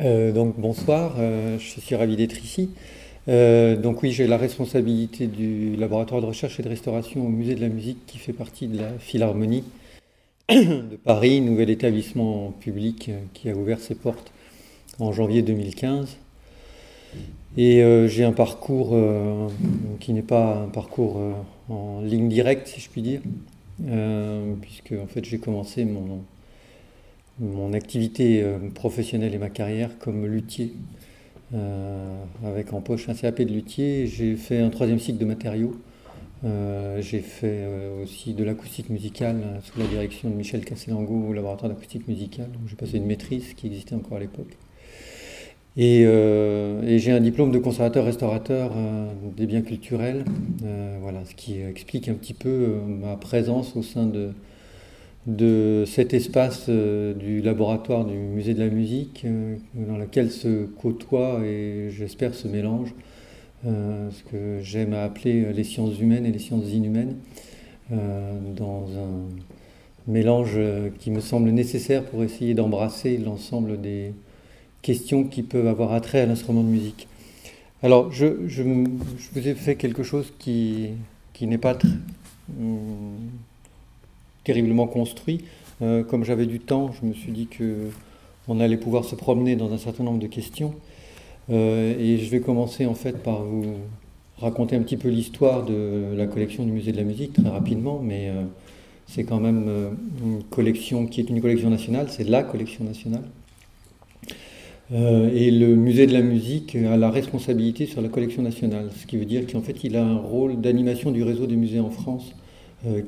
Euh, 0.00 0.30
donc 0.30 0.58
bonsoir, 0.58 1.16
euh, 1.18 1.58
je 1.58 1.80
suis 1.80 1.94
ravi 1.96 2.16
d'être 2.16 2.38
ici. 2.42 2.70
Euh, 3.28 3.76
donc 3.76 4.02
oui, 4.02 4.12
j'ai 4.12 4.26
la 4.26 4.36
responsabilité 4.36 5.26
du 5.26 5.76
laboratoire 5.76 6.20
de 6.20 6.26
recherche 6.26 6.60
et 6.60 6.62
de 6.62 6.68
restauration 6.68 7.26
au 7.26 7.28
musée 7.28 7.54
de 7.54 7.60
la 7.60 7.68
musique 7.68 8.06
qui 8.06 8.18
fait 8.18 8.32
partie 8.32 8.68
de 8.68 8.78
la 8.78 8.90
Philharmonie 8.98 9.64
de 10.50 10.96
Paris, 11.04 11.40
nouvel 11.40 11.68
établissement 11.70 12.52
public 12.60 13.10
qui 13.34 13.50
a 13.50 13.54
ouvert 13.54 13.80
ses 13.80 13.94
portes 13.94 14.32
en 14.98 15.12
janvier 15.12 15.42
2015. 15.42 16.16
Et 17.56 17.82
j'ai 18.06 18.24
un 18.24 18.32
parcours 18.32 18.96
qui 20.00 20.12
n'est 20.12 20.22
pas 20.22 20.62
un 20.62 20.68
parcours 20.68 21.20
en 21.68 22.00
ligne 22.00 22.28
directe, 22.28 22.68
si 22.68 22.80
je 22.80 22.88
puis 22.88 23.02
dire, 23.02 23.20
puisque 24.62 24.92
en 24.92 25.06
fait 25.06 25.24
j'ai 25.24 25.38
commencé 25.38 25.84
mon, 25.84 26.20
mon 27.40 27.72
activité 27.72 28.42
euh, 28.42 28.58
professionnelle 28.74 29.34
et 29.34 29.38
ma 29.38 29.50
carrière 29.50 29.90
comme 29.98 30.26
luthier, 30.26 30.72
euh, 31.54 32.16
avec 32.44 32.72
en 32.72 32.80
poche 32.80 33.08
un 33.08 33.14
CAP 33.14 33.42
de 33.42 33.52
luthier. 33.52 34.06
J'ai 34.06 34.36
fait 34.36 34.58
un 34.58 34.70
troisième 34.70 34.98
cycle 34.98 35.18
de 35.18 35.24
matériaux. 35.24 35.76
Euh, 36.44 37.00
j'ai 37.00 37.20
fait 37.20 37.66
aussi 38.02 38.32
de 38.32 38.44
l'acoustique 38.44 38.90
musicale 38.90 39.60
sous 39.64 39.78
la 39.80 39.86
direction 39.86 40.30
de 40.30 40.34
Michel 40.34 40.64
Casselango 40.64 41.26
au 41.28 41.32
laboratoire 41.32 41.70
d'acoustique 41.70 42.06
musicale. 42.06 42.50
J'ai 42.68 42.76
passé 42.76 42.98
une 42.98 43.06
maîtrise 43.06 43.54
qui 43.54 43.66
existait 43.66 43.94
encore 43.94 44.18
à 44.18 44.20
l'époque. 44.20 44.56
Et, 45.76 46.04
j'ai 46.98 47.12
un 47.12 47.20
diplôme 47.20 47.52
de 47.52 47.58
conservateur-restaurateur 47.58 48.72
des 49.36 49.46
biens 49.46 49.62
culturels, 49.62 50.24
voilà, 51.00 51.24
ce 51.24 51.34
qui 51.36 51.60
explique 51.60 52.08
un 52.08 52.14
petit 52.14 52.34
peu 52.34 52.80
ma 52.86 53.16
présence 53.16 53.76
au 53.76 53.82
sein 53.82 54.06
de, 54.06 54.32
de 55.28 55.84
cet 55.86 56.14
espace 56.14 56.66
euh, 56.70 57.12
du 57.12 57.42
laboratoire 57.42 58.06
du 58.06 58.16
musée 58.16 58.54
de 58.54 58.60
la 58.60 58.70
musique 58.70 59.26
euh, 59.26 59.56
dans 59.74 59.98
lequel 59.98 60.30
se 60.30 60.64
côtoient 60.64 61.40
et 61.44 61.90
j'espère 61.90 62.34
se 62.34 62.48
mélangent 62.48 62.94
euh, 63.66 64.08
ce 64.10 64.22
que 64.22 64.60
j'aime 64.62 64.94
à 64.94 65.02
appeler 65.02 65.52
les 65.52 65.64
sciences 65.64 66.00
humaines 66.00 66.24
et 66.24 66.32
les 66.32 66.38
sciences 66.38 66.70
inhumaines 66.72 67.16
dans 67.90 68.84
un 68.98 70.12
mélange 70.12 70.60
qui 70.98 71.10
me 71.10 71.20
semble 71.20 71.48
nécessaire 71.48 72.04
pour 72.04 72.22
essayer 72.22 72.52
d'embrasser 72.52 73.16
l'ensemble 73.16 73.80
des 73.80 74.12
questions 74.82 75.24
qui 75.24 75.42
peuvent 75.42 75.66
avoir 75.66 75.94
attrait 75.94 76.20
à 76.20 76.26
l'instrument 76.26 76.62
de 76.62 76.68
musique. 76.68 77.08
Alors, 77.82 78.12
je, 78.12 78.26
vous 78.26 79.48
ai 79.48 79.54
fait 79.54 79.76
quelque 79.76 80.02
chose 80.02 80.34
qui, 80.38 80.90
qui 81.32 81.46
n'est 81.46 81.56
pas 81.56 81.74
très, 81.74 81.88
terriblement 84.48 84.86
construit. 84.86 85.42
Euh, 85.82 86.02
comme 86.02 86.24
j'avais 86.24 86.46
du 86.46 86.58
temps, 86.58 86.90
je 86.98 87.06
me 87.06 87.12
suis 87.12 87.32
dit 87.32 87.48
que 87.48 87.90
on 88.50 88.60
allait 88.60 88.78
pouvoir 88.78 89.04
se 89.04 89.14
promener 89.14 89.56
dans 89.56 89.74
un 89.74 89.76
certain 89.76 90.04
nombre 90.04 90.20
de 90.20 90.26
questions. 90.26 90.72
Euh, 91.50 91.94
et 92.00 92.16
je 92.16 92.30
vais 92.30 92.40
commencer 92.40 92.86
en 92.86 92.94
fait 92.94 93.22
par 93.22 93.42
vous 93.42 93.66
raconter 94.38 94.74
un 94.74 94.80
petit 94.80 94.96
peu 94.96 95.08
l'histoire 95.08 95.66
de 95.66 96.14
la 96.16 96.26
collection 96.26 96.64
du 96.64 96.72
musée 96.72 96.92
de 96.92 96.96
la 96.96 97.02
musique 97.02 97.34
très 97.34 97.50
rapidement, 97.50 98.00
mais 98.02 98.30
euh, 98.30 98.44
c'est 99.06 99.24
quand 99.24 99.38
même 99.38 99.68
une 100.24 100.42
collection 100.44 101.06
qui 101.06 101.20
est 101.20 101.28
une 101.28 101.42
collection 101.42 101.68
nationale, 101.68 102.06
c'est 102.08 102.24
la 102.24 102.42
collection 102.42 102.84
nationale. 102.84 103.24
et 104.90 105.50
le 105.50 105.74
musée 105.76 106.06
de 106.06 106.14
la 106.14 106.22
musique 106.22 106.74
a 106.74 106.96
la 106.96 107.10
responsabilité 107.10 107.84
sur 107.84 108.00
la 108.00 108.08
collection 108.08 108.42
nationale, 108.42 108.88
ce 108.98 109.06
qui 109.06 109.18
veut 109.18 109.26
dire 109.26 109.46
qu'en 109.46 109.60
fait 109.60 109.84
il 109.84 109.94
a 109.96 110.04
un 110.04 110.16
rôle 110.16 110.58
d'animation 110.60 111.10
du 111.10 111.22
réseau 111.22 111.46
des 111.46 111.56
musées 111.56 111.80
en 111.80 111.90
France 111.90 112.34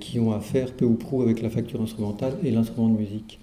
qui 0.00 0.18
ont 0.18 0.32
à 0.32 0.40
faire 0.40 0.72
peu 0.72 0.84
ou 0.84 0.94
prou 0.94 1.22
avec 1.22 1.42
la 1.42 1.48
facture 1.48 1.80
instrumentale 1.80 2.34
et 2.42 2.50
l'instrument 2.50 2.88
de 2.88 2.98
musique. 2.98 3.38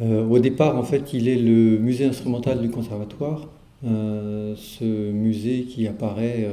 Euh, 0.00 0.26
au 0.26 0.38
départ, 0.38 0.76
en 0.76 0.82
fait, 0.82 1.12
il 1.12 1.28
est 1.28 1.36
le 1.36 1.78
musée 1.78 2.04
instrumental 2.04 2.60
du 2.60 2.70
conservatoire, 2.70 3.48
euh, 3.84 4.54
ce 4.56 4.84
musée 4.84 5.64
qui 5.64 5.86
apparaît 5.86 6.48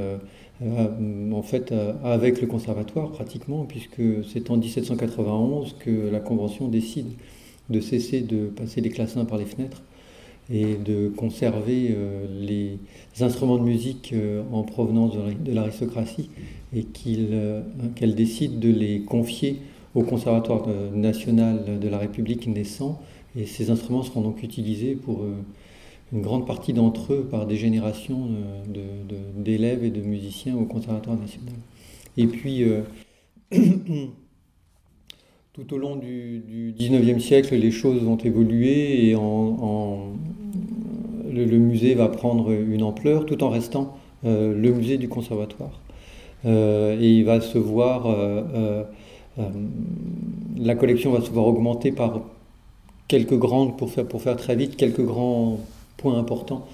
en 1.32 1.42
fait 1.42 1.72
avec 2.04 2.40
le 2.42 2.46
conservatoire 2.46 3.10
pratiquement, 3.12 3.64
puisque 3.64 4.02
c'est 4.30 4.50
en 4.50 4.58
1791 4.58 5.76
que 5.78 6.10
la 6.10 6.20
Convention 6.20 6.68
décide 6.68 7.12
de 7.70 7.80
cesser 7.80 8.20
de 8.20 8.48
passer 8.48 8.82
les 8.82 8.90
classins 8.90 9.24
par 9.24 9.38
les 9.38 9.46
fenêtres 9.46 9.82
et 10.52 10.74
de 10.74 11.08
conserver 11.08 11.96
les 12.42 12.78
instruments 13.20 13.56
de 13.56 13.62
musique 13.62 14.14
en 14.52 14.62
provenance 14.62 15.14
de 15.14 15.52
l'aristocratie 15.52 16.28
et 16.74 16.86
euh, 17.06 17.62
qu'elle 17.96 18.14
décide 18.14 18.60
de 18.60 18.70
les 18.70 19.00
confier 19.00 19.56
au 19.94 20.02
Conservatoire 20.02 20.68
national 20.94 21.80
de 21.80 21.88
la 21.88 21.98
République 21.98 22.46
naissant. 22.46 23.00
Et 23.36 23.46
ces 23.46 23.70
instruments 23.70 24.02
seront 24.02 24.20
donc 24.20 24.42
utilisés 24.42 24.94
pour 24.94 25.22
euh, 25.22 25.32
une 26.12 26.20
grande 26.22 26.46
partie 26.46 26.72
d'entre 26.72 27.12
eux 27.12 27.26
par 27.28 27.46
des 27.46 27.56
générations 27.56 28.28
d'élèves 29.36 29.84
et 29.84 29.90
de 29.90 30.00
musiciens 30.00 30.56
au 30.56 30.64
Conservatoire 30.64 31.18
national. 31.18 31.54
Et 32.16 32.26
puis, 32.26 32.62
euh, 32.62 32.82
tout 35.52 35.74
au 35.74 35.78
long 35.78 35.96
du, 35.96 36.72
19e 36.78 37.18
siècle, 37.18 37.56
les 37.56 37.72
choses 37.72 38.00
vont 38.02 38.16
évoluer 38.16 39.08
et 39.08 39.14
le, 39.14 39.18
musée 41.58 41.94
va 41.94 42.08
prendre 42.08 42.52
une 42.52 42.84
ampleur 42.84 43.26
tout 43.26 43.42
en 43.42 43.48
restant 43.48 43.96
le 44.22 44.70
musée 44.70 44.98
du 44.98 45.08
conservatoire. 45.08 45.79
Euh, 46.46 46.98
et 47.00 47.18
il 47.18 47.24
va 47.24 47.40
se 47.40 47.58
voir, 47.58 48.06
euh, 48.06 48.84
euh, 49.38 49.42
la 50.58 50.74
collection 50.74 51.12
va 51.12 51.20
se 51.20 51.30
voir 51.30 51.46
augmenter 51.46 51.92
par 51.92 52.20
quelques 53.08 53.36
grandes, 53.38 53.76
pour 53.76 53.90
faire, 53.90 54.06
pour 54.06 54.22
faire 54.22 54.36
très 54.36 54.56
vite, 54.56 54.76
quelques 54.76 55.04
grands 55.04 55.58
points 55.96 56.18
importants. 56.18 56.66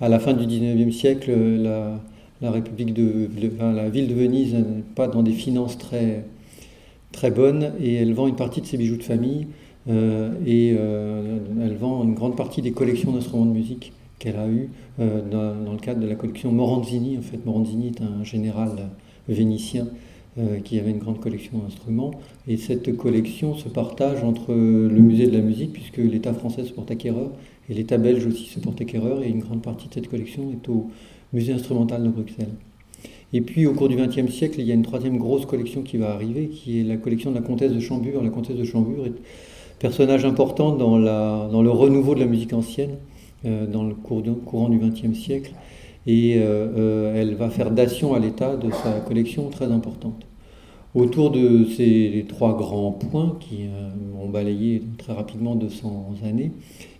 À 0.00 0.08
la 0.08 0.18
fin 0.18 0.32
du 0.32 0.46
19e 0.46 0.92
siècle, 0.92 1.30
la, 1.30 2.00
la 2.40 2.50
République 2.50 2.94
de, 2.94 3.28
la 3.60 3.88
ville 3.90 4.08
de 4.08 4.14
Venise 4.14 4.54
n'est 4.54 4.82
pas 4.94 5.08
dans 5.08 5.22
des 5.22 5.32
finances 5.32 5.76
très, 5.76 6.24
très 7.12 7.30
bonnes 7.30 7.72
et 7.80 7.96
elle 7.96 8.14
vend 8.14 8.26
une 8.28 8.36
partie 8.36 8.62
de 8.62 8.66
ses 8.66 8.78
bijoux 8.78 8.96
de 8.96 9.02
famille 9.02 9.46
et 9.86 10.68
elle 10.70 11.76
vend 11.78 12.02
une 12.04 12.14
grande 12.14 12.34
partie 12.34 12.62
des 12.62 12.72
collections 12.72 13.12
d'instruments 13.12 13.44
de 13.44 13.52
musique 13.52 13.92
qu'elle 14.18 14.36
a 14.36 14.48
eues 14.48 14.70
dans, 14.98 15.72
le 15.72 15.78
cadre 15.78 16.00
de 16.00 16.06
la 16.06 16.14
collection 16.14 16.50
Moranzini. 16.50 17.18
En 17.18 17.22
fait, 17.22 17.44
Moranzini 17.44 17.88
est 17.88 18.00
un 18.00 18.24
général 18.24 18.88
vénitien 19.28 19.86
euh, 20.38 20.60
qui 20.60 20.78
avait 20.78 20.90
une 20.90 20.98
grande 20.98 21.20
collection 21.20 21.58
d'instruments. 21.58 22.12
Et 22.46 22.56
cette 22.56 22.96
collection 22.96 23.54
se 23.54 23.68
partage 23.68 24.22
entre 24.22 24.52
le 24.52 25.00
musée 25.00 25.26
de 25.26 25.36
la 25.36 25.42
musique, 25.42 25.72
puisque 25.72 25.98
l'État 25.98 26.32
français 26.32 26.64
se 26.64 26.72
porte 26.72 26.90
acquéreur, 26.90 27.30
et 27.68 27.74
l'État 27.74 27.98
belge 27.98 28.26
aussi 28.26 28.44
se 28.44 28.60
porte 28.60 28.80
acquéreur, 28.80 29.22
et 29.22 29.28
une 29.28 29.40
grande 29.40 29.62
partie 29.62 29.88
de 29.88 29.94
cette 29.94 30.08
collection 30.08 30.50
est 30.52 30.68
au 30.68 30.88
musée 31.32 31.52
instrumental 31.52 32.04
de 32.04 32.08
Bruxelles. 32.08 32.54
Et 33.32 33.40
puis 33.40 33.66
au 33.66 33.74
cours 33.74 33.88
du 33.88 33.96
XXe 33.96 34.32
siècle, 34.32 34.60
il 34.60 34.66
y 34.66 34.70
a 34.70 34.74
une 34.74 34.82
troisième 34.82 35.16
grosse 35.16 35.46
collection 35.46 35.82
qui 35.82 35.96
va 35.96 36.12
arriver, 36.12 36.48
qui 36.48 36.80
est 36.80 36.84
la 36.84 36.96
collection 36.96 37.30
de 37.30 37.36
la 37.36 37.42
comtesse 37.42 37.72
de 37.72 37.80
Chambure. 37.80 38.22
La 38.22 38.30
comtesse 38.30 38.56
de 38.56 38.64
Chambure 38.64 39.06
est 39.06 39.12
personnage 39.78 40.24
important 40.24 40.76
dans, 40.76 40.98
le 40.98 41.70
renouveau 41.70 42.14
de 42.14 42.20
la 42.20 42.26
musique 42.26 42.52
ancienne, 42.52 42.96
euh, 43.44 43.66
dans 43.66 43.84
le 43.84 43.94
courant 43.94 44.68
du 44.68 44.78
XXe 44.78 45.18
siècle 45.18 45.52
et 46.06 46.36
euh, 46.38 46.66
euh, 46.76 47.20
elle 47.20 47.34
va 47.34 47.50
faire 47.50 47.70
dation 47.70 48.14
à 48.14 48.18
l'état 48.18 48.56
de 48.56 48.70
sa 48.70 49.00
collection 49.00 49.48
très 49.50 49.66
importante. 49.66 50.26
Autour 50.94 51.30
de 51.30 51.66
ces 51.76 52.24
trois 52.28 52.56
grands 52.56 52.90
points 52.92 53.36
qui 53.38 53.64
euh, 53.64 53.90
ont 54.20 54.28
balayé 54.28 54.82
très 54.98 55.12
rapidement 55.12 55.54
200 55.54 56.14
années, 56.24 56.52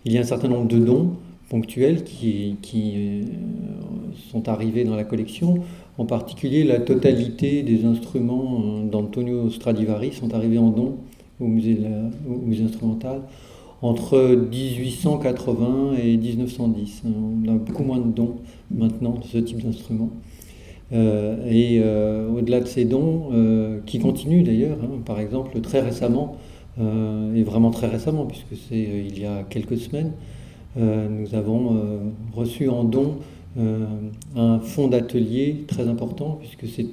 il 0.05 0.13
y 0.13 0.19
a 0.19 0.21
un 0.21 0.25
certain 0.25 0.49
nombre 0.49 0.69
de 0.69 0.79
dons 0.79 1.13
ponctuels 1.49 2.05
qui, 2.05 2.57
qui 2.63 3.25
sont 4.31 4.49
arrivés 4.49 4.85
dans 4.85 4.95
la 4.95 5.03
collection. 5.03 5.57
En 5.99 6.05
particulier, 6.05 6.63
la 6.63 6.79
totalité 6.79 7.65
des 7.65 7.85
instruments 7.85 8.85
d'Antonio 8.85 9.51
Stradivari 9.51 10.13
sont 10.13 10.33
arrivés 10.33 10.59
en 10.59 10.71
don 10.71 10.99
au 11.41 11.49
musée, 11.49 11.77
au 12.29 12.47
musée 12.47 12.63
instrumental 12.63 13.23
entre 13.83 14.19
1880 14.51 15.95
et 16.03 16.17
1910. 16.17 17.03
On 17.07 17.49
a 17.49 17.55
beaucoup 17.55 17.83
moins 17.83 17.99
de 17.99 18.13
dons 18.13 18.37
maintenant 18.71 19.13
de 19.13 19.25
ce 19.25 19.39
type 19.39 19.63
d'instrument. 19.63 20.11
Euh, 20.93 21.47
et 21.49 21.81
euh, 21.81 22.29
au-delà 22.31 22.61
de 22.61 22.67
ces 22.67 22.85
dons, 22.85 23.29
euh, 23.33 23.79
qui 23.87 24.01
continuent 24.01 24.43
d'ailleurs, 24.43 24.79
hein, 24.83 24.99
par 25.05 25.21
exemple 25.21 25.61
très 25.61 25.81
récemment, 25.81 26.37
et 27.35 27.43
vraiment 27.43 27.71
très 27.71 27.89
récemment, 27.89 28.25
puisque 28.25 28.57
c'est 28.67 28.81
il 28.81 29.21
y 29.21 29.27
a 29.27 29.43
quelques 29.51 29.77
semaines, 29.77 30.13
nous 30.77 31.35
avons 31.35 31.77
reçu 32.33 32.71
en 32.71 32.85
don 32.85 33.17
un 34.35 34.61
fonds 34.61 34.89
d'atelier 34.89 35.65
très 35.67 35.89
important, 35.89 36.39
puisque 36.41 36.73
c'est 36.75 36.87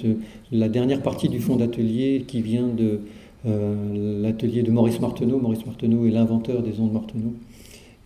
la 0.52 0.68
dernière 0.68 1.02
partie 1.02 1.30
du 1.30 1.40
fonds 1.40 1.56
d'atelier 1.56 2.26
qui 2.28 2.42
vient 2.42 2.68
de 2.68 2.84
euh, 2.86 3.00
l'atelier 3.48 4.64
de 4.64 4.72
Maurice 4.72 5.00
Marteneau. 5.00 5.40
Maurice 5.40 5.66
Marteneau 5.66 6.06
est 6.06 6.12
l'inventeur 6.12 6.62
des 6.62 6.80
ondes 6.80 6.94
Marteneau. 6.94 7.34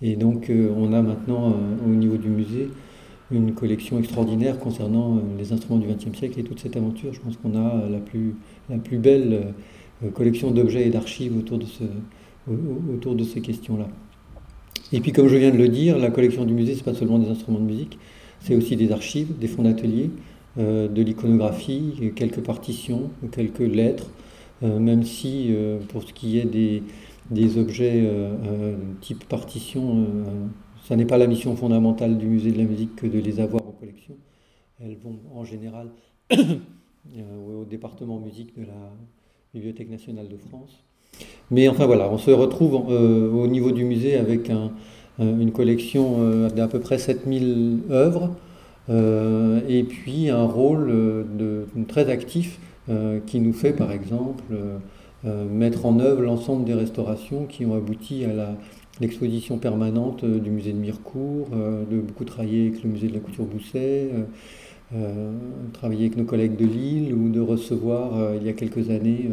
Et 0.02 0.16
donc 0.16 0.50
euh, 0.50 0.74
on 0.76 0.94
a 0.94 1.02
maintenant 1.02 1.52
euh, 1.52 1.86
au 1.86 1.96
niveau 1.96 2.18
du 2.18 2.30
musée 2.30 2.70
une 3.32 3.54
collection 3.54 4.00
extraordinaire 4.00 4.60
concernant 4.60 5.22
les 5.38 5.54
instruments 5.54 5.80
du 5.80 5.88
XXe 5.88 6.18
siècle 6.18 6.40
et 6.40 6.44
toute 6.44 6.60
cette 6.60 6.76
aventure. 6.76 7.14
Je 7.14 7.22
pense 7.22 7.38
qu'on 7.38 7.56
a 7.56 7.88
la 7.90 8.00
plus, 8.00 8.36
la 8.70 8.78
plus 8.78 8.98
belle 8.98 9.54
collection 10.14 10.52
d'objets 10.52 10.86
et 10.86 10.90
d'archives 10.90 11.38
autour, 11.38 11.58
de 11.58 11.64
ce, 11.64 11.84
autour 12.94 13.16
de 13.16 13.24
ces 13.24 13.40
questions-là. 13.40 13.88
Et 14.92 15.00
puis, 15.00 15.14
comme 15.14 15.28
je 15.28 15.38
viens 15.38 15.52
de 15.52 15.58
le 15.58 15.70
dire, 15.70 15.98
la 15.98 16.12
collection 16.12 16.44
du 16.44 16.54
musée, 16.54 16.76
c'est 16.76 16.84
pas 16.84 16.94
seulement 16.94 17.20
des 17.20 17.30
instruments 17.30 17.60
de 17.60 17.64
musique, 17.64 17.98
c'est 18.42 18.56
aussi 18.56 18.76
des 18.76 18.92
archives, 18.92 19.38
des 19.40 19.48
fonds 19.48 19.64
d'atelier, 19.64 20.10
euh, 20.58 20.90
de 20.90 21.02
l'iconographie, 21.02 22.12
quelques 22.16 22.42
partitions, 22.42 23.10
quelques 23.32 23.60
lettres, 23.60 24.08
euh, 24.08 24.21
même 24.62 25.04
si 25.04 25.48
euh, 25.50 25.80
pour 25.90 26.04
ce 26.04 26.14
qui 26.14 26.38
est 26.40 26.46
des, 26.46 27.58
objets 27.58 28.08
type 29.00 29.24
partition, 29.26 30.06
ça 30.84 30.96
n'est 30.96 31.06
pas 31.06 31.18
la 31.18 31.28
mission 31.28 31.56
fondamentale 31.56 32.18
du 32.18 32.28
musée 32.28 32.52
de 32.52 32.58
la 32.58 32.66
musique 32.66 32.96
que 32.96 33.08
de 33.08 33.20
les 33.20 33.40
avoir 33.40 33.62
en 33.66 33.72
collection. 33.72 34.16
Elles 34.84 34.98
vont 34.98 35.18
en 35.34 35.46
général 35.46 35.92
au 36.36 37.64
département 37.70 38.20
musique 38.20 38.54
de 38.60 38.66
la 38.66 38.94
Bibliothèque 39.54 39.90
nationale 39.90 40.28
de 40.28 40.38
France. 40.38 40.84
Mais 41.52 41.70
enfin 41.70 41.86
voilà, 41.86 42.12
on 42.12 42.18
se 42.18 42.32
retrouve 42.32 42.74
au 42.76 43.48
niveau 43.48 43.72
du 43.72 43.86
musée 43.86 44.16
avec 44.16 44.50
un, 44.50 44.72
une 45.20 45.52
collection 45.52 46.50
d'à 46.50 46.68
peu 46.68 46.80
près 46.82 46.98
7000 46.98 47.84
œuvres 47.92 48.36
euh, 48.90 49.62
et 49.70 49.84
puis 49.84 50.30
un 50.30 50.46
rôle 50.46 50.90
euh, 50.90 51.66
très 51.88 52.10
actif 52.10 52.60
euh, 52.60 52.71
qui 53.26 53.40
nous 53.40 53.54
fait 53.54 53.74
par 53.74 53.92
exemple 53.92 54.44
mettre 55.24 55.86
en 55.86 56.00
œuvre 56.00 56.22
l'ensemble 56.22 56.66
des 56.66 56.74
restaurations 56.74 57.46
qui 57.46 57.66
ont 57.66 57.76
abouti 57.76 58.26
à 58.26 58.56
l'exposition 59.00 59.58
permanente 59.58 60.26
du 60.26 60.50
musée 60.50 60.74
de 60.74 60.78
Mirecourt, 60.78 61.50
de 61.52 62.00
beaucoup 62.00 62.26
travailler 62.26 62.68
avec 62.68 62.84
le 62.84 62.90
musée 62.90 63.08
de 63.08 63.14
la 63.14 63.20
couture 63.20 63.46
Bousset, 63.46 64.10
travailler 65.74 66.06
avec 66.06 66.18
nos 66.18 66.26
collègues 66.26 66.56
de 66.56 66.66
Lille 66.66 67.14
ou 67.14 67.30
de 67.30 67.40
recevoir 67.40 68.36
il 68.36 68.44
y 68.46 68.50
a 68.50 68.54
quelques 68.54 68.90
années 68.90 69.30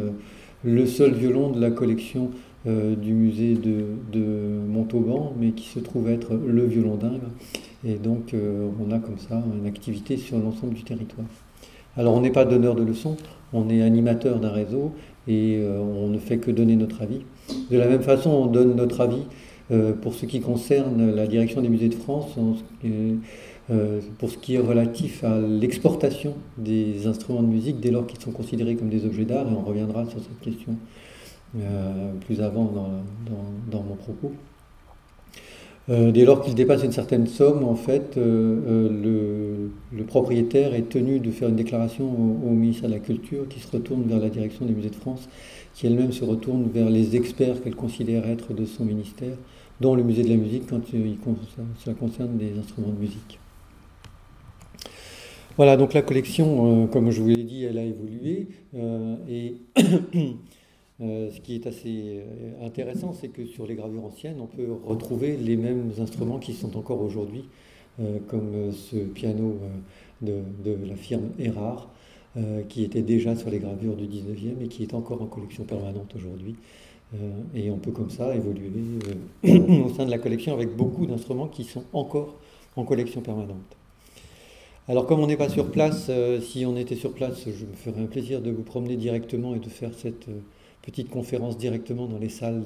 le 0.63 0.85
seul 0.85 1.13
violon 1.13 1.49
de 1.49 1.59
la 1.59 1.71
collection 1.71 2.29
du 2.65 3.13
musée 3.13 3.55
de, 3.55 3.85
de, 4.11 4.59
Montauban, 4.67 5.33
mais 5.39 5.51
qui 5.51 5.67
se 5.67 5.79
trouve 5.79 6.09
être 6.09 6.35
le 6.35 6.65
violon 6.65 6.95
d'Ingres. 6.95 7.31
Et 7.85 7.95
donc, 7.95 8.33
euh, 8.33 8.67
on 8.85 8.91
a 8.91 8.99
comme 8.99 9.17
ça 9.17 9.41
une 9.57 9.65
activité 9.65 10.17
sur 10.17 10.37
l'ensemble 10.37 10.73
du 10.73 10.83
territoire. 10.83 11.27
Alors, 11.95 12.13
on 12.13 12.21
n'est 12.21 12.31
pas 12.31 12.45
donneur 12.45 12.75
de 12.75 12.83
leçons, 12.83 13.15
on 13.53 13.69
est 13.69 13.81
animateur 13.81 14.39
d'un 14.39 14.51
réseau 14.51 14.93
et 15.27 15.57
euh, 15.57 15.79
on 15.79 16.07
ne 16.07 16.17
fait 16.17 16.37
que 16.37 16.51
donner 16.51 16.75
notre 16.75 17.01
avis. 17.01 17.21
De 17.69 17.77
la 17.77 17.87
même 17.87 18.01
façon, 18.01 18.29
on 18.29 18.45
donne 18.45 18.75
notre 18.75 19.01
avis 19.01 19.23
euh, 19.71 19.93
pour 19.93 20.13
ce 20.13 20.25
qui 20.25 20.41
concerne 20.41 21.13
la 21.13 21.27
direction 21.27 21.61
des 21.61 21.69
musées 21.69 21.89
de 21.89 21.95
France, 21.95 22.35
pour 24.17 24.29
ce 24.29 24.37
qui 24.37 24.55
est 24.55 24.59
relatif 24.59 25.23
à 25.23 25.39
l'exportation 25.39 26.33
des 26.57 27.05
instruments 27.05 27.43
de 27.43 27.47
musique 27.47 27.79
dès 27.79 27.91
lors 27.91 28.07
qu'ils 28.07 28.19
sont 28.19 28.31
considérés 28.31 28.75
comme 28.75 28.89
des 28.89 29.05
objets 29.05 29.25
d'art, 29.25 29.47
et 29.47 29.55
on 29.55 29.61
reviendra 29.61 30.05
sur 30.05 30.19
cette 30.19 30.39
question 30.41 30.75
plus 32.25 32.41
avant 32.41 32.71
dans 33.71 33.83
mon 33.83 33.95
propos. 33.95 34.31
Euh, 35.89 36.11
dès 36.11 36.23
lors 36.23 36.41
qu'il 36.41 36.53
dépasse 36.53 36.83
une 36.83 36.91
certaine 36.91 37.25
somme, 37.25 37.63
en 37.63 37.73
fait, 37.73 38.15
euh, 38.17 38.59
euh, 38.67 39.69
le, 39.91 40.03
propriétaire 40.03 40.75
est 40.75 40.89
tenu 40.89 41.19
de 41.19 41.31
faire 41.31 41.49
une 41.49 41.55
déclaration 41.55 42.05
au, 42.05 42.51
ministère 42.51 42.89
de 42.89 42.93
la 42.93 42.99
Culture 42.99 43.47
qui 43.47 43.59
se 43.59 43.71
retourne 43.71 44.03
vers 44.03 44.19
la 44.19 44.29
direction 44.29 44.65
des 44.65 44.73
musées 44.73 44.89
de 44.89 44.95
France, 44.95 45.27
qui 45.73 45.87
elle-même 45.87 46.11
se 46.11 46.23
retourne 46.23 46.69
vers 46.71 46.89
les 46.89 47.15
experts 47.15 47.61
qu'elle 47.61 47.75
considère 47.75 48.27
être 48.27 48.53
de 48.53 48.65
son 48.65 48.85
ministère, 48.85 49.35
dont 49.81 49.95
le 49.95 50.03
musée 50.03 50.23
de 50.23 50.29
la 50.29 50.35
musique 50.35 50.67
quand 50.67 50.81
il, 50.93 51.17
ça 51.83 51.93
concerne 51.93 52.37
des 52.37 52.57
instruments 52.59 52.89
de 52.89 52.99
musique. 52.99 53.39
Voilà, 55.57 55.75
donc 55.75 55.93
la 55.93 56.01
collection, 56.01 56.87
comme 56.87 57.11
je 57.11 57.21
vous 57.21 57.29
l'ai 57.29 57.43
dit, 57.43 57.65
elle 57.65 57.77
a 57.77 57.83
évolué 57.83 58.47
et 59.27 59.57
Euh, 61.01 61.29
ce 61.31 61.39
qui 61.39 61.55
est 61.55 61.65
assez 61.65 62.19
euh, 62.19 62.65
intéressant, 62.65 63.13
c'est 63.13 63.29
que 63.29 63.45
sur 63.45 63.65
les 63.65 63.75
gravures 63.75 64.03
anciennes, 64.03 64.41
on 64.41 64.47
peut 64.47 64.67
retrouver 64.83 65.37
les 65.37 65.55
mêmes 65.55 65.91
instruments 65.97 66.39
qui 66.39 66.53
sont 66.53 66.75
encore 66.75 67.01
aujourd'hui, 67.01 67.45
euh, 68.01 68.19
comme 68.27 68.71
ce 68.73 68.97
piano 68.97 69.57
de, 70.21 70.43
la 70.85 70.95
firme 70.95 71.29
Erard, 71.39 71.89
qui 72.69 72.83
était 72.83 73.01
déjà 73.01 73.35
sur 73.35 73.49
les 73.49 73.59
gravures 73.59 73.95
du 73.95 74.05
19e 74.05 74.63
et 74.63 74.67
qui 74.67 74.83
est 74.83 74.93
encore 74.93 75.21
en 75.21 75.25
collection 75.25 75.63
permanente 75.63 76.13
aujourd'hui. 76.15 76.55
et 77.55 77.71
on 77.71 77.77
peut 77.77 77.91
comme 77.91 78.11
ça 78.11 78.35
évoluer 78.35 78.69
au 79.43 79.89
sein 79.89 80.05
de 80.05 80.11
la 80.11 80.19
collection 80.19 80.53
avec 80.53 80.75
beaucoup 80.75 81.07
d'instruments 81.07 81.47
qui 81.47 81.63
sont 81.63 81.83
encore 81.91 82.35
en 82.75 82.83
collection 82.83 83.21
permanente. 83.21 83.75
Alors 84.87 85.05
comme 85.07 85.19
on 85.21 85.27
n'est 85.27 85.37
pas 85.37 85.49
sur 85.49 85.71
place, 85.71 86.11
si 86.41 86.65
on 86.65 86.77
était 86.77 86.95
sur 86.95 87.13
place, 87.13 87.45
je 87.45 87.65
me 87.65 87.73
ferais 87.73 88.01
un 88.01 88.05
plaisir 88.05 88.41
de 88.41 88.51
vous 88.51 88.63
promener 88.63 88.95
directement 88.95 89.55
et 89.55 89.59
de 89.59 89.69
faire 89.69 89.93
cette 89.95 90.27
petite 90.89 91.09
conférence 91.09 91.57
directement 91.57 92.07
dans 92.07 92.17
les 92.17 92.29
salles 92.29 92.63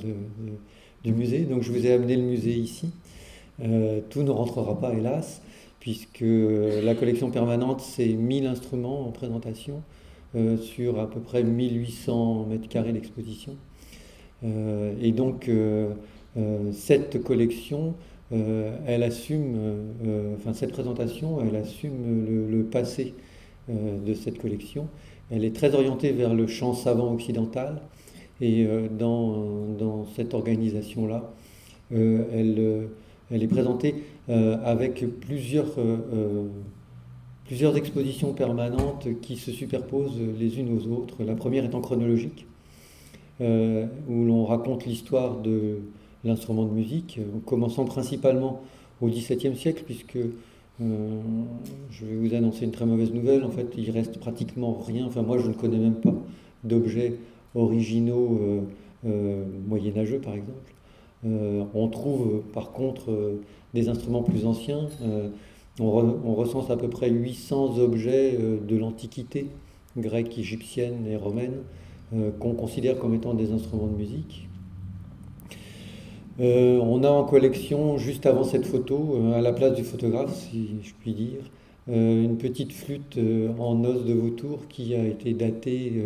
du 1.04 1.14
musée. 1.14 1.40
Donc 1.40 1.62
je 1.62 1.72
vous 1.72 1.86
ai 1.86 1.92
amené 1.92 2.16
le 2.16 2.24
musée 2.24 2.54
ici. 2.54 2.92
Euh, 3.62 4.02
tout 4.10 4.24
ne 4.24 4.32
rentrera 4.32 4.80
pas, 4.80 4.94
hélas, 4.94 5.42
puisque 5.80 6.24
la 6.24 6.96
collection 6.96 7.30
permanente, 7.30 7.82
c'est 7.82 8.08
1000 8.08 8.48
instruments 8.48 9.08
en 9.08 9.12
présentation 9.12 9.82
euh, 10.36 10.58
sur 10.58 11.00
à 11.00 11.10
peu 11.10 11.20
près 11.20 11.44
1800 11.44 12.48
mètres 12.50 12.68
carrés 12.68 12.94
d'exposition. 12.94 13.56
Euh, 14.44 14.94
et 15.02 15.12
donc, 15.12 15.50
cette 16.72 17.24
collection, 17.24 17.94
elle 18.32 19.04
assume, 19.04 19.56
enfin, 20.36 20.54
cette 20.54 20.72
présentation, 20.72 21.40
elle 21.42 21.56
assume 21.56 22.26
le, 22.26 22.48
le 22.50 22.64
passé 22.64 23.14
de 23.70 24.14
cette 24.16 24.40
collection. 24.40 24.88
Elle 25.30 25.46
est 25.46 25.56
très 25.56 25.76
orientée 25.76 26.12
vers 26.12 26.34
le 26.34 26.48
champ 26.48 26.74
savant 26.74 27.14
occidental, 27.14 27.82
et 28.44 28.66
euh, 28.68 28.88
dans, 28.90 30.06
cette 30.16 30.34
organisation-là, 30.34 31.32
euh, 31.94 32.26
elle, 32.34 32.56
euh, 32.60 32.86
elle, 33.32 33.42
est 33.42 33.48
présentée 33.48 33.96
avec 34.28 35.06
plusieurs, 35.22 35.78
expositions 37.76 38.34
permanentes 38.34 39.08
qui 39.22 39.38
se 39.38 39.52
superposent 39.52 40.20
les 40.40 40.60
unes 40.60 40.78
aux 40.78 40.88
autres. 40.92 41.24
La 41.24 41.36
première 41.36 41.64
étant 41.66 41.82
chronologique, 41.82 42.46
où 43.40 44.26
l'on 44.26 44.46
raconte 44.46 44.86
l'histoire 44.86 45.38
de 45.38 45.80
l'instrument 46.24 46.66
de 46.66 46.72
musique, 46.74 47.20
en 47.36 47.40
commençant 47.40 47.86
principalement 47.86 48.62
au 49.02 49.08
XVIIe 49.08 49.58
siècle, 49.58 49.84
puisque 49.86 50.20
je 50.80 52.06
vais 52.06 52.16
vous 52.16 52.34
annoncer 52.34 52.66
une 52.66 52.72
très 52.72 52.86
mauvaise 52.86 53.12
nouvelle. 53.14 53.44
En 53.44 53.52
fait, 53.52 53.68
il 53.78 53.90
reste 53.92 54.20
pratiquement 54.20 54.74
rien. 54.86 55.06
Enfin, 55.06 55.22
moi, 55.22 55.38
je 55.38 55.48
ne 55.48 55.54
connais 55.54 55.80
même 55.80 55.96
pas 55.96 56.14
d'objets 56.64 57.20
originaux 57.56 58.40
euh, 58.42 58.62
euh, 59.06 59.46
moyenâgeux, 59.68 60.20
par 60.20 60.34
exemple. 60.34 60.74
Euh, 61.26 61.64
on 61.74 61.88
trouve 61.88 62.42
par 62.54 62.72
contre 62.72 63.38
des 63.74 63.90
instruments 63.90 64.24
plus 64.24 64.46
anciens. 64.46 64.88
On, 65.80 66.36
recense 66.36 66.70
à 66.70 66.78
peu 66.78 66.90
près 66.90 67.10
800 67.10 67.80
objets 67.80 68.38
de 68.38 68.78
l'Antiquité, 68.78 69.48
grecque, 69.98 70.38
égyptienne 70.38 71.08
et 71.08 71.16
romaine, 71.16 71.64
qu'on 72.40 72.54
considère 72.54 73.00
comme 73.00 73.16
étant 73.16 73.34
des 73.34 73.52
instruments 73.52 73.88
de 73.88 73.96
musique. 73.96 74.48
on 76.40 77.04
a 77.04 77.10
en 77.10 77.24
collection, 77.24 77.98
juste 77.98 78.28
avant 78.28 78.44
cette 78.44 78.68
photo, 78.68 79.18
à 79.34 79.42
la 79.42 79.52
place 79.52 79.74
du 79.74 79.84
photographe, 79.84 80.36
si 80.36 80.76
je 80.84 80.94
puis 81.00 81.14
dire, 81.14 81.50
une 81.88 82.38
petite 82.38 82.72
flûte 82.72 83.18
en 83.58 83.84
os 83.84 84.06
de 84.06 84.14
vautour 84.14 84.68
qui 84.68 84.94
a 84.94 85.08
été 85.08 85.34
datée 85.34 86.04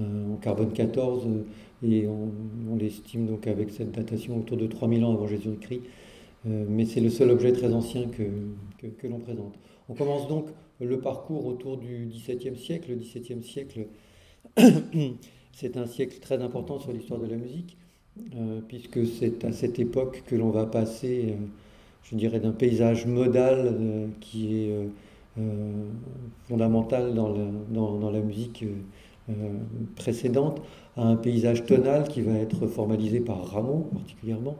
en 0.00 0.36
carbone 0.36 0.72
14 0.72 1.26
euh, 1.26 1.86
et 1.86 2.06
on, 2.06 2.76
l'estime 2.76 3.26
donc 3.26 3.46
avec 3.46 3.70
cette 3.70 3.92
datation 3.92 4.38
autour 4.38 4.56
de 4.56 4.66
3000 4.66 5.04
ans 5.04 5.12
avant 5.14 5.26
Jésus-Christ. 5.26 5.82
Euh, 6.46 6.64
mais 6.68 6.84
c'est 6.84 7.00
le 7.00 7.10
seul 7.10 7.30
objet 7.30 7.52
très 7.52 7.72
ancien 7.72 8.06
que, 8.08 8.88
que, 8.88 9.06
l'on 9.06 9.18
présente. 9.18 9.54
On 9.88 9.94
commence 9.94 10.28
donc 10.28 10.46
le 10.80 10.98
parcours 11.00 11.46
autour 11.46 11.76
du 11.76 12.08
XVIIe 12.10 12.56
siècle. 12.56 12.90
Le 12.90 12.96
XVIIe 12.96 13.42
siècle, 13.42 13.86
c'est 15.52 15.76
un 15.76 15.86
siècle 15.86 16.18
très 16.20 16.40
important 16.42 16.78
sur 16.78 16.92
l'histoire 16.92 17.20
de 17.20 17.26
la 17.26 17.36
musique, 17.36 17.76
puisque 18.68 19.06
c'est 19.06 19.44
à 19.44 19.52
cette 19.52 19.78
époque 19.78 20.22
que 20.26 20.36
l'on 20.36 20.50
va 20.50 20.64
passer, 20.64 21.34
je 22.04 22.16
dirais, 22.16 22.40
d'un 22.40 22.52
paysage 22.52 23.04
modal 23.06 24.08
qui 24.20 24.54
est 24.54 24.72
fondamental 26.48 27.14
dans 27.14 27.28
la, 27.28 27.44
dans, 27.70 28.10
la 28.10 28.20
musique 28.20 28.64
euh, 28.64 28.74
précédente 29.96 30.60
à 30.96 31.04
un 31.06 31.16
paysage 31.16 31.64
tonal 31.64 32.08
qui 32.08 32.22
va 32.22 32.32
être 32.34 32.66
formalisé 32.66 33.20
par 33.20 33.44
Rameau 33.46 33.88
particulièrement 33.92 34.56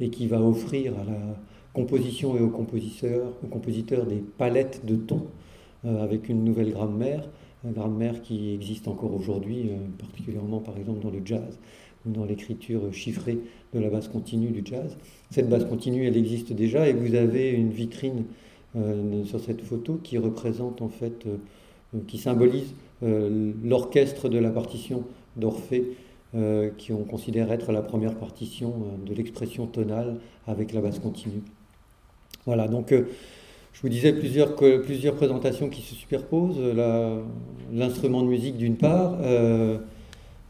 et 0.00 0.10
qui 0.10 0.26
va 0.26 0.40
offrir 0.40 0.94
à 0.98 1.04
la 1.04 1.18
composition 1.72 2.36
et 2.36 2.40
aux 2.40 2.50
compositeurs, 2.50 3.32
aux 3.42 3.46
compositeurs 3.46 4.06
des 4.06 4.22
palettes 4.38 4.84
de 4.84 4.96
tons 4.96 5.26
euh, 5.84 6.02
avec 6.02 6.28
une 6.28 6.44
nouvelle 6.44 6.72
grammaire, 6.72 7.28
grammaire 7.64 8.22
qui 8.22 8.52
existe 8.52 8.88
encore 8.88 9.14
aujourd'hui, 9.14 9.70
euh, 9.70 9.76
particulièrement 9.98 10.60
par 10.60 10.76
exemple 10.76 11.00
dans 11.00 11.10
le 11.10 11.20
jazz 11.24 11.58
ou 12.06 12.10
dans 12.10 12.24
l'écriture 12.24 12.92
chiffrée 12.92 13.38
de 13.72 13.80
la 13.80 13.88
basse 13.88 14.08
continue 14.08 14.50
du 14.50 14.62
jazz. 14.64 14.96
Cette 15.30 15.48
basse 15.48 15.64
continue, 15.64 16.06
elle 16.06 16.16
existe 16.16 16.52
déjà 16.52 16.88
et 16.88 16.92
vous 16.92 17.14
avez 17.14 17.50
une 17.50 17.70
vitrine 17.70 18.24
sur 19.26 19.38
cette 19.38 19.60
photo 19.60 20.00
qui 20.02 20.16
représente 20.16 20.80
en 20.80 20.88
fait, 20.88 21.26
qui 22.08 22.16
symbolise 22.16 22.72
euh, 22.72 22.91
l'orchestre 23.02 24.28
de 24.28 24.38
la 24.38 24.50
partition 24.50 25.04
d'Orphée 25.36 25.96
qui 26.78 26.92
on 26.92 27.04
considère 27.04 27.52
être 27.52 27.72
la 27.72 27.82
première 27.82 28.14
partition 28.14 28.72
de 29.04 29.12
l'expression 29.14 29.66
tonale 29.66 30.16
avec 30.46 30.72
la 30.72 30.80
basse 30.80 30.98
continue. 30.98 31.42
Voilà, 32.46 32.68
donc 32.68 32.92
je 32.92 33.82
vous 33.82 33.88
disais 33.88 34.12
plusieurs, 34.12 34.54
plusieurs 34.54 35.14
présentations 35.14 35.68
qui 35.68 35.82
se 35.82 35.94
superposent. 35.94 36.60
L'instrument 37.72 38.22
de 38.22 38.28
musique 38.28 38.56
d'une 38.56 38.76
part, 38.76 39.18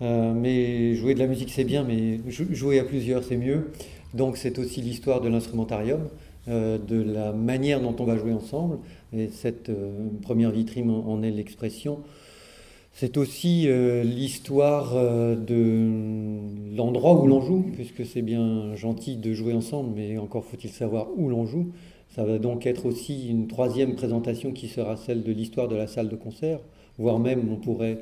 mais 0.00 0.94
jouer 0.94 1.14
de 1.14 1.18
la 1.18 1.26
musique 1.26 1.50
c'est 1.50 1.64
bien, 1.64 1.84
mais 1.84 2.20
jouer 2.28 2.78
à 2.78 2.84
plusieurs 2.84 3.24
c'est 3.24 3.36
mieux. 3.36 3.72
Donc 4.14 4.36
c'est 4.36 4.58
aussi 4.58 4.82
l'histoire 4.82 5.20
de 5.20 5.28
l'instrumentarium. 5.28 6.02
Euh, 6.48 6.76
de 6.76 7.00
la 7.00 7.30
manière 7.32 7.80
dont 7.80 7.94
on 8.00 8.04
va 8.04 8.16
jouer 8.16 8.32
ensemble. 8.32 8.78
Et 9.12 9.28
cette 9.28 9.68
euh, 9.68 10.08
première 10.22 10.50
vitrine 10.50 10.90
en, 10.90 11.22
est 11.22 11.30
l'expression. 11.30 12.00
C'est 12.94 13.16
aussi 13.16 13.68
euh, 13.68 14.04
l'histoire 14.04 14.94
de 14.94 16.76
l'endroit 16.76 17.20
où 17.20 17.26
l'on 17.26 17.40
joue, 17.40 17.64
puisque 17.74 18.04
c'est 18.04 18.22
bien 18.22 18.74
gentil 18.76 19.16
de 19.16 19.32
jouer 19.32 19.54
ensemble, 19.54 19.92
mais 19.96 20.18
encore 20.18 20.44
faut-il 20.44 20.70
savoir 20.70 21.08
où 21.16 21.28
l'on 21.28 21.46
joue. 21.46 21.72
Ça 22.10 22.24
va 22.24 22.38
donc 22.38 22.66
être 22.66 22.84
aussi 22.86 23.28
une 23.28 23.48
troisième 23.48 23.94
présentation 23.94 24.52
qui 24.52 24.68
sera 24.68 24.96
celle 24.96 25.22
de 25.22 25.32
l'histoire 25.32 25.68
de 25.68 25.76
la 25.76 25.86
salle 25.86 26.08
de 26.10 26.16
concert, 26.16 26.60
voire 26.98 27.18
même 27.18 27.50
on 27.50 27.56
pourrait, 27.56 28.00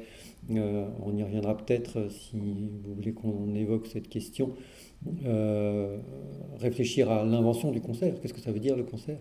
on 0.50 1.16
y 1.16 1.22
reviendra 1.22 1.56
peut-être 1.56 2.08
si 2.10 2.36
vous 2.84 2.94
voulez 2.94 3.12
qu'on 3.12 3.54
évoque 3.54 3.86
cette 3.86 4.08
question, 4.08 4.50
euh, 5.24 5.98
réfléchir 6.58 7.10
à 7.10 7.24
l'invention 7.24 7.70
du 7.70 7.80
concert. 7.80 8.20
Qu'est-ce 8.20 8.34
que 8.34 8.40
ça 8.40 8.52
veut 8.52 8.58
dire 8.60 8.76
le 8.76 8.82
concert? 8.82 9.18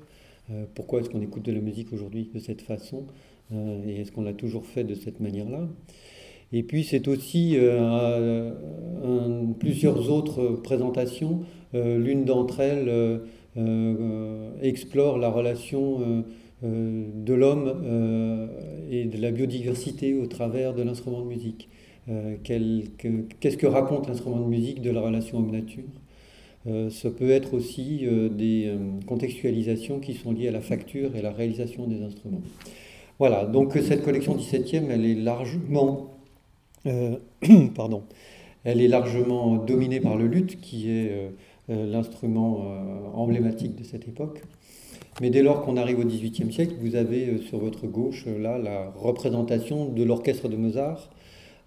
Euh, 0.52 0.66
Pourquoi 0.74 1.02
est-ce 1.02 1.10
qu'on 1.10 1.22
écoute 1.22 1.44
de 1.46 1.52
la 1.52 1.62
musique 1.62 1.94
aujourd'hui 1.94 2.30
de 2.34 2.40
cette 2.40 2.62
façon? 2.62 3.06
euh, 3.06 3.29
Et 3.52 4.02
est-ce 4.02 4.12
qu'on 4.12 4.22
l'a 4.22 4.34
toujours 4.34 4.66
fait 4.66 4.84
de 4.84 4.96
cette 4.96 5.20
manière-là? 5.20 5.68
Et 6.52 6.64
puis 6.64 6.84
c'est 6.84 7.08
aussi 7.08 7.58
plusieurs 9.60 10.12
autres 10.12 10.60
présentations. 10.64 11.42
L'une 11.74 12.26
d'entre 12.26 12.60
elles 12.60 13.22
explore 14.62 15.18
la 15.18 15.30
relation 15.30 16.24
de 16.64 17.34
l'homme 17.34 17.74
et 18.90 19.06
de 19.06 19.18
la 19.22 19.32
biodiversité 19.32 20.16
au 20.16 20.26
travers 20.26 20.74
de 20.74 20.82
l'instrument 20.82 21.22
de 21.22 21.28
musique. 21.28 21.70
Euh, 22.10 22.38
qu'est-ce 22.44 23.58
que 23.58 23.68
raconte 23.68 24.08
l'instrument 24.08 24.40
de 24.40 24.48
musique 24.48 24.82
de 24.82 24.90
la 24.90 25.02
relation 25.02 25.38
homme-nature? 25.38 25.84
Euh, 26.68 26.90
ça 26.90 27.10
peut 27.12 27.30
être 27.30 27.54
aussi 27.54 28.02
euh, 28.04 28.30
des 28.30 28.74
contextualisations 29.06 30.00
qui 30.00 30.14
sont 30.14 30.32
liées 30.32 30.48
à 30.48 30.52
la 30.52 30.62
facture 30.62 31.16
et 31.16 31.22
la 31.22 31.32
réalisation 31.32 31.88
des 31.88 32.02
instruments. 32.02 32.42
Voilà, 33.20 33.46
donc 33.46 33.74
cette 33.74 34.04
collection 34.04 34.36
17e, 34.36 34.86
elle 34.90 35.06
est 35.06 35.16
largement, 35.16 36.16
pardon, 37.76 38.04
elle 38.64 38.82
est 38.82 38.88
largement 38.88 39.58
dominée 39.58 40.00
par 40.00 40.16
le 40.16 40.26
luth, 40.26 40.60
qui 40.62 40.90
est 40.90 41.32
l'instrument 41.68 42.66
emblématique 43.14 43.76
de 43.76 43.84
cette 43.84 44.08
époque. 44.08 44.42
Mais 45.22 45.30
dès 45.30 45.44
lors 45.44 45.64
qu'on 45.64 45.76
arrive 45.76 46.00
au 46.00 46.06
XVIIIe 46.06 46.52
siècle, 46.54 46.76
vous 46.80 46.96
avez 46.96 47.40
sur 47.40 47.60
votre 47.60 47.88
gauche 47.88 48.26
là 48.26 48.58
la 48.58 48.90
représentation 48.96 49.86
de 49.86 50.04
l'orchestre 50.04 50.48
de 50.48 50.56
Mozart 50.56 51.10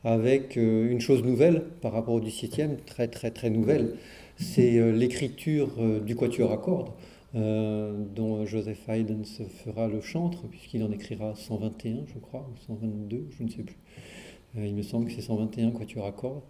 avec 0.05 0.57
euh, 0.57 0.91
une 0.91 1.01
chose 1.01 1.23
nouvelle 1.23 1.63
par 1.81 1.93
rapport 1.93 2.15
au 2.15 2.21
XVIIe, 2.21 2.77
très 2.87 3.09
très 3.09 3.31
très 3.31 3.51
nouvelle, 3.51 3.95
c'est 4.37 4.79
euh, 4.79 4.91
l'écriture 4.93 5.71
euh, 5.79 6.01
du 6.01 6.17
quatuor 6.17 6.53
à 6.53 6.57
cordes, 6.57 6.91
dont 7.35 8.45
Joseph 8.45 8.89
Haydn 8.89 9.25
se 9.25 9.43
fera 9.45 9.89
le 9.89 10.01
chantre, 10.01 10.47
puisqu'il 10.49 10.83
en 10.85 10.93
écrira 10.93 11.35
121, 11.35 12.07
je 12.07 12.19
crois, 12.19 12.49
ou 12.53 12.57
122, 12.67 13.29
je 13.31 13.43
ne 13.43 13.49
sais 13.49 13.63
plus. 13.63 13.79
il 14.57 14.75
me 14.75 14.83
semble 14.83 15.07
que 15.07 15.13
c'est 15.13 15.23
121 15.23 15.71
quatuor 15.71 16.07
à 16.07 16.13
cordes. 16.13 16.43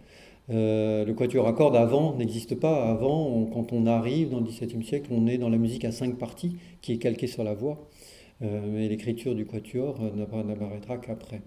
le 0.49 1.11
quatuor 1.13 1.47
à 1.47 1.53
cordes 1.53 1.75
avant 1.75 2.15
n'existe 2.15 2.55
pas. 2.55 2.89
Avant, 2.89 3.45
quand 3.45 3.71
on 3.71 3.85
arrive 3.85 4.29
dans 4.29 4.39
le 4.39 4.45
XVIIe 4.45 4.83
siècle, 4.83 5.09
on 5.11 5.27
est 5.27 5.37
dans 5.37 5.49
la 5.49 5.57
musique 5.57 5.85
à 5.85 5.91
cinq 5.91 6.17
parties 6.17 6.57
qui 6.81 6.93
est 6.93 6.97
calquée 6.97 7.27
sur 7.27 7.43
la 7.43 7.53
voix. 7.53 7.89
mais 8.41 8.89
l'écriture 8.89 9.35
du 9.35 9.45
quatuor 9.45 9.99
n'apparaîtra 10.15 10.97
qu'après. 10.97 11.41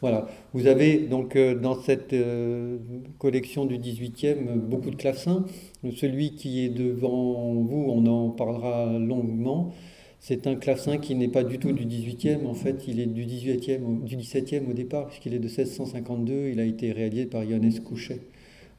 Voilà, 0.00 0.28
vous 0.54 0.66
avez 0.66 0.96
donc 0.98 1.36
euh, 1.36 1.54
dans 1.54 1.74
cette 1.74 2.14
euh, 2.14 2.78
collection 3.18 3.66
du 3.66 3.76
18e 3.76 4.56
beaucoup 4.56 4.90
de 4.90 4.96
clavecins. 4.96 5.44
Celui 5.94 6.34
qui 6.36 6.64
est 6.64 6.70
devant 6.70 7.52
vous, 7.52 7.84
on 7.88 8.06
en 8.06 8.30
parlera 8.30 8.98
longuement. 8.98 9.74
C'est 10.18 10.46
un 10.46 10.54
clavecin 10.54 10.96
qui 10.96 11.14
n'est 11.14 11.28
pas 11.28 11.44
du 11.44 11.58
tout 11.58 11.72
du 11.72 11.84
18e, 11.84 12.46
en 12.46 12.54
fait 12.54 12.88
il 12.88 12.98
est 12.98 13.06
du, 13.06 13.26
18e, 13.26 14.02
du 14.04 14.16
17e 14.16 14.70
au 14.70 14.72
départ, 14.72 15.08
puisqu'il 15.08 15.34
est 15.34 15.38
de 15.38 15.48
1652. 15.48 16.48
Il 16.48 16.60
a 16.60 16.64
été 16.64 16.92
réalisé 16.92 17.26
par 17.26 17.42
Johannes 17.44 17.80
Couchet 17.84 18.20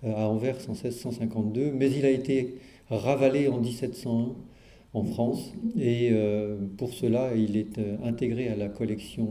euh, 0.04 0.16
à 0.16 0.28
Anvers 0.28 0.58
en 0.70 0.74
1652, 0.74 1.72
mais 1.72 1.92
il 1.92 2.06
a 2.06 2.10
été 2.10 2.56
ravalé 2.90 3.48
en 3.48 3.60
1701 3.60 4.34
en 4.94 5.04
France, 5.04 5.54
et 5.80 6.12
pour 6.78 6.92
cela 6.92 7.34
il 7.34 7.56
est 7.56 7.80
intégré 8.04 8.50
à 8.50 8.58
la 8.58 8.68
collection 8.68 9.26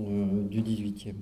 du 0.50 0.62
18e. 0.62 1.12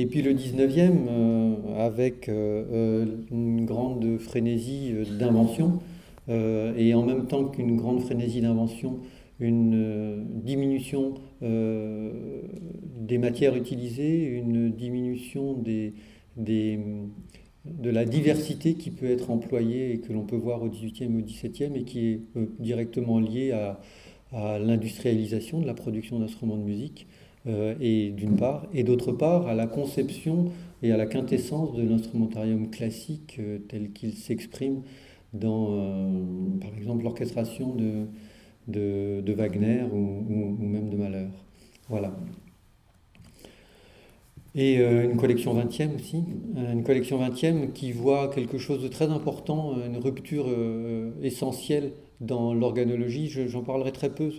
Et 0.00 0.06
puis 0.06 0.22
le 0.22 0.32
19e, 0.32 0.92
euh, 1.10 1.54
avec 1.76 2.30
euh, 2.30 2.64
euh, 2.72 3.06
une 3.30 3.66
grande 3.66 4.16
frénésie 4.16 4.94
d'invention, 5.18 5.80
et 6.28 6.94
en 6.94 7.04
même 7.04 7.26
temps 7.26 7.44
qu'une 7.46 7.76
grande 7.76 8.02
frénésie 8.02 8.40
d'invention, 8.40 9.00
une 9.40 10.24
diminution 10.44 11.14
des 11.40 13.18
matières 13.18 13.56
utilisées, 13.56 14.26
une 14.26 14.70
diminution 14.70 15.60
de 15.60 15.90
la 17.90 18.04
diversité 18.04 18.74
qui 18.74 18.90
peut 18.92 19.10
être 19.10 19.32
employée 19.32 19.92
et 19.92 19.98
que 19.98 20.12
l'on 20.12 20.22
peut 20.22 20.36
voir 20.36 20.62
au 20.62 20.68
18e 20.68 21.02
et 21.02 21.16
au 21.16 21.26
17e 21.26 21.74
et 21.74 21.82
qui 21.82 22.06
est 22.06 22.20
directement 22.60 23.18
liée 23.18 23.50
à 23.50 24.60
l'industrialisation 24.60 25.60
de 25.60 25.66
la 25.66 25.74
production 25.74 26.20
d'instruments 26.20 26.58
de 26.58 26.62
musique. 26.62 27.08
Euh, 27.46 27.74
et 27.80 28.10
d'une 28.10 28.36
part, 28.36 28.66
et 28.74 28.84
d'autre 28.84 29.12
part 29.12 29.46
à 29.46 29.54
la 29.54 29.66
conception 29.66 30.50
et 30.82 30.92
à 30.92 30.98
la 30.98 31.06
quintessence 31.06 31.74
de 31.74 31.82
l'instrumentarium 31.82 32.68
classique 32.68 33.36
euh, 33.38 33.58
tel 33.66 33.92
qu'il 33.92 34.12
s'exprime 34.12 34.82
dans, 35.32 35.68
euh, 35.70 36.10
par 36.60 36.70
exemple, 36.76 37.04
l'orchestration 37.04 37.74
de, 37.74 38.06
de, 39.22 39.32
Wagner 39.32 39.84
ou, 39.90 40.56
même 40.60 40.90
de 40.90 40.96
Mahler. 40.96 41.28
Voilà. 41.88 42.14
Et 44.56 44.78
une 44.78 45.16
collection 45.16 45.54
20e 45.54 45.94
aussi, 45.94 46.24
une 46.56 46.82
collection 46.82 47.20
20e 47.22 47.72
qui 47.72 47.92
voit 47.92 48.28
quelque 48.28 48.58
chose 48.58 48.82
de 48.82 48.88
très 48.88 49.08
important, 49.08 49.76
une 49.86 49.96
rupture 49.96 50.46
essentielle 51.22 51.92
dans 52.20 52.52
l'organologie. 52.52 53.28
J'en 53.28 53.62
parlerai 53.62 53.92
très 53.92 54.10
peu 54.10 54.32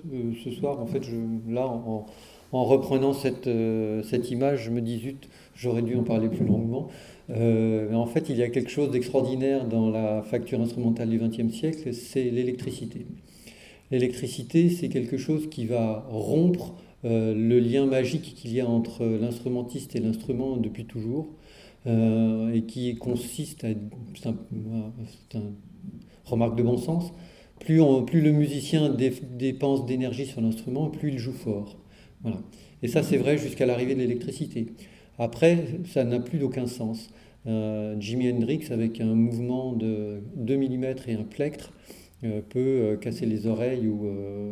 ce 0.43 0.51
soir. 0.51 0.81
En 0.81 0.85
fait, 0.85 1.03
là, 1.47 1.65
en, 1.65 2.07
en 2.51 2.65
reprenant 2.65 3.13
cette, 3.13 3.47
euh, 3.47 4.03
cette 4.03 4.29
image, 4.31 4.65
je 4.65 4.71
me 4.71 4.81
dis, 4.81 4.99
zut, 4.99 5.29
j'aurais 5.55 5.81
dû 5.81 5.95
en 5.95 6.03
parler 6.03 6.27
plus 6.27 6.45
longuement. 6.45 6.89
Euh, 7.29 7.93
en 7.93 8.05
fait, 8.05 8.29
il 8.29 8.37
y 8.37 8.43
a 8.43 8.49
quelque 8.49 8.69
chose 8.69 8.91
d'extraordinaire 8.91 9.65
dans 9.65 9.89
la 9.89 10.21
facture 10.21 10.59
instrumentale 10.59 11.09
du 11.09 11.17
XXe 11.17 11.53
siècle, 11.53 11.93
c'est 11.93 12.25
l'électricité. 12.25 13.05
L'électricité, 13.89 14.69
c'est 14.69 14.89
quelque 14.89 15.17
chose 15.17 15.49
qui 15.49 15.65
va 15.65 16.05
rompre 16.09 16.75
euh, 17.05 17.33
le 17.33 17.59
lien 17.59 17.85
magique 17.85 18.35
qu'il 18.35 18.53
y 18.53 18.59
a 18.59 18.67
entre 18.67 19.05
l'instrumentiste 19.05 19.95
et 19.95 19.99
l'instrument 19.99 20.57
depuis 20.57 20.85
toujours, 20.85 21.27
et 21.87 22.61
qui 22.67 22.93
consiste 22.97 23.63
à... 23.63 23.69
C'est 24.13 24.27
un, 25.37 25.41
remarque 26.25 26.55
de 26.55 26.61
bon 26.61 26.77
sens, 26.77 27.11
plus, 27.59 27.81
plus 28.05 28.21
le 28.21 28.31
musicien 28.31 28.95
dépense 29.31 29.87
d'énergie 29.87 30.27
sur 30.27 30.41
l'instrument, 30.41 30.91
plus 30.91 31.09
il 31.09 31.17
joue 31.17 31.33
fort. 31.33 31.80
Voilà. 32.23 32.41
Et 32.83 32.87
ça, 32.87 33.03
c'est 33.03 33.17
vrai 33.17 33.37
jusqu'à 33.37 33.65
l'arrivée 33.65 33.95
de 33.95 33.99
l'électricité. 33.99 34.67
Après, 35.17 35.65
ça 35.85 36.03
n'a 36.03 36.19
plus 36.19 36.39
d'aucun 36.39 36.67
sens. 36.67 37.09
Euh, 37.47 37.95
Jimi 37.99 38.31
Hendrix, 38.31 38.67
avec 38.71 39.01
un 39.01 39.13
mouvement 39.15 39.73
de 39.73 40.21
2 40.35 40.57
mm 40.57 40.85
et 41.07 41.13
un 41.13 41.23
plectre, 41.23 41.73
euh, 42.23 42.41
peut 42.47 42.59
euh, 42.59 42.97
casser 42.97 43.25
les 43.25 43.47
oreilles, 43.47 43.87
ou 43.87 44.07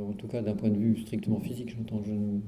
en 0.10 0.14
tout 0.14 0.28
cas 0.28 0.42
d'un 0.42 0.54
point 0.54 0.70
de 0.70 0.78
vue 0.78 0.98
strictement 1.02 1.40
physique, 1.40 1.76
j'entends, 1.78 2.02
je 2.06 2.12
ne 2.12 2.40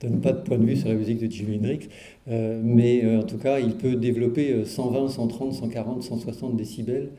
donne 0.00 0.20
pas 0.20 0.32
de 0.32 0.42
point 0.42 0.58
de 0.58 0.64
vue 0.64 0.76
sur 0.76 0.88
la 0.88 0.94
musique 0.94 1.18
de 1.18 1.30
Jimi 1.30 1.56
Hendrix, 1.56 1.88
mais 2.26 3.16
en 3.16 3.22
tout 3.22 3.38
cas, 3.38 3.60
il 3.60 3.76
peut 3.76 3.94
développer 3.94 4.64
120, 4.64 5.08
130, 5.08 5.52
140, 5.54 6.02
160 6.02 6.56
décibels 6.56 7.10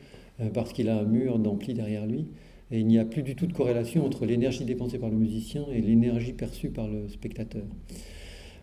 parce 0.52 0.72
qu'il 0.72 0.88
a 0.88 0.98
un 0.98 1.04
mur 1.04 1.38
d'ampli 1.38 1.74
derrière 1.74 2.06
lui. 2.06 2.26
Et 2.74 2.80
il 2.80 2.88
n'y 2.88 2.98
a 2.98 3.04
plus 3.04 3.22
du 3.22 3.36
tout 3.36 3.46
de 3.46 3.52
corrélation 3.52 4.04
entre 4.04 4.26
l'énergie 4.26 4.64
dépensée 4.64 4.98
par 4.98 5.08
le 5.08 5.14
musicien 5.14 5.64
et 5.72 5.80
l'énergie 5.80 6.32
perçue 6.32 6.70
par 6.70 6.88
le 6.88 7.08
spectateur. 7.08 7.62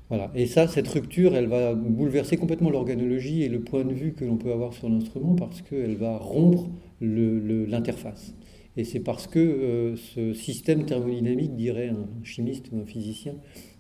Voilà. 0.09 0.29
Et 0.35 0.47
ça, 0.47 0.67
cette 0.67 0.89
rupture, 0.89 1.33
elle 1.33 1.47
va 1.47 1.73
bouleverser 1.73 2.35
complètement 2.35 2.69
l'organologie 2.69 3.43
et 3.43 3.47
le 3.47 3.61
point 3.61 3.85
de 3.85 3.93
vue 3.93 4.11
que 4.11 4.25
l'on 4.25 4.35
peut 4.35 4.51
avoir 4.51 4.73
sur 4.73 4.89
l'instrument 4.89 5.35
parce 5.35 5.61
qu'elle 5.61 5.95
va 5.95 6.17
rompre 6.17 6.67
l'interface. 6.99 8.35
Et 8.75 8.83
c'est 8.83 8.99
parce 8.99 9.27
que 9.27 9.39
euh, 9.39 9.95
ce 9.95 10.33
système 10.33 10.85
thermodynamique, 10.85 11.55
dirait 11.55 11.87
un 11.87 12.09
chimiste 12.25 12.65
ou 12.73 12.81
un 12.81 12.85
physicien, 12.85 13.35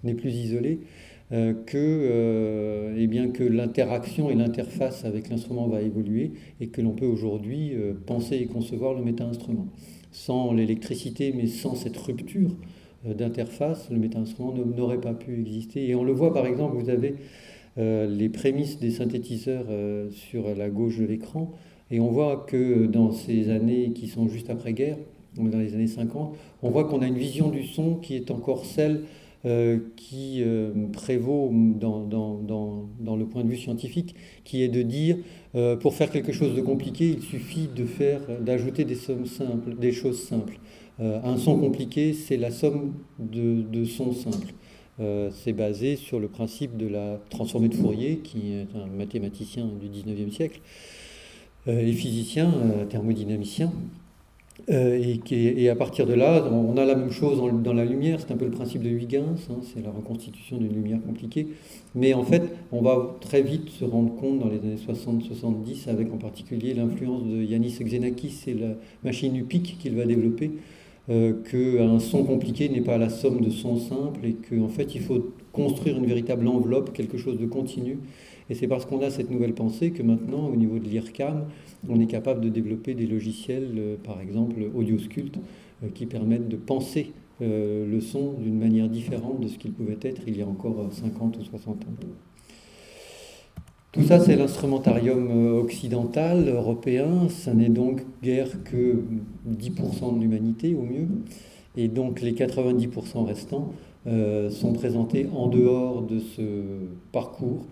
n'est 0.05 0.15
plus 0.15 0.33
isolé, 0.33 0.79
que, 1.65 2.93
eh 2.97 3.07
bien, 3.07 3.29
que 3.29 3.45
l'interaction 3.45 4.29
et 4.29 4.35
l'interface 4.35 5.05
avec 5.05 5.29
l'instrument 5.29 5.65
va 5.67 5.81
évoluer 5.81 6.33
et 6.59 6.67
que 6.67 6.81
l'on 6.81 6.91
peut 6.91 7.05
aujourd'hui 7.05 7.71
penser 8.05 8.35
et 8.35 8.47
concevoir 8.47 8.93
le 8.93 9.01
méta-instrument. 9.01 9.67
Sans 10.11 10.53
l'électricité, 10.53 11.33
mais 11.35 11.47
sans 11.47 11.75
cette 11.75 11.97
rupture 11.97 12.51
d'interface, 13.05 13.89
le 13.89 13.97
méta-instrument 13.97 14.53
n'aurait 14.53 15.01
pas 15.01 15.13
pu 15.13 15.39
exister. 15.39 15.89
Et 15.89 15.95
on 15.95 16.03
le 16.03 16.11
voit 16.11 16.33
par 16.33 16.45
exemple, 16.45 16.75
vous 16.77 16.89
avez 16.89 17.15
les 17.77 18.29
prémices 18.29 18.77
des 18.79 18.91
synthétiseurs 18.91 19.65
sur 20.11 20.53
la 20.53 20.69
gauche 20.69 20.99
de 20.99 21.05
l'écran. 21.05 21.53
Et 21.89 21.99
on 21.99 22.11
voit 22.11 22.45
que 22.47 22.85
dans 22.85 23.11
ces 23.11 23.49
années 23.49 23.91
qui 23.93 24.07
sont 24.07 24.27
juste 24.27 24.49
après-guerre, 24.49 24.97
dans 25.35 25.59
les 25.59 25.73
années 25.73 25.87
50, 25.87 26.35
on 26.61 26.69
voit 26.69 26.83
qu'on 26.85 27.01
a 27.01 27.07
une 27.07 27.17
vision 27.17 27.49
du 27.49 27.63
son 27.63 27.95
qui 27.95 28.15
est 28.15 28.31
encore 28.31 28.65
celle 28.65 29.03
euh, 29.45 29.79
qui 29.95 30.43
euh, 30.43 30.71
prévaut 30.93 31.51
dans, 31.51 32.80
le 33.05 33.25
point 33.25 33.43
de 33.43 33.49
vue 33.49 33.57
scientifique, 33.57 34.15
qui 34.43 34.63
est 34.63 34.67
de 34.67 34.81
dire, 34.81 35.17
euh, 35.55 35.75
pour 35.75 35.93
faire 35.93 36.11
quelque 36.11 36.31
chose 36.31 36.55
de 36.55 36.61
compliqué, 36.61 37.09
il 37.09 37.21
suffit 37.21 37.67
de 37.73 37.85
faire, 37.85 38.21
d'ajouter 38.39 38.85
des 38.85 38.95
sommes 38.95 39.25
simples, 39.25 39.75
des 39.75 39.91
choses 39.91 40.21
simples. 40.21 40.59
un 40.99 41.37
son 41.37 41.57
compliqué, 41.57 42.13
c'est 42.13 42.37
la 42.37 42.51
somme 42.51 42.93
de, 43.17 43.85
sons 43.85 44.13
simples. 44.13 44.53
c'est 45.31 45.53
basé 45.53 45.95
sur 45.95 46.19
le 46.19 46.27
principe 46.27 46.77
de 46.77 46.87
la 46.87 47.19
transformée 47.29 47.69
de 47.69 47.75
Fourier, 47.75 48.17
qui 48.17 48.53
est 48.53 48.67
un 48.75 48.85
mathématicien 48.85 49.67
du 49.81 49.87
19e 49.87 50.29
siècle, 50.29 50.61
euh, 51.67 51.79
et 51.79 51.93
physicien, 51.93 52.51
euh, 52.51 52.85
thermodynamicien. 52.85 53.71
Euh, 54.69 55.15
et, 55.31 55.69
à 55.69 55.75
partir 55.75 56.05
de 56.05 56.13
là, 56.13 56.47
on 56.51 56.77
a 56.77 56.85
la 56.85 56.95
même 56.95 57.11
chose 57.11 57.41
dans, 57.63 57.73
la 57.73 57.85
lumière, 57.85 58.19
c'est 58.19 58.31
un 58.31 58.37
peu 58.37 58.45
le 58.45 58.51
principe 58.51 58.83
de 58.83 58.89
Huygens, 58.89 59.49
hein, 59.49 59.59
c'est 59.61 59.83
la 59.83 59.91
reconstitution 59.91 60.57
d'une 60.57 60.73
lumière 60.73 60.99
compliquée. 61.05 61.47
Mais 61.95 62.13
en 62.13 62.23
fait, 62.23 62.43
on 62.71 62.81
va 62.81 63.17
très 63.21 63.41
vite 63.41 63.69
se 63.69 63.85
rendre 63.85 64.15
compte 64.15 64.39
dans 64.39 64.49
les 64.49 64.59
années 64.59 64.75
60-70, 64.75 65.89
avec 65.89 66.13
en 66.13 66.17
particulier 66.17 66.73
l'influence 66.73 67.23
de 67.23 67.41
Yanis 67.41 67.79
Xenakis 67.81 68.43
et 68.47 68.53
la 68.53 68.75
machine 69.03 69.35
UPIC 69.35 69.77
qu'il 69.79 69.95
va 69.95 70.05
développer, 70.05 70.51
euh, 71.09 71.33
qu'un 71.49 71.99
son 71.99 72.23
compliqué 72.23 72.69
n'est 72.69 72.81
pas 72.81 72.97
la 72.97 73.09
somme 73.09 73.41
de 73.41 73.49
sons 73.49 73.77
simples 73.77 74.25
et 74.25 74.33
qu'en 74.35 74.69
fait, 74.69 74.93
il 74.93 75.01
faut 75.01 75.33
construire 75.51 75.97
une 75.97 76.05
véritable 76.05 76.47
enveloppe, 76.47 76.93
quelque 76.93 77.17
chose 77.17 77.37
de 77.39 77.45
continu 77.45 77.97
et 78.51 78.53
c'est 78.53 78.67
parce 78.67 78.85
qu'on 78.85 79.01
a 79.01 79.09
cette 79.09 79.31
nouvelle 79.31 79.53
pensée 79.53 79.91
que 79.91 80.03
maintenant, 80.03 80.49
au 80.49 80.57
niveau 80.57 80.77
de 80.77 80.83
l'IRCAM, 80.83 81.45
on 81.87 82.01
est 82.01 82.05
capable 82.05 82.41
de 82.41 82.49
développer 82.49 82.95
des 82.95 83.07
logiciels, 83.07 83.71
euh, 83.77 83.95
par 84.03 84.19
exemple 84.19 84.55
AudioSculpt, 84.75 85.37
euh, 85.37 85.87
qui 85.95 86.05
permettent 86.05 86.49
de 86.49 86.57
penser 86.57 87.13
euh, 87.41 87.89
le 87.89 88.01
son 88.01 88.33
d'une 88.33 88.59
manière 88.59 88.89
différente 88.89 89.39
de 89.39 89.47
ce 89.47 89.57
qu'il 89.57 89.71
pouvait 89.71 89.97
être 90.01 90.23
il 90.27 90.37
y 90.37 90.41
a 90.41 90.47
encore 90.47 90.85
50 90.91 91.37
ou 91.37 91.45
60 91.45 91.75
ans. 91.75 91.93
Tout 93.93 94.03
ça, 94.03 94.19
c'est 94.19 94.35
l'instrumentarium 94.35 95.55
occidental, 95.55 96.49
européen. 96.49 97.29
Ça 97.29 97.53
n'est 97.53 97.69
donc 97.69 98.01
guère 98.21 98.49
que 98.65 99.01
10% 99.49 100.15
de 100.17 100.19
l'humanité 100.19 100.75
au 100.75 100.83
mieux. 100.83 101.07
Et 101.77 101.87
donc 101.87 102.19
les 102.19 102.33
90% 102.33 103.25
restants 103.25 103.73
sont 104.05 104.73
présentés 104.73 105.27
en 105.35 105.47
dehors 105.47 106.03
de 106.03 106.19
ce 106.19 106.41
parcours 107.11 107.65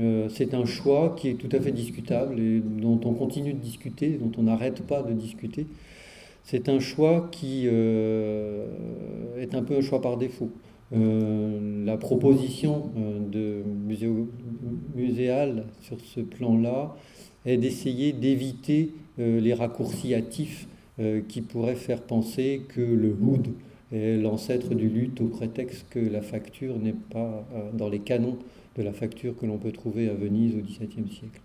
euh, 0.00 0.28
c'est 0.30 0.54
un 0.54 0.64
choix 0.64 1.14
qui 1.16 1.28
est 1.28 1.34
tout 1.34 1.54
à 1.54 1.60
fait 1.60 1.72
discutable 1.72 2.40
et 2.40 2.60
dont 2.60 3.00
on 3.04 3.12
continue 3.12 3.52
de 3.52 3.58
discuter, 3.58 4.10
dont 4.10 4.32
on 4.38 4.44
n'arrête 4.44 4.82
pas 4.82 5.02
de 5.02 5.12
discuter. 5.12 5.66
C'est 6.44 6.68
un 6.68 6.80
choix 6.80 7.28
qui 7.30 7.64
euh, 7.66 8.66
est 9.38 9.54
un 9.54 9.62
peu 9.62 9.76
un 9.76 9.80
choix 9.82 10.00
par 10.00 10.16
défaut. 10.16 10.50
Euh, 10.92 11.84
la 11.84 11.96
proposition 11.98 12.90
de 13.30 13.62
muséal 14.94 15.66
sur 15.82 16.00
ce 16.00 16.20
plan-là 16.20 16.96
est 17.44 17.58
d'essayer 17.58 18.12
d'éviter 18.12 18.94
les 19.18 19.54
raccourcis 19.54 20.14
hâtifs 20.14 20.66
qui 21.28 21.40
pourraient 21.42 21.76
faire 21.76 22.02
penser 22.02 22.62
que 22.68 22.80
le 22.80 23.16
hood 23.20 23.48
est 23.92 24.16
l'ancêtre 24.16 24.74
du 24.74 24.88
lutte 24.88 25.20
au 25.20 25.26
prétexte 25.26 25.86
que 25.90 25.98
la 25.98 26.22
facture 26.22 26.78
n'est 26.78 26.94
pas 27.10 27.46
dans 27.72 27.88
les 27.88 28.00
canons 28.00 28.38
de 28.80 28.84
la 28.84 28.92
facture 28.92 29.36
que 29.36 29.46
l'on 29.46 29.58
peut 29.58 29.72
trouver 29.72 30.08
à 30.08 30.14
Venise 30.14 30.56
au 30.56 30.60
XVIIe 30.60 31.08
siècle. 31.08 31.40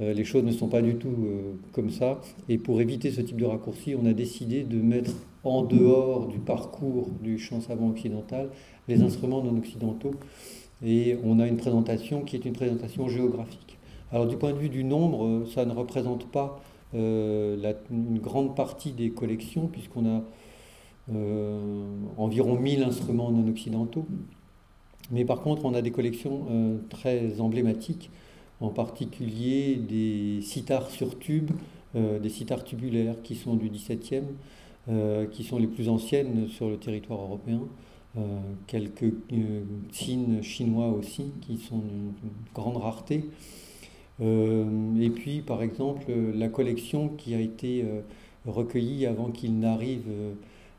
Euh, 0.00 0.12
les 0.12 0.24
choses 0.24 0.44
ne 0.44 0.52
sont 0.52 0.68
pas 0.68 0.80
du 0.80 0.94
tout 0.94 1.08
euh, 1.08 1.54
comme 1.72 1.90
ça. 1.90 2.20
Et 2.48 2.56
pour 2.56 2.80
éviter 2.80 3.10
ce 3.10 3.20
type 3.20 3.38
de 3.40 3.44
raccourci, 3.44 3.94
on 4.00 4.06
a 4.06 4.12
décidé 4.12 4.62
de 4.62 4.80
mettre 4.80 5.12
en 5.44 5.62
dehors 5.62 6.28
du 6.28 6.38
parcours 6.38 7.10
du 7.20 7.38
chant 7.38 7.60
savant 7.60 7.90
occidental 7.90 8.48
les 8.88 9.02
instruments 9.02 9.42
non 9.42 9.58
occidentaux. 9.58 10.14
Et 10.84 11.16
on 11.24 11.38
a 11.40 11.46
une 11.46 11.56
présentation 11.56 12.22
qui 12.22 12.36
est 12.36 12.44
une 12.44 12.54
présentation 12.54 13.08
géographique. 13.08 13.78
Alors 14.10 14.26
du 14.26 14.36
point 14.36 14.52
de 14.52 14.58
vue 14.58 14.68
du 14.68 14.84
nombre, 14.84 15.46
ça 15.46 15.64
ne 15.64 15.72
représente 15.72 16.30
pas 16.30 16.60
euh, 16.94 17.72
une 17.90 18.18
grande 18.18 18.54
partie 18.54 18.92
des 18.92 19.10
collections, 19.10 19.66
puisqu'on 19.66 20.06
a 20.06 20.22
environ 22.16 22.56
1000 22.56 22.84
instruments 22.84 23.32
non 23.32 23.48
occidentaux. 23.48 24.06
Mais 25.10 25.24
par 25.24 25.40
contre, 25.40 25.64
on 25.64 25.74
a 25.74 25.82
des 25.82 25.90
collections 25.90 26.46
euh, 26.50 26.78
très 26.88 27.40
emblématiques, 27.40 28.10
en 28.60 28.68
particulier 28.68 29.76
des 29.76 30.40
sitars 30.42 30.90
sur 30.90 31.18
tube, 31.18 31.50
euh, 31.96 32.18
des 32.18 32.28
sitars 32.28 32.64
tubulaires 32.64 33.16
qui 33.22 33.34
sont 33.34 33.56
du 33.56 33.68
XVIIe, 33.68 34.22
euh, 34.88 35.26
qui 35.26 35.44
sont 35.44 35.58
les 35.58 35.66
plus 35.66 35.88
anciennes 35.88 36.48
sur 36.48 36.68
le 36.68 36.76
territoire 36.76 37.20
européen. 37.20 37.62
quelques 38.66 39.14
signes 39.90 40.42
chinois 40.42 40.88
aussi, 40.88 41.32
qui 41.40 41.56
sont 41.56 41.78
d'une 41.78 42.12
grande 42.54 42.76
rareté. 42.76 43.24
et 44.20 45.10
puis, 45.14 45.40
par 45.40 45.62
exemple, 45.62 46.12
la 46.34 46.48
collection 46.48 47.08
qui 47.08 47.34
a 47.34 47.40
été 47.40 47.82
recueillie 48.44 49.06
avant 49.06 49.30
qu'il 49.30 49.58
n'arrive 49.58 50.10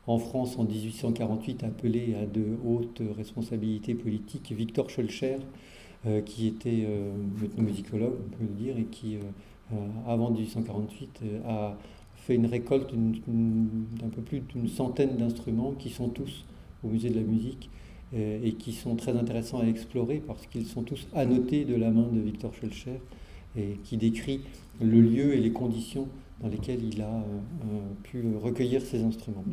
en 0.06 0.18
France 0.18 0.58
en 0.58 0.64
1848 0.64 1.64
appelé 1.64 2.14
à 2.14 2.26
de 2.26 2.44
hautes 2.64 3.02
responsabilités 3.16 3.94
politiques, 3.94 4.52
Victor 4.52 4.90
Schulcher, 4.90 5.36
euh, 6.06 6.20
qui 6.20 6.46
était 6.46 6.84
euh, 6.86 7.12
musicologue, 7.56 8.12
on 8.26 8.36
peut 8.36 8.44
le 8.44 8.54
dire, 8.54 8.76
et 8.76 8.84
qui, 8.84 9.16
euh, 9.16 9.76
avant 10.06 10.30
1848, 10.30 11.20
a 11.46 11.76
fait 12.16 12.34
une 12.34 12.46
récolte 12.46 12.92
d'un 12.92 14.08
peu 14.08 14.20
plus 14.20 14.40
d'une 14.40 14.68
centaine 14.68 15.16
d'instruments 15.16 15.72
qui 15.72 15.88
sont 15.90 16.08
tous 16.08 16.44
au 16.82 16.88
musée 16.88 17.08
de 17.08 17.16
la 17.16 17.22
musique 17.22 17.70
et 18.14 18.52
qui 18.52 18.72
sont 18.72 18.94
très 18.94 19.16
intéressants 19.16 19.58
à 19.58 19.66
explorer 19.66 20.22
parce 20.24 20.46
qu'ils 20.46 20.66
sont 20.66 20.82
tous 20.82 21.08
annotés 21.14 21.64
de 21.64 21.74
la 21.74 21.90
main 21.90 22.06
de 22.12 22.20
Victor 22.20 22.54
Schulcher 22.54 23.00
et 23.56 23.78
qui 23.82 23.96
décrit 23.96 24.40
le 24.80 25.00
lieu 25.00 25.34
et 25.34 25.40
les 25.40 25.50
conditions 25.50 26.06
dans 26.40 26.48
lesquels 26.48 26.82
il 26.82 27.00
a 27.00 27.06
euh, 27.06 27.20
euh, 27.64 27.80
pu 28.02 28.24
recueillir 28.42 28.82
ces 28.82 29.02
instruments. 29.02 29.44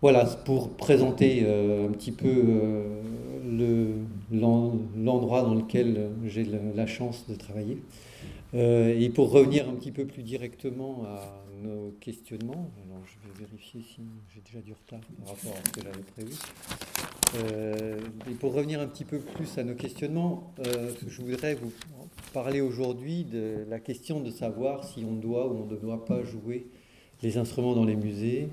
Voilà, 0.00 0.24
pour 0.24 0.76
présenter 0.76 1.42
euh, 1.44 1.88
un 1.88 1.92
petit 1.92 2.12
peu 2.12 2.30
l'endroit 4.30 5.42
dans 5.42 5.54
lequel 5.54 6.10
j'ai 6.24 6.46
la 6.74 6.86
chance 6.86 7.26
de 7.28 7.34
travailler. 7.34 7.82
et 8.54 9.10
pour 9.14 9.30
revenir 9.30 9.68
un 9.68 9.74
petit 9.74 9.90
peu 9.90 10.04
plus 10.04 10.22
directement 10.22 11.04
à 11.06 11.20
nos 11.62 11.90
questionnements, 12.00 12.70
alors 12.84 13.02
je 13.06 13.28
vais 13.28 13.46
vérifier 13.46 13.82
si 13.82 14.02
j'ai 14.34 14.40
déjà 14.40 14.60
du 14.60 14.72
retard 14.72 15.00
par 15.18 15.34
rapport 15.34 15.52
à 15.52 15.66
ce 15.66 15.72
que 15.72 15.80
j'avais 15.82 16.02
prévu. 16.14 16.32
et 18.30 18.34
pour 18.34 18.54
revenir 18.54 18.80
un 18.80 18.86
petit 18.86 19.04
peu 19.04 19.18
plus 19.18 19.58
à 19.58 19.64
nos 19.64 19.74
questionnements, 19.74 20.52
je 21.06 21.22
voudrais 21.22 21.54
vous 21.54 21.72
parler 22.32 22.60
aujourd'hui 22.60 23.24
de 23.24 23.64
la 23.68 23.80
question 23.80 24.20
de 24.20 24.30
savoir 24.30 24.84
si 24.84 25.04
on 25.04 25.14
doit 25.14 25.48
ou 25.48 25.62
on 25.62 25.66
ne 25.66 25.76
doit 25.76 26.04
pas 26.04 26.22
jouer 26.24 26.66
les 27.22 27.38
instruments 27.38 27.74
dans 27.74 27.84
les 27.84 27.96
musées. 27.96 28.48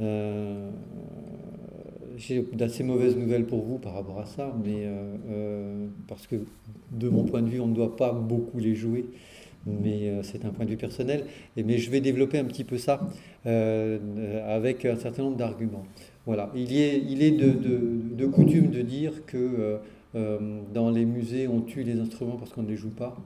Euh, 0.00 0.70
j'ai 2.16 2.42
d'assez 2.52 2.82
mauvaises 2.82 3.16
nouvelles 3.16 3.46
pour 3.46 3.62
vous 3.62 3.78
par 3.78 3.94
rapport 3.94 4.18
à 4.18 4.26
ça, 4.26 4.54
mais 4.62 4.84
euh, 4.84 5.16
euh, 5.30 5.86
parce 6.08 6.26
que 6.26 6.36
de 6.92 7.08
mon 7.08 7.24
point 7.24 7.42
de 7.42 7.48
vue, 7.48 7.60
on 7.60 7.68
ne 7.68 7.74
doit 7.74 7.96
pas 7.96 8.12
beaucoup 8.12 8.58
les 8.58 8.74
jouer, 8.74 9.06
mais 9.66 10.12
c'est 10.22 10.44
un 10.44 10.50
point 10.50 10.64
de 10.64 10.70
vue 10.70 10.76
personnel. 10.76 11.24
Mais 11.56 11.78
je 11.78 11.90
vais 11.90 12.00
développer 12.00 12.38
un 12.38 12.44
petit 12.44 12.64
peu 12.64 12.78
ça 12.78 13.00
avec 13.44 14.84
un 14.84 14.96
certain 14.96 15.22
nombre 15.22 15.36
d'arguments. 15.36 15.84
Voilà, 16.26 16.50
il, 16.54 16.76
est, 16.76 17.30
de, 17.30 18.26
coutume 18.26 18.70
de 18.70 18.82
dire 18.82 19.24
que 19.26 19.80
euh, 20.16 20.60
dans 20.74 20.90
les 20.90 21.04
musées, 21.04 21.46
on 21.48 21.60
tue 21.60 21.82
les 21.82 22.00
instruments 22.00 22.36
parce 22.36 22.52
qu'on 22.52 22.62
ne 22.62 22.68
les 22.68 22.76
joue 22.76 22.90
pas. 22.90 23.16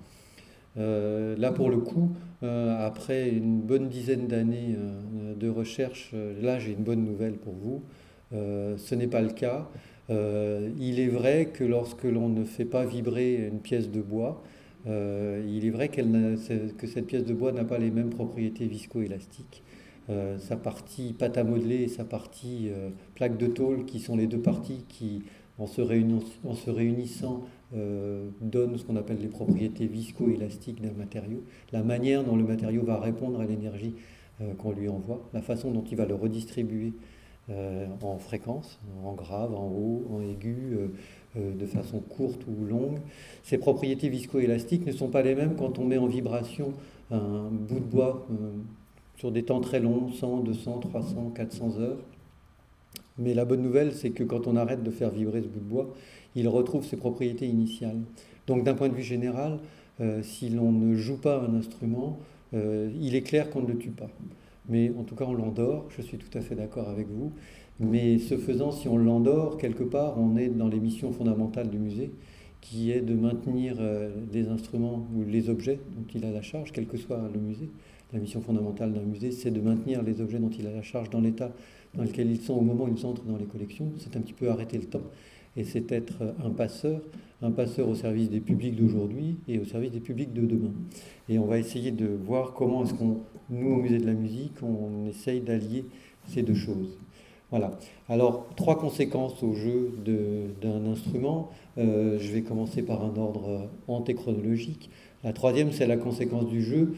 Euh, 0.77 1.37
là, 1.39 1.53
pour 1.53 1.71
le 1.71 1.79
coup, 1.79 2.11
euh, 2.43 2.87
après 2.87 3.31
une 3.31 3.61
bonne 3.61 3.89
dizaine 3.89 4.27
d'années 4.27 4.77
de 5.39 5.49
recherche, 5.49 6.15
là, 6.43 6.59
j'ai 6.59 6.73
une 6.73 6.85
bonne 6.85 7.05
nouvelle 7.05 7.35
pour 7.35 7.55
vous. 7.55 7.83
ce 8.33 8.95
n'est 8.95 9.07
pas 9.07 9.23
le 9.23 9.31
cas. 9.31 9.69
il 10.09 11.01
est 11.01 11.09
vrai 11.09 11.51
que 11.53 11.65
lorsque 11.65 12.05
l'on 12.05 12.29
ne 12.29 12.45
fait 12.45 12.65
pas 12.65 12.85
vibrer 12.85 13.49
une 13.49 13.61
pièce 13.61 13.91
de 13.91 14.01
bois, 14.01 14.43
il 14.87 15.65
est 15.65 15.71
vrai 15.71 15.89
que 15.89 16.87
cette 16.87 17.07
pièce 17.07 17.25
de 17.25 17.35
bois 17.35 17.53
n'a 17.53 17.65
pas 17.65 17.79
les 17.79 17.91
mêmes 17.91 18.11
propriétés 18.11 18.67
viscoélastiques. 18.67 19.63
sa 20.39 20.57
partie 20.57 21.15
pâte 21.15 21.39
à 21.39 21.45
modeler 21.45 21.83
et 21.83 21.89
sa 21.89 22.05
partie 22.05 22.69
plaque 23.15 23.39
de 23.39 23.47
tôle, 23.47 23.87
qui 23.87 24.01
sont 24.01 24.17
les 24.17 24.27
deux 24.27 24.41
parties 24.41 24.85
qui 24.89 25.23
en 25.59 25.67
se, 25.67 25.81
réunissant, 26.71 27.45
euh, 27.77 28.29
donne 28.41 28.77
ce 28.77 28.85
qu'on 28.85 28.97
appelle 28.97 29.19
les 29.21 29.29
propriétés 29.29 29.87
viscoélastiques 29.87 30.83
d'un 30.83 30.93
matériau, 30.93 31.45
la 31.73 31.83
manière 31.83 32.25
dont 32.25 32.37
le 32.37 32.45
matériau 32.45 32.83
va 32.83 32.99
répondre 32.99 33.41
à 33.41 33.47
l'énergie 33.47 33.95
qu'on 34.59 34.73
lui 34.73 34.89
envoie, 34.89 35.23
la 35.33 35.43
façon 35.43 35.71
dont 35.71 35.85
il 35.89 35.97
va 35.97 36.07
le 36.07 36.15
redistribuer 36.15 36.93
en 37.49 38.19
fréquence, 38.19 38.81
en 39.05 39.13
grave, 39.13 39.55
en 39.55 39.69
haut, 39.69 40.03
en 40.11 40.21
aigu, 40.23 40.77
de 41.37 41.67
façon 41.67 41.99
courte 41.99 42.43
ou 42.47 42.65
longue. 42.65 42.99
Ces 43.43 43.59
propriétés 43.59 44.09
viscoélastiques 44.09 44.87
ne 44.87 44.93
sont 44.93 45.09
pas 45.09 45.23
les 45.23 45.35
mêmes 45.35 45.57
quand 45.57 45.79
on 45.79 45.85
met 45.85 45.99
en 45.99 46.07
vibration 46.07 46.73
un 47.11 47.49
bout 47.51 47.81
de 47.81 47.85
bois 47.85 48.27
sur 49.17 49.33
des 49.33 49.43
temps 49.43 49.61
très 49.61 49.81
longs, 49.81 50.11
100, 50.11 50.41
200, 50.41 50.79
300, 50.81 51.33
400 51.35 51.79
heures. 51.81 51.99
Mais 53.19 53.35
la 53.35 53.45
bonne 53.45 53.63
nouvelle, 53.63 53.93
c'est 53.93 54.11
que 54.11 54.25
quand 54.25 54.47
on 54.47 54.57
arrête 54.57 54.83
de 54.83 54.91
faire 54.91 55.11
vibrer 55.11 55.41
ce 55.43 55.47
bout 55.47 55.61
de 55.61 55.65
bois, 55.65 55.95
il 56.35 56.49
retrouve 56.49 56.85
ses 56.85 56.97
propriétés 56.97 57.47
initiales. 57.47 58.01
Donc 58.47 58.65
d'un 58.65 58.75
point 58.75 58.89
de 58.89 58.95
vue 58.95 59.03
général, 59.03 59.61
euh, 60.01 60.23
si 60.23 60.51
l'on 60.51 60.73
ne 60.73 60.97
joue 60.97 61.17
pas 61.17 61.41
un 61.41 61.55
instrument, 61.55 62.19
euh, 62.55 62.91
il 63.01 63.15
est 63.15 63.23
clair 63.23 63.51
qu'on 63.51 63.63
ne 63.63 63.69
le 63.69 63.79
tue 63.79 63.91
pas. 63.91 64.11
Mais 64.69 64.91
en 64.99 65.05
tout 65.05 65.15
cas, 65.15 65.25
on 65.27 65.35
l'endort, 65.35 65.87
je 65.97 66.03
suis 66.03 66.19
tout 66.19 66.37
à 66.37 66.41
fait 66.41 66.55
d'accord 66.55 66.89
avec 66.89 67.07
vous. 67.09 67.33
Mais 67.81 68.19
ce 68.19 68.37
faisant, 68.37 68.71
si 68.71 68.89
on 68.89 68.97
l'endort, 68.97 69.59
quelque 69.59 69.83
part, 69.83 70.19
on 70.19 70.37
est 70.37 70.49
dans 70.49 70.69
les 70.69 70.79
missions 70.79 71.13
fondamentales 71.13 71.71
du 71.71 71.79
musée, 71.79 72.11
qui 72.61 72.93
est 72.93 73.01
de 73.01 73.15
maintenir 73.15 73.77
euh, 73.79 74.11
les 74.33 74.49
instruments 74.49 75.07
ou 75.15 75.25
les 75.25 75.51
objets 75.51 75.81
dont 75.97 76.05
il 76.15 76.25
a 76.25 76.31
la 76.31 76.41
charge, 76.41 76.73
quel 76.73 76.87
que 76.87 76.97
soit 76.97 77.21
le 77.33 77.41
musée, 77.41 77.69
la 78.13 78.21
mission 78.21 78.41
fondamentale 78.41 78.93
d'un 78.93 79.03
musée, 79.03 79.33
c'est 79.33 79.51
de 79.51 79.61
maintenir 79.61 80.03
les 80.03 80.21
objets 80.21 80.39
dont 80.39 80.51
il 80.51 80.67
a 80.67 80.73
la 80.73 80.83
charge 80.83 81.11
dans 81.11 81.21
l'état 81.21 81.53
dans 81.95 82.05
lequel 82.05 82.31
ils 82.31 82.41
sont 82.41 82.55
au 82.55 82.61
moment 82.61 82.85
où 82.85 82.95
ils 82.97 83.07
entrent 83.07 83.25
dans 83.25 83.37
les 83.37 83.45
collections. 83.45 83.93
C'est 83.99 84.17
un 84.17 84.21
petit 84.21 84.33
peu 84.33 84.51
arrêter 84.51 84.79
le 84.79 84.85
temps. 84.85 85.03
Et 85.57 85.65
c'est 85.65 85.93
être 85.93 86.35
un 86.45 86.51
passeur, 86.51 87.01
un 87.43 87.51
passeur 87.51 87.89
au 87.89 87.95
service 87.95 88.31
des 88.31 88.41
publics 88.41 88.77
d'aujourd'hui 88.77 89.37
et 89.47 89.59
au 89.59 89.65
service 89.65 89.93
des 89.93 90.01
publics 90.01 90.33
de 90.33 90.47
demain. 90.47 90.73
Et 91.29 91.39
on 91.39 91.47
va 91.47 91.59
essayer 91.59 91.91
de 91.91 92.07
voir 92.07 92.55
comment 92.55 92.85
est-ce 92.85 92.95
qu'on, 92.95 93.19
nous 93.51 93.69
au 93.69 93.77
musée 93.77 93.99
de 93.99 94.07
la 94.07 94.15
musique, 94.15 94.63
on 94.63 95.07
essaye 95.07 95.41
d'allier 95.41 95.85
ces 96.27 96.43
deux 96.43 96.55
choses. 96.55 96.99
Voilà. 97.51 97.73
Alors, 98.09 98.47
trois 98.57 98.79
conséquences 98.79 99.43
au 99.43 99.55
jeu 99.55 99.93
d'un 100.61 100.91
instrument. 100.91 101.51
Euh, 101.79 102.19
je 102.19 102.33
vais 102.33 102.43
commencer 102.43 102.83
par 102.83 103.05
un 103.05 103.17
ordre 103.17 103.69
antéchronologique. 103.87 104.91
La 105.23 105.33
troisième, 105.33 105.73
c'est 105.73 105.87
la 105.87 105.97
conséquence 105.97 106.47
du 106.47 106.63
jeu. 106.63 106.95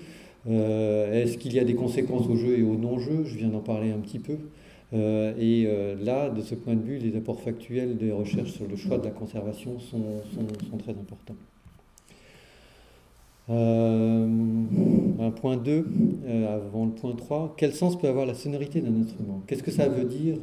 Euh, 0.48 1.22
est-ce 1.22 1.38
qu'il 1.38 1.52
y 1.54 1.58
a 1.58 1.64
des 1.64 1.74
conséquences 1.74 2.26
au 2.28 2.36
jeu 2.36 2.58
et 2.58 2.62
au 2.62 2.76
non-jeu? 2.76 3.24
Je 3.24 3.36
viens 3.36 3.48
d'en 3.48 3.60
parler 3.60 3.90
un 3.90 3.98
petit 3.98 4.18
peu. 4.18 4.36
Euh, 4.92 5.34
et 5.38 5.64
euh, 5.66 5.96
là, 6.00 6.30
de 6.30 6.42
ce 6.42 6.54
point 6.54 6.74
de 6.74 6.82
vue, 6.82 6.98
les 6.98 7.16
apports 7.16 7.40
factuels 7.40 7.96
des 7.96 8.12
recherches 8.12 8.52
sur 8.52 8.66
le 8.68 8.76
choix 8.76 8.98
de 8.98 9.04
la 9.04 9.10
conservation 9.10 9.78
sont, 9.80 10.78
très 10.78 10.92
importants. 10.92 11.34
Un 13.48 15.30
point 15.40 15.56
2, 15.56 15.86
avant 16.48 16.86
le 16.86 16.92
point 16.92 17.14
3, 17.14 17.54
quel 17.56 17.72
sens 17.72 17.98
peut 17.98 18.08
avoir 18.08 18.26
la 18.26 18.34
sonorité 18.34 18.80
d'un 18.80 19.00
instrument? 19.00 19.42
Qu'est-ce 19.46 19.62
que 19.62 19.70
ça 19.70 19.88
veut 19.88 20.04
dire 20.04 20.38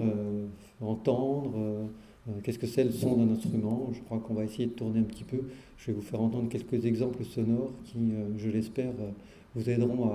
entendre 0.81 1.53
Qu'est-ce 2.41 2.59
que 2.59 2.67
c'est 2.67 2.85
le 2.85 2.91
son 2.91 3.17
d'un 3.17 3.33
instrument? 3.33 3.89
Je 3.91 3.99
crois 4.01 4.19
qu'on 4.19 4.33
va 4.33 4.45
essayer 4.45 4.67
de 4.67 4.71
tourner 4.71 4.99
un 4.99 5.03
petit 5.03 5.25
peu. 5.25 5.41
Je 5.77 5.87
vais 5.87 5.93
vous 5.93 6.01
faire 6.01 6.21
entendre 6.21 6.47
quelques 6.47 6.85
exemples 6.85 7.25
sonores 7.25 7.73
qui, 7.83 8.13
je 8.37 8.49
l'espère, 8.49 8.93
vous 9.55 9.69
aideront 9.69 10.09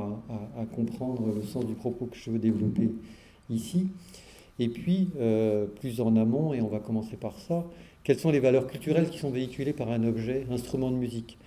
à, 0.57 0.64
comprendre 0.74 1.35
le 1.35 1.42
sens 1.42 1.66
du 1.66 1.74
propos 1.74 2.07
que 2.07 2.16
je 2.16 2.31
veux 2.31 2.38
développer 2.38 2.90
ici. 3.51 3.88
Et 4.59 4.68
puis, 4.68 5.11
euh, 5.18 5.66
plus 5.66 6.01
en 6.01 6.16
amont, 6.16 6.53
et 6.53 6.61
on 6.61 6.68
va 6.68 6.81
commencer 6.81 7.16
par 7.16 7.38
ça, 7.38 7.64
quelles 8.03 8.18
sont 8.18 8.31
les 8.31 8.40
valeurs 8.40 8.66
culturelles 8.66 9.09
qui 9.09 9.18
sont 9.18 9.31
véhiculées 9.31 9.72
par 9.72 9.90
un 9.90 10.03
objet, 10.05 10.46
instrument 10.51 10.90
de 10.90 10.96
musique? 10.96 11.38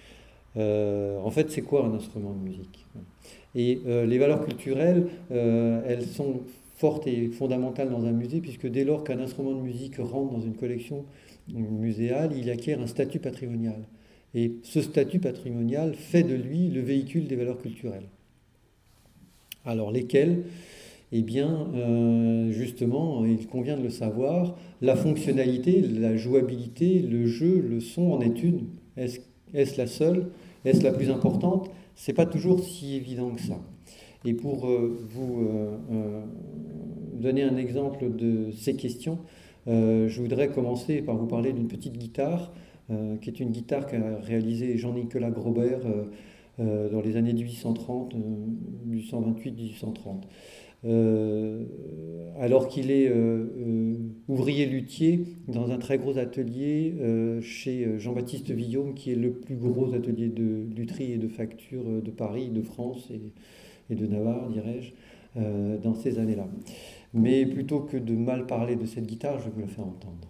Euh, 0.57 1.19
En 1.19 1.31
fait, 1.31 1.51
c'est 1.51 1.61
quoi 1.61 1.85
un 1.85 1.93
instrument 1.93 2.33
de 2.33 2.43
musique? 2.43 2.85
Et 3.55 3.81
euh, 3.85 4.05
les 4.05 4.17
valeurs 4.17 4.45
culturelles, 4.45 5.07
elles 5.29 6.05
sont 6.05 6.41
fortes 6.75 7.05
et 7.07 7.27
fondamentales 7.27 7.89
dans 7.89 8.05
un 8.05 8.11
musée, 8.11 8.39
puisque 8.39 8.67
dès 8.67 8.83
lors 8.83 9.03
qu'un 9.03 9.19
instrument 9.19 9.53
de 9.53 9.61
musique 9.61 9.97
rentre 9.97 10.33
dans 10.33 10.41
une 10.41 10.55
collection 10.55 11.05
muséale, 11.47 12.31
il 12.37 12.49
acquiert 12.49 12.81
un 12.81 12.87
statut 12.87 13.19
patrimonial. 13.19 13.83
Et 14.33 14.53
ce 14.63 14.81
statut 14.81 15.19
patrimonial 15.19 15.93
fait 15.93 16.23
de 16.23 16.35
lui 16.35 16.69
le 16.69 16.81
véhicule 16.81 17.27
des 17.27 17.35
valeurs 17.35 17.59
culturelles. 17.59 18.07
Alors 19.65 19.91
lesquelles? 19.91 20.43
Eh 21.13 21.21
bien, 21.23 21.67
euh, 21.75 22.51
justement, 22.51 23.25
il 23.25 23.45
convient 23.47 23.75
de 23.75 23.83
le 23.83 23.89
savoir, 23.89 24.57
la 24.81 24.95
fonctionnalité, 24.95 25.81
la 25.81 26.15
jouabilité, 26.15 26.99
le 26.99 27.27
jeu, 27.27 27.59
le 27.59 27.81
son 27.81 28.13
en 28.13 28.21
est 28.21 28.41
une. 28.41 28.67
Est-ce 28.95 29.19
la 29.53 29.87
seule? 29.87 30.27
Est-ce 30.65 30.83
la 30.83 30.91
plus 30.91 31.09
importante? 31.09 31.69
C'est 31.95 32.13
pas 32.13 32.25
toujours 32.25 32.63
si 32.63 32.95
évident 32.95 33.31
que 33.31 33.41
ça. 33.41 33.59
Et 34.25 34.33
pour 34.33 34.67
euh, 34.67 34.99
vous 35.09 35.47
euh, 35.91 36.21
donner 37.13 37.43
un 37.43 37.57
exemple 37.57 38.15
de 38.15 38.51
ces 38.51 38.75
questions, 38.75 39.19
je 39.67 40.19
voudrais 40.19 40.49
commencer 40.49 41.01
par 41.01 41.15
vous 41.15 41.27
parler 41.27 41.53
d'une 41.53 41.67
petite 41.67 41.97
guitare 41.97 42.51
euh, 42.91 43.15
qui 43.17 43.29
est 43.29 43.39
une 43.39 43.51
guitare 43.51 43.85
qu'a 43.85 44.17
réalisée 44.21 44.77
Jean-Nicolas 44.77 45.29
Grobert 45.29 45.79
euh, 45.85 46.03
euh, 46.59 46.89
dans 46.89 46.99
les 46.99 47.15
années 47.15 47.31
1830, 47.31 48.15
1828-1830. 48.89 50.23
Alors 50.83 52.67
qu'il 52.67 52.89
est 52.91 53.11
ouvrier 54.27 54.65
luthier 54.65 55.23
dans 55.47 55.71
un 55.71 55.77
très 55.77 55.97
gros 55.97 56.17
atelier 56.17 56.95
chez 57.41 57.99
Jean-Baptiste 57.99 58.51
Villaume, 58.51 58.93
qui 58.93 59.11
est 59.11 59.15
le 59.15 59.31
plus 59.31 59.55
gros 59.55 59.93
atelier 59.93 60.29
de 60.29 60.65
lutherie 60.75 61.13
et 61.13 61.17
de 61.17 61.27
facture 61.27 62.01
de 62.01 62.11
Paris, 62.11 62.49
de 62.49 62.61
France 62.61 63.09
et, 63.89 63.95
de 63.95 64.07
Navarre, 64.07 64.49
dirais-je, 64.49 64.93
dans 65.81 65.93
ces 65.93 66.17
années-là. 66.17 66.47
Mais 67.13 67.45
plutôt 67.45 67.81
que 67.81 67.97
de 67.97 68.15
mal 68.15 68.47
parler 68.47 68.75
de 68.75 68.85
cette 68.85 69.05
guitare, 69.05 69.37
je 69.39 69.45
vais 69.45 69.51
vous 69.51 69.61
la 69.61 69.67
faire 69.67 69.85
entendre. 69.85 70.27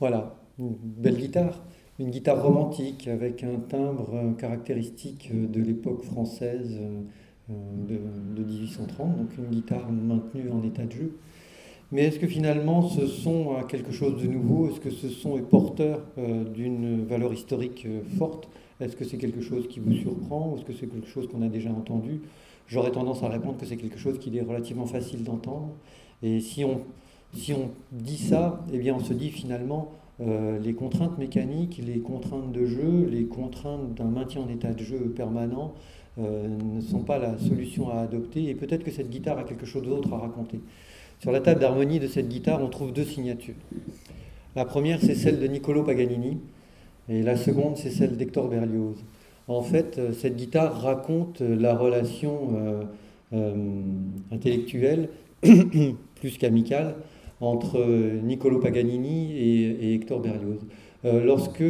Voilà, 0.00 0.36
une 0.58 0.74
belle 0.80 1.16
guitare, 1.16 1.64
une 1.98 2.10
guitare 2.10 2.40
romantique 2.42 3.08
avec 3.08 3.42
un 3.42 3.56
timbre 3.56 4.34
caractéristique 4.38 5.32
de 5.34 5.60
l'époque 5.60 6.04
française 6.04 6.78
euh, 7.50 7.54
de, 8.36 8.44
1830, 8.44 9.16
donc 9.16 9.38
une 9.38 9.46
guitare 9.46 9.90
maintenue 9.90 10.50
en 10.50 10.62
état 10.62 10.84
de 10.84 10.92
jeu. 10.92 11.16
Mais 11.90 12.02
est-ce 12.04 12.18
que 12.18 12.28
finalement 12.28 12.82
ce 12.82 13.06
son 13.06 13.56
a 13.56 13.64
quelque 13.64 13.90
chose 13.90 14.22
de 14.22 14.28
nouveau? 14.28 14.68
Est-ce 14.68 14.78
que 14.78 14.90
ce 14.90 15.08
son 15.08 15.36
est 15.36 15.42
porteur 15.42 16.02
euh, 16.18 16.44
d'une 16.44 17.04
valeur 17.04 17.32
historique 17.32 17.84
euh, 17.86 18.02
forte? 18.18 18.48
Est-ce 18.80 18.94
que 18.94 19.04
c'est 19.04 19.16
quelque 19.16 19.40
chose 19.40 19.66
qui 19.66 19.80
vous 19.80 19.94
surprend? 19.94 20.54
Est-ce 20.54 20.64
que 20.64 20.74
c'est 20.74 20.86
quelque 20.86 21.08
chose 21.08 21.26
qu'on 21.26 21.42
a 21.42 21.48
déjà 21.48 21.70
entendu? 21.70 22.20
J'aurais 22.68 22.92
tendance 22.92 23.24
à 23.24 23.28
répondre 23.28 23.56
que 23.56 23.66
c'est 23.66 23.78
quelque 23.78 23.98
chose 23.98 24.18
qui 24.18 24.36
est 24.36 24.42
relativement 24.42 24.86
facile 24.86 25.24
d'entendre. 25.24 25.70
Et 26.22 26.40
si 26.40 26.64
on 26.64 26.82
si 27.34 27.52
on 27.52 27.70
dit 27.92 28.18
ça, 28.18 28.64
eh 28.72 28.78
bien 28.78 28.94
on 28.94 29.00
se 29.00 29.12
dit 29.12 29.30
finalement 29.30 29.92
euh, 30.20 30.58
les 30.58 30.72
contraintes 30.72 31.16
mécaniques, 31.16 31.80
les 31.84 32.00
contraintes 32.00 32.50
de 32.50 32.66
jeu, 32.66 33.08
les 33.08 33.24
contraintes 33.24 33.94
d'un 33.94 34.06
maintien 34.06 34.42
en 34.42 34.48
état 34.48 34.72
de 34.72 34.82
jeu 34.82 35.12
permanent 35.14 35.74
euh, 36.18 36.48
ne 36.48 36.80
sont 36.80 37.00
pas 37.00 37.18
la 37.18 37.38
solution 37.38 37.88
à 37.90 38.00
adopter 38.00 38.48
et 38.48 38.54
peut-être 38.54 38.82
que 38.82 38.90
cette 38.90 39.10
guitare 39.10 39.38
a 39.38 39.44
quelque 39.44 39.66
chose 39.66 39.84
d'autre 39.84 40.12
à 40.12 40.18
raconter. 40.18 40.60
Sur 41.20 41.30
la 41.30 41.40
table 41.40 41.60
d'harmonie 41.60 42.00
de 42.00 42.08
cette 42.08 42.28
guitare, 42.28 42.60
on 42.62 42.68
trouve 42.68 42.92
deux 42.92 43.04
signatures. 43.04 43.54
La 44.56 44.64
première, 44.64 45.00
c'est 45.00 45.14
celle 45.14 45.38
de 45.38 45.46
Niccolo 45.46 45.84
Paganini 45.84 46.38
et 47.08 47.22
la 47.22 47.36
seconde, 47.36 47.76
c'est 47.76 47.90
celle 47.90 48.16
d'Hector 48.16 48.48
Berlioz. 48.48 48.96
En 49.46 49.62
fait, 49.62 49.98
euh, 49.98 50.12
cette 50.12 50.36
guitare 50.36 50.80
raconte 50.80 51.40
la 51.40 51.76
relation 51.76 52.86
intellectuelle, 54.32 55.10
plus 55.42 56.38
qu'amicale, 56.38 56.94
entre 57.40 57.84
Niccolo 58.22 58.58
Paganini 58.58 59.32
et, 59.36 59.94
Hector 59.94 60.20
Berlioz. 60.20 60.60
lorsque, 61.04 61.64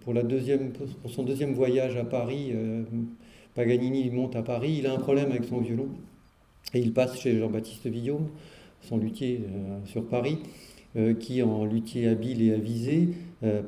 pour, 0.00 0.14
la 0.14 0.22
deuxième, 0.22 0.72
pour 1.00 1.10
son 1.10 1.22
deuxième 1.22 1.52
voyage 1.54 1.96
à 1.96 2.04
Paris, 2.04 2.52
Paganini 3.54 4.10
monte 4.10 4.34
à 4.36 4.42
Paris, 4.42 4.76
il 4.78 4.86
a 4.86 4.94
un 4.94 4.98
problème 4.98 5.30
avec 5.30 5.44
son 5.44 5.58
violon, 5.58 5.88
et 6.74 6.80
il 6.80 6.92
passe 6.92 7.20
chez 7.20 7.38
Jean-Baptiste 7.38 7.86
Villaume, 7.86 8.28
son 8.80 8.96
luthier 8.96 9.42
sur 9.84 10.06
Paris, 10.06 10.38
qui 11.20 11.42
en 11.42 11.64
luthier 11.64 12.08
habile 12.08 12.42
et 12.42 12.52
avisé, 12.52 13.10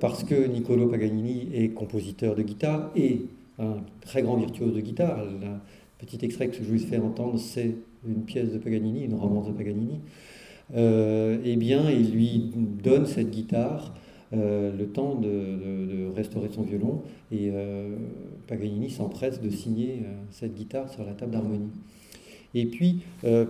parce 0.00 0.24
que 0.24 0.46
Niccolo 0.46 0.88
Paganini 0.88 1.48
est 1.54 1.68
compositeur 1.68 2.34
de 2.34 2.42
guitare 2.42 2.90
et 2.96 3.22
un 3.58 3.76
très 4.00 4.22
grand 4.22 4.36
virtuose 4.36 4.74
de 4.74 4.80
guitare. 4.80 5.24
Le 5.24 5.58
petit 5.98 6.24
extrait 6.24 6.48
que 6.48 6.56
je 6.56 6.62
vous 6.62 6.78
fais 6.78 6.98
entendre, 6.98 7.38
c'est 7.38 7.76
une 8.06 8.24
pièce 8.24 8.52
de 8.52 8.58
Paganini, 8.58 9.04
une 9.04 9.14
romance 9.14 9.46
de 9.46 9.52
Paganini. 9.52 10.00
Euh, 10.74 11.38
eh 11.44 11.56
bien, 11.56 11.90
il 11.90 12.12
lui 12.12 12.50
donne 12.82 13.06
cette 13.06 13.30
guitare 13.30 13.94
euh, 14.32 14.72
le 14.76 14.86
temps 14.86 15.14
de, 15.14 16.12
restaurer 16.16 16.48
son 16.52 16.62
violon 16.62 17.02
et 17.32 17.50
euh, 17.52 17.96
Paganini 18.46 18.90
s'empresse 18.90 19.40
de 19.40 19.50
signer 19.50 20.02
cette 20.30 20.54
guitare 20.54 20.88
sur 20.88 21.04
la 21.04 21.12
table 21.12 21.32
d'harmonie. 21.32 21.70
Et 22.56 22.66
puis 22.66 23.00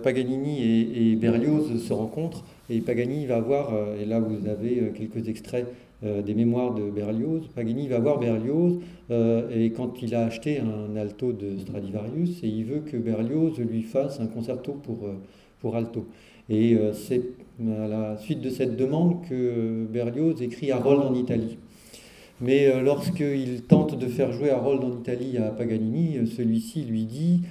Paganini 0.01 0.63
et, 0.63 1.11
et, 1.11 1.15
Berlioz 1.15 1.77
se 1.77 1.93
rencontrent 1.93 2.43
et 2.71 2.81
Paganini 2.81 3.27
va 3.27 3.39
voir, 3.39 3.71
et 4.01 4.05
là 4.05 4.19
vous 4.19 4.47
avez 4.47 4.91
quelques 4.95 5.29
extraits 5.29 5.67
des 6.01 6.33
mémoires 6.33 6.73
de 6.73 6.89
Berlioz. 6.89 7.47
Paganini 7.53 7.87
va 7.87 7.99
voir 7.99 8.17
Berlioz 8.17 8.79
et 9.11 9.71
quand 9.75 10.01
il 10.01 10.15
a 10.15 10.25
acheté 10.25 10.59
un 10.59 10.95
alto 10.95 11.33
de 11.33 11.55
Stradivarius 11.59 12.41
et 12.41 12.47
il 12.47 12.65
veut 12.65 12.79
que 12.79 12.97
Berlioz 12.97 13.59
lui 13.59 13.83
fasse 13.83 14.19
un 14.19 14.27
concerto 14.27 14.71
pour, 14.71 15.07
pour 15.59 15.75
alto. 15.75 16.07
Et 16.49 16.77
c'est 16.93 17.23
à 17.59 17.87
la 17.87 18.17
suite 18.17 18.41
de 18.41 18.49
cette 18.49 18.77
demande 18.77 19.27
que 19.27 19.85
Berlioz 19.91 20.41
écrit 20.41 20.71
Harold 20.71 21.01
en 21.01 21.15
Italie. 21.15 21.57
Mais 22.41 22.81
lorsqu'il 22.83 23.63
tente 23.63 23.97
de 23.97 24.07
faire 24.07 24.31
jouer 24.31 24.51
Harold 24.51 24.83
en 24.83 24.91
Italie 24.91 25.37
à 25.37 25.49
Paganini, 25.49 26.27
celui-ci 26.27 26.83
lui 26.83 27.05
dit 27.05 27.41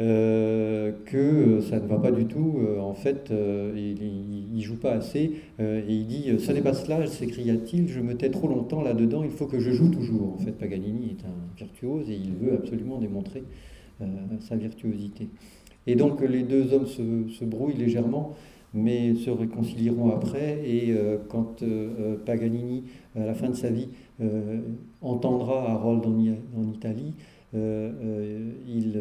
euh, 0.00 0.92
que 1.06 1.60
ça 1.60 1.80
ne 1.80 1.88
va 1.88 1.98
pas 1.98 2.12
du 2.12 2.26
tout. 2.26 2.58
Euh, 2.60 2.78
en 2.78 2.94
fait, 2.94 3.32
euh, 3.32 3.72
il 3.76 4.56
ne 4.56 4.62
joue 4.62 4.76
pas 4.76 4.92
assez. 4.92 5.32
et 5.58 5.82
il 5.88 6.06
dit 6.06 6.38
Ce 6.38 6.52
n'est 6.52 6.60
pas 6.60 6.74
cela, 6.74 7.04
s'écria-t-il, 7.06 7.88
je 7.88 8.00
me 8.00 8.14
tais 8.14 8.30
trop 8.30 8.48
longtemps 8.48 8.82
là-dedans, 8.82 9.24
il 9.24 9.30
faut 9.30 9.46
que 9.46 9.58
je 9.58 9.72
joue 9.72 9.88
toujours. 9.88 10.34
En 10.34 10.38
fait, 10.38 10.52
Paganini 10.52 11.16
est 11.18 11.24
un 11.26 11.34
virtuose 11.56 12.08
et 12.10 12.14
il 12.14 12.32
veut 12.34 12.54
absolument 12.54 12.98
démontrer 12.98 13.42
sa 14.40 14.54
virtuosité. 14.54 15.28
Et 15.88 15.96
donc, 15.96 16.20
les 16.20 16.42
deux 16.42 16.72
hommes 16.72 16.86
se, 16.86 17.44
brouillent 17.44 17.76
légèrement 17.76 18.34
mais 18.74 19.14
se 19.14 19.30
réconcilieront 19.30 20.10
après. 20.10 20.60
Et 20.62 20.94
quand 21.30 21.64
Paganini, 22.26 22.84
à 23.16 23.24
la 23.24 23.32
fin 23.32 23.48
de 23.48 23.54
sa 23.54 23.70
vie, 23.70 23.88
entendra 25.00 25.70
Harold 25.70 26.04
en, 26.04 26.70
Italie, 26.74 27.14
il, 27.54 29.00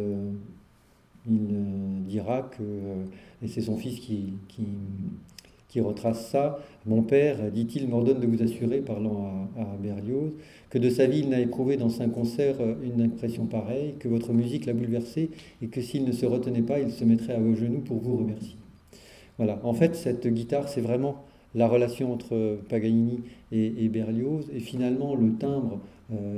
euh, 1.30 2.00
dira 2.08 2.44
que, 2.44 2.62
euh, 2.62 3.04
et 3.42 3.48
c'est 3.48 3.62
son 3.62 3.76
fils 3.76 4.00
qui, 4.00 4.34
retrace 5.82 6.30
ça, 6.30 6.60
mon 6.86 7.02
père, 7.04 7.52
dit-il, 7.52 7.88
m'ordonne 7.88 8.20
de 8.20 8.28
vous 8.28 8.42
assurer, 8.42 8.80
parlant 8.80 9.50
à, 9.58 9.78
Berlioz, 9.82 10.32
que 10.70 10.78
de 10.78 10.90
sa 10.90 11.06
vie 11.06 11.20
il 11.20 11.30
n'a 11.30 11.40
éprouvé 11.40 11.78
dans 11.78 12.02
un 12.02 12.10
concert 12.10 12.56
euh, 12.60 12.76
une 12.84 13.02
impression 13.02 13.46
pareille, 13.46 13.96
que 14.00 14.08
votre 14.08 14.34
musique 14.34 14.66
l'a 14.66 14.74
bouleversé 14.74 15.30
et 15.62 15.68
que 15.68 15.82
s'il 15.82 16.06
ne 16.06 16.12
se 16.12 16.26
retenait 16.26 16.62
pas, 16.62 16.80
il 16.80 16.92
se 16.92 17.04
mettrait 17.04 17.34
à 17.34 17.40
vos 17.40 17.56
genoux 17.56 17.82
pour 17.82 17.98
vous 17.98 18.18
remercier. 18.18 18.56
Voilà, 19.38 19.60
en 19.64 19.74
fait, 19.74 19.96
cette 19.96 20.28
guitare, 20.28 20.68
c'est 20.68 20.82
vraiment 20.82 21.24
la 21.54 21.68
relation 21.68 22.12
entre 22.12 22.60
Paganini 22.70 23.20
et, 23.52 23.88
Berlioz, 23.90 24.50
et 24.54 24.60
finalement 24.60 25.16
le 25.16 25.34
timbre 25.34 25.80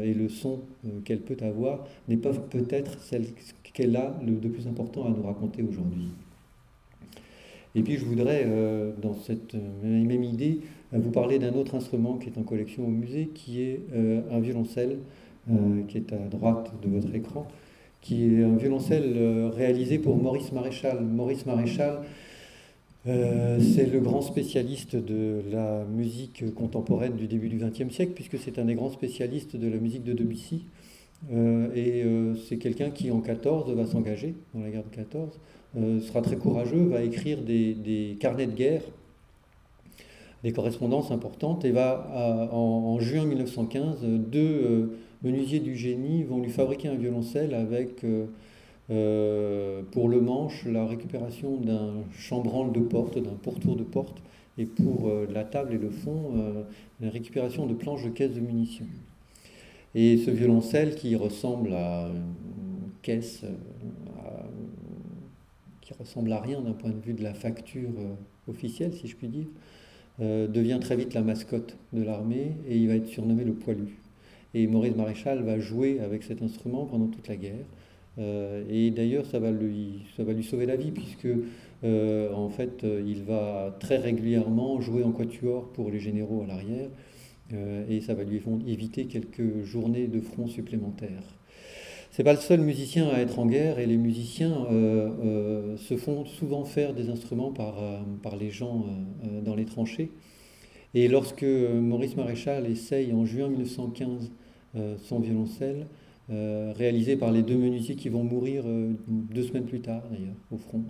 et 0.04 0.14
le 0.14 0.30
son 0.30 0.60
qu'elle 1.04 1.22
peut 1.22 1.38
avoir 1.42 1.86
n'est 2.08 2.18
pas 2.18 2.32
peut-être 2.32 3.00
celle 3.02 3.26
qu'elle 3.74 3.96
a 3.96 4.18
le, 4.26 4.34
de 4.34 4.48
plus 4.48 4.68
important 4.68 5.06
à 5.06 5.10
nous 5.10 5.24
raconter 5.24 5.64
aujourd'hui. 5.64 6.10
Et 7.80 7.82
puis 7.82 7.96
je 7.96 8.04
voudrais, 8.04 8.44
euh, 8.46 8.92
dans 9.02 9.14
cette 9.14 9.56
euh, 9.56 10.04
même 10.04 10.26
idée, 10.26 10.60
euh, 10.94 10.98
vous 11.00 11.12
parler 11.12 11.40
d'un 11.40 11.54
autre 11.54 11.76
instrument 11.76 12.18
qui 12.18 12.28
est 12.28 12.38
en 12.38 12.44
collection 12.44 12.84
au 12.84 12.90
musée, 12.90 13.30
qui 13.34 13.62
est 13.62 13.80
un 14.32 14.40
violoncelle, 14.40 14.98
qui 15.88 15.98
est 15.98 16.14
à 16.14 16.18
droite 16.30 16.74
de 16.84 16.90
votre 16.90 17.16
écran, 17.16 17.48
qui 18.02 18.26
est 18.26 18.44
un 18.44 18.58
violoncelle 18.58 19.50
réalisé 19.56 19.98
pour 19.98 20.18
Maurice 20.18 20.52
Maréchal. 20.52 21.02
Maurice 21.02 21.46
Maréchal, 21.46 22.02
c'est 23.06 23.92
le 23.92 24.00
grand 24.00 24.22
spécialiste 24.22 24.96
de 24.96 25.42
la 25.52 25.86
musique 25.86 26.54
contemporaine 26.54 27.16
du 27.16 27.28
début 27.28 27.50
du 27.50 27.58
XXe 27.58 27.94
siècle, 27.94 28.12
puisque 28.14 28.38
c'est 28.38 28.60
un 28.60 28.66
des 28.66 28.76
grands 28.76 28.92
spécialistes 28.92 29.56
de 29.56 29.68
la 29.68 29.78
musique 29.78 30.04
de 30.04 30.14
Debussy. 30.14 30.66
Et 31.76 32.04
c'est 32.48 32.58
quelqu'un 32.58 32.92
qui, 32.92 33.10
en 33.10 33.22
14, 33.22 33.72
va 33.74 33.86
s'engager 33.88 34.36
dans 34.54 34.62
la 34.62 34.70
guerre 34.70 34.84
de 34.84 34.96
14, 34.96 35.40
euh, 35.78 36.00
sera 36.02 36.22
très 36.22 36.38
courageux, 36.38 36.84
va 36.86 37.02
écrire 37.02 37.42
des, 37.42 38.18
carnets 38.20 38.48
de 38.48 38.54
guerre, 38.54 38.82
des 40.44 40.52
correspondances 40.52 41.12
importantes, 41.12 41.66
et 41.66 41.72
va, 41.72 42.50
en, 42.52 43.00
juin 43.00 43.26
1915, 43.26 44.04
deux 44.04 44.98
menuisiers 45.22 45.60
du 45.60 45.76
génie 45.76 46.24
vont 46.24 46.40
lui 46.40 46.50
fabriquer 46.50 46.88
un 46.88 46.96
violoncelle 46.96 47.54
avec, 47.54 48.06
pour 48.88 50.10
le 50.10 50.22
manche, 50.22 50.66
la 50.66 50.86
récupération 50.86 51.58
d'un 51.58 51.92
chambranle 52.18 52.72
de 52.72 52.80
porte, 52.80 53.18
d'un 53.22 53.36
pourtour 53.44 53.76
de 53.76 53.84
porte, 53.84 54.16
et 54.58 54.66
pour 54.66 55.12
la 55.30 55.44
table 55.44 55.74
et 55.74 55.78
le 55.78 55.90
fond, 55.90 56.32
la 57.02 57.10
récupération 57.10 57.66
de 57.66 57.74
planches 57.74 58.06
de 58.06 58.10
caisse 58.10 58.34
de 58.34 58.40
munitions. 58.40 58.88
Et 59.96 60.18
ce 60.18 60.30
violoncelle 60.30 60.96
qui 60.96 61.16
ressemble 61.16 61.74
à 61.74 62.10
une 62.10 62.92
caisse, 63.02 63.42
euh, 63.44 63.48
qui 65.90 66.00
ressemble 66.00 66.32
à 66.32 66.40
rien 66.40 66.62
d'un 66.62 66.74
point 66.74 66.92
de 66.92 67.00
vue 67.00 67.14
de 67.14 67.24
la 67.24 67.34
facture 67.34 67.90
euh, 67.98 68.52
officielle, 68.52 68.94
si 68.94 69.08
je 69.08 69.16
puis 69.16 69.28
dire, 69.28 69.48
euh, 70.22 70.48
devient 70.48 70.78
très 70.80 70.96
vite 70.96 71.14
la 71.14 71.22
mascotte 71.22 71.78
de 71.94 72.04
l'armée 72.04 72.52
et 72.68 72.78
il 72.78 72.88
va 72.88 72.96
être 72.96 73.08
surnommé 73.08 73.44
le 73.44 73.54
poilu. 73.54 73.98
Et 74.54 74.68
Maurice 74.68 74.96
Maréchal 74.96 75.44
va 75.44 75.60
jouer 75.60 76.00
avec 76.00 76.24
cet 76.24 76.42
instrument 76.42 76.86
pendant 76.86 77.08
toute 77.08 77.28
la 77.28 77.36
guerre. 77.36 77.66
et 78.18 78.90
d'ailleurs, 78.90 79.26
ça, 79.28 79.40
va 79.40 79.52
lui, 79.52 80.06
ça 80.18 80.24
va 80.24 80.34
lui 80.34 80.44
sauver 80.44 80.66
la 80.66 80.76
vie, 80.76 80.92
puisque 80.92 81.28
en 81.84 82.50
fait, 82.50 82.84
il 82.84 83.22
va 83.24 83.78
très 83.80 83.98
régulièrement 83.98 84.82
jouer 84.82 85.04
en 85.04 85.12
quatuor 85.12 85.70
pour 85.70 85.92
les 85.92 86.00
généraux 86.00 86.42
à 86.42 86.48
l'arrière. 86.48 86.90
Euh, 87.54 87.86
et 87.90 88.02
ça 88.02 88.14
va 88.14 88.24
lui 88.24 88.42
éviter 88.68 89.06
quelques 89.06 89.64
journées 89.64 90.08
de 90.08 90.20
front 90.20 90.48
supplémentaires. 90.48 91.39
C'est 92.20 92.26
pas 92.26 92.34
le 92.34 92.40
seul 92.42 92.60
musicien 92.60 93.08
à 93.08 93.20
être 93.20 93.40
en 93.40 93.46
guerre 93.46 93.80
et 93.80 93.86
les 93.86 93.96
musiciens 93.96 94.66
euh, 94.70 95.10
euh, 95.24 95.78
se 95.78 95.96
font 95.96 96.26
souvent 96.26 96.66
faire 96.66 96.94
des 96.94 97.10
instruments 97.10 97.54
par, 97.54 97.76
par 98.22 98.36
les 98.36 98.50
gens 98.50 98.88
dans 99.46 99.56
les 99.56 99.64
tranchées. 99.64 100.12
Et 100.94 101.08
lorsque 101.08 101.44
Maurice 101.46 102.18
Maréchal 102.18 102.70
essaye 102.70 103.14
en 103.14 103.24
juin 103.24 103.48
1915 103.48 104.34
son 104.98 105.20
violoncelle, 105.20 105.88
réalisé 106.28 107.16
par 107.16 107.32
les 107.32 107.42
deux 107.42 107.56
menuisiers 107.58 107.96
qui 107.96 108.10
vont 108.10 108.26
mourir 108.26 108.66
deux 109.08 109.44
semaines 109.44 109.64
plus 109.64 109.80
tard 109.80 110.04
d'ailleurs 110.12 110.36
au 110.52 110.58
front, 110.58 110.84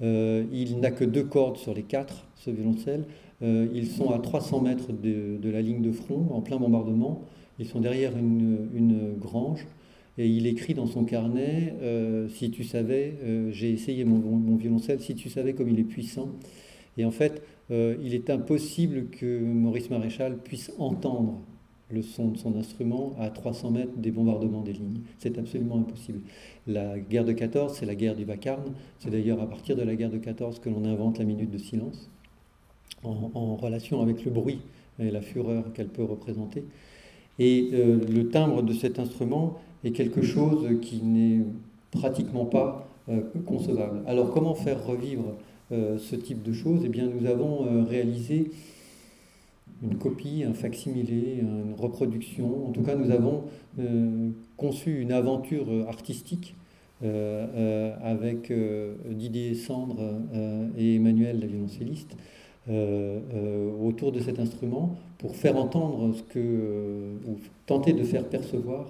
il 0.00 0.80
n'a 0.80 0.90
que 0.90 1.04
deux 1.04 1.22
cordes 1.22 1.56
sur 1.56 1.72
les 1.72 1.84
quatre, 1.84 2.26
ce 2.34 2.50
violoncelle. 2.50 3.04
Euh, 3.42 3.68
ils 3.74 3.88
sont 3.88 4.10
à 4.10 4.18
300 4.18 4.60
mètres 4.60 4.92
de, 4.92 5.50
la 5.50 5.60
ligne 5.60 5.82
de 5.82 5.92
front, 5.92 6.26
en 6.30 6.40
plein 6.40 6.56
bombardement. 6.56 7.22
Ils 7.58 7.66
sont 7.66 7.80
derrière 7.80 8.16
une, 8.16 9.14
grange. 9.18 9.66
Et 10.16 10.28
il 10.28 10.46
écrit 10.46 10.74
dans 10.74 10.86
son 10.86 11.04
carnet 11.04 11.74
euh, 11.82 12.28
Si 12.28 12.50
tu 12.50 12.64
savais, 12.64 13.14
euh, 13.24 13.50
j'ai 13.50 13.70
essayé 13.70 14.04
mon, 14.04 14.56
violoncelle, 14.56 15.00
si 15.00 15.14
tu 15.14 15.28
savais 15.28 15.54
comme 15.54 15.68
il 15.68 15.80
est 15.80 15.84
puissant. 15.84 16.28
Et 16.96 17.04
en 17.04 17.10
fait, 17.10 17.42
il 17.70 18.14
est 18.14 18.28
impossible 18.28 19.06
que 19.08 19.40
Maurice 19.40 19.88
Maréchal 19.88 20.36
puisse 20.36 20.70
entendre 20.78 21.40
le 21.90 22.02
son 22.02 22.28
de 22.28 22.38
son 22.38 22.56
instrument 22.56 23.14
à 23.18 23.30
300 23.30 23.70
mètres 23.70 23.96
des 23.96 24.10
bombardements 24.10 24.62
des 24.62 24.72
lignes. 24.72 25.00
C'est 25.18 25.38
absolument 25.38 25.78
impossible. 25.78 26.20
La 26.66 26.98
guerre 26.98 27.24
de 27.24 27.32
14, 27.32 27.74
c'est 27.74 27.86
la 27.86 27.94
guerre 27.94 28.16
du 28.16 28.24
vacarme. 28.24 28.74
C'est 28.98 29.10
d'ailleurs 29.10 29.40
à 29.40 29.48
partir 29.48 29.76
de 29.76 29.82
la 29.82 29.94
guerre 29.94 30.10
de 30.10 30.18
14 30.18 30.58
que 30.60 30.68
l'on 30.68 30.84
invente 30.84 31.18
la 31.18 31.24
minute 31.24 31.50
de 31.50 31.58
silence 31.58 32.10
en, 33.02 33.56
relation 33.56 34.00
avec 34.00 34.24
le 34.24 34.30
bruit 34.30 34.60
et 34.98 35.10
la 35.10 35.20
fureur 35.20 35.72
qu'elle 35.72 35.88
peut 35.88 36.04
représenter. 36.04 36.64
Et 37.38 37.70
euh, 37.72 37.98
le 38.06 38.28
timbre 38.28 38.62
de 38.62 38.72
cet 38.72 38.98
instrument 38.98 39.58
est 39.84 39.92
quelque 39.92 40.22
chose 40.22 40.66
qui 40.80 41.02
n'est 41.02 41.44
pratiquement 41.90 42.46
pas 42.46 42.88
euh, 43.08 43.20
concevable. 43.46 44.02
Alors 44.06 44.32
comment 44.32 44.54
faire 44.54 44.84
revivre 44.84 45.34
euh, 45.72 45.98
ce 45.98 46.16
type 46.16 46.42
de 46.42 46.52
choses? 46.52 46.82
Eh 46.84 46.88
bien 46.88 47.06
nous 47.08 47.26
avons 47.26 47.84
réalisé 47.84 48.50
une 49.82 49.96
copie, 49.96 50.44
un 50.48 50.54
facsimilé, 50.54 51.40
une 51.40 51.74
reproduction. 51.76 52.68
En 52.68 52.70
tout 52.70 52.82
cas, 52.82 52.94
nous 52.94 53.10
avons 53.10 53.42
conçu 54.56 55.00
une 55.00 55.12
aventure 55.12 55.66
artistique 55.88 56.54
avec 57.02 58.50
Didier 59.10 59.54
Sandre 59.54 60.00
et 60.78 60.94
Emmanuel, 60.94 61.40
la 61.40 61.46
violoncelliste, 61.46 62.16
autour 63.82 64.12
de 64.12 64.20
cet 64.20 64.38
instrument 64.38 64.96
pour 65.18 65.36
faire 65.36 65.56
entendre 65.56 66.14
ce 66.14 66.22
que, 66.22 67.18
ou 67.26 67.36
tenter 67.66 67.92
de 67.92 68.04
faire 68.04 68.24
percevoir 68.24 68.86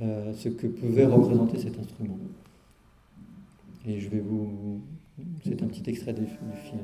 ce 0.00 0.48
que 0.48 0.66
pouvait 0.66 1.06
représenter 1.06 1.58
cet 1.58 1.78
instrument. 1.78 2.18
Et 3.86 4.00
je 4.00 4.08
vais 4.08 4.20
vous. 4.20 4.80
C'est 5.44 5.62
un 5.62 5.66
petit 5.66 5.88
extrait 5.88 6.12
du 6.12 6.26
film. 6.26 6.80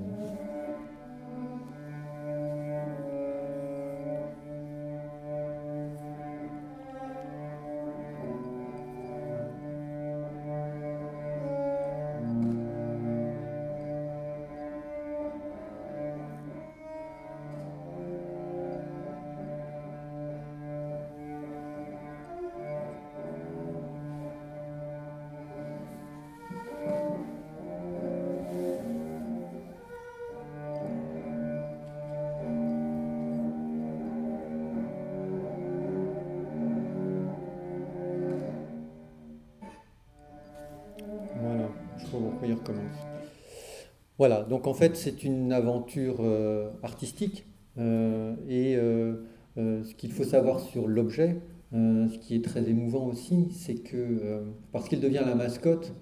Voilà, 44.20 44.42
donc 44.42 44.66
en 44.66 44.74
fait 44.74 44.96
c'est 44.96 45.24
une 45.24 45.50
aventure 45.50 46.16
euh, 46.20 46.68
artistique 46.82 47.46
euh, 47.78 48.34
et 48.48 48.76
euh, 48.76 49.24
ce 49.56 49.94
qu'il 49.94 50.12
faut 50.12 50.24
savoir 50.24 50.60
sur 50.60 50.86
l'objet, 50.86 51.38
ce 51.72 52.18
qui 52.18 52.34
est 52.34 52.44
très 52.44 52.68
émouvant 52.68 53.06
aussi, 53.06 53.46
c'est 53.52 53.76
que 53.76 54.42
parce 54.72 54.88
qu'il 54.88 55.00
devient 55.00 55.22
la 55.24 55.34
mascotte, 55.34 55.94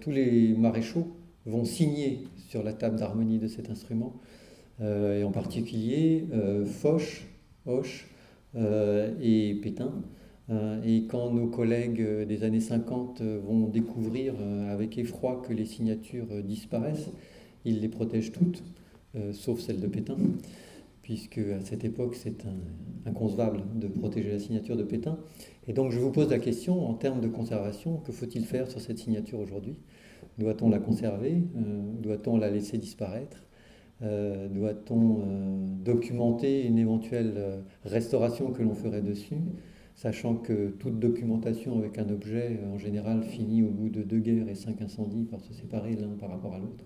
tous 0.00 0.10
les 0.10 0.54
maréchaux 0.54 1.16
vont 1.44 1.64
signer 1.64 2.24
sur 2.48 2.62
la 2.62 2.72
table 2.72 2.98
d'harmonie 2.98 3.38
de 3.38 3.46
cet 3.46 3.68
instrument, 3.70 4.14
et 4.80 5.22
en 5.22 5.32
particulier 5.32 6.26
Foch, 6.64 7.26
Hoche 7.66 8.08
et 8.54 9.58
Pétain. 9.62 9.92
Et 10.84 11.06
quand 11.08 11.32
nos 11.32 11.48
collègues 11.48 12.26
des 12.26 12.44
années 12.44 12.60
50 12.60 13.20
vont 13.20 13.66
découvrir 13.66 14.34
avec 14.70 14.96
effroi 14.96 15.42
que 15.46 15.52
les 15.52 15.64
signatures 15.64 16.42
disparaissent, 16.44 17.10
il 17.66 17.80
les 17.80 17.88
protège 17.88 18.32
toutes, 18.32 18.62
euh, 19.16 19.32
sauf 19.32 19.60
celle 19.60 19.80
de 19.80 19.86
Pétain, 19.88 20.16
puisque 21.02 21.38
à 21.38 21.60
cette 21.60 21.84
époque 21.84 22.14
c'est 22.14 22.44
inconcevable 23.04 23.62
de 23.74 23.88
protéger 23.88 24.30
la 24.30 24.38
signature 24.38 24.76
de 24.76 24.84
Pétain. 24.84 25.18
Et 25.68 25.72
donc 25.72 25.90
je 25.90 25.98
vous 25.98 26.10
pose 26.10 26.30
la 26.30 26.38
question 26.38 26.88
en 26.88 26.94
termes 26.94 27.20
de 27.20 27.28
conservation, 27.28 27.98
que 27.98 28.12
faut-il 28.12 28.44
faire 28.46 28.70
sur 28.70 28.80
cette 28.80 28.98
signature 28.98 29.38
aujourd'hui? 29.40 29.78
Doit-on 30.38 30.70
la 30.70 30.78
conserver? 30.78 31.42
Euh, 31.56 31.82
Doit-on 32.00 32.36
la 32.36 32.50
laisser 32.50 32.78
disparaître? 32.78 33.44
Euh, 34.02 34.48
Doit-on 34.48 35.22
documenter 35.84 36.64
une 36.66 36.78
éventuelle 36.78 37.62
restauration 37.84 38.52
que 38.52 38.62
l'on 38.62 38.74
ferait 38.74 39.02
dessus? 39.02 39.36
Sachant 39.96 40.36
que 40.36 40.68
toute 40.68 41.00
documentation 41.00 41.78
avec 41.78 41.98
un 41.98 42.08
objet, 42.10 42.60
en 42.72 42.78
général, 42.78 43.22
finit 43.22 43.62
au 43.62 43.70
bout 43.70 43.88
de 43.88 44.02
deux 44.02 44.20
guerres 44.20 44.48
et 44.48 44.54
cinq 44.54 44.82
incendies 44.82 45.24
par 45.24 45.40
se 45.40 45.52
séparer 45.52 45.96
l'un 45.96 46.10
par 46.20 46.30
rapport 46.30 46.54
à 46.54 46.58
l'autre. 46.58 46.84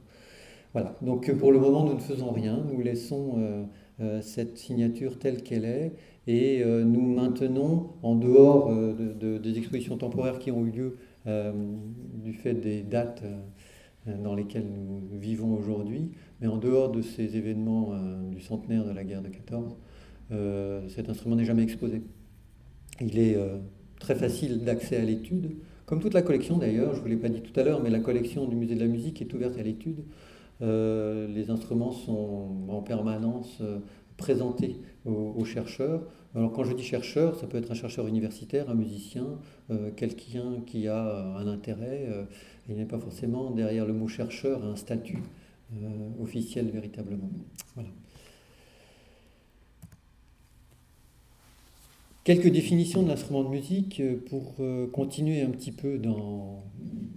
Voilà, 0.72 0.94
donc 1.02 1.28
euh, 1.28 1.34
pour 1.34 1.50
le 1.50 1.58
moment, 1.58 1.84
nous 1.84 1.94
ne 1.94 2.00
faisons 2.00 2.30
rien, 2.30 2.64
nous 2.72 2.80
laissons 2.80 3.34
euh, 3.38 3.64
euh, 4.00 4.22
cette 4.22 4.56
signature 4.56 5.18
telle 5.18 5.42
qu'elle 5.42 5.64
est 5.64 5.92
et 6.28 6.64
nous 6.64 7.00
maintenons, 7.00 7.88
en 8.04 8.14
dehors 8.14 8.70
des 9.18 9.58
expositions 9.58 9.96
temporaires 9.96 10.38
qui 10.38 10.52
ont 10.52 10.64
eu 10.64 10.70
lieu 10.70 10.96
du 12.22 12.34
fait 12.34 12.54
des 12.54 12.82
dates 12.82 13.24
dans 14.06 14.36
lesquelles 14.36 14.68
nous 14.68 15.18
vivons 15.18 15.52
aujourd'hui, 15.54 16.12
mais 16.40 16.46
en 16.46 16.56
dehors 16.56 16.92
de 16.92 17.02
ces 17.02 17.36
événements 17.36 17.94
du 18.30 18.40
centenaire 18.40 18.84
de 18.84 18.92
la 18.92 19.02
guerre 19.02 19.22
de 19.22 19.28
14, 19.28 19.76
cet 20.88 21.08
instrument 21.08 21.34
n'est 21.34 21.46
jamais 21.46 21.64
exposé. 21.64 22.02
Il 23.00 23.18
est 23.18 23.36
très 23.98 24.14
facile 24.14 24.64
d'accès 24.64 24.96
à 24.96 25.04
l'étude, 25.04 25.56
comme 25.90 25.98
toute 25.98 26.14
la 26.14 26.22
collection 26.22 26.56
d'ailleurs, 26.56 26.92
je 26.94 26.98
ne 26.98 27.02
vous 27.02 27.08
l'ai 27.08 27.16
pas 27.16 27.28
dit 27.28 27.40
tout 27.40 27.58
à 27.58 27.64
l'heure, 27.64 27.82
mais 27.82 27.90
la 27.90 27.98
collection 27.98 28.46
du 28.46 28.54
musée 28.54 28.76
de 28.76 28.80
la 28.80 28.86
musique 28.86 29.20
est 29.20 29.34
ouverte 29.34 29.58
à 29.58 29.62
l'étude. 29.64 30.04
Euh, 30.62 31.26
les 31.26 31.50
instruments 31.50 31.90
sont 31.90 32.48
en 32.68 32.80
permanence 32.80 33.58
euh, 33.60 33.80
présentés 34.16 34.76
aux, 35.04 35.44
chercheurs. 35.44 36.06
Alors 36.36 36.52
quand 36.52 36.62
je 36.62 36.74
dis 36.74 36.84
chercheur, 36.84 37.34
ça 37.34 37.48
peut 37.48 37.58
être 37.58 37.72
un 37.72 37.74
chercheur 37.74 38.06
universitaire, 38.06 38.70
un 38.70 38.74
musicien, 38.74 39.26
euh, 39.72 39.90
quelqu'un 39.96 40.60
qui 40.64 40.86
a 40.86 41.36
un 41.36 41.48
intérêt. 41.48 42.06
il 42.68 42.76
n'est 42.76 42.84
pas 42.84 43.00
forcément 43.00 43.50
derrière 43.50 43.84
le 43.84 43.92
mot 43.92 44.06
chercheur 44.06 44.64
un 44.64 44.76
statut 44.76 45.18
officiel 46.22 46.70
véritablement. 46.70 47.30
Quelques 52.30 52.52
définitions 52.52 53.02
de 53.02 53.08
l'instrument 53.08 53.42
de 53.42 53.48
musique 53.48 54.00
pour 54.28 54.54
continuer 54.92 55.42
un 55.42 55.50
petit 55.50 55.72
peu 55.72 55.98
dans, 55.98 56.62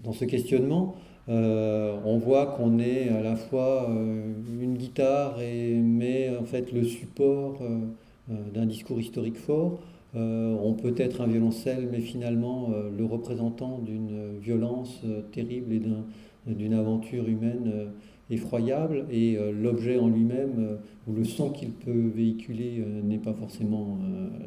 dans 0.03 0.11
ce 0.11 0.25
questionnement. 0.25 0.95
Euh, 1.29 1.95
on 2.03 2.17
voit 2.17 2.47
qu'on 2.47 2.79
est 2.79 3.09
à 3.09 3.21
la 3.21 3.35
fois 3.35 3.91
euh, 3.91 4.33
une 4.59 4.75
guitare, 4.75 5.39
et, 5.39 5.75
mais 5.75 6.35
en 6.35 6.45
fait 6.45 6.71
le 6.71 6.83
support 6.83 7.59
euh, 7.61 8.31
d'un 8.55 8.65
discours 8.65 8.99
historique 8.99 9.37
fort. 9.37 9.81
on 10.15 10.73
peut 10.81 10.95
être 10.97 11.21
un 11.21 11.27
violoncelle, 11.27 11.89
mais 11.91 11.99
finalement 11.99 12.69
le 12.97 13.05
représentant 13.05 13.77
d'une 13.77 14.39
violence 14.39 15.01
terrible 15.31 15.73
et 15.73 16.53
d'une 16.55 16.73
aventure 16.73 17.27
humaine 17.27 17.91
effroyable. 18.33 19.05
Et 19.11 19.37
l'objet 19.53 19.97
en 19.97 20.07
lui-même, 20.07 20.77
ou 21.07 21.13
le 21.13 21.23
son 21.23 21.49
qu'il 21.49 21.71
peut 21.71 22.11
véhiculer, 22.13 22.83
n'est 23.03 23.17
pas 23.17 23.33
forcément 23.33 23.97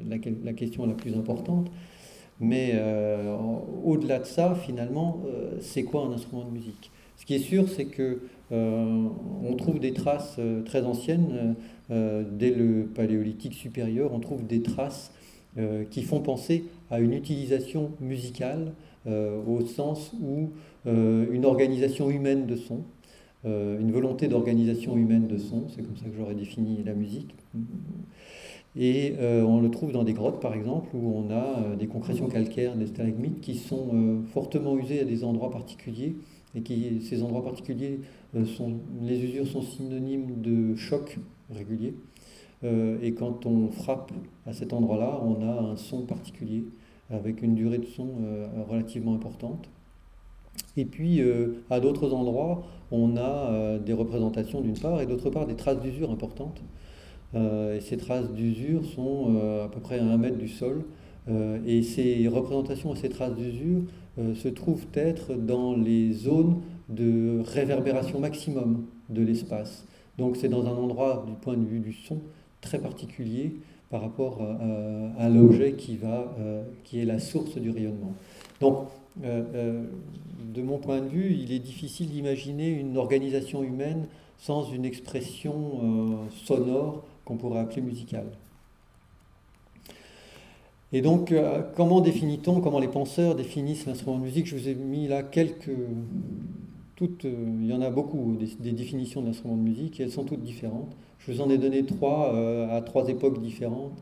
la, 0.08 0.52
question 0.52 0.86
la 0.86 0.94
plus 0.94 1.14
importante. 1.14 1.70
Mais 2.40 2.72
euh, 2.74 3.34
au-delà 3.84 4.18
de 4.18 4.26
ça, 4.26 4.54
finalement, 4.54 5.22
euh, 5.26 5.56
c'est 5.60 5.84
quoi 5.84 6.02
un 6.02 6.12
instrument 6.12 6.44
de 6.44 6.50
musique? 6.50 6.90
Ce 7.16 7.24
qui 7.24 7.34
est 7.34 7.40
sûr, 7.40 7.68
c'est 7.68 7.86
que 7.86 8.20
euh, 8.52 9.08
on 9.42 9.54
trouve 9.54 9.78
des 9.80 9.92
traces 9.92 10.38
très 10.66 10.84
anciennes 10.84 11.54
dès 11.88 12.50
le 12.50 12.84
paléolithique 12.94 13.54
supérieur. 13.54 14.12
On 14.12 14.20
trouve 14.20 14.46
des 14.46 14.60
traces 14.60 15.12
qui 15.90 16.02
font 16.02 16.20
penser 16.20 16.64
à 16.90 17.00
une 17.00 17.14
utilisation 17.14 17.92
musicale 18.00 18.72
au 19.06 19.60
sens 19.64 20.12
où 20.20 20.50
une 20.84 21.44
organisation 21.44 22.10
humaine 22.10 22.46
de 22.46 22.56
son, 22.56 22.82
une 23.46 23.92
volonté 23.92 24.28
d'organisation 24.28 24.96
humaine 24.96 25.28
de 25.28 25.38
son, 25.38 25.68
c'est 25.68 25.82
comme 25.82 25.96
ça 25.96 26.06
que 26.06 26.16
j'aurais 26.16 26.34
défini 26.34 26.82
la 26.84 26.94
musique 26.94 27.34
et 28.78 29.14
euh, 29.18 29.42
on 29.42 29.60
le 29.60 29.70
trouve 29.70 29.92
dans 29.92 30.04
des 30.04 30.12
grottes, 30.12 30.40
par 30.40 30.54
exemple, 30.54 30.94
où 30.94 31.14
on 31.16 31.30
a 31.30 31.60
euh, 31.60 31.76
des 31.76 31.86
concrétions 31.86 32.28
calcaires, 32.28 32.76
des 32.76 32.86
stalagmites 32.86 33.40
qui 33.40 33.54
sont 33.54 33.88
euh, 33.94 34.22
fortement 34.32 34.76
usées 34.76 35.00
à 35.00 35.04
des 35.04 35.24
endroits 35.24 35.50
particuliers. 35.50 36.16
Et 36.54 36.62
qui, 36.62 37.02
ces 37.02 37.22
endroits 37.22 37.44
particuliers, 37.44 38.00
sont, 38.46 38.76
les 39.02 39.22
usures 39.22 39.46
sont 39.46 39.60
synonymes 39.60 40.40
de 40.40 40.74
choc 40.74 41.18
régulier. 41.50 41.94
et 42.64 43.12
quand 43.12 43.44
on 43.44 43.68
frappe 43.68 44.10
à 44.46 44.54
cet 44.54 44.72
endroit-là, 44.72 45.20
on 45.22 45.46
a 45.46 45.72
un 45.72 45.76
son 45.76 46.06
particulier, 46.06 46.64
avec 47.10 47.42
une 47.42 47.54
durée 47.54 47.76
de 47.76 47.84
son 47.84 48.08
relativement 48.70 49.14
importante. 49.14 49.68
Et 50.76 50.84
puis, 50.84 51.22
à 51.70 51.80
d'autres 51.80 52.12
endroits, 52.12 52.62
on 52.90 53.16
a 53.16 53.78
des 53.78 53.92
représentations 53.92 54.60
d'une 54.60 54.78
part, 54.78 55.00
et 55.00 55.06
d'autre 55.06 55.30
part 55.30 55.46
des 55.46 55.56
traces 55.56 55.80
d'usure 55.80 56.10
importantes. 56.10 56.60
Euh, 57.34 57.80
ces 57.80 57.96
traces 57.96 58.30
d'usure 58.32 58.84
sont 58.84 59.34
euh, 59.36 59.64
à 59.64 59.68
peu 59.68 59.80
près 59.80 59.98
à 59.98 60.04
un 60.04 60.16
mètre 60.16 60.38
du 60.38 60.48
sol. 60.48 60.84
Euh, 61.28 61.58
et 61.66 61.82
ces 61.82 62.28
représentations 62.28 62.94
et 62.94 62.96
ces 62.96 63.08
traces 63.08 63.34
d'usure 63.34 63.82
se 64.34 64.48
trouvent 64.48 64.86
être 64.94 65.34
dans 65.34 65.76
les 65.76 66.10
zones 66.12 66.62
de 66.88 67.42
réverbération 67.44 68.18
maximum 68.18 68.86
de 69.10 69.20
l'espace. 69.20 69.84
Donc 70.16 70.38
c'est 70.38 70.48
dans 70.48 70.64
un 70.64 70.74
endroit 70.74 71.26
du 71.26 71.34
point 71.34 71.54
de 71.54 71.66
vue 71.66 71.80
du 71.80 71.92
son 71.92 72.22
très 72.62 72.78
particulier 72.78 73.56
par 73.90 74.00
rapport 74.00 74.40
à, 75.18 75.28
l'objet 75.28 75.74
qui, 75.74 75.98
va, 75.98 76.34
qui 76.82 76.98
est 76.98 77.04
la 77.04 77.18
source 77.18 77.58
du 77.58 77.68
rayonnement. 77.68 78.14
Donc 78.62 78.86
de 79.22 80.62
mon 80.62 80.78
point 80.78 81.00
de 81.00 81.08
vue, 81.08 81.32
il 81.32 81.52
est 81.52 81.58
difficile 81.58 82.10
d'imaginer 82.10 82.68
une 82.68 82.96
organisation 82.96 83.62
humaine 83.62 84.06
sans 84.38 84.70
une 84.70 84.84
expression 84.84 86.28
sonore 86.44 87.02
qu'on 87.24 87.36
pourrait 87.36 87.60
appeler 87.60 87.82
musicale. 87.82 88.26
Et 90.92 91.00
donc, 91.00 91.32
euh, 91.32 91.62
comment 91.74 92.00
définit-on, 92.00 92.60
comment 92.60 92.78
les 92.78 92.88
penseurs 92.88 93.34
définissent 93.34 93.86
l'instrument 93.86 94.18
de 94.18 94.22
musique? 94.22 94.46
Je 94.46 94.56
vous 94.56 94.68
ai 94.68 94.74
mis 94.74 95.08
là 95.08 95.22
quelques. 95.22 95.70
Toutes, 96.94 97.24
euh, 97.24 97.34
il 97.60 97.66
y 97.66 97.72
en 97.74 97.82
a 97.82 97.90
beaucoup, 97.90 98.38
des, 98.60 98.72
définitions 98.72 99.20
de 99.20 99.26
l'instrument 99.26 99.56
de 99.56 99.62
musique, 99.62 100.00
et 100.00 100.04
elles 100.04 100.12
sont 100.12 100.24
toutes 100.24 100.42
différentes. 100.42 100.96
Je 101.18 101.32
vous 101.32 101.40
en 101.40 101.50
ai 101.50 101.58
donné 101.58 101.84
trois 101.84 102.32
euh, 102.34 102.74
à 102.74 102.80
trois 102.82 103.08
époques 103.08 103.42
différentes. 103.42 103.92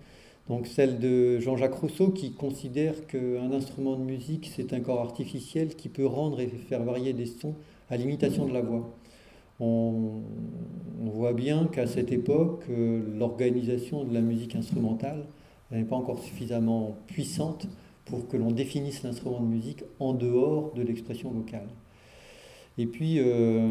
Donc, 0.48 0.66
celle 0.66 0.98
de 0.98 1.38
Jean-Jacques 1.38 1.74
Rousseau 1.74 2.10
qui 2.10 2.32
considère 2.32 3.06
qu'un 3.06 3.50
instrument 3.52 3.96
de 3.96 4.02
musique, 4.02 4.50
c'est 4.54 4.72
un 4.74 4.80
corps 4.80 5.00
artificiel 5.00 5.74
qui 5.74 5.88
peut 5.88 6.06
rendre 6.06 6.40
et 6.40 6.48
faire 6.48 6.82
varier 6.82 7.14
des 7.14 7.26
sons 7.26 7.54
à 7.88 7.96
l'imitation 7.96 8.46
de 8.46 8.52
la 8.52 8.60
voix. 8.60 8.90
On, 9.58 10.20
on 11.02 11.10
voit 11.10 11.32
bien 11.32 11.66
qu'à 11.66 11.86
cette 11.86 12.12
époque, 12.12 12.64
l'organisation 12.68 14.04
de 14.04 14.12
la 14.12 14.20
musique 14.20 14.54
instrumentale 14.54 15.24
n'est 15.70 15.84
pas 15.84 15.96
encore 15.96 16.18
suffisamment 16.18 16.96
puissante 17.06 17.66
pour 18.04 18.28
que 18.28 18.36
l'on 18.36 18.50
définisse 18.50 19.02
l'instrument 19.02 19.40
de 19.40 19.46
musique 19.46 19.82
en 19.98 20.12
dehors 20.12 20.72
de 20.74 20.82
l'expression 20.82 21.30
vocale. 21.30 21.68
Et 22.76 22.86
puis, 22.86 23.18
euh, 23.18 23.68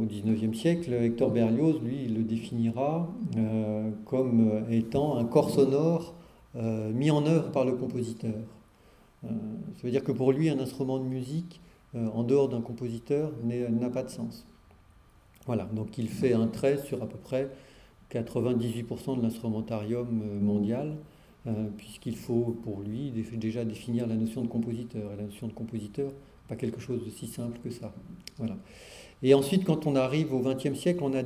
au 0.00 0.04
XIXe 0.06 0.56
siècle, 0.56 0.92
Hector 0.92 1.30
Berlioz, 1.30 1.80
lui, 1.82 2.04
il 2.04 2.14
le 2.14 2.22
définira 2.22 3.08
euh, 3.36 3.90
comme 4.04 4.64
étant 4.70 5.16
un 5.16 5.24
corps 5.24 5.50
sonore 5.50 6.14
euh, 6.54 6.92
mis 6.92 7.10
en 7.10 7.26
œuvre 7.26 7.50
par 7.50 7.64
le 7.64 7.72
compositeur. 7.72 8.34
ça 9.22 9.82
veut 9.82 9.90
dire 9.90 10.04
que 10.04 10.12
pour 10.12 10.32
lui, 10.32 10.48
un 10.48 10.60
instrument 10.60 10.98
de 10.98 11.04
musique, 11.04 11.60
en 11.94 12.24
dehors 12.24 12.48
d'un 12.48 12.60
compositeur, 12.60 13.32
n'a 13.44 13.90
pas 13.90 14.02
de 14.02 14.10
sens. 14.10 14.44
Voilà, 15.46 15.64
donc 15.64 15.98
il 15.98 16.08
fait 16.08 16.32
un 16.32 16.46
trait 16.46 16.78
sur 16.78 17.02
à 17.02 17.06
peu 17.06 17.18
près 17.18 17.50
98% 18.12 19.16
de 19.16 19.22
l'instrumentarium 19.22 20.22
euh, 20.22 20.40
mondial, 20.40 20.96
euh, 21.46 21.68
puisqu'il 21.76 22.16
faut 22.16 22.56
pour 22.62 22.80
lui 22.80 23.12
déjà 23.36 23.64
définir 23.64 24.06
la 24.06 24.14
notion 24.14 24.42
de 24.42 24.48
compositeur. 24.48 25.12
Et 25.12 25.16
la 25.16 25.24
notion 25.24 25.46
de 25.48 25.52
compositeur, 25.52 26.12
pas 26.48 26.56
quelque 26.56 26.80
chose 26.80 27.04
de 27.04 27.10
si 27.10 27.26
simple 27.26 27.58
que 27.62 27.70
ça. 27.70 27.92
Voilà. 28.38 28.56
Et 29.22 29.32
ensuite, 29.34 29.64
quand 29.64 29.86
on 29.86 29.96
arrive 29.96 30.34
au 30.34 30.40
XXe 30.40 30.78
siècle, 30.78 31.02
on 31.02 31.14
a, 31.14 31.22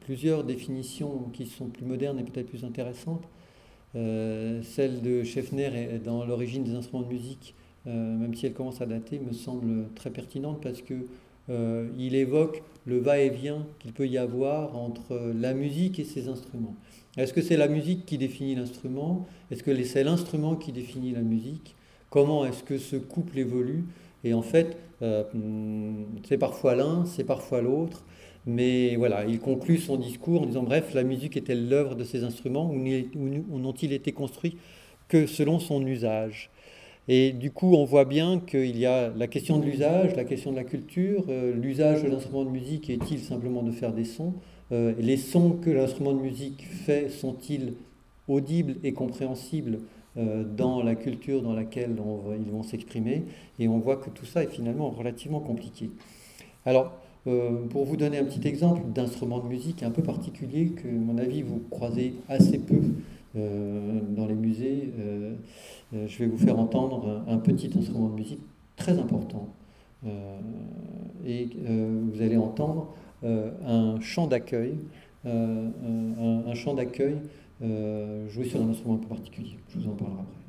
plusieurs 0.00 0.42
définitions 0.42 1.28
qui 1.32 1.46
sont 1.46 1.66
plus 1.66 1.84
modernes 1.84 2.18
et 2.18 2.24
peut-être 2.24 2.48
plus 2.48 2.64
intéressantes. 2.64 3.28
Euh, 3.94 4.62
celle 4.62 5.02
de 5.02 5.22
Scheffner 5.22 6.00
dans 6.04 6.24
l'origine 6.24 6.64
des 6.64 6.74
instruments 6.74 7.02
de 7.02 7.12
musique, 7.12 7.54
même 7.86 8.34
si 8.34 8.46
elle 8.46 8.54
commence 8.54 8.80
à 8.80 8.86
dater, 8.86 9.18
me 9.18 9.32
semble 9.32 9.88
très 9.94 10.10
pertinente 10.10 10.60
parce 10.62 10.82
que 10.82 11.06
euh, 11.50 11.88
il 11.98 12.14
évoque 12.14 12.62
le 12.84 12.98
va-et-vient 12.98 13.66
qu'il 13.78 13.92
peut 13.92 14.06
y 14.06 14.18
avoir 14.18 14.76
entre 14.76 15.32
la 15.34 15.54
musique 15.54 15.98
et 15.98 16.04
ses 16.04 16.28
instruments. 16.28 16.76
Est-ce 17.16 17.32
que 17.32 17.40
c'est 17.40 17.56
la 17.56 17.68
musique 17.68 18.06
qui 18.06 18.18
définit 18.18 18.54
l'instrument? 18.54 19.26
Est-ce 19.50 19.62
que 19.62 19.82
c'est 19.82 20.04
l'instrument 20.04 20.56
qui 20.56 20.72
définit 20.72 21.12
la 21.12 21.22
musique? 21.22 21.74
Comment 22.10 22.46
est-ce 22.46 22.62
que 22.62 22.78
ce 22.78 22.96
couple 22.96 23.38
évolue? 23.38 23.84
Et 24.24 24.34
en 24.34 24.42
fait, 24.42 24.76
euh, 25.02 25.24
c'est 26.26 26.38
parfois 26.38 26.74
l'un, 26.74 27.04
c'est 27.04 27.24
parfois 27.24 27.60
l'autre. 27.60 28.04
Mais 28.46 28.96
voilà, 28.96 29.26
il 29.26 29.40
conclut 29.40 29.78
son 29.78 29.96
discours 29.96 30.42
en 30.42 30.46
disant 30.46 30.62
bref, 30.62 30.94
la 30.94 31.02
musique 31.02 31.36
est-elle 31.36 31.68
l'œuvre 31.68 31.94
de 31.94 32.04
ces 32.04 32.24
instruments 32.24 32.70
ou 32.70 33.58
n'ont-ils 33.58 33.92
été 33.92 34.12
construits 34.12 34.56
que 35.08 35.26
selon 35.26 35.58
son 35.58 35.86
usage? 35.86 36.50
Et 37.08 37.32
du 37.32 37.50
coup, 37.50 37.74
on 37.74 37.84
voit 37.84 38.04
bien 38.04 38.38
qu'il 38.38 38.78
y 38.78 38.86
a 38.86 39.10
la 39.10 39.26
question 39.26 39.58
de 39.58 39.64
l'usage, 39.64 40.14
la 40.16 40.24
question 40.24 40.50
de 40.50 40.56
la 40.56 40.64
culture. 40.64 41.24
Euh, 41.28 41.54
l'usage 41.54 42.02
de 42.02 42.08
l'instrument 42.08 42.44
de 42.44 42.50
musique 42.50 42.90
est-il 42.90 43.18
simplement 43.18 43.62
de 43.62 43.70
faire 43.70 43.92
des 43.92 44.04
sons? 44.04 44.34
Euh, 44.72 44.94
Les 44.98 45.16
sons 45.16 45.52
que 45.52 45.70
l'instrument 45.70 46.12
de 46.12 46.20
musique 46.20 46.66
fait 46.70 47.08
sont-ils 47.10 47.74
audibles 48.28 48.76
et 48.84 48.92
compréhensibles? 48.92 49.80
Dans 50.16 50.82
la 50.82 50.96
culture 50.96 51.42
dans 51.42 51.52
laquelle 51.52 51.96
ils 52.40 52.50
vont 52.50 52.64
s'exprimer 52.64 53.22
Et 53.60 53.68
on 53.68 53.78
voit 53.78 53.96
que 53.96 54.10
tout 54.10 54.26
ça 54.26 54.42
est 54.42 54.50
finalement 54.50 54.90
relativement 54.90 55.38
compliqué. 55.38 55.90
Alors, 56.66 56.92
pour 57.24 57.84
vous 57.84 57.96
donner 57.96 58.18
un 58.18 58.24
petit 58.24 58.48
exemple 58.48 58.82
d'instrument 58.92 59.38
de 59.38 59.46
musique 59.46 59.84
un 59.84 59.92
peu 59.92 60.02
particulier 60.02 60.70
que, 60.70 60.88
à 60.88 60.92
mon 60.92 61.18
avis, 61.18 61.42
vous 61.42 61.60
croisez 61.70 62.14
assez 62.28 62.58
peu 62.58 62.80
dans 63.34 64.26
les 64.26 64.34
musées, 64.34 64.92
euh, 65.94 66.06
je 66.06 66.18
vais 66.18 66.26
vous 66.26 66.38
faire 66.38 66.58
entendre 66.58 67.22
un 67.26 67.38
petit 67.38 67.70
instrument 67.76 68.08
de 68.08 68.14
musique 68.14 68.40
très 68.76 68.98
important. 68.98 69.48
Euh, 70.06 70.38
et 71.26 71.48
euh, 71.66 72.02
vous 72.12 72.22
allez 72.22 72.36
entendre 72.36 72.88
un 73.24 73.98
chant 74.00 74.28
d'accueil, 74.28 74.74
un, 75.24 76.54
chant 76.54 76.74
d'accueil 76.74 77.16
joué 77.60 78.44
sur 78.44 78.60
un 78.62 78.70
instrument 78.70 78.94
un 78.94 78.98
peu 78.98 79.08
particulier. 79.08 79.58
Je 79.68 79.78
vous 79.78 79.88
en 79.88 79.96
parlerai 79.96 80.20
après. 80.20 80.47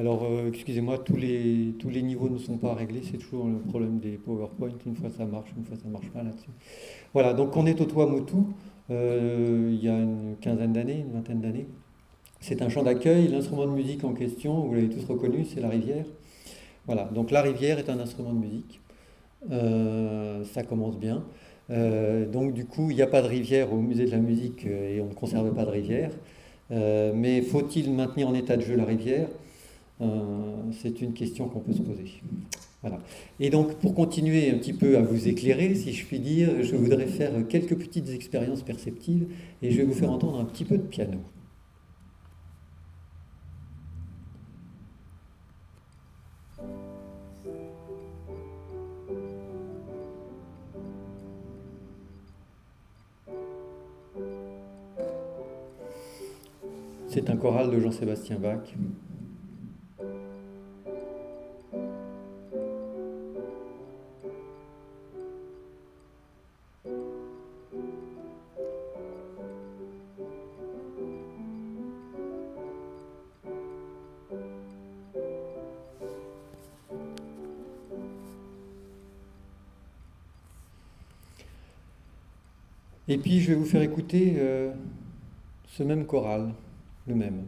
Alors, 0.00 0.24
euh, 0.24 0.48
excusez-moi, 0.48 0.96
tous 0.96 1.16
les, 1.16 1.74
tous 1.78 1.90
les 1.90 2.00
niveaux 2.00 2.30
ne 2.30 2.38
sont 2.38 2.56
pas 2.56 2.72
réglés, 2.72 3.02
c'est 3.04 3.18
toujours 3.18 3.46
le 3.48 3.58
problème 3.58 3.98
des 3.98 4.12
PowerPoint, 4.12 4.70
une 4.86 4.96
fois 4.96 5.10
ça 5.10 5.26
marche, 5.26 5.50
une 5.54 5.62
fois 5.62 5.76
ça 5.76 5.90
marche 5.90 6.08
pas 6.08 6.22
là-dessus. 6.22 6.48
Voilà, 7.12 7.34
donc 7.34 7.54
on 7.54 7.66
est 7.66 7.78
au 7.82 7.84
Toit 7.84 8.10
euh, 8.90 9.68
il 9.70 9.84
y 9.84 9.90
a 9.90 9.98
une 9.98 10.36
quinzaine 10.40 10.72
d'années, 10.72 11.04
une 11.06 11.12
vingtaine 11.12 11.42
d'années. 11.42 11.66
C'est 12.40 12.62
un 12.62 12.70
champ 12.70 12.82
d'accueil, 12.82 13.28
l'instrument 13.28 13.66
de 13.66 13.72
musique 13.72 14.02
en 14.02 14.14
question, 14.14 14.60
vous 14.60 14.72
l'avez 14.72 14.88
tous 14.88 15.04
reconnu, 15.04 15.44
c'est 15.44 15.60
la 15.60 15.68
rivière. 15.68 16.06
Voilà, 16.86 17.04
donc 17.04 17.30
la 17.30 17.42
rivière 17.42 17.78
est 17.78 17.90
un 17.90 18.00
instrument 18.00 18.32
de 18.32 18.38
musique, 18.38 18.80
euh, 19.52 20.44
ça 20.46 20.62
commence 20.62 20.96
bien. 20.96 21.22
donc 21.68 22.54
du 22.54 22.64
coup, 22.64 22.90
il 22.90 22.96
n'y 22.96 23.02
a 23.02 23.06
pas 23.06 23.20
de 23.20 23.28
rivière 23.28 23.70
au 23.70 23.76
musée 23.76 24.06
de 24.06 24.12
la 24.12 24.22
musique 24.30 24.64
et 24.64 25.02
on 25.02 25.08
ne 25.08 25.14
conserve 25.14 25.52
pas 25.52 25.66
de 25.66 25.70
rivière. 25.70 26.12
mais 26.70 27.42
faut-il 27.42 27.92
maintenir 27.92 28.28
en 28.28 28.34
état 28.34 28.56
de 28.56 28.62
jeu 28.62 28.76
la 28.76 28.86
rivière? 28.86 29.28
C'est 30.72 31.00
une 31.00 31.12
question 31.12 31.48
qu'on 31.48 31.60
peut 31.60 31.72
se 31.72 31.82
poser. 31.82 32.22
Et 33.38 33.50
donc, 33.50 33.74
pour 33.76 33.94
continuer 33.94 34.50
un 34.50 34.56
petit 34.56 34.72
peu 34.72 34.96
à 34.96 35.02
vous 35.02 35.28
éclairer, 35.28 35.74
si 35.74 35.92
je 35.92 36.06
puis 36.06 36.18
dire, 36.18 36.62
je 36.62 36.76
voudrais 36.76 37.06
faire 37.06 37.32
quelques 37.48 37.76
petites 37.76 38.08
expériences 38.10 38.62
perceptives 38.62 39.26
et 39.62 39.70
je 39.70 39.76
vais 39.78 39.84
vous 39.84 39.92
faire 39.92 40.10
entendre 40.10 40.40
un 40.40 40.44
petit 40.44 40.64
peu 40.64 40.78
de 40.78 40.82
piano. 40.82 41.18
C'est 57.08 57.28
un 57.28 57.36
choral 57.36 57.70
de 57.70 57.80
Jean-Sébastien 57.80 58.38
Bach. 58.38 58.62
Je 83.38 83.48
vais 83.48 83.54
vous 83.54 83.64
faire 83.64 83.82
écouter 83.82 84.34
euh, 84.38 84.72
ce 85.68 85.84
même 85.84 86.06
choral, 86.06 86.52
le 87.06 87.14
même. 87.14 87.42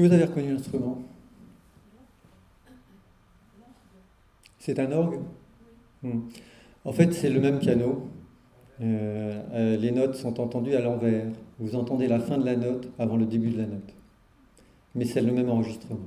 Vous 0.00 0.12
avez 0.12 0.24
reconnu 0.24 0.52
l'instrument 0.52 1.02
C'est 4.58 4.78
un 4.78 4.92
orgue 4.92 5.20
hmm. 6.02 6.20
En 6.84 6.92
fait, 6.92 7.12
c'est 7.12 7.30
le 7.30 7.40
même 7.40 7.58
piano. 7.58 8.08
les 8.80 9.90
notes 9.90 10.14
sont 10.14 10.40
entendues 10.40 10.74
à 10.74 10.80
l'envers. 10.80 11.26
Vous 11.58 11.76
entendez 11.76 12.08
la 12.08 12.18
fin 12.20 12.38
de 12.38 12.44
la 12.44 12.56
note 12.56 12.88
avant 12.98 13.16
le 13.16 13.26
début 13.26 13.50
de 13.50 13.58
la 13.58 13.66
note. 13.66 13.94
Mais 14.94 15.04
c'est 15.04 15.20
le 15.20 15.32
même 15.32 15.50
enregistrement. 15.50 16.00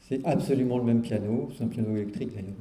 C'est 0.00 0.24
absolument 0.24 0.78
le 0.78 0.84
même 0.84 1.02
piano, 1.02 1.50
c'est 1.56 1.64
un 1.64 1.68
piano 1.68 1.94
électrique 1.96 2.30
d'ailleurs. 2.34 2.54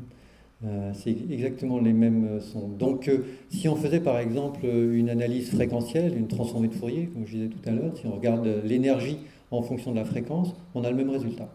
Euh, 0.66 0.92
c'est 0.94 1.16
exactement 1.30 1.80
les 1.80 1.92
mêmes 1.92 2.40
sons. 2.40 2.70
Donc, 2.70 3.10
euh, 3.10 3.26
si 3.50 3.68
on 3.68 3.76
faisait 3.76 4.00
par 4.00 4.18
exemple 4.18 4.66
une 4.66 5.10
analyse 5.10 5.52
fréquentielle, 5.52 6.18
une 6.18 6.28
transformée 6.28 6.70
de 6.70 6.74
Fourier, 6.74 7.08
comme 7.08 7.26
je 7.26 7.34
disais 7.34 7.48
tout 7.48 7.70
à 7.70 7.72
l'heure, 7.72 7.98
si 7.98 8.08
on 8.08 8.16
regarde 8.16 8.48
l'énergie 8.64 9.18
en 9.58 9.62
fonction 9.62 9.92
de 9.92 9.98
la 9.98 10.06
fréquence, 10.06 10.56
on 10.76 10.84
a 10.84 10.90
le 10.90 10.96
même 10.96 11.10
résultat. 11.10 11.50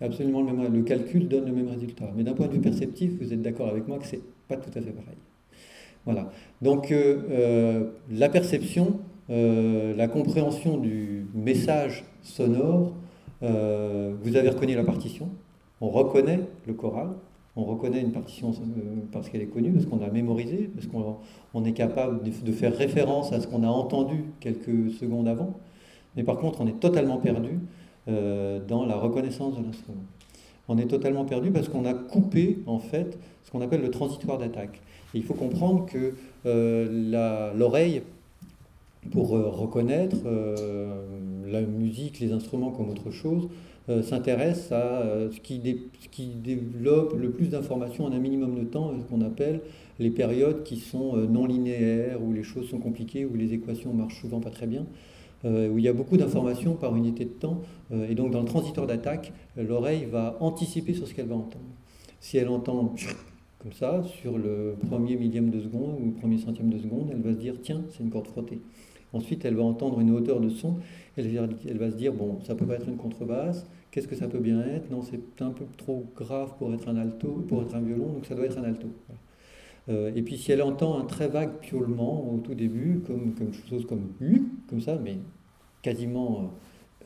Absolument 0.00 0.42
le 0.42 0.52
même. 0.52 0.72
Le 0.72 0.82
calcul 0.82 1.28
donne 1.28 1.46
le 1.46 1.52
même 1.52 1.68
résultat. 1.68 2.10
Mais 2.16 2.22
d'un 2.22 2.34
point 2.34 2.46
de 2.46 2.52
vue 2.52 2.60
perceptif, 2.60 3.12
vous 3.20 3.32
êtes 3.32 3.42
d'accord 3.42 3.68
avec 3.68 3.88
moi 3.88 3.98
que 3.98 4.06
c'est 4.06 4.20
pas 4.46 4.56
tout 4.56 4.70
à 4.70 4.80
fait 4.80 4.92
pareil. 4.92 5.16
Voilà. 6.04 6.30
Donc, 6.62 6.92
euh, 6.92 7.90
la 8.10 8.28
perception, 8.28 9.00
la 9.28 10.08
compréhension 10.08 10.78
du 10.78 11.26
message 11.34 12.04
sonore, 12.22 12.92
vous 13.42 14.36
avez 14.36 14.48
reconnu 14.48 14.74
la 14.74 14.84
partition, 14.84 15.28
on 15.80 15.88
reconnaît 15.88 16.40
le 16.66 16.72
choral, 16.72 17.08
on 17.58 17.64
reconnaît 17.64 18.00
une 18.00 18.12
partition 18.12 18.50
euh, 18.50 18.94
parce 19.10 19.28
qu'elle 19.28 19.42
est 19.42 19.46
connue, 19.46 19.72
parce 19.72 19.86
qu'on 19.86 20.00
a 20.00 20.08
mémorisé, 20.10 20.70
parce 20.74 20.86
qu'on 20.86 21.64
est 21.64 21.72
capable 21.72 22.20
de, 22.22 22.52
faire 22.52 22.74
référence 22.74 23.32
à 23.32 23.40
ce 23.40 23.48
qu'on 23.48 23.64
a 23.64 23.68
entendu 23.68 24.24
quelques 24.38 24.92
secondes 24.92 25.26
avant. 25.26 25.54
Mais 26.16 26.22
par 26.22 26.36
contre, 26.38 26.60
on 26.60 26.66
est 26.66 26.80
totalement 26.80 27.18
perdu 27.18 27.58
euh, 28.08 28.60
dans 28.66 28.86
la 28.86 28.96
reconnaissance 28.96 29.56
de 29.56 29.64
l'instrument. 29.64 30.02
On 30.68 30.78
est 30.78 30.86
totalement 30.86 31.24
perdu 31.24 31.50
parce 31.50 31.68
qu'on 31.68 31.84
a 31.84 31.94
coupé, 31.94 32.58
en 32.66 32.78
fait, 32.78 33.18
ce 33.44 33.50
qu'on 33.50 33.60
appelle 33.60 33.80
le 33.80 33.90
transitoire 33.90 34.38
d'attaque. 34.38 34.80
il 35.14 35.22
faut 35.22 35.34
comprendre 35.34 35.86
que 35.86 36.14
euh, 36.46 37.52
l'oreille, 37.56 38.02
pour 39.10 39.30
reconnaître 39.30 40.16
la 41.46 41.62
musique, 41.62 42.20
les 42.20 42.32
instruments 42.32 42.70
comme 42.70 42.90
autre 42.90 43.10
chose, 43.10 43.48
euh, 43.90 44.02
s'intéresse 44.02 44.70
à 44.70 45.00
euh, 45.00 45.30
ce 45.30 45.40
qui, 45.40 45.62
qui, 46.10 46.26
développe 46.26 47.14
le 47.18 47.30
plus 47.30 47.48
d'informations 47.48 48.04
en 48.04 48.12
un 48.12 48.18
minimum 48.18 48.58
de 48.58 48.64
temps, 48.64 48.92
ce 49.00 49.04
qu'on 49.06 49.22
appelle 49.22 49.62
les 49.98 50.10
périodes 50.10 50.62
qui 50.62 50.76
sont 50.76 51.16
euh, 51.16 51.26
non 51.26 51.46
linéaires, 51.46 52.22
où 52.22 52.34
les 52.34 52.42
choses 52.42 52.68
sont 52.68 52.80
compliquées, 52.80 53.24
où 53.24 53.34
les 53.34 53.54
équations 53.54 53.94
marchent 53.94 54.20
souvent 54.20 54.40
pas 54.40 54.50
très 54.50 54.66
bien, 54.66 54.84
où 55.44 55.78
il 55.78 55.84
y 55.84 55.88
a 55.88 55.92
beaucoup 55.92 56.16
d'informations 56.16 56.74
par 56.74 56.96
unité 56.96 57.24
de 57.24 57.30
temps. 57.30 57.60
et 57.92 58.14
donc 58.14 58.32
dans 58.32 58.40
le 58.40 58.46
transitoire 58.46 58.86
d'attaque, 58.86 59.32
l'oreille 59.56 60.06
va 60.10 60.36
anticiper 60.40 60.94
sur 60.94 61.06
ce 61.06 61.14
qu'elle 61.14 61.28
va 61.28 61.36
entendre. 61.36 61.64
Si 62.20 62.38
elle 62.38 62.48
entend 62.48 62.94
comme 63.60 63.72
ça, 63.72 64.02
sur 64.20 64.36
le 64.36 64.74
premier 64.88 65.16
millième 65.16 65.50
de 65.50 65.60
seconde 65.60 65.96
ou 66.00 66.10
premier 66.10 66.38
centième 66.38 66.70
de 66.70 66.78
seconde, 66.78 67.10
elle 67.12 67.20
va 67.20 67.32
se 67.32 67.38
dire 67.38 67.54
tiens, 67.62 67.82
c'est 67.90 68.02
une 68.02 68.10
corde 68.10 68.26
frottée. 68.26 68.60
Ensuite, 69.12 69.44
elle 69.44 69.54
va 69.54 69.62
entendre 69.62 70.00
une 70.00 70.10
hauteur 70.10 70.40
de 70.40 70.48
son, 70.48 70.76
elle, 71.16 71.50
elle 71.68 71.78
va 71.78 71.90
se 71.90 71.96
dire 71.96 72.12
bon, 72.12 72.38
ça 72.44 72.54
peut 72.54 72.66
pas 72.66 72.74
être 72.74 72.88
une 72.88 72.96
contrebasse, 72.96 73.64
Qu'est-ce 73.90 74.06
que 74.06 74.16
ça 74.16 74.28
peut 74.28 74.38
bien 74.38 74.60
être? 74.60 74.90
Non, 74.90 75.02
c'est 75.02 75.42
un 75.42 75.50
peu 75.50 75.64
trop 75.76 76.04
grave 76.14 76.52
pour 76.58 76.72
être 76.74 76.88
un 76.88 76.96
alto, 76.96 77.44
pour 77.48 77.62
être 77.62 77.74
un 77.74 77.80
violon, 77.80 78.12
donc 78.12 78.26
ça 78.26 78.34
doit 78.34 78.44
être 78.44 78.58
un 78.58 78.64
alto. 78.64 78.86
Euh, 79.88 80.12
et 80.14 80.22
puis 80.22 80.36
si 80.36 80.52
elle 80.52 80.62
entend 80.62 80.98
un 80.98 81.04
très 81.04 81.28
vague 81.28 81.58
piaulement 81.60 82.30
au 82.30 82.38
tout 82.38 82.54
début, 82.54 83.00
comme 83.06 83.34
quelque 83.34 83.56
chose 83.68 83.86
comme 83.86 84.12
U, 84.20 84.42
comme 84.68 84.80
ça, 84.80 84.98
mais 85.02 85.16
quasiment 85.82 86.50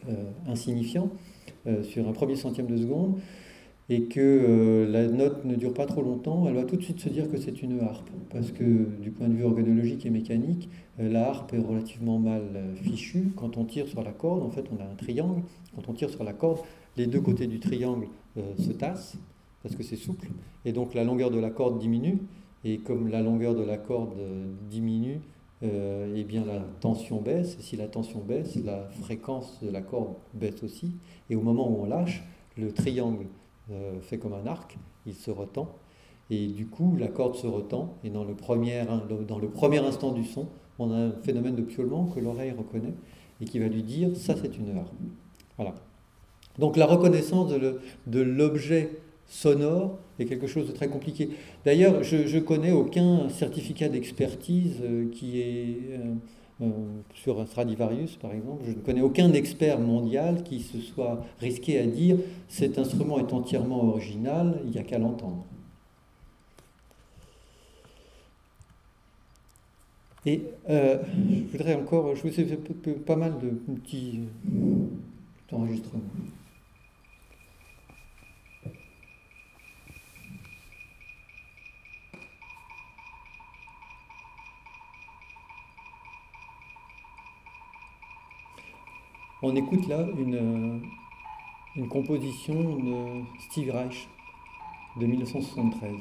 euh, 0.09 0.13
euh, 0.13 0.51
insignifiant, 0.51 1.11
sur 1.85 2.09
un 2.09 2.13
premier 2.13 2.35
centième 2.35 2.67
de 2.67 2.77
seconde, 2.77 3.21
et 3.89 4.03
que 4.07 4.89
la 4.91 5.07
note 5.07 5.45
ne 5.45 5.55
dure 5.55 5.73
pas 5.73 5.87
trop 5.87 6.03
longtemps, 6.03 6.49
elle 6.49 6.55
va 6.55 6.65
tout 6.65 6.75
de 6.75 6.83
suite 6.83 6.99
se 6.99 7.09
dire 7.09 7.31
que 7.31 7.37
c'est 7.37 7.63
une 7.63 7.79
harpe, 7.79 8.11
parce 8.31 8.51
que 8.51 8.65
du 9.01 9.13
point 9.13 9.29
de 9.29 9.35
vue 9.35 9.45
organologique 9.45 10.05
et 10.05 10.11
mécanique, 10.11 10.69
la 10.99 11.29
harpe 11.29 11.55
est 11.55 11.61
relativement 11.61 12.19
mal 12.19 12.43
fichue. 12.83 13.31
Quand 13.37 13.59
on 13.59 13.65
tire 13.65 13.87
sur 13.87 14.03
la 14.03 14.11
corde, 14.11 14.43
en 14.43 14.51
fait, 14.51 14.65
on 14.77 14.83
a 14.83 14.85
un 14.85 14.97
triangle. 14.97 15.43
Quand 15.77 15.89
on 15.89 15.93
tire 15.93 16.11
sur 16.11 16.25
la 16.25 16.33
corde, 16.33 16.59
les 16.97 17.07
deux 17.07 17.21
côtés 17.21 17.47
du 17.47 17.61
triangle 17.61 18.09
se 18.59 18.73
tassent 18.73 19.17
parce 19.63 19.77
que 19.77 19.85
c'est 19.85 19.95
souple, 19.95 20.27
et 20.65 20.73
donc 20.73 20.95
la 20.95 21.05
longueur 21.05 21.31
de 21.31 21.39
la 21.39 21.51
corde 21.51 21.79
diminue, 21.79 22.19
et 22.65 22.79
comme 22.79 23.09
la 23.09 23.23
longueur 23.23 23.55
de 23.55 23.63
la 23.63 23.77
corde 23.77 24.15
euh, 24.19 24.47
diminue, 24.71 25.21
euh, 25.63 26.13
eh 26.17 26.25
bien 26.25 26.45
la 26.45 26.61
tension 26.81 27.21
baisse, 27.21 27.57
et 27.59 27.63
si 27.63 27.77
la 27.77 27.89
tension 27.89 28.21
baisse, 28.21 28.57
la 28.57 28.89
fréquence 29.03 29.61
de 29.63 29.71
la 29.71 29.81
corde 29.81 30.15
baisse 30.35 30.63
aussi, 30.63 30.93
et 31.31 31.37
au 31.37 31.41
moment 31.41 31.71
où 31.71 31.83
on 31.83 31.87
lâche, 31.87 32.25
le 32.57 32.73
triangle 32.73 33.27
fait 34.03 34.19
comme 34.19 34.35
un 34.35 34.47
arc, 34.47 34.77
il 35.07 35.15
se 35.15 35.31
retend, 35.31 35.69
et 36.31 36.49
du 36.49 36.67
coup 36.67 36.97
la 36.99 37.07
corde 37.07 37.37
se 37.37 37.47
retend, 37.47 37.95
et 38.05 38.11
dans 38.11 38.25
le 38.25 38.35
premier, 38.35 38.85
dans 39.27 39.39
le 39.39 39.49
premier 39.49 39.79
instant 39.79 40.13
du 40.13 40.25
son, 40.25 40.47
on 40.79 40.91
a 40.91 40.97
un 40.97 41.13
phénomène 41.13 41.55
de 41.55 41.63
piaulement 41.63 42.07
que 42.07 42.21
l'oreille 42.21 42.51
reconnaît, 42.51 42.93
et 43.41 43.45
qui 43.45 43.61
va 43.61 43.69
lui 43.69 43.83
dire 43.83 44.15
ça 44.15 44.35
c'est 44.37 44.59
une 44.59 44.77
harpe. 44.77 44.93
Voilà. 45.57 45.75
Donc 46.59 46.77
la 46.77 46.87
reconnaissance 46.87 47.51
de 48.07 48.21
l'objet 48.21 48.91
sonore 49.27 49.99
quelque 50.27 50.47
chose 50.47 50.67
de 50.67 50.73
très 50.73 50.89
compliqué. 50.89 51.31
D'ailleurs, 51.65 52.03
je 52.03 52.17
ne 52.17 52.41
connais 52.41 52.73
aucun 52.73 53.29
certificat 53.29 53.89
d'expertise 53.89 54.79
euh, 54.83 55.11
qui 55.11 55.41
est 55.41 55.77
euh, 55.93 56.15
euh, 56.63 56.67
sur 57.15 57.47
Stradivarius, 57.47 58.17
par 58.17 58.33
exemple. 58.33 58.63
Je 58.67 58.71
ne 58.71 58.83
connais 58.83 59.01
aucun 59.01 59.33
expert 59.33 59.79
mondial 59.79 60.43
qui 60.43 60.61
se 60.61 60.79
soit 60.81 61.25
risqué 61.41 61.79
à 61.79 61.87
dire 61.87 62.17
cet 62.49 62.79
instrument 62.79 63.19
est 63.19 63.33
entièrement 63.33 63.85
original, 63.85 64.61
il 64.65 64.71
n'y 64.71 64.79
a 64.79 64.83
qu'à 64.83 64.99
l'entendre. 64.99 65.45
Et 70.25 70.41
je 70.69 71.51
voudrais 71.51 71.75
encore, 71.75 72.15
je 72.15 72.23
vous 72.23 72.29
ai 72.29 72.45
fait 72.45 72.57
pas 73.05 73.17
mal 73.17 73.33
de 73.41 73.49
petits 73.49 74.21
enregistrements. 75.51 76.03
On 89.45 89.57
écoute 89.57 89.89
là 89.89 90.07
une, 90.17 90.81
une 91.75 91.89
composition 91.89 92.55
de 92.55 93.25
Steve 93.41 93.73
Reich 93.75 94.09
de 94.97 95.05
1973. 95.05 95.95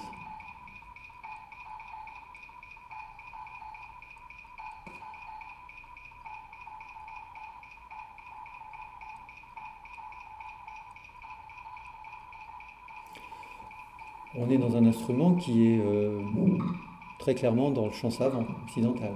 On 14.35 14.49
est 14.51 14.59
dans 14.59 14.75
un 14.77 14.85
instrument 14.85 15.33
qui 15.33 15.67
est 15.67 15.79
euh, 15.79 16.21
très 17.17 17.33
clairement 17.33 17.71
dans 17.71 17.87
le 17.87 17.91
chant 17.91 18.11
savant 18.11 18.45
occidental. 18.67 19.15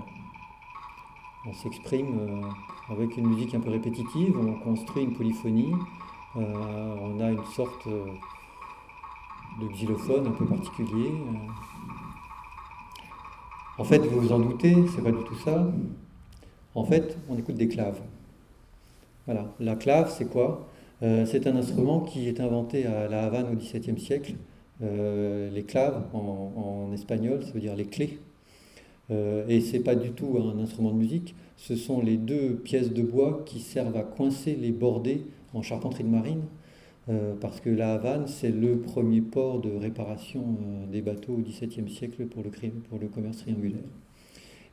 On 1.48 1.54
s'exprime 1.54 2.18
euh, 2.20 2.93
avec 2.93 3.18
une 3.18 3.28
musique 3.28 3.54
un 3.54 3.60
peu 3.60 3.70
répétitive, 3.70 4.36
on 4.39 4.54
construit 4.54 5.04
une 5.04 5.14
polyphonie, 5.14 5.74
euh, 6.38 6.96
on 7.04 7.20
a 7.20 7.30
une 7.30 7.46
sorte 7.56 7.86
euh, 7.86 8.06
de 9.62 9.68
xylophone 9.68 10.26
un 10.26 10.32
peu 10.32 10.46
particulier. 10.46 11.12
En 13.78 13.84
fait, 13.84 14.00
vous 14.00 14.22
vous 14.22 14.32
en 14.32 14.39
doutez, 14.39 14.76
c'est 14.96 15.04
pas 15.04 15.12
du 15.12 15.24
tout 15.24 15.36
ça. 15.36 15.72
En 16.74 16.84
fait, 16.84 17.16
on 17.30 17.38
écoute 17.38 17.56
des 17.56 17.68
claves. 17.68 18.02
Voilà, 19.28 19.46
la 19.60 19.76
clave, 19.76 20.12
c'est 20.16 20.30
quoi? 20.30 20.68
C'est 21.02 21.46
un 21.46 21.56
instrument 21.58 22.00
qui 22.00 22.28
est 22.28 22.39
inventé 22.39 22.86
à 22.86 23.08
La 23.08 23.26
Havane 23.26 23.52
au 23.52 23.56
XVIIe 23.56 24.00
siècle. 24.00 24.36
les 24.82 25.64
claves, 25.68 26.04
en, 26.14 26.91
espagnol, 26.93 27.43
ça 27.43 27.52
veut 27.52 27.60
dire 27.60 27.76
les 27.76 27.86
clés. 27.86 28.20
Et 29.10 29.62
c'est 29.62 29.80
pas 29.80 29.95
du 29.95 30.12
tout 30.12 30.38
un 30.39 30.60
instrument 30.60 30.91
de 30.91 30.97
musique, 30.97 31.36
ce 31.58 31.76
sont 31.76 32.01
les 32.01 32.18
deux 32.18 32.56
pièces 32.56 32.91
de 32.91 33.03
bois 33.03 33.43
qui 33.45 33.60
servent 33.60 33.95
à 33.97 34.03
coincer 34.03 34.56
les 34.56 34.72
bordées 34.72 35.26
en 35.53 35.62
charpenterie 35.62 36.03
de 36.03 36.10
marine, 36.10 36.41
euh, 37.08 37.34
parce 37.39 37.62
que 37.62 37.70
la 37.70 37.93
Havane, 37.93 38.28
c'est 38.28 38.49
le 38.49 38.80
premier 38.80 39.22
port 39.22 39.60
de 39.60 39.70
réparation 39.70 40.41
euh, 40.41 40.91
des 40.91 41.01
bateaux 41.01 41.34
au 41.34 41.38
XVIIe 41.38 41.89
siècle 41.89 42.26
pour 42.26 42.43
le, 42.43 43.08
commerce 43.08 43.38
triangulaire. 43.38 43.84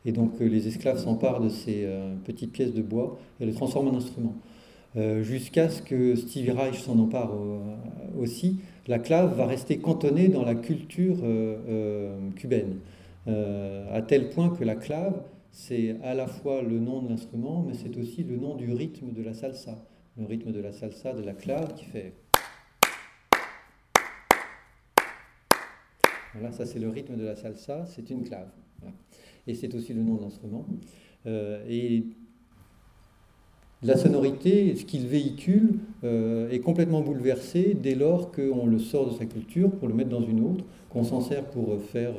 Et 0.07 0.13
donc 0.13 0.41
euh, 0.41 0.47
les 0.47 0.67
esclaves 0.67 0.99
s'emparent 0.99 1.41
de 1.41 1.51
ces 1.51 1.87
petites 2.25 2.53
pièces 2.53 2.73
de 2.73 2.83
bois 2.83 3.19
et 3.41 3.47
les 3.47 3.53
transforment 3.53 3.89
en 3.89 3.97
instruments. 3.97 4.37
Jusqu'à 5.23 5.71
ce 5.71 5.81
que 5.81 6.15
Stevie 6.17 6.51
Reich 6.51 6.79
s'en 6.79 6.99
empare 6.99 7.33
aussi, 8.21 8.59
la 8.89 8.99
clave 8.99 9.35
va 9.35 9.47
rester 9.47 9.79
cantonnée 9.79 10.29
dans 10.29 10.45
la 10.45 10.55
culture 10.55 11.17
cubaine, 12.37 12.75
à 13.27 14.03
tel 14.03 14.31
point 14.31 14.51
que 14.51 14.65
la 14.65 14.75
clave 14.75 15.23
c'est 15.53 16.01
à 16.03 16.15
la 16.15 16.27
fois 16.27 16.63
le 16.63 16.79
nom 16.79 17.03
de 17.03 17.11
l'instrument, 17.11 17.63
mais 17.63 17.75
c'est 17.75 17.97
aussi 17.99 18.25
le 18.25 18.37
nom 18.37 18.57
du 18.57 18.73
rythme 18.73 19.13
de 19.13 19.23
la 19.23 19.35
salsa. 19.35 19.87
Le 20.17 20.25
rythme 20.25 20.51
de 20.51 20.61
la 20.61 20.73
salsa, 20.73 21.13
de 21.13 21.23
la 21.23 21.35
clave 21.35 21.75
qui 21.75 21.85
fait. 21.85 22.15
Voilà, 26.33 26.53
ça 26.53 26.65
c'est 26.65 26.79
le 26.79 26.89
rythme 26.89 27.17
de 27.17 27.25
la 27.25 27.37
salsa, 27.37 27.85
c'est 27.85 28.09
une 28.09 28.25
clave. 28.25 28.49
et 29.47 29.55
c'est 29.55 29.75
aussi 29.75 29.93
le 29.93 30.03
nom 30.03 30.15
de 30.15 30.23
l'instrument. 30.23 30.67
et 31.27 32.07
la 33.83 33.97
sonorité, 33.97 34.75
ce 34.77 34.85
qu'il 34.85 35.07
véhicule, 35.07 35.79
est 36.05 36.61
complètement 36.61 37.01
bouleversé 37.01 37.77
dès 37.81 37.95
lors 37.95 38.31
qu'on 38.31 38.67
le 38.67 38.79
sort 38.79 39.11
de 39.11 39.19
sa 39.19 39.27
culture 39.27 39.71
pour 39.71 39.89
le 39.89 39.95
mettre 39.95 40.11
dans 40.11 40.23
une 40.23 40.41
autre, 40.41 40.65
qu'on 40.89 41.05
s'en 41.05 41.21
sert 41.21 41.45
pour 41.47 41.81
faire 41.81 42.13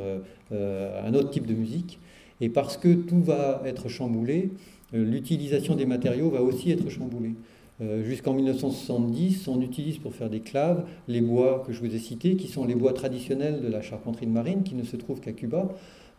un 0.51 1.13
autre 1.13 1.29
type 1.29 1.47
de 1.47 1.53
musique. 1.53 1.99
Et 2.41 2.49
parce 2.49 2.75
que 2.75 2.93
tout 2.93 3.21
va 3.21 3.61
être 3.65 3.87
chamboulé, 3.87 4.51
l'utilisation 4.91 5.75
des 5.75 5.85
matériaux 5.85 6.29
va 6.29 6.41
aussi 6.41 6.71
être 6.71 6.89
chamboulée. 6.89 7.35
Euh, 7.81 8.03
jusqu'en 8.03 8.33
1970, 8.33 9.47
on 9.47 9.59
utilise 9.61 9.97
pour 9.97 10.13
faire 10.13 10.29
des 10.29 10.41
claves 10.41 10.85
les 11.07 11.21
bois 11.21 11.63
que 11.65 11.73
je 11.73 11.79
vous 11.79 11.93
ai 11.93 11.99
cités, 11.99 12.35
qui 12.35 12.47
sont 12.47 12.65
les 12.65 12.75
bois 12.75 12.93
traditionnels 12.93 13.61
de 13.61 13.67
la 13.67 13.81
charpenterie 13.81 14.27
de 14.27 14.31
marine, 14.31 14.63
qui 14.63 14.75
ne 14.75 14.83
se 14.83 14.95
trouvent 14.95 15.19
qu'à 15.19 15.31
Cuba. 15.31 15.69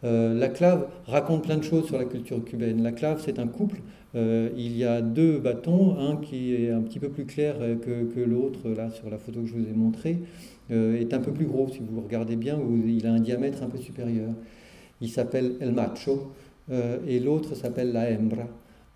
Euh, 0.05 0.35
la 0.35 0.49
clave 0.49 0.87
raconte 1.07 1.45
plein 1.45 1.57
de 1.57 1.63
choses 1.63 1.87
sur 1.87 1.99
la 1.99 2.05
culture 2.05 2.45
cubaine. 2.45 2.83
La 2.83 2.93
clave, 2.93 3.23
c'est 3.25 3.39
un 3.39 3.47
couple. 3.47 3.81
Euh, 4.15 4.51
il 4.57 4.77
y 4.77 4.85
a 4.85 5.01
deux 5.01 5.39
bâtons, 5.39 5.99
un 5.99 6.17
qui 6.17 6.55
est 6.55 6.71
un 6.71 6.83
petit 6.83 7.01
peu 7.01 7.09
plus 7.09 7.25
clair 7.25 7.57
que, 7.83 8.21
l'autre, 8.21 8.69
là 8.69 8.91
sur 8.91 9.11
la 9.11 9.19
photo 9.19 9.41
que 9.41 9.47
je 9.47 9.55
vous 9.55 9.69
ai 9.69 9.75
montrée, 9.75 10.19
est 10.71 11.13
un 11.13 11.19
peu 11.19 11.33
plus 11.33 11.47
gros, 11.47 11.69
si 11.69 11.81
vous 11.81 12.01
regardez 12.01 12.37
bien, 12.37 12.59
il 12.87 13.07
a 13.07 13.13
un 13.13 13.21
diamètre 13.21 13.63
un 13.63 13.69
peu 13.69 13.79
supérieur. 13.79 14.31
Il 15.01 15.11
s'appelle 15.11 15.57
El 15.61 15.73
Macho, 15.73 16.33
et 17.07 17.21
l'autre 17.21 17.55
s'appelle 17.55 17.93
la 17.93 18.11
Hembra. 18.11 18.49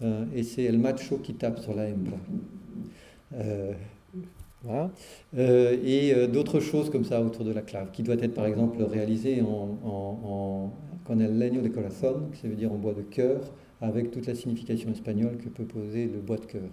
Euh, 0.02 0.24
et 0.34 0.42
c'est 0.42 0.62
El 0.64 0.78
Macho 0.78 1.18
qui 1.18 1.34
tape 1.34 1.58
sur 1.58 1.74
la 1.74 1.88
hembra. 1.88 2.16
Euh, 3.34 3.72
voilà. 4.62 4.90
Euh, 5.36 5.76
et 5.84 6.26
d'autres 6.28 6.60
choses 6.60 6.90
comme 6.90 7.04
ça 7.04 7.20
autour 7.20 7.44
de 7.44 7.52
la 7.52 7.62
clave, 7.62 7.90
qui 7.92 8.02
doit 8.02 8.16
être 8.16 8.34
par 8.34 8.46
exemple 8.46 8.82
réalisée 8.82 9.42
en, 9.42 10.72
con 11.08 11.22
el 11.22 11.38
leño 11.38 11.62
de 11.62 11.70
corazón, 11.70 12.30
qui 12.34 12.46
veut 12.46 12.54
dire 12.54 12.70
en 12.70 12.76
bois 12.76 12.92
de 12.92 13.00
cœur, 13.00 13.40
avec 13.80 14.10
toute 14.10 14.26
la 14.26 14.34
signification 14.34 14.90
espagnole 14.90 15.38
que 15.38 15.48
peut 15.48 15.64
poser 15.64 16.04
le 16.04 16.20
bois 16.20 16.36
de 16.36 16.44
cœur. 16.44 16.68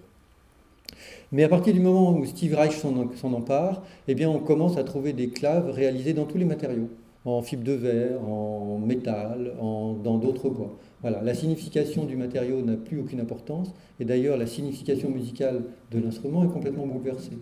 Mais 1.31 1.43
à 1.43 1.49
partir 1.49 1.73
du 1.73 1.79
moment 1.79 2.11
où 2.11 2.25
Steve 2.25 2.53
Reich 2.53 2.73
s'en 2.73 3.33
empare, 3.33 3.81
eh 4.09 4.13
bien 4.13 4.29
on 4.29 4.39
commence 4.39 4.75
à 4.77 4.83
trouver 4.83 5.13
des 5.13 5.29
claves 5.29 5.71
réalisées 5.71 6.13
dans 6.13 6.25
tous 6.25 6.38
les 6.38 6.43
matériaux, 6.43 6.89
en 7.23 7.41
fibre 7.41 7.63
de 7.63 7.71
verre, 7.71 8.21
en 8.27 8.77
métal, 8.77 9.53
en, 9.61 9.93
dans 9.93 10.17
d'autres 10.17 10.49
bois. 10.49 10.77
Voilà, 11.01 11.21
la 11.21 11.33
signification 11.33 12.03
du 12.03 12.17
matériau 12.17 12.61
n'a 12.61 12.75
plus 12.75 12.99
aucune 12.99 13.21
importance, 13.21 13.73
et 14.01 14.05
d'ailleurs 14.05 14.38
la 14.38 14.47
signification 14.47 15.09
musicale 15.09 15.63
de 15.91 15.99
l'instrument 15.99 16.43
est 16.43 16.51
complètement 16.51 16.86
bouleversée. 16.86 17.38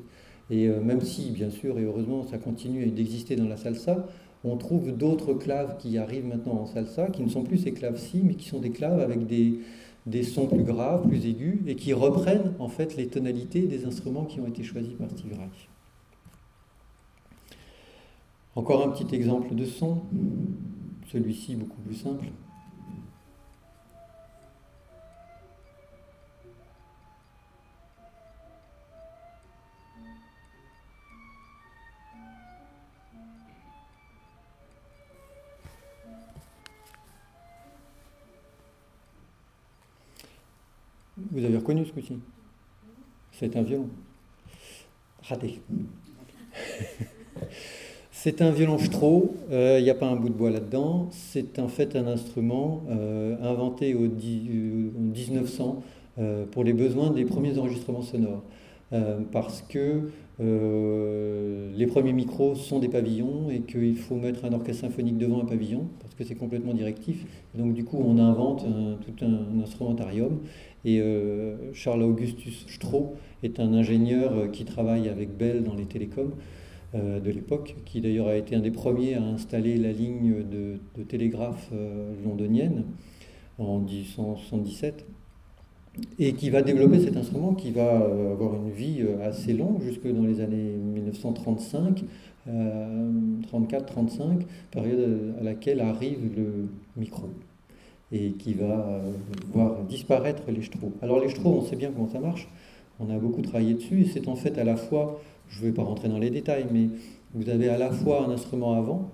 Et 0.52 0.68
euh, 0.68 0.80
même 0.80 1.02
si, 1.02 1.32
bien 1.32 1.50
sûr, 1.50 1.80
et 1.80 1.84
heureusement, 1.84 2.24
ça 2.24 2.38
continue 2.38 2.86
d'exister 2.88 3.36
dans 3.36 3.48
la 3.48 3.58
salsa, 3.58 4.06
on 4.44 4.58
trouve 4.58 4.92
d'autres 4.92 5.34
claves 5.34 5.78
qui 5.78 5.98
arrivent 5.98 6.26
maintenant 6.26 6.54
en 6.54 6.66
salsa, 6.66 7.08
qui 7.08 7.24
ne 7.24 7.30
sont 7.30 7.44
plus 7.44 7.58
ces 7.58 7.72
claves-ci, 7.72 8.22
mais 8.24 8.36
qui 8.36 8.50
sont 8.50 8.60
des 8.60 8.72
claves 8.72 9.00
avec 9.00 9.26
des, 9.26 10.24
sons 10.24 10.48
plus 10.48 10.64
graves, 10.64 11.08
plus 11.08 11.26
aigus, 11.26 11.60
et 11.66 11.76
qui 11.76 11.94
reprennent 11.94 12.54
en 12.60 12.68
fait 12.68 12.98
les 12.98 13.08
tonalités 13.08 13.62
des 13.62 13.86
instruments 13.86 14.26
qui 14.26 14.42
ont 14.42 14.48
été 14.48 14.64
choisis 14.64 14.94
par 14.94 15.08
Reich. 15.10 15.70
Encore 18.56 18.86
un 18.86 18.92
petit 18.92 19.16
exemple 19.16 19.56
de 19.56 19.66
son, 19.66 20.02
celui-ci 21.12 21.56
beaucoup 21.56 21.82
plus 21.82 21.96
simple. 21.96 22.26
Vous 41.34 41.44
avez 41.44 41.58
reconnu 41.58 41.84
ce 41.84 41.92
coup-ci? 41.92 42.14
C'est 43.32 43.58
un 43.58 43.64
violon. 43.64 43.90
Raté. 45.24 45.60
C'est 48.12 48.42
un 48.44 48.52
violon 48.52 48.78
Stro, 48.78 49.36
il 49.50 49.56
euh, 49.56 49.82
n'y 49.82 49.90
a 49.90 49.96
pas 49.96 50.06
un 50.06 50.16
bout 50.16 50.30
de 50.30 50.36
bois 50.36 50.52
là-dedans. 50.52 51.08
C'est 51.10 51.58
en 51.58 51.68
fait 51.68 51.96
un 51.96 52.06
instrument 52.06 52.84
euh, 52.90 53.36
inventé 53.42 53.96
au, 53.96 54.08
1900 54.08 55.84
euh, 56.20 56.46
pour 56.46 56.64
les 56.64 56.74
besoins 56.74 57.10
des 57.10 57.26
premiers 57.26 57.58
enregistrements 57.58 58.04
sonores. 58.04 58.44
parce 59.32 59.64
que 59.64 60.12
les 60.40 61.88
premiers 61.88 62.14
micros 62.14 62.54
sont 62.54 62.78
des 62.78 62.90
pavillons 62.90 63.50
et 63.50 63.62
qu'il 63.62 63.98
faut 63.98 64.16
mettre 64.16 64.46
un 64.46 64.54
orchestre 64.54 64.84
symphonique 64.84 65.18
devant 65.18 65.42
un 65.42 65.46
pavillon 65.46 65.88
parce 66.00 66.14
que 66.14 66.24
c'est 66.24 66.36
complètement 66.36 66.74
directif. 66.74 67.26
donc 67.56 67.74
du 67.74 67.84
coup, 67.84 67.98
on 68.06 68.20
invente 68.20 68.66
tout 69.02 69.26
un, 69.26 69.62
instrumentarium 69.64 70.38
et 70.86 71.00
euh, 71.00 71.74
Charles 71.74 72.04
Augustus 72.04 72.66
Stroh 72.68 73.16
est 73.42 73.60
un 73.60 73.74
ingénieur 73.74 74.34
euh, 74.34 74.48
qui 74.48 74.66
travaille 74.66 75.08
avec 75.10 75.38
Bell 75.38 75.64
dans 75.64 75.76
les 75.76 75.86
télécoms 75.86 76.32
euh, 76.94 77.20
de 77.20 77.32
l'époque, 77.32 77.76
qui 77.86 78.02
d'ailleurs 78.02 78.28
a 78.28 78.36
été 78.36 78.56
un 78.56 78.60
des 78.60 78.72
premiers 78.72 79.16
à 79.16 79.24
installer 79.24 79.78
la 79.78 79.92
ligne 79.92 80.44
de, 80.44 80.78
télégraphe 81.04 81.72
londonienne 82.24 82.84
en 83.58 83.80
1877 83.80 85.06
et 86.18 86.34
qui 86.34 86.50
va 86.50 86.62
développer 86.64 87.00
cet 87.00 87.18
instrument 87.18 87.54
qui 87.54 87.72
va 87.72 87.98
avoir 88.32 88.56
une 88.56 88.72
vie 88.72 89.04
assez 89.22 89.54
longue 89.54 89.82
jusque 89.82 90.08
dans 90.08 90.24
les 90.24 90.42
années 90.42 90.76
1935, 90.96 92.04
34-35, 92.48 94.42
période 94.72 95.36
à 95.40 95.44
laquelle 95.44 95.82
arrive 95.82 96.32
le 96.36 96.68
micro 96.98 97.30
et 98.12 98.32
qui 98.34 98.54
va 98.54 98.66
euh, 98.66 99.12
voir 99.54 99.84
disparaître 99.84 100.44
les 100.48 100.62
Stro. 100.62 100.92
Alors 101.02 101.20
les 101.20 101.30
Stro, 101.30 101.50
on 101.50 101.62
sait 101.62 101.76
bien 101.76 101.92
comment 101.92 102.10
ça 102.10 102.20
marche, 102.20 102.48
on 103.00 103.10
a 103.10 103.18
beaucoup 103.18 103.42
travaillé 103.42 103.74
dessus, 103.74 104.02
et 104.02 104.06
c'est 104.06 104.28
en 104.28 104.36
fait 104.36 104.58
à 104.58 104.64
la 104.64 104.76
fois, 104.76 105.20
je 105.50 105.62
ne 105.62 105.66
vais 105.68 105.72
pas 105.72 105.84
rentrer 105.84 106.10
dans 106.10 106.20
les 106.20 106.30
détails, 106.30 106.66
mais 106.72 106.90
vous 107.34 107.50
avez 107.50 107.70
à 107.70 107.78
la 107.78 107.92
fois 107.92 108.26
un 108.26 108.32
instrument 108.32 108.74
avant, 108.74 109.12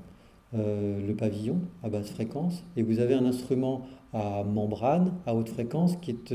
euh, 0.55 1.05
le 1.05 1.13
pavillon 1.13 1.57
à 1.83 1.89
basse 1.89 2.09
fréquence, 2.09 2.63
et 2.75 2.83
vous 2.83 2.99
avez 2.99 3.13
un 3.13 3.25
instrument 3.25 3.83
à 4.13 4.43
membrane, 4.43 5.13
à 5.25 5.35
haute 5.35 5.49
fréquence, 5.49 5.95
qui 5.97 6.11
est 6.11 6.33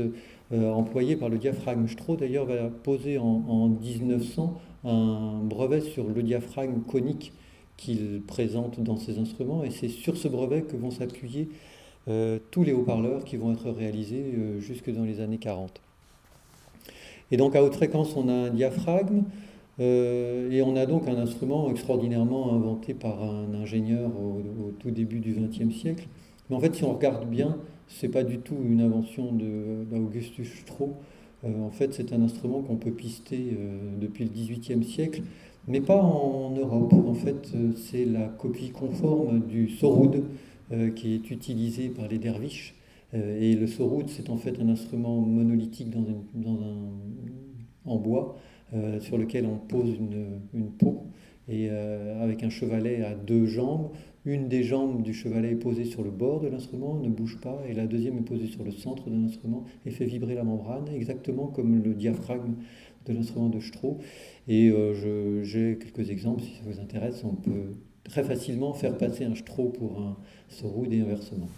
euh, 0.53 0.71
employé 0.71 1.17
par 1.17 1.29
le 1.29 1.37
diaphragme. 1.37 1.87
Stro 1.87 2.15
d'ailleurs 2.15 2.45
va 2.45 2.69
poser 2.69 3.17
en, 3.17 3.43
en 3.47 3.67
1900 3.67 4.53
un 4.85 5.41
brevet 5.43 5.81
sur 5.81 6.07
le 6.07 6.23
diaphragme 6.23 6.81
conique 6.81 7.33
qu'il 7.77 8.21
présente 8.25 8.79
dans 8.79 8.95
ses 8.95 9.19
instruments, 9.19 9.63
et 9.63 9.69
c'est 9.69 9.89
sur 9.89 10.17
ce 10.17 10.27
brevet 10.27 10.61
que 10.61 10.77
vont 10.77 10.91
s'appuyer 10.91 11.49
euh, 12.07 12.37
tous 12.51 12.63
les 12.63 12.71
haut-parleurs 12.71 13.23
qui 13.23 13.35
vont 13.35 13.51
être 13.51 13.71
réalisés 13.71 14.23
euh, 14.37 14.59
jusque 14.59 14.93
dans 14.93 15.03
les 15.03 15.21
années 15.21 15.39
40. 15.39 15.81
Et 17.31 17.37
donc 17.37 17.55
à 17.55 17.63
haute 17.63 17.73
fréquence, 17.73 18.15
on 18.15 18.29
a 18.29 18.33
un 18.33 18.49
diaphragme 18.51 19.23
euh, 19.79 20.51
et 20.51 20.61
on 20.61 20.75
a 20.75 20.85
donc 20.85 21.07
un 21.07 21.17
instrument 21.17 21.71
extraordinairement 21.71 22.53
inventé 22.53 22.93
par 22.93 23.23
un 23.23 23.55
ingénieur 23.55 24.11
au, 24.11 24.71
tout 24.79 24.91
début 24.91 25.19
du 25.19 25.33
XXe 25.33 25.75
siècle. 25.75 26.07
Mais 26.49 26.55
en 26.55 26.59
fait, 26.59 26.75
si 26.75 26.83
on 26.83 26.93
regarde 26.93 27.27
bien, 27.27 27.57
c'est 27.87 28.09
pas 28.09 28.23
du 28.23 28.37
tout 28.37 28.57
une 28.63 28.81
invention 28.81 29.31
d'Augustus 29.31 30.59
Stroh. 30.61 30.93
en 31.43 31.71
fait, 31.71 31.95
c'est 31.95 32.13
un 32.13 32.21
instrument 32.21 32.61
qu'on 32.61 32.75
peut 32.75 32.91
pister 32.91 33.57
depuis 33.99 34.25
le 34.25 34.29
XVIIIe 34.29 34.83
siècle, 34.83 35.23
mais 35.67 35.81
pas 35.81 36.01
en 36.01 36.51
Europe. 36.51 36.93
En 36.93 37.15
fait, 37.15 37.51
c'est 37.75 38.05
la 38.05 38.27
copie 38.27 38.69
conforme 38.69 39.41
du 39.41 39.69
Sorud, 39.69 40.15
euh, 40.15 40.21
qui 40.95 41.13
est 41.13 41.31
utilisé 41.31 41.89
par 41.89 42.07
les 42.07 42.17
derviches. 42.17 42.75
Euh, 43.15 43.39
et 43.39 43.55
le 43.55 43.67
soroud, 43.67 44.09
c'est 44.09 44.29
en 44.29 44.37
fait 44.37 44.59
un 44.59 44.69
instrument 44.69 45.19
monolithique 45.21 45.89
dans, 45.89 46.51
un, 46.51 46.65
en 47.85 47.97
bois 47.97 48.37
euh, 48.73 48.99
sur 48.99 49.17
lequel 49.17 49.45
on 49.45 49.57
pose 49.57 49.95
une, 49.97 50.41
une 50.53 50.71
peau 50.71 51.03
et 51.47 51.69
avec 51.69 52.41
un 52.41 52.49
chevalet 52.49 53.03
à 53.03 53.13
deux 53.13 53.45
jambes. 53.45 53.91
Une 54.25 54.47
des 54.47 54.63
jambes 54.63 55.03
du 55.03 55.13
chevalet 55.13 55.51
est 55.51 55.55
posée 55.55 55.85
sur 55.85 56.01
le 56.01 56.09
bord 56.09 56.39
de 56.39 56.47
l'instrument, 56.47 56.95
ne 56.95 57.07
bouge 57.07 57.39
pas, 57.39 57.61
et 57.69 57.75
la 57.75 57.85
deuxième 57.85 58.17
est 58.17 58.23
posée 58.25 58.47
sur 58.47 58.63
le 58.63 58.71
centre 58.71 59.11
de 59.11 59.15
l'instrument 59.15 59.63
et 59.85 59.91
fait 59.91 60.05
vibrer 60.05 60.33
la 60.33 60.43
membrane, 60.43 60.87
exactement 60.87 61.45
comme 61.45 61.83
le 61.83 61.93
diaphragme 61.93 62.55
de 63.05 63.13
l'instrument 63.13 63.49
de 63.49 63.59
Stroh. 63.59 63.99
Et 64.47 64.73
j'ai 65.43 65.77
quelques 65.77 66.09
exemples, 66.09 66.41
si 66.41 66.55
ça 66.55 66.63
vous 66.65 66.79
intéresse, 66.79 67.23
on 67.23 67.35
peut 67.35 67.75
très 68.09 68.23
facilement 68.23 68.73
faire 68.73 68.97
passer 68.97 69.25
un 69.25 69.35
Stroh 69.35 69.69
pour 69.69 69.99
un, 69.99 70.15
roue 70.67 70.85
et 70.89 71.01
inversement. 71.01 71.49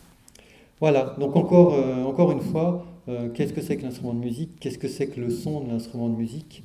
Voilà, 0.80 1.16
donc 1.20 1.36
encore, 1.36 1.74
euh, 1.74 2.32
une 2.32 2.42
fois, 2.42 2.86
euh, 3.10 3.30
qu'est-ce 3.30 3.54
que 3.54 3.62
c'est 3.62 3.78
que 3.78 3.84
l'instrument 3.84 4.14
de 4.14 4.20
musique 4.20 4.60
Qu'est-ce 4.60 4.78
que 4.78 4.88
c'est 4.88 5.08
que 5.08 5.20
le 5.20 5.30
son 5.30 5.62
de 5.62 5.70
l'instrument 5.70 6.10
de 6.10 6.16
musique? 6.16 6.64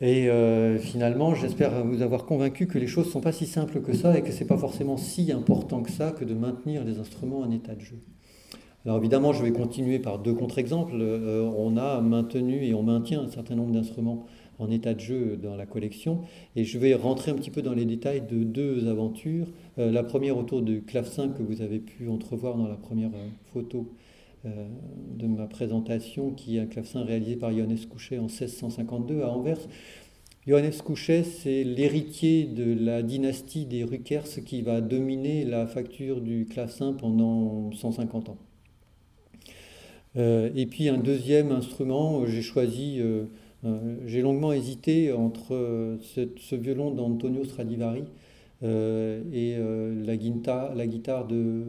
Et 0.00 0.28
euh, 0.28 0.78
finalement, 0.78 1.34
j'espère 1.34 1.84
vous 1.84 2.02
avoir 2.02 2.24
convaincu 2.24 2.66
que 2.66 2.78
les 2.78 2.86
choses 2.86 3.06
ne 3.06 3.10
sont 3.10 3.20
pas 3.20 3.32
si 3.32 3.46
simples 3.46 3.80
que 3.80 3.92
ça 3.94 4.16
et 4.16 4.22
que 4.22 4.30
ce 4.30 4.40
n'est 4.40 4.46
pas 4.46 4.56
forcément 4.56 4.96
si 4.96 5.32
important 5.32 5.82
que 5.82 5.90
ça 5.90 6.12
que 6.12 6.24
de 6.24 6.34
maintenir 6.34 6.84
les 6.84 6.98
instruments 6.98 7.40
en 7.40 7.50
état 7.50 7.74
de 7.74 7.80
jeu. 7.80 7.98
Alors 8.84 8.98
évidemment, 8.98 9.32
je 9.32 9.42
vais 9.42 9.52
continuer 9.52 9.98
par 9.98 10.20
deux 10.20 10.34
contre-exemples. 10.34 10.94
on 10.94 11.76
a 11.76 12.00
maintenu 12.00 12.64
et 12.64 12.74
on 12.74 12.84
maintient 12.84 13.22
un 13.22 13.28
certain 13.28 13.56
nombre 13.56 13.72
d'instruments 13.72 14.26
en 14.58 14.70
état 14.70 14.94
de 14.94 15.00
jeu 15.00 15.36
dans 15.36 15.56
la 15.56 15.66
collection. 15.66 16.22
Et 16.56 16.64
je 16.64 16.78
vais 16.78 16.94
rentrer 16.94 17.30
un 17.30 17.34
petit 17.34 17.50
peu 17.50 17.62
dans 17.62 17.74
les 17.74 17.84
détails 17.84 18.22
de 18.22 18.42
deux 18.42 18.88
aventures. 18.88 19.46
Euh, 19.78 19.90
la 19.90 20.02
première 20.02 20.36
autour 20.36 20.62
du 20.62 20.82
clavecin 20.82 21.28
que 21.28 21.42
vous 21.42 21.62
avez 21.62 21.78
pu 21.78 22.08
entrevoir 22.08 22.56
dans 22.56 22.68
la 22.68 22.76
première 22.76 23.10
euh, 23.14 23.28
photo 23.52 23.88
euh, 24.44 24.66
de 25.16 25.26
ma 25.26 25.46
présentation, 25.46 26.30
qui 26.30 26.56
est 26.56 26.60
un 26.60 26.66
clavecin 26.66 27.04
réalisé 27.04 27.36
par 27.36 27.52
Johannes 27.52 27.78
Couchet 27.88 28.18
en 28.18 28.26
1652 28.26 29.22
à 29.22 29.30
Anvers. 29.30 29.60
Johannes 30.46 30.72
Couchet, 30.84 31.24
c'est 31.24 31.62
l'héritier 31.62 32.44
de 32.44 32.72
la 32.72 33.02
dynastie 33.02 33.66
des 33.66 33.84
Ruckers 33.84 34.44
qui 34.46 34.62
va 34.62 34.80
dominer 34.80 35.44
la 35.44 35.66
facture 35.66 36.22
du 36.22 36.46
clavecin 36.46 36.94
pendant 36.94 37.70
150 37.72 38.30
ans. 38.30 38.38
et 40.16 40.66
puis 40.70 40.88
un 40.88 40.96
deuxième 40.96 41.52
instrument, 41.52 42.24
j'ai 42.24 42.40
choisi 42.40 42.98
j'ai 44.06 44.22
longuement 44.22 44.52
hésité 44.52 45.12
entre 45.12 45.54
euh, 45.54 45.96
ce, 46.00 46.54
violon 46.54 46.92
d'Antonio 46.92 47.44
Stradivari 47.44 48.04
euh, 48.62 49.22
et 49.32 49.56
la 50.06 50.16
guitare 50.86 51.26
de 51.26 51.64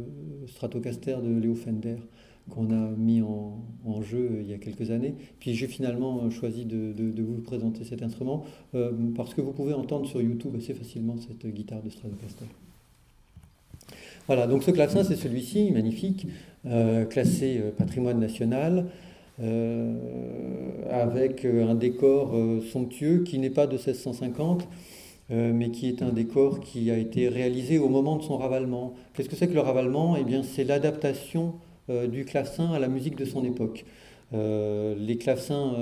Stratocaster 0.48 1.18
de 1.24 1.40
Léo 1.40 1.56
Fender 1.56 1.98
qu'on 2.50 2.72
a 2.72 2.90
mis 2.98 3.22
en, 3.22 4.02
jeu 4.02 4.40
il 4.42 4.50
y 4.50 4.54
a 4.54 4.58
quelques 4.58 4.90
années. 4.90 5.14
Puis 5.40 5.54
j'ai 5.54 5.68
finalement 5.68 6.28
choisi 6.32 6.66
de, 6.66 7.22
vous 7.22 7.42
présenter 7.42 7.84
cet 7.84 8.02
instrument 8.02 8.44
parce 9.16 9.36
que 9.36 9.42
vous 9.42 9.52
pouvez 9.52 9.74
entendre 9.74 10.08
sur 10.08 10.20
YouTube 10.20 10.56
assez 10.58 10.74
facilement 10.74 11.16
cette 11.18 11.46
guitare 11.54 11.84
de 11.84 11.90
Stratocaster. 11.90 12.46
Voilà, 14.26 14.48
donc 14.48 14.64
ce 14.64 14.72
clavecin, 14.72 15.04
c'est 15.04 15.16
celui-ci, 15.16 15.72
magnifique, 15.72 16.26
classé 17.10 17.62
patrimoine 17.78 18.20
national. 18.20 18.88
Euh, 19.42 19.96
avec 20.90 21.46
un 21.46 21.76
décor 21.76 22.32
euh, 22.34 22.62
somptueux 22.62 23.24
qui 23.24 23.40
n'est 23.40 23.50
pas 23.50 23.68
de 23.68 23.76
1650, 23.76 24.68
euh, 25.32 25.54
mais 25.54 25.70
qui 25.70 25.88
est 25.88 26.02
un 26.02 26.10
décor 26.10 26.60
qui 26.60 26.92
a 26.92 26.98
été 26.98 27.30
réalisé 27.30 27.78
au 27.78 27.88
moment 27.88 28.18
de 28.18 28.24
son 28.24 28.38
ravalement. 28.38 28.96
Qu'est-ce 29.14 29.30
que 29.30 29.38
c'est 29.38 29.48
que 29.48 29.54
le 29.54 29.62
ravalement? 29.62 30.18
Eh 30.18 30.24
bien, 30.24 30.44
c'est 30.44 30.64
l'adaptation 30.64 31.56
du 32.12 32.24
clavecin 32.24 32.72
à 32.72 32.78
la 32.78 32.88
musique 32.88 33.16
de 33.16 33.26
son 33.26 33.44
époque. 33.44 33.84
les 34.32 35.18
clavecins 35.20 35.74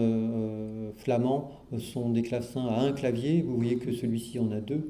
flamands 0.96 1.52
sont 1.80 2.12
des 2.12 2.22
clavecins 2.22 2.66
à 2.66 2.80
un 2.80 2.94
clavier, 2.94 3.42
vous 3.42 3.58
voyez 3.58 3.76
que 3.76 3.92
celui-ci 3.92 4.40
en 4.40 4.50
a 4.54 4.62
deux. 4.62 4.90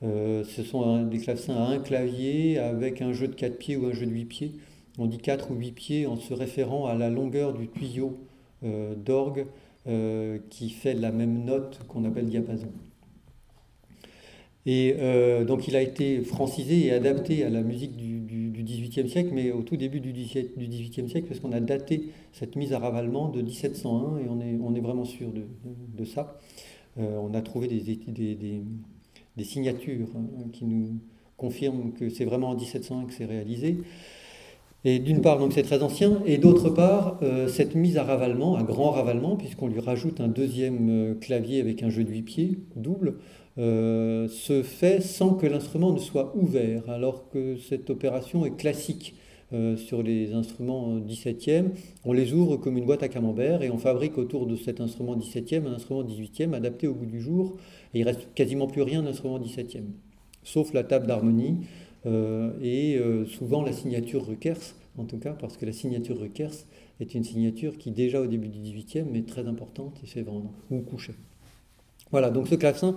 ce 0.00 0.62
sont 0.62 1.02
des 1.02 1.18
clavecins 1.18 1.56
à 1.56 1.66
un 1.66 1.80
clavier 1.80 2.58
avec 2.58 3.02
un 3.02 3.12
jeu 3.12 3.28
de 3.28 3.34
quatre 3.34 3.58
pieds 3.58 3.76
ou 3.76 3.84
un 3.84 3.92
jeu 3.92 4.06
de 4.06 4.10
huit 4.10 4.24
pieds. 4.24 4.52
On 4.98 5.06
dit 5.06 5.18
4 5.18 5.50
ou 5.50 5.54
8 5.54 5.72
pieds 5.72 6.06
en 6.06 6.16
se 6.16 6.32
référant 6.34 6.86
à 6.86 6.94
la 6.94 7.10
longueur 7.10 7.52
du 7.52 7.68
tuyau 7.68 8.16
euh, 8.62 8.94
d'orgue 8.94 9.46
euh, 9.86 10.38
qui 10.50 10.70
fait 10.70 10.94
la 10.94 11.10
même 11.10 11.44
note 11.44 11.80
qu'on 11.88 12.04
appelle 12.04 12.26
diapason. 12.26 12.68
Et 14.66 14.96
euh, 14.98 15.44
donc 15.44 15.68
il 15.68 15.76
a 15.76 15.82
été 15.82 16.22
francisé 16.22 16.86
et 16.86 16.92
adapté 16.92 17.44
à 17.44 17.50
la 17.50 17.62
musique 17.62 17.96
du, 17.96 18.22
XVIIIe 18.64 19.10
siècle, 19.10 19.30
mais 19.34 19.50
au 19.50 19.62
tout 19.62 19.76
début 19.76 20.00
du 20.00 20.12
XVIIIe 20.12 21.10
siècle, 21.10 21.26
parce 21.28 21.40
qu'on 21.40 21.52
a 21.52 21.60
daté 21.60 22.08
cette 22.32 22.56
mise 22.56 22.72
à 22.72 22.78
ravalement 22.78 23.28
de 23.28 23.42
1701, 23.42 24.18
et 24.20 24.28
on 24.28 24.74
est, 24.74 24.80
vraiment 24.80 25.04
sûr 25.04 25.28
de, 25.30 26.04
ça. 26.06 26.38
on 26.96 27.34
a 27.34 27.42
trouvé 27.42 27.68
des 27.68 29.44
signatures 29.44 30.08
hein, 30.16 30.48
qui 30.50 30.64
nous 30.64 30.98
confirment 31.36 31.92
que 31.92 32.08
c'est 32.08 32.24
vraiment 32.24 32.50
en 32.50 32.54
1701 32.54 33.04
que 33.04 33.12
c'est 33.12 33.26
réalisé. 33.26 33.76
Et 34.86 34.98
d'une 34.98 35.22
part, 35.22 35.38
donc 35.38 35.54
c'est 35.54 35.62
très 35.62 35.82
ancien, 35.82 36.20
et 36.26 36.36
d'autre 36.36 36.68
part, 36.68 37.18
euh, 37.22 37.48
cette 37.48 37.74
mise 37.74 37.96
à 37.96 38.04
ravalement, 38.04 38.56
à 38.56 38.62
grand 38.62 38.90
ravalement, 38.90 39.34
puisqu'on 39.34 39.68
lui 39.68 39.80
rajoute 39.80 40.20
un 40.20 40.28
deuxième 40.28 40.88
euh, 40.90 41.14
clavier 41.14 41.60
avec 41.60 41.82
un 41.82 41.88
jeu 41.88 42.04
de 42.04 42.10
huit 42.10 42.22
pieds 42.22 42.58
double, 42.76 43.14
euh, 43.56 44.28
se 44.28 44.62
fait 44.62 45.00
sans 45.00 45.34
que 45.34 45.46
l'instrument 45.46 45.92
ne 45.92 45.98
soit 45.98 46.36
ouvert, 46.36 46.90
alors 46.90 47.30
que 47.30 47.56
cette 47.56 47.88
opération 47.88 48.44
est 48.44 48.56
classique 48.56 49.14
sur 49.76 50.02
les 50.02 50.34
instruments 50.34 50.98
17e. 50.98 51.66
On 52.04 52.12
les 52.12 52.32
ouvre 52.32 52.56
comme 52.56 52.76
une 52.76 52.86
boîte 52.86 53.04
à 53.04 53.08
camembert 53.08 53.62
et 53.62 53.70
on 53.70 53.78
fabrique 53.78 54.18
autour 54.18 54.48
de 54.48 54.56
cet 54.56 54.80
instrument 54.80 55.14
17e 55.14 55.68
un 55.68 55.74
instrument 55.74 56.02
18e 56.02 56.54
adapté 56.54 56.88
au 56.88 56.94
goût 56.94 57.06
du 57.06 57.20
jour, 57.20 57.56
et 57.92 58.00
il 58.00 58.02
reste 58.02 58.26
quasiment 58.34 58.66
plus 58.66 58.82
rien 58.82 59.04
d'instrument 59.04 59.38
17e, 59.38 59.84
sauf 60.42 60.72
la 60.72 60.82
table 60.82 61.06
d'harmonie 61.06 61.58
et 62.06 62.96
euh, 62.98 63.24
souvent 63.26 63.62
la 63.62 63.72
signature 63.72 64.26
Ruckers, 64.26 64.74
en 64.98 65.04
tout 65.04 65.18
cas, 65.18 65.32
parce 65.32 65.56
que 65.56 65.66
la 65.66 65.72
signature 65.72 66.18
Ruckers 66.18 66.54
est 67.00 67.14
une 67.14 67.24
signature 67.24 67.78
qui, 67.78 67.90
déjà 67.90 68.20
au 68.20 68.26
début 68.26 68.48
du 68.48 68.58
18e, 68.58 69.16
est 69.16 69.26
très 69.26 69.46
importante 69.46 69.98
et 70.02 70.06
c'est 70.06 70.22
vendre, 70.22 70.50
ou 70.70 70.80
coucher. 70.80 71.14
Voilà, 72.10 72.30
donc 72.30 72.48
ce 72.48 72.54
clavecin 72.54 72.96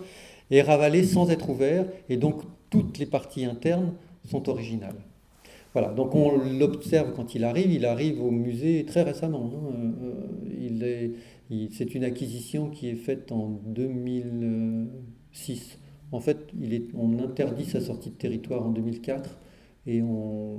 est 0.51 0.62
ravalé 0.62 1.03
sans 1.03 1.30
être 1.30 1.49
ouvert, 1.49 1.86
et 2.10 2.18
donc 2.18 2.41
toutes 2.70 2.97
les 2.97 3.05
parties 3.05 3.45
internes 3.45 3.93
sont 4.30 4.49
originales. 4.49 4.97
Voilà, 5.74 5.93
donc 5.93 6.16
on 6.16 6.38
l'observe 6.38 7.14
quand 7.14 7.36
il 7.36 7.43
arrive, 7.43 7.72
il 7.72 7.86
arrive 7.86 8.22
au 8.22 8.32
musée 8.32 8.86
très 8.86 9.03
récemment. 9.03 9.51
Hein. 9.53 9.74
Euh, 10.03 10.28
c'est 11.72 11.95
une 11.95 12.03
acquisition 12.03 12.70
qui 12.70 12.89
est 12.89 12.95
faite 12.95 13.32
en 13.32 13.62
2006 13.66 15.80
en 16.12 16.20
fait, 16.20 16.38
on 16.95 17.20
interdit 17.20 17.66
sa 17.66 17.82
sortie 17.82 18.10
de 18.10 18.16
territoire 18.16 18.66
en 18.66 18.70
2004 18.70 19.38
et, 19.88 20.01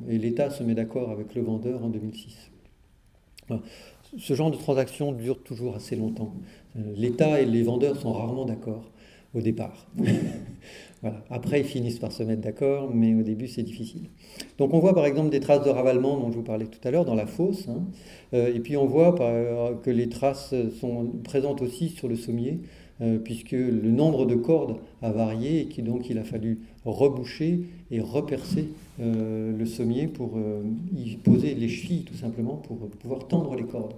l'État 0.09 0.51
se 0.51 0.63
met 0.63 0.75
d'accord 0.75 1.11
avec 1.11 1.35
le 1.35 1.43
vendeur 1.43 1.85
en 1.85 1.89
2006. 1.89 2.51
Ce 4.17 4.35
genre 4.35 4.51
de 4.51 4.57
transaction 4.57 5.13
dure 5.13 5.43
toujours 5.43 5.77
assez 5.77 5.97
longtemps. 5.97 6.33
Euh, 6.77 6.81
L'État 6.97 7.41
et 7.41 7.45
les 7.45 7.63
vendeurs 7.63 7.97
sont 7.97 8.13
rarement 8.13 8.47
d'accord 8.47 8.91
au 9.35 9.41
départ. 9.41 9.87
Après, 11.31 11.61
ils 11.61 11.67
finissent 11.67 11.99
par 11.99 12.13
se 12.13 12.23
mettre 12.23 12.41
d'accord, 12.41 12.91
mais 12.93 13.15
au 13.15 13.23
début, 13.23 13.47
c'est 13.47 13.63
difficile. 13.63 14.09
Donc, 14.57 14.73
on 14.73 14.79
voit 14.79 14.95
par 14.95 15.05
exemple 15.05 15.29
des 15.29 15.41
traces 15.41 15.65
de 15.65 15.71
ravalement 15.71 16.19
dont 16.19 16.31
je 16.31 16.37
vous 16.37 16.43
parlais 16.43 16.67
tout 16.67 16.81
à 16.85 16.91
l'heure 16.91 17.05
dans 17.05 17.15
la 17.15 17.27
fosse. 17.27 17.69
Hein. 17.69 17.85
Euh, 18.33 18.55
et 18.55 18.61
puis, 18.61 18.77
on 18.77 18.87
voit 18.87 19.15
que 19.83 19.91
les 19.91 20.09
traces 20.09 20.55
sont 20.81 21.07
présentes 21.23 21.61
aussi 21.61 21.91
sur 21.91 22.09
le 22.09 22.17
sommier. 22.17 22.61
Euh, 23.01 23.19
puisque 23.19 23.53
le 23.53 23.91
nombre 23.93 24.27
de 24.27 24.35
cordes 24.35 24.77
a 25.03 25.13
varié 25.13 25.61
et 25.61 25.65
qui 25.67 25.83
donc 25.83 26.11
a 26.11 26.25
fallu 26.25 26.59
reboucher 26.85 27.61
et 27.93 28.01
repercer 28.01 28.71
euh, 28.99 29.57
le 29.57 29.67
sommier 29.67 30.09
pour 30.09 30.33
euh, 30.37 30.65
y 30.97 31.15
poser 31.15 31.55
les 31.55 31.69
chevilles 31.69 32.03
tout 32.03 32.17
simplement 32.17 32.57
pour 32.57 32.77
pouvoir 32.89 33.29
tendre 33.29 33.55
les 33.55 33.63
cordes. 33.63 33.95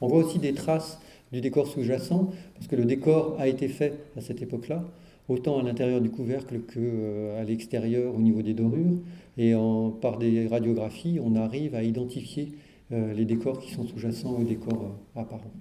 On 0.00 0.08
voit 0.08 0.24
aussi 0.24 0.40
des 0.40 0.52
traces 0.52 0.98
du 1.30 1.40
décor 1.40 1.68
sous-jacent 1.68 2.28
parce 2.54 2.66
que 2.66 2.74
le 2.74 2.86
décor 2.86 3.36
a 3.38 3.46
été 3.46 3.68
fait 3.68 4.00
à 4.16 4.20
cette 4.20 4.42
époque-là, 4.42 4.84
autant 5.28 5.60
à 5.60 5.62
l'intérieur 5.62 6.00
du 6.00 6.10
couvercle 6.10 6.58
qu'à 6.62 7.44
l'extérieur 7.44 8.16
au 8.16 8.20
niveau 8.20 8.42
des 8.42 8.54
dorures 8.54 8.98
et 9.38 9.54
par 10.00 10.18
des 10.18 10.48
radiographies 10.48 11.20
on 11.22 11.36
arrive 11.36 11.76
à 11.76 11.84
identifier 11.84 12.48
les 12.90 13.24
décors 13.24 13.60
qui 13.60 13.70
sont 13.70 13.86
sous-jacents 13.86 14.36
aux 14.36 14.44
décors 14.44 14.96
apparents. 15.14 15.52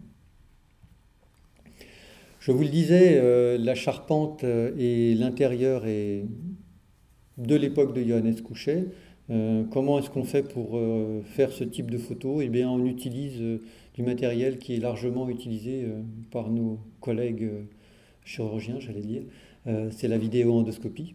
Je 2.49 2.53
vous 2.55 2.63
le 2.63 2.69
disais, 2.69 3.19
euh, 3.21 3.59
la 3.59 3.75
charpente 3.75 4.43
euh, 4.43 4.71
et 4.75 5.13
l'intérieur 5.13 5.85
est 5.85 6.25
de 7.37 7.55
l'époque 7.55 7.93
de 7.93 8.01
Johannes 8.01 8.41
Couchet. 8.41 8.87
Euh, 9.29 9.63
comment 9.69 9.99
est-ce 9.99 10.09
qu'on 10.09 10.23
fait 10.23 10.41
pour 10.41 10.81
faire 11.25 11.51
ce 11.51 11.63
type 11.63 11.91
de 11.91 11.99
photo? 11.99 12.41
Eh 12.41 12.49
bien, 12.49 12.67
on 12.67 12.83
utilise 12.87 13.39
du 13.93 14.01
matériel 14.01 14.57
qui 14.57 14.73
est 14.73 14.79
largement 14.79 15.29
utilisé 15.29 15.85
par 16.31 16.49
nos 16.49 16.79
collègues 17.01 17.51
chirurgiens, 18.25 18.79
j'allais 18.79 19.01
dire. 19.01 19.21
C'est 19.91 20.07
la 20.07 20.17
vidéo-endoscopie. 20.17 21.13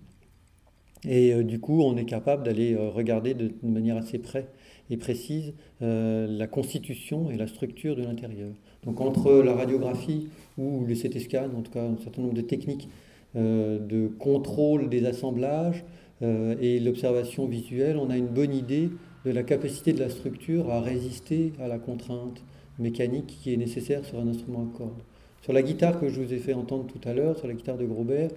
Et 1.02 1.42
du 1.42 1.58
coup, 1.58 1.82
on 1.82 1.96
est 1.96 2.04
capable 2.04 2.44
d'aller 2.44 2.76
regarder 2.76 3.34
de, 3.34 3.50
manière 3.64 3.96
assez 3.96 4.18
près 4.18 4.46
et 4.88 4.96
précise 4.96 5.54
la 5.80 6.46
constitution 6.46 7.28
et 7.32 7.36
la 7.36 7.48
structure 7.48 7.96
de 7.96 8.04
l'intérieur. 8.04 8.52
Donc 8.84 9.00
entre 9.00 9.32
la 9.42 9.54
radiographie 9.54 10.28
ou 10.58 10.84
le 10.86 10.94
CT 10.94 11.20
scan, 11.20 11.48
en 11.56 11.62
tout 11.62 11.72
cas 11.72 11.82
un 11.82 11.96
certain 12.02 12.22
nombre 12.22 12.34
de 12.34 12.42
techniques 12.42 12.88
euh, 13.36 13.78
de 13.78 14.08
contrôle 14.18 14.88
des 14.88 15.04
assemblages 15.06 15.84
euh, 16.22 16.54
et 16.60 16.78
l'observation 16.78 17.46
visuelle, 17.46 17.96
on 17.96 18.10
a 18.10 18.16
une 18.16 18.28
bonne 18.28 18.54
idée 18.54 18.90
de 19.24 19.30
la 19.30 19.42
capacité 19.42 19.92
de 19.92 20.00
la 20.00 20.10
structure 20.10 20.70
à 20.70 20.80
résister 20.80 21.52
à 21.60 21.66
la 21.66 21.78
contrainte 21.78 22.44
mécanique 22.78 23.26
qui 23.26 23.52
est 23.52 23.56
nécessaire 23.56 24.04
sur 24.04 24.20
un 24.20 24.28
instrument 24.28 24.68
à 24.72 24.78
cordes. 24.78 25.02
Sur 25.42 25.52
la 25.52 25.62
guitare 25.62 25.98
que 25.98 26.08
je 26.08 26.20
vous 26.20 26.32
ai 26.32 26.38
fait 26.38 26.54
entendre 26.54 26.86
tout 26.86 27.08
à 27.08 27.12
l'heure, 27.12 27.36
sur 27.38 27.48
la 27.48 27.54
guitare 27.54 27.76
de 27.76 27.86
Grobert, 27.86 28.30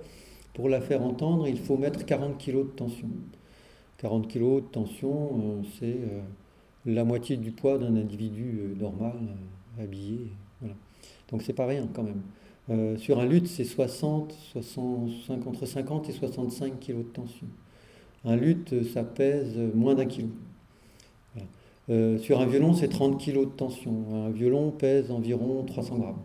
pour 0.53 0.69
la 0.69 0.81
faire 0.81 1.03
entendre, 1.03 1.47
il 1.47 1.59
faut 1.59 1.77
mettre 1.77 2.03
40 2.05 2.43
kg 2.43 2.55
de 2.55 2.63
tension. 2.75 3.09
40 3.99 4.27
kg 4.27 4.39
de 4.55 4.59
tension, 4.71 5.11
euh, 5.13 5.61
c'est 5.79 5.97
la 6.85 7.03
moitié 7.03 7.37
du 7.37 7.51
poids 7.51 7.77
d'un 7.77 7.95
individu 7.95 8.75
normal 8.79 9.13
habillé. 9.79 10.31
Donc 11.31 11.41
c'est 11.41 11.53
pas 11.53 11.65
rien 11.65 11.87
quand 11.93 12.03
même. 12.03 12.21
Euh, 12.69 12.97
sur 12.97 13.19
un 13.19 13.25
luth, 13.25 13.47
c'est 13.47 13.63
60, 13.63 14.33
65, 14.53 15.47
entre 15.47 15.65
50 15.65 16.09
et 16.09 16.11
65 16.11 16.79
kg 16.79 16.97
de 16.97 17.03
tension. 17.03 17.47
Un 18.25 18.35
luth, 18.35 18.83
ça 18.93 19.03
pèse 19.03 19.57
moins 19.73 19.95
d'un 19.95 20.05
kilo. 20.05 20.29
Euh, 21.89 22.17
sur 22.17 22.41
un 22.41 22.45
violon, 22.45 22.73
c'est 22.73 22.89
30 22.89 23.23
kg 23.23 23.39
de 23.39 23.45
tension. 23.45 23.93
Un 24.13 24.29
violon 24.29 24.71
pèse 24.71 25.11
environ 25.11 25.63
300 25.63 25.97
grammes. 25.97 26.15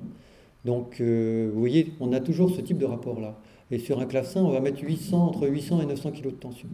Donc, 0.64 1.00
euh, 1.00 1.50
vous 1.53 1.61
voyez, 1.61 1.92
on 2.00 2.12
a 2.12 2.20
toujours 2.20 2.50
ce 2.50 2.61
type 2.61 2.78
de 2.78 2.86
rapport-là. 2.86 3.38
Et 3.70 3.78
sur 3.78 4.00
un 4.00 4.07
clavecin, 4.07 4.42
on 4.42 4.50
va 4.50 4.61
mettre 4.61 4.82
800, 4.82 5.28
entre 5.28 5.46
800 5.46 5.82
et 5.82 5.86
900 5.86 6.11
kg 6.12 6.24
de 6.24 6.30
tension. 6.30 6.68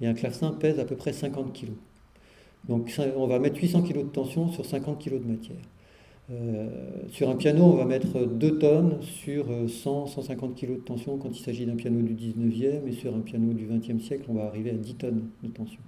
Et 0.00 0.06
un 0.06 0.14
clavecin 0.14 0.52
pèse 0.52 0.78
à 0.78 0.84
peu 0.84 0.96
près 0.96 1.12
50 1.12 1.52
kg. 1.52 1.68
Donc, 2.68 2.90
on 3.16 3.26
va 3.26 3.38
mettre 3.38 3.60
800 3.60 3.82
kg 3.82 3.98
de 3.98 4.02
tension 4.02 4.50
sur 4.50 4.64
50 4.64 5.02
kg 5.02 5.22
de 5.22 5.30
matière. 5.30 5.56
Euh, 6.30 6.68
sur 7.10 7.28
un 7.28 7.34
piano, 7.34 7.64
on 7.64 7.74
va 7.74 7.84
mettre 7.84 8.24
2 8.24 8.58
tonnes 8.58 8.98
sur 9.02 9.46
100, 9.68 10.06
150 10.06 10.54
kg 10.54 10.74
de 10.74 10.76
tension 10.76 11.16
quand 11.18 11.30
il 11.36 11.42
s'agit 11.42 11.66
d'un 11.66 11.74
piano 11.74 12.00
du 12.02 12.14
19e, 12.14 12.86
et 12.86 12.92
sur 12.92 13.14
un 13.14 13.20
piano 13.20 13.52
du 13.52 13.66
20e 13.66 14.00
siècle, 14.00 14.24
on 14.28 14.34
va 14.34 14.44
arriver 14.44 14.70
à 14.70 14.74
10 14.74 14.94
tonnes 14.94 15.22
de 15.42 15.48
tension. 15.48 15.80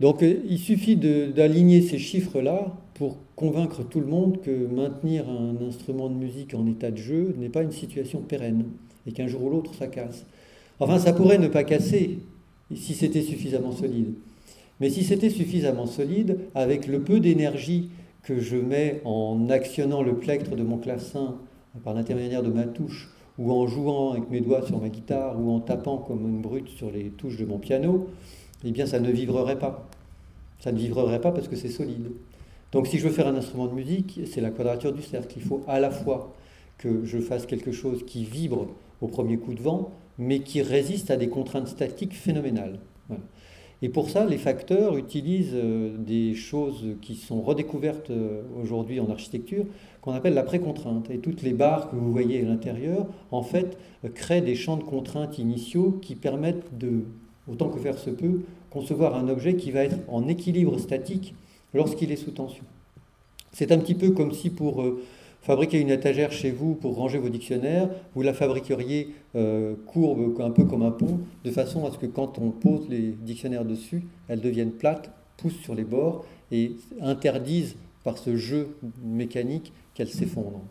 Donc 0.00 0.22
euh, 0.22 0.40
il 0.48 0.58
suffit 0.58 0.96
d'aligner 0.96 1.80
ces 1.80 1.98
chiffres-là 1.98 2.76
pour 2.94 3.16
convaincre 3.34 3.82
tout 3.82 4.00
le 4.00 4.06
monde 4.06 4.40
que 4.42 4.66
maintenir 4.66 5.28
un 5.28 5.56
instrument 5.66 6.10
de 6.10 6.14
musique 6.14 6.54
en 6.54 6.66
état 6.66 6.90
de 6.90 6.96
jeu 6.96 7.34
n'est 7.38 7.48
pas 7.48 7.62
une 7.62 7.72
situation 7.72 8.20
pérenne 8.20 8.64
et 9.06 9.12
qu'un 9.12 9.26
jour 9.26 9.44
ou 9.44 9.50
l'autre 9.50 9.74
ça 9.74 9.86
casse. 9.86 10.26
Enfin, 10.80 10.98
ça 10.98 11.14
pourrait 11.14 11.38
ne 11.38 11.48
pas 11.48 11.64
casser 11.64 12.18
si 12.74 12.92
c'était 12.92 13.22
suffisamment 13.22 13.72
solide. 13.72 14.12
Mais 14.80 14.90
si 14.90 15.04
c'était 15.04 15.30
suffisamment 15.30 15.86
solide, 15.86 16.38
avec 16.54 16.86
le 16.86 17.00
peu 17.00 17.18
d'énergie 17.18 17.88
que 18.26 18.40
je 18.40 18.56
mets 18.56 19.00
en 19.04 19.48
actionnant 19.50 20.02
le 20.02 20.16
plectre 20.16 20.56
de 20.56 20.64
mon 20.64 20.78
clavecin 20.78 21.36
par 21.84 21.94
l'intermédiaire 21.94 22.42
de 22.42 22.50
ma 22.50 22.64
touche, 22.64 23.08
ou 23.38 23.52
en 23.52 23.68
jouant 23.68 24.12
avec 24.12 24.28
mes 24.30 24.40
doigts 24.40 24.66
sur 24.66 24.80
ma 24.80 24.88
guitare, 24.88 25.40
ou 25.40 25.52
en 25.52 25.60
tapant 25.60 25.98
comme 25.98 26.26
une 26.26 26.40
brute 26.40 26.68
sur 26.68 26.90
les 26.90 27.10
touches 27.10 27.36
de 27.36 27.44
mon 27.44 27.58
piano, 27.58 28.08
eh 28.64 28.72
bien 28.72 28.84
ça 28.84 28.98
ne 28.98 29.12
vibrerait 29.12 29.60
pas. 29.60 29.88
Ça 30.58 30.72
ne 30.72 30.78
vibrerait 30.78 31.20
pas 31.20 31.30
parce 31.30 31.46
que 31.46 31.54
c'est 31.54 31.68
solide. 31.68 32.10
Donc 32.72 32.88
si 32.88 32.98
je 32.98 33.06
veux 33.06 33.12
faire 33.12 33.28
un 33.28 33.36
instrument 33.36 33.68
de 33.68 33.74
musique, 33.74 34.20
c'est 34.26 34.40
la 34.40 34.50
quadrature 34.50 34.92
du 34.92 35.02
cercle. 35.02 35.34
Il 35.36 35.42
faut 35.42 35.62
à 35.68 35.78
la 35.78 35.90
fois 35.90 36.34
que 36.78 37.04
je 37.04 37.18
fasse 37.18 37.46
quelque 37.46 37.70
chose 37.70 38.04
qui 38.04 38.24
vibre 38.24 38.66
au 39.00 39.06
premier 39.06 39.36
coup 39.36 39.54
de 39.54 39.62
vent, 39.62 39.92
mais 40.18 40.40
qui 40.40 40.62
résiste 40.62 41.12
à 41.12 41.16
des 41.16 41.28
contraintes 41.28 41.68
statiques 41.68 42.14
phénoménales. 42.14 42.80
Et 43.82 43.88
pour 43.90 44.08
ça, 44.08 44.24
les 44.24 44.38
facteurs 44.38 44.96
utilisent 44.96 45.52
euh, 45.54 45.96
des 45.98 46.34
choses 46.34 46.96
qui 47.02 47.14
sont 47.14 47.42
redécouvertes 47.42 48.10
euh, 48.10 48.42
aujourd'hui 48.62 49.00
en 49.00 49.10
architecture, 49.10 49.66
qu'on 50.00 50.12
appelle 50.12 50.34
la 50.34 50.44
précontrainte. 50.44 51.10
Et 51.10 51.18
toutes 51.18 51.42
les 51.42 51.52
barres 51.52 51.90
que 51.90 51.96
vous 51.96 52.10
voyez 52.10 52.40
à 52.40 52.44
l'intérieur, 52.44 53.06
en 53.30 53.42
fait, 53.42 53.76
euh, 54.04 54.08
créent 54.08 54.40
des 54.40 54.54
champs 54.54 54.78
de 54.78 54.82
contraintes 54.82 55.38
initiaux 55.38 55.98
qui 56.00 56.14
permettent 56.14 56.78
de, 56.78 57.04
autant 57.50 57.68
que 57.68 57.78
faire 57.78 57.98
se 57.98 58.10
peut, 58.10 58.40
concevoir 58.70 59.14
un 59.14 59.28
objet 59.28 59.56
qui 59.56 59.70
va 59.70 59.84
être 59.84 59.98
en 60.08 60.26
équilibre 60.26 60.78
statique 60.78 61.34
lorsqu'il 61.74 62.10
est 62.12 62.16
sous 62.16 62.30
tension. 62.30 62.64
C'est 63.52 63.72
un 63.72 63.78
petit 63.78 63.94
peu 63.94 64.10
comme 64.10 64.32
si 64.32 64.50
pour 64.50 64.84
fabriquer 65.46 65.80
une 65.80 65.90
étagère 65.90 66.32
chez 66.32 66.50
vous 66.50 66.74
pour 66.74 66.96
ranger 66.96 67.18
vos 67.18 67.28
dictionnaires, 67.28 67.88
vous 68.16 68.22
la 68.22 68.34
fabriqueriez 68.34 69.14
euh, 69.36 69.76
courbe, 69.86 70.40
un 70.40 70.50
peu 70.50 70.64
comme 70.64 70.82
un 70.82 70.90
pont, 70.90 71.20
de 71.44 71.50
façon 71.52 71.86
à 71.86 71.92
ce 71.92 71.98
que 71.98 72.06
quand 72.06 72.40
on 72.40 72.50
pose 72.50 72.88
les 72.88 73.12
dictionnaires 73.12 73.64
dessus, 73.64 74.02
elles 74.26 74.40
deviennent 74.40 74.72
plates, 74.72 75.08
poussent 75.36 75.60
sur 75.62 75.76
les 75.76 75.84
bords 75.84 76.24
et 76.50 76.72
interdisent 77.00 77.76
par 78.02 78.18
ce 78.18 78.36
jeu 78.36 78.76
mécanique 79.04 79.72
qu'elles 79.94 80.08
s'effondrent. 80.08 80.64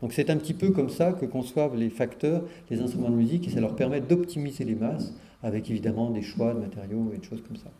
Donc 0.00 0.12
c'est 0.12 0.30
un 0.30 0.36
petit 0.36 0.54
peu 0.54 0.70
comme 0.70 0.88
ça 0.88 1.12
que 1.12 1.26
conçoivent 1.26 1.76
les 1.76 1.90
facteurs, 1.90 2.44
les 2.70 2.80
instruments 2.80 3.10
de 3.10 3.16
musique, 3.16 3.48
et 3.48 3.50
ça 3.50 3.60
leur 3.60 3.74
permet 3.74 4.00
d'optimiser 4.00 4.62
les 4.62 4.76
masses, 4.76 5.14
avec 5.42 5.68
évidemment 5.68 6.10
des 6.10 6.22
choix 6.22 6.54
de 6.54 6.60
matériaux 6.60 7.10
et 7.12 7.18
de 7.18 7.24
choses 7.24 7.42
comme 7.42 7.56
ça. 7.56 7.70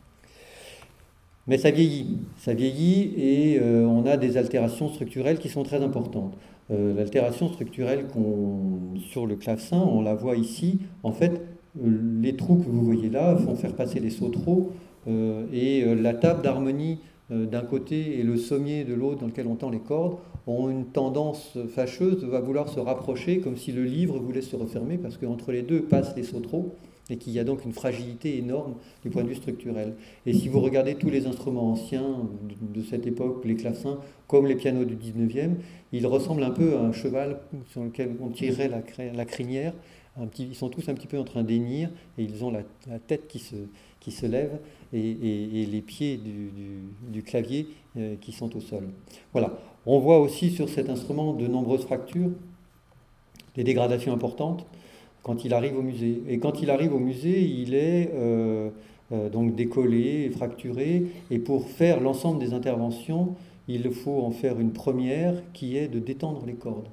Mais 1.48 1.58
ça 1.58 1.70
vieillit, 1.70 2.18
ça 2.38 2.54
vieillit 2.54 3.12
et 3.16 3.60
euh, 3.60 3.86
on 3.86 4.04
a 4.04 4.16
des 4.16 4.36
altérations 4.36 4.88
structurelles 4.88 5.38
qui 5.38 5.48
sont 5.48 5.62
très 5.62 5.80
importantes. 5.80 6.36
Euh, 6.72 6.92
l'altération 6.94 7.48
structurelle 7.48 8.06
sur 8.98 9.26
le 9.26 9.36
clavecin, 9.36 9.78
on 9.78 10.02
la 10.02 10.14
voit 10.14 10.34
ici. 10.34 10.80
En 11.04 11.12
fait, 11.12 11.42
euh, 11.80 12.00
les 12.20 12.34
trous 12.34 12.56
que 12.56 12.68
vous 12.68 12.84
voyez 12.84 13.10
là 13.10 13.36
font 13.36 13.54
faire 13.54 13.74
passer 13.74 14.00
les 14.00 14.10
sautereaux 14.10 14.72
et 15.52 15.84
la 15.94 16.14
table 16.14 16.42
d'harmonie 16.42 16.98
d'un 17.30 17.60
côté 17.60 18.18
et 18.18 18.24
le 18.24 18.36
sommier 18.36 18.82
de 18.82 18.92
l'autre 18.92 19.20
dans 19.20 19.28
lequel 19.28 19.46
on 19.46 19.54
tend 19.54 19.70
les 19.70 19.78
cordes 19.78 20.16
ont 20.48 20.68
une 20.68 20.86
tendance 20.86 21.56
fâcheuse 21.68 22.20
de 22.20 22.26
vouloir 22.26 22.68
se 22.68 22.80
rapprocher 22.80 23.38
comme 23.38 23.56
si 23.56 23.70
le 23.70 23.84
livre 23.84 24.18
voulait 24.18 24.42
se 24.42 24.56
refermer 24.56 24.98
parce 24.98 25.16
qu'entre 25.16 25.52
les 25.52 25.62
deux 25.62 25.82
passent 25.82 26.16
les 26.16 26.24
sautereaux 26.24 26.74
et 27.10 27.16
qu'il 27.16 27.32
y 27.32 27.38
a 27.38 27.44
donc 27.44 27.64
une 27.64 27.72
fragilité 27.72 28.38
énorme 28.38 28.74
du 29.02 29.10
point 29.10 29.22
de 29.22 29.28
vue 29.28 29.36
structurel. 29.36 29.94
Et 30.24 30.32
si 30.32 30.48
vous 30.48 30.60
regardez 30.60 30.96
tous 30.96 31.10
les 31.10 31.26
instruments 31.26 31.70
anciens 31.70 32.28
de, 32.60 32.82
cette 32.82 33.06
époque, 33.06 33.44
les 33.44 33.54
clavecins, 33.54 33.98
comme 34.26 34.46
les 34.46 34.56
pianos 34.56 34.84
du 34.84 34.96
19e, 34.96 35.54
ils 35.92 36.06
ressemblent 36.06 36.42
un 36.42 36.50
peu 36.50 36.76
à 36.76 36.80
un 36.80 36.92
cheval 36.92 37.40
sur 37.70 37.84
lequel 37.84 38.16
on 38.20 38.28
tirerait 38.28 38.68
la, 38.68 39.24
crinière. 39.24 39.72
Ils 40.38 40.54
sont 40.54 40.68
tous 40.68 40.88
un 40.88 40.94
petit 40.94 41.06
peu 41.06 41.18
en 41.18 41.24
train 41.24 41.44
d'énir 41.44 41.90
et 42.18 42.24
ils 42.24 42.44
ont 42.44 42.50
la, 42.50 42.62
tête 43.06 43.28
qui 43.28 43.38
se, 43.38 44.26
lève 44.26 44.58
et, 44.92 45.66
les 45.70 45.82
pieds 45.82 46.16
du, 46.16 46.50
du, 47.08 47.22
clavier 47.22 47.68
euh, 47.96 48.16
qui 48.20 48.32
sont 48.32 48.56
au 48.56 48.60
sol. 48.60 48.88
Voilà. 49.32 49.58
On 49.84 50.00
voit 50.00 50.18
aussi 50.18 50.50
sur 50.50 50.68
cet 50.68 50.90
instrument 50.90 51.34
de 51.34 51.46
nombreuses 51.46 51.84
fractures, 51.84 52.30
des 53.54 53.62
dégradations 53.62 54.12
importantes 54.12 54.66
quand 55.26 55.44
il 55.44 55.54
arrive 55.54 55.76
au 55.76 55.82
musée. 55.82 56.22
Et 56.28 56.38
quand 56.38 56.62
il 56.62 56.70
arrive 56.70 56.94
au 56.94 57.00
musée, 57.00 57.42
il 57.42 57.74
est 57.74 58.12
euh, 58.14 58.70
euh, 59.10 59.28
donc 59.28 59.56
décollé, 59.56 60.30
fracturé, 60.30 61.06
et 61.32 61.40
pour 61.40 61.66
faire 61.68 61.98
l'ensemble 61.98 62.38
des 62.38 62.54
interventions, 62.54 63.34
il 63.66 63.90
faut 63.90 64.22
en 64.22 64.30
faire 64.30 64.60
une 64.60 64.70
première 64.70 65.34
qui 65.52 65.76
est 65.76 65.88
de 65.88 65.98
détendre 65.98 66.44
les 66.46 66.54
cordes. 66.54 66.86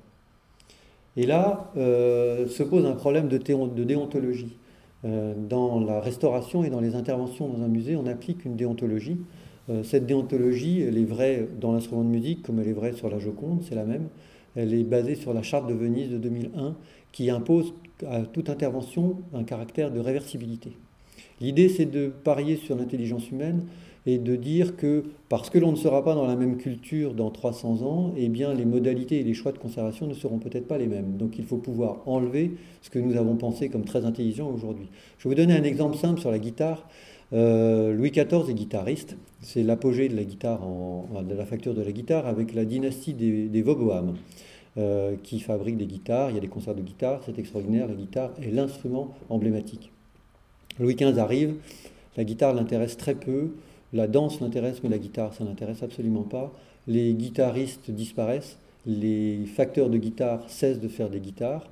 Et 1.16 1.28
là 1.28 1.72
euh, 1.78 2.48
se 2.48 2.64
pose 2.64 2.88
un 2.88 2.96
problème 2.96 3.28
de, 3.28 3.38
de 3.38 3.84
déontologie. 3.84 4.58
dans 5.04 5.80
la 5.80 6.00
restauration 6.00 6.64
et 6.64 6.72
dans 6.72 6.82
les 6.82 6.96
interventions 6.96 7.48
dans 7.48 7.62
un 7.62 7.68
musée, 7.68 7.96
on 7.96 8.08
applique 8.08 8.46
une 8.46 8.56
déontologie. 8.56 9.18
cette 9.84 10.08
déontologie, 10.08 10.82
elle 10.82 10.98
est 10.98 11.10
vraie 11.16 11.48
dans 11.62 11.72
l'instrument 11.74 12.04
de 12.04 12.10
musique 12.10 12.42
comme 12.42 12.60
elle 12.60 12.70
est 12.70 12.80
vraie 12.82 12.94
sur 12.94 13.10
la 13.10 13.20
Joconde, 13.20 13.62
c'est 13.62 13.76
la 13.76 13.86
même. 13.86 14.08
Elle 14.56 14.74
est 14.74 14.84
basée 14.84 15.16
sur 15.16 15.34
la 15.34 15.44
charte 15.44 15.68
de 15.68 15.74
Venise 15.74 16.10
de 16.10 16.18
2001 16.18 16.76
qui 17.12 17.30
impose 17.30 17.74
à 18.10 18.22
toute 18.22 18.50
intervention 18.50 19.18
un 19.34 19.44
caractère 19.44 19.92
de 19.92 20.00
réversibilité. 20.00 20.74
L'idée, 21.42 21.70
c'est 21.70 21.86
de 21.86 22.08
parier 22.08 22.58
sur 22.58 22.76
l'intelligence 22.76 23.30
humaine 23.30 23.66
et 24.06 24.18
de 24.18 24.36
dire 24.36 24.76
que 24.76 25.04
parce 25.30 25.50
que 25.50 25.58
l'on 25.58 25.72
ne 25.72 25.78
sera 25.78 26.04
pas 26.04 26.14
dans 26.14 26.28
la 26.28 26.36
même 26.36 26.58
culture 26.58 27.14
dans 27.14 27.32
300 27.32 27.82
ans, 27.84 28.14
eh 28.18 28.28
bien 28.28 28.54
les 28.54 28.66
modalités 28.66 29.20
et 29.20 29.24
les 29.24 29.34
choix 29.34 29.52
de 29.52 29.58
conservation 29.58 30.08
ne 30.08 30.14
seront 30.14 30.40
peut-être 30.40 30.68
pas 30.68 30.78
les 30.78 30.88
mêmes. 30.88 31.18
Donc 31.18 31.40
il 31.40 31.46
faut 31.46 31.58
pouvoir 31.58 32.02
enlever 32.06 32.52
ce 32.82 32.90
que 32.90 33.00
nous 33.00 33.16
avons 33.16 33.36
pensé 33.36 33.70
comme 33.70 33.86
très 33.86 34.06
intelligent 34.06 34.50
aujourd'hui. 34.50 34.90
Je 35.18 35.28
vais 35.28 35.36
vous 35.36 35.42
donner 35.42 35.58
un 35.58 35.64
exemple 35.64 35.98
simple 35.98 36.20
sur 36.20 36.32
la 36.32 36.40
guitare. 36.40 36.88
Euh, 37.32 37.94
Louis 37.94 38.12
XIV 38.12 38.50
est 38.50 38.54
guitariste, 38.54 39.18
c'est 39.42 39.64
l'apogée 39.64 40.08
de 40.08 40.16
la 40.16 40.24
guitare, 40.24 40.62
de 41.28 41.34
la 41.34 41.46
facture 41.46 41.74
de 41.74 41.82
la 41.82 41.92
guitare 41.92 42.28
avec 42.28 42.54
la 42.54 42.66
dynastie 42.66 43.14
des, 43.14 43.48
des. 43.48 43.64
Euh, 44.76 45.18
qui 45.22 45.40
fabrique 45.40 45.78
des 45.78 45.86
guitares. 45.86 46.32
Il 46.32 46.34
y 46.34 46.38
a 46.40 46.42
des 46.42 46.48
concerts 46.48 46.74
de 46.74 46.82
guitare, 46.82 47.22
c'est 47.24 47.38
extraordinaire. 47.38 47.88
La 47.88 47.94
guitare 47.94 48.32
est 48.42 48.50
l'instrument 48.50 49.14
emblématique. 49.30 49.92
Louis 50.80 50.96
XV 50.96 51.20
arrive, 51.20 51.54
la 52.18 52.24
guitare 52.24 52.56
l'intéresse 52.56 52.98
très 52.98 53.14
peu, 53.14 53.52
la 53.94 54.08
danse 54.08 54.42
l'intéresse, 54.42 54.82
mais 54.82 54.90
la 54.90 54.98
guitare, 54.98 55.32
ça 55.36 55.44
n'intéresse 55.44 55.84
absolument 55.84 56.24
pas. 56.24 56.52
Les 56.88 57.14
guitaristes 57.14 57.92
disparaissent, 57.92 58.58
les 58.88 59.46
facteurs 59.46 59.92
de 59.92 59.98
guitare 60.00 60.50
cessent 60.50 60.80
de 60.80 60.88
faire 60.88 61.12
des 61.12 61.20
guitares. 61.20 61.70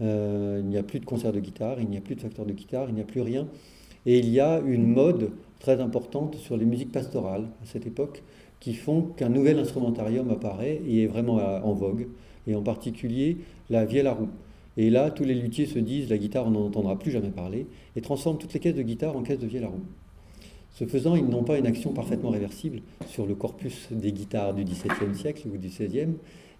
Euh, 0.00 0.60
il 0.62 0.68
n'y 0.68 0.78
a 0.78 0.84
plus 0.84 1.00
de 1.00 1.04
concerts 1.04 1.32
de 1.32 1.40
guitare, 1.40 1.80
il 1.80 1.88
n'y 1.88 1.96
a 1.96 2.00
plus 2.00 2.14
de 2.14 2.20
facteurs 2.20 2.46
de 2.46 2.52
guitare, 2.52 2.88
il 2.88 2.94
n'y 2.94 3.00
a 3.00 3.04
plus 3.04 3.22
rien. 3.22 3.48
Et 4.06 4.20
il 4.20 4.28
y 4.28 4.38
a 4.38 4.60
une 4.60 4.86
mode 4.86 5.32
très 5.58 5.80
importante 5.80 6.36
sur 6.36 6.56
les 6.56 6.66
musiques 6.66 6.92
pastorales 6.92 7.46
à 7.64 7.66
cette 7.66 7.84
époque 7.88 8.22
qui 8.60 8.74
font 8.74 9.02
qu'un 9.02 9.28
nouvel 9.28 9.58
instrumentarium 9.58 10.30
apparaît 10.30 10.80
et 10.86 11.02
est 11.02 11.06
vraiment 11.08 11.38
en 11.64 11.72
vogue 11.72 12.06
et 12.46 12.54
en 12.54 12.62
particulier 12.62 13.38
la 13.70 13.84
vielle 13.84 14.06
à 14.06 14.12
roue. 14.12 14.28
Et 14.76 14.90
là, 14.90 15.10
tous 15.10 15.24
les 15.24 15.34
luthiers 15.34 15.66
se 15.66 15.78
disent 15.78 16.10
la 16.10 16.18
guitare, 16.18 16.46
on 16.46 16.50
n'en 16.50 16.66
entendra 16.66 16.98
plus 16.98 17.10
jamais 17.10 17.30
parler, 17.30 17.66
et 17.94 18.00
transforment 18.00 18.38
toutes 18.38 18.52
les 18.54 18.60
caisses 18.60 18.74
de 18.74 18.82
guitare 18.82 19.16
en 19.16 19.22
caisses 19.22 19.38
de 19.38 19.46
vielle 19.46 19.64
à 19.64 19.68
roue. 19.68 19.82
Ce 20.72 20.84
faisant, 20.84 21.14
ils 21.14 21.26
n'ont 21.26 21.44
pas 21.44 21.58
une 21.58 21.66
action 21.66 21.92
parfaitement 21.92 22.30
réversible 22.30 22.80
sur 23.06 23.26
le 23.26 23.36
corpus 23.36 23.88
des 23.92 24.10
guitares 24.10 24.54
du 24.54 24.64
XVIIe 24.64 25.14
siècle 25.14 25.46
ou 25.46 25.56
du 25.56 25.68
XVIe, 25.68 26.14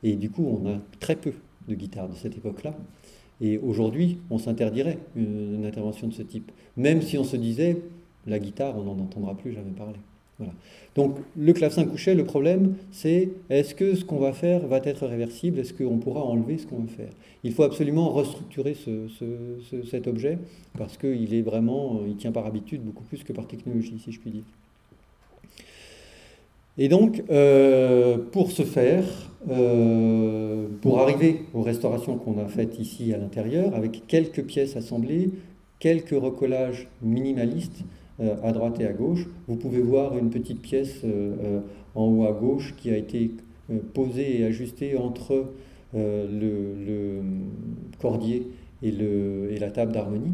et 0.05 0.14
du 0.14 0.30
coup, 0.30 0.47
on 0.47 0.68
a 0.68 0.78
très 1.01 1.16
peu 1.16 1.32
de 1.66 1.74
guitares 1.74 2.09
de 2.09 2.14
cette 2.14 2.37
époque-là. 2.37 2.76
Et 3.41 3.59
aujourd'hui, 3.59 4.18
on 4.30 4.39
s'interdirait 4.39 4.99
une 5.16 5.64
intervention 5.66 6.07
de 6.07 6.12
ce 6.12 6.22
type, 6.22 6.53
même 6.76 7.03
si 7.03 7.18
on 7.18 7.24
se 7.24 7.37
disait 7.37 7.82
la 8.26 8.39
guitare, 8.39 8.78
on 8.78 8.85
n'en 8.85 9.03
entendra 9.03 9.35
plus 9.35 9.53
jamais 9.53 9.72
parler. 9.72 9.99
Donc 10.95 11.16
le 11.37 11.53
clavecin 11.53 11.85
couché, 11.85 12.14
le 12.14 12.24
problème, 12.24 12.74
c'est 12.93 13.30
est-ce 13.51 13.74
que 13.74 13.95
ce 13.95 14.05
qu'on 14.05 14.18
va 14.18 14.32
faire 14.32 14.66
va 14.66 14.78
être 14.85 15.07
réversible? 15.07 15.59
Est-ce 15.59 15.72
qu'on 15.74 15.99
pourra 15.99 16.22
enlever 16.22 16.59
ce 16.59 16.66
qu'on 16.66 16.78
veut 16.78 16.89
faire? 16.89 17.12
Il 17.43 17.53
faut 17.53 17.62
absolument 17.62 18.11
restructurer 18.11 18.76
cet 19.91 20.07
objet 20.07 20.39
parce 20.78 20.97
qu'il 20.97 21.35
est 21.35 21.43
vraiment, 21.43 22.01
il 22.07 22.16
tient 22.16 22.32
par 22.32 22.47
habitude 22.47 22.82
beaucoup 22.82 23.05
plus 23.05 23.22
que 23.22 23.32
par 23.32 23.47
technologie, 23.47 24.01
si 24.03 24.12
je 24.12 24.20
puis 24.20 24.30
dire. 24.30 24.45
Et 26.76 26.89
donc, 26.89 27.22
euh, 27.30 28.18
pour 28.32 28.51
ce 28.51 28.62
faire, 28.62 29.05
euh, 29.49 30.66
pour 30.80 30.99
arriver 31.01 31.43
aux 31.55 31.62
restaurations 31.62 32.16
qu'on 32.16 32.39
a 32.39 32.47
faites 32.47 32.78
ici 32.80 33.14
à 33.14 33.18
l'intérieur, 33.18 33.74
avec 33.76 34.07
quelques 34.09 34.43
pièces 34.43 34.76
assemblées, 34.76 35.30
quelques 35.78 36.11
recollages 36.11 36.89
minimalistes 37.01 37.85
euh, 38.20 38.36
à 38.42 38.52
droite 38.52 38.80
et 38.80 38.86
à 38.86 38.92
gauche, 38.92 39.26
vous 39.48 39.56
pouvez 39.56 39.80
voir 39.80 40.16
une 40.16 40.30
petite 40.30 40.60
pièce 40.60 41.04
en 41.94 42.06
haut 42.06 42.26
à 42.26 42.32
gauche 42.32 42.74
qui 42.76 42.90
a 42.90 42.96
été 42.96 43.30
posée 43.92 44.40
et 44.40 44.44
ajustée 44.44 44.96
entre 44.96 45.52
le, 45.94 47.22
cordier 48.00 48.48
et, 48.82 48.92
la 49.58 49.70
table 49.70 49.92
d'harmonie. 49.92 50.32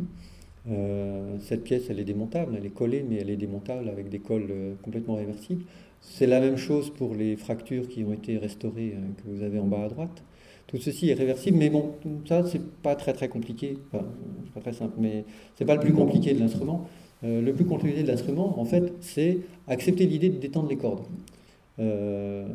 cette 1.41 1.65
pièce, 1.65 1.85
elle 1.91 2.01
est 2.01 2.05
démontable, 2.05 2.55
elle 2.59 2.67
est 2.67 2.75
collée, 2.75 3.05
mais 3.09 3.17
elle 3.17 3.31
est 3.31 3.37
démontable 3.37 3.89
avec 3.89 4.09
des 4.09 4.19
cols 4.19 4.53
complètement 4.83 5.15
réversibles. 5.15 5.65
C'est 6.01 6.27
la 6.27 6.41
même 6.41 6.57
chose 6.57 6.91
pour 6.91 7.15
les 7.15 7.37
fractures 7.37 7.89
qui 7.89 8.05
ont 8.05 8.13
été 8.13 8.39
restaurées 8.39 8.95
euh, 8.97 9.01
que 9.17 9.37
vous 9.37 9.43
avez 9.43 9.59
en 9.59 9.67
bas 9.67 9.85
à 9.85 9.89
droite. 9.89 10.23
Tout 10.67 10.79
ceci 10.79 11.11
est 11.11 11.15
réversible, 11.15 11.59
mais 11.59 11.69
bon, 11.69 11.95
ça 12.27 12.47
c'est 12.47 12.63
pas 12.83 12.95
très 12.95 13.13
très 13.13 13.29
compliqué. 13.29 13.77
Enfin, 13.93 14.05
pas 14.55 14.61
très 14.61 14.73
simple, 14.73 14.95
mais 14.99 15.25
c'est 15.57 15.65
pas 15.65 15.75
le 15.75 15.81
plus 15.81 15.93
compliqué 15.93 16.33
de 16.33 16.39
l'instrument. 16.39 16.89
Euh, 17.23 17.43
le 17.43 17.53
plus 17.53 17.65
compliqué 17.65 18.03
de 18.03 18.09
l'instrument, 18.09 18.59
en 18.59 18.65
fait, 18.65 18.93
c'est 19.01 19.39
accepter 19.69 20.07
l'idée 20.07 20.31
de 20.31 20.39
détendre 20.39 20.69
les 20.69 20.77
cordes. 20.77 21.05
Euh, 21.79 22.47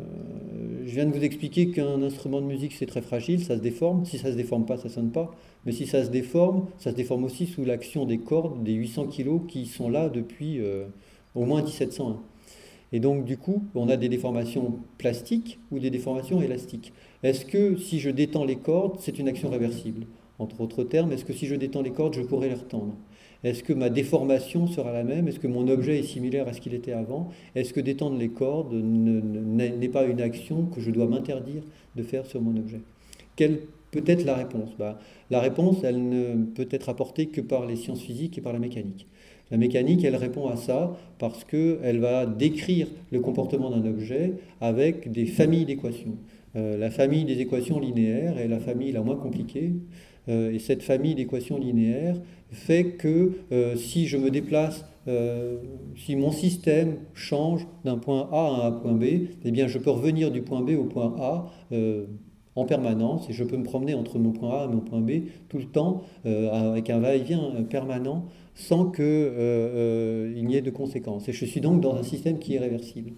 je 0.86 0.92
viens 0.92 1.06
de 1.06 1.12
vous 1.12 1.24
expliquer 1.24 1.70
qu'un 1.72 2.02
instrument 2.04 2.42
de 2.42 2.46
musique 2.46 2.74
c'est 2.74 2.86
très 2.86 3.02
fragile, 3.02 3.44
ça 3.44 3.58
se 3.58 3.62
déforme. 3.62 4.06
Si 4.06 4.18
ça 4.18 4.32
se 4.32 4.38
déforme 4.38 4.66
pas, 4.66 4.78
ça 4.78 4.90
sonne 4.90 5.12
pas. 5.12 5.36
Mais 5.66 5.72
si 5.72 5.88
ça 5.88 6.04
se 6.04 6.10
déforme, 6.10 6.66
ça 6.78 6.92
se 6.92 6.96
déforme 6.96 7.24
aussi 7.24 7.48
sous 7.48 7.66
l'action 7.66 8.06
des 8.06 8.20
cordes, 8.20 8.64
des 8.64 8.74
800 8.74 9.08
kg 9.08 9.46
qui 9.48 9.66
sont 9.66 9.90
là 9.90 10.10
depuis 10.10 10.62
au 11.34 11.46
moins 11.46 11.64
1701. 11.64 12.20
Et 12.92 13.00
donc, 13.00 13.26
du 13.26 13.38
coup, 13.38 13.64
on 13.74 13.90
a 13.90 13.98
des 13.98 14.10
déformations 14.10 14.80
plastiques 14.98 15.60
ou 15.72 15.80
des 15.80 15.90
déformations 15.90 16.42
élastiques. 16.42 16.94
Est-ce 17.24 17.46
que 17.46 17.78
si 17.78 18.00
je 18.00 18.10
détends 18.10 18.46
les 18.46 18.58
cordes, 18.58 18.98
c'est 19.00 19.18
une 19.20 19.28
action 19.28 19.50
réversible? 19.50 20.06
Entre 20.38 20.62
autres 20.62 20.84
termes, 20.84 21.12
est-ce 21.12 21.26
que 21.26 21.34
si 21.34 21.48
je 21.48 21.56
détends 21.56 21.82
les 21.82 21.92
cordes, 21.92 22.14
je 22.14 22.22
pourrais 22.22 22.50
les 22.50 22.56
retendre? 22.56 22.96
Est-ce 23.46 23.64
que 23.64 23.74
ma 23.74 23.90
déformation 23.92 24.66
sera 24.66 24.92
la 24.92 25.04
même? 25.04 25.28
Est-ce 25.28 25.40
que 25.40 25.48
mon 25.48 25.68
objet 25.68 26.00
est 26.00 26.04
similaire 26.04 26.48
à 26.48 26.54
ce 26.54 26.62
qu'il 26.62 26.74
était 26.74 26.94
avant? 26.94 27.30
Est-ce 27.54 27.74
que 27.74 27.80
détendre 27.80 28.18
les 28.18 28.30
cordes 28.30 28.74
n'est 28.74 29.88
pas 29.90 30.06
une 30.06 30.20
action 30.20 30.66
que 30.66 30.82
je 30.82 30.90
dois 30.90 31.06
m'interdire 31.06 31.62
de 31.96 32.02
faire 32.02 32.26
sur 32.26 32.42
mon 32.42 32.58
objet? 32.58 32.82
Quelle 33.36 33.60
peut 33.92 34.04
être 34.08 34.26
la 34.26 34.34
réponse? 34.34 34.72
Bah, 34.80 34.98
La 35.30 35.42
réponse, 35.42 35.84
elle 35.84 36.10
ne 36.10 36.44
peut 36.44 36.68
être 36.72 36.90
apportée 36.90 37.28
que 37.28 37.40
par 37.40 37.68
les 37.68 37.76
sciences 37.76 38.02
physiques 38.02 38.36
et 38.40 38.42
par 38.42 38.52
la 38.52 38.58
mécanique. 38.58 39.06
La 39.52 39.58
mécanique, 39.58 40.04
elle 40.04 40.16
répond 40.16 40.48
à 40.48 40.56
ça 40.56 40.98
parce 41.20 41.44
qu'elle 41.44 42.00
va 42.00 42.26
décrire 42.26 42.88
le 43.12 43.20
comportement 43.20 43.70
d'un 43.70 43.88
objet 43.88 44.34
avec 44.60 45.12
des 45.12 45.28
familles 45.28 45.66
d'équations. 45.66 46.18
Euh, 46.56 46.78
la 46.80 46.90
famille 46.90 47.26
des 47.26 47.42
équations 47.42 47.80
linéaires 47.80 48.40
est 48.40 48.48
la 48.48 48.60
famille 48.60 48.92
la 48.92 49.02
moins 49.02 49.18
compliquée. 49.18 49.74
Euh, 50.30 50.52
et 50.52 50.58
cette 50.58 50.82
famille 50.82 51.14
d'équations 51.14 51.60
linéaires 51.60 52.18
fait 52.56 52.92
que 52.98 53.34
euh, 53.52 53.76
si 53.76 54.08
je 54.08 54.18
me 54.18 54.32
déplace, 54.32 54.86
si 55.96 56.16
mon 56.16 56.32
système 56.32 56.96
change 57.14 57.68
d'un 57.84 58.00
point 58.00 58.28
A 58.32 58.64
à 58.64 58.68
un 58.70 58.72
point 58.72 58.94
B, 58.94 59.04
eh 59.44 59.52
bien 59.52 59.68
je 59.68 59.78
peux 59.78 59.92
revenir 59.92 60.32
du 60.32 60.42
point 60.42 60.62
B 60.62 60.72
au 60.72 60.86
point 60.86 61.14
A 61.20 61.52
en 62.56 62.66
permanence 62.66 63.30
et 63.30 63.34
je 63.34 63.44
peux 63.44 63.56
me 63.56 63.64
promener 63.64 63.94
entre 63.94 64.18
mon 64.18 64.32
point 64.32 64.62
A 64.62 64.66
et 64.66 64.68
mon 64.68 64.80
point 64.80 65.02
B 65.02 65.28
tout 65.48 65.60
le 65.60 65.66
temps 65.66 66.02
avec 66.24 66.90
un 66.90 66.98
va-et-vient 66.98 67.52
permanent 67.70 68.26
sans 68.56 68.90
qu'il 68.90 69.04
euh, 69.04 70.32
euh, 70.34 70.42
n'y 70.42 70.56
ait 70.56 70.62
de 70.62 70.72
conséquences. 70.72 71.28
Et 71.30 71.34
je 71.34 71.46
suis 71.46 71.62
donc 71.62 71.82
dans 71.82 71.96
un 71.96 72.04
système 72.04 72.40
qui 72.40 72.56
est 72.56 72.60
réversible. 72.60 73.12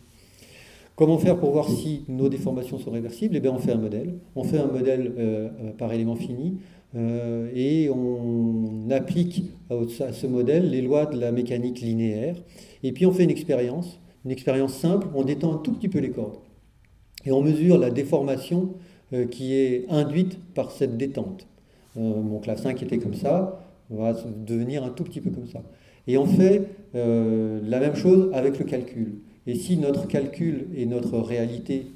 Comment 0.95 1.19
faire 1.19 1.37
pour 1.37 1.51
voir 1.51 1.69
si 1.69 2.03
nos 2.09 2.27
déformations 2.27 2.79
sont 2.79 2.89
réversibles? 2.89 3.35
Eh 3.35 3.39
bien, 3.39 3.51
on 3.51 3.59
fait 3.59 3.71
un 3.71 3.77
modèle. 3.77 4.15
On 4.35 4.43
fait 4.43 4.57
un 4.57 4.65
modèle 4.65 5.13
euh, 5.19 5.49
par 5.77 5.93
élément 5.93 6.15
fini 6.15 6.57
et 6.95 7.89
on 7.89 8.89
applique 8.89 9.51
à 9.69 10.13
ce 10.13 10.27
modèle 10.27 10.69
les 10.69 10.81
lois 10.81 11.05
de 11.05 11.19
la 11.19 11.31
mécanique 11.31 11.81
linéaire. 11.81 12.35
Et 12.83 12.91
puis, 12.91 13.05
on 13.05 13.11
fait 13.11 13.23
une 13.23 13.29
expérience, 13.29 13.99
une 14.25 14.31
expérience 14.31 14.73
simple. 14.73 15.07
On 15.13 15.23
détend 15.23 15.53
un 15.53 15.57
tout 15.57 15.73
petit 15.73 15.89
peu 15.89 15.99
les 15.99 16.09
cordes. 16.09 16.39
Et 17.25 17.31
on 17.31 17.41
mesure 17.41 17.77
la 17.77 17.91
déformation 17.91 18.73
qui 19.31 19.53
est 19.53 19.85
induite 19.89 20.39
par 20.53 20.71
cette 20.71 20.97
détente. 20.97 21.47
mon 21.95 22.39
clavecin 22.39 22.73
qui 22.73 22.85
était 22.85 22.97
comme 22.97 23.15
ça, 23.15 23.59
va 23.89 24.13
devenir 24.45 24.83
un 24.83 24.89
tout 24.89 25.03
petit 25.03 25.21
peu 25.21 25.29
comme 25.29 25.47
ça. 25.47 25.63
Et 26.07 26.17
on 26.17 26.25
fait 26.25 26.63
euh, 26.95 27.59
la 27.63 27.79
même 27.79 27.95
chose 27.95 28.29
avec 28.33 28.59
le 28.59 28.65
calcul. 28.65 29.19
Et 29.45 29.55
si 29.55 29.77
notre 29.77 30.07
calcul 30.07 30.67
et 30.75 30.85
notre 30.85 31.17
réalité 31.19 31.87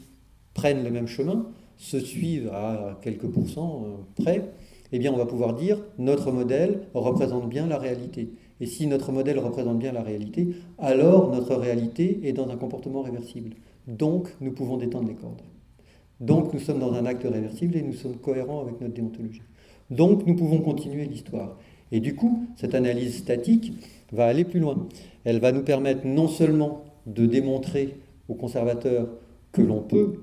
prennent 0.54 0.84
le 0.84 0.92
même 0.92 1.08
chemin, 1.08 1.48
se 1.78 2.00
suivent 2.00 2.50
à 2.54 3.00
quelques 3.02 3.28
pourcents 3.28 3.86
euh, 3.86 4.24
près, 4.24 4.52
eh 4.92 5.00
bien 5.00 5.12
on 5.14 5.18
va 5.18 5.26
pouvoir 5.26 5.54
dire 5.54 5.78
notre 5.98 6.32
modèle 6.32 6.82
représente 6.94 7.50
bien 7.50 7.68
la 7.68 7.78
réalité. 7.78 8.30
Et 8.60 8.66
si 8.66 8.88
notre 8.88 9.12
modèle 9.12 9.40
représente 9.40 9.80
bien 9.80 9.92
la 9.92 10.04
réalité, 10.04 10.50
alors 10.78 11.32
notre 11.32 11.56
réalité 11.56 12.20
est 12.24 12.34
dans 12.34 12.50
un 12.50 12.58
comportement 12.58 13.02
réversible. 13.02 13.56
Donc 13.88 14.30
nous 14.40 14.52
pouvons 14.52 14.78
détendre 14.78 15.08
les 15.08 15.16
cordes. 15.16 15.42
Donc 16.20 16.54
nous 16.54 16.60
sommes 16.60 16.80
dans 16.80 16.94
un 16.94 17.06
acte 17.06 17.24
réversible 17.24 17.76
et 17.76 17.82
nous 17.82 17.94
sommes 17.94 18.18
cohérents 18.18 18.62
avec 18.62 18.80
notre 18.80 18.94
déontologie. 18.94 19.42
Donc 19.90 20.28
nous 20.28 20.36
pouvons 20.36 20.60
continuer 20.60 21.06
l'histoire. 21.06 21.58
Et 21.92 22.00
du 22.00 22.16
coup, 22.16 22.46
cette 22.56 22.76
analyse 22.76 23.18
statique 23.18 23.74
va 24.12 24.26
aller 24.28 24.46
plus 24.46 24.60
loin. 24.60 24.88
Elle 25.24 25.40
va 25.40 25.52
nous 25.52 25.64
permettre 25.64 26.06
non 26.06 26.28
seulement 26.28 26.84
de 27.06 27.26
démontrer 27.26 27.98
aux 28.30 28.36
conservateurs 28.36 29.10
que 29.52 29.62
l'on 29.62 29.82
peut 29.82 30.22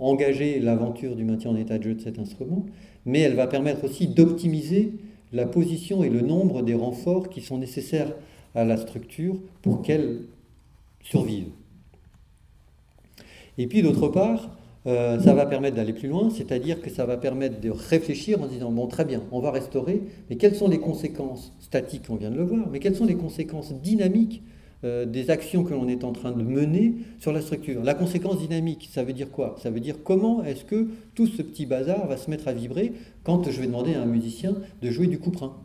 engager 0.00 0.60
l'aventure 0.60 1.16
du 1.16 1.24
maintien 1.24 1.50
en 1.50 1.56
état 1.56 1.78
de 1.78 1.84
jeu 1.84 1.94
de 1.94 2.00
cet 2.00 2.18
instrument, 2.18 2.66
mais 3.04 3.20
elle 3.20 3.34
va 3.34 3.46
permettre 3.46 3.84
aussi 3.84 4.06
d'optimiser 4.06 4.92
la 5.32 5.46
position 5.46 6.04
et 6.04 6.08
le 6.08 6.20
nombre 6.20 6.62
des 6.62 6.74
renforts 6.74 7.28
qui 7.28 7.40
sont 7.40 7.58
nécessaires 7.58 8.12
à 8.54 8.64
la 8.64 8.76
structure 8.76 9.36
pour 9.62 9.82
qu'elle 9.82 10.22
survive. 11.02 11.48
Et 13.58 13.66
puis 13.66 13.82
d'autre 13.82 14.08
part, 14.08 14.56
euh, 14.86 15.18
ça 15.20 15.34
va 15.34 15.46
permettre 15.46 15.76
d'aller 15.76 15.92
plus 15.92 16.08
loin, 16.08 16.30
c'est-à-dire 16.30 16.80
que 16.80 16.90
ça 16.90 17.06
va 17.06 17.16
permettre 17.16 17.60
de 17.60 17.70
réfléchir 17.70 18.40
en 18.40 18.46
disant, 18.46 18.70
bon 18.70 18.86
très 18.86 19.04
bien, 19.04 19.22
on 19.32 19.40
va 19.40 19.50
restaurer, 19.50 20.02
mais 20.30 20.36
quelles 20.36 20.54
sont 20.54 20.68
les 20.68 20.78
conséquences 20.78 21.52
statiques, 21.58 22.04
on 22.08 22.14
vient 22.14 22.30
de 22.30 22.36
le 22.36 22.44
voir, 22.44 22.68
mais 22.70 22.78
quelles 22.78 22.94
sont 22.94 23.04
les 23.04 23.16
conséquences 23.16 23.72
dynamiques 23.74 24.42
des 25.06 25.30
actions 25.30 25.64
que 25.64 25.72
l'on 25.72 25.88
est 25.88 26.04
en 26.04 26.12
train 26.12 26.32
de 26.32 26.42
mener 26.42 26.94
sur 27.18 27.32
la 27.32 27.40
structure. 27.40 27.82
La 27.82 27.94
conséquence 27.94 28.38
dynamique, 28.38 28.88
ça 28.92 29.04
veut 29.04 29.12
dire 29.12 29.30
quoi? 29.30 29.56
Ça 29.62 29.70
veut 29.70 29.80
dire 29.80 29.96
comment 30.04 30.44
est-ce 30.44 30.64
que 30.64 30.88
tout 31.14 31.26
ce 31.26 31.42
petit 31.42 31.66
bazar 31.66 32.06
va 32.06 32.16
se 32.16 32.30
mettre 32.30 32.48
à 32.48 32.52
vibrer 32.52 32.92
quand 33.24 33.50
je 33.50 33.60
vais 33.60 33.66
demander 33.66 33.94
à 33.94 34.02
un 34.02 34.06
musicien 34.06 34.54
de 34.82 34.90
jouer 34.90 35.06
du 35.06 35.18
couprin 35.18 35.56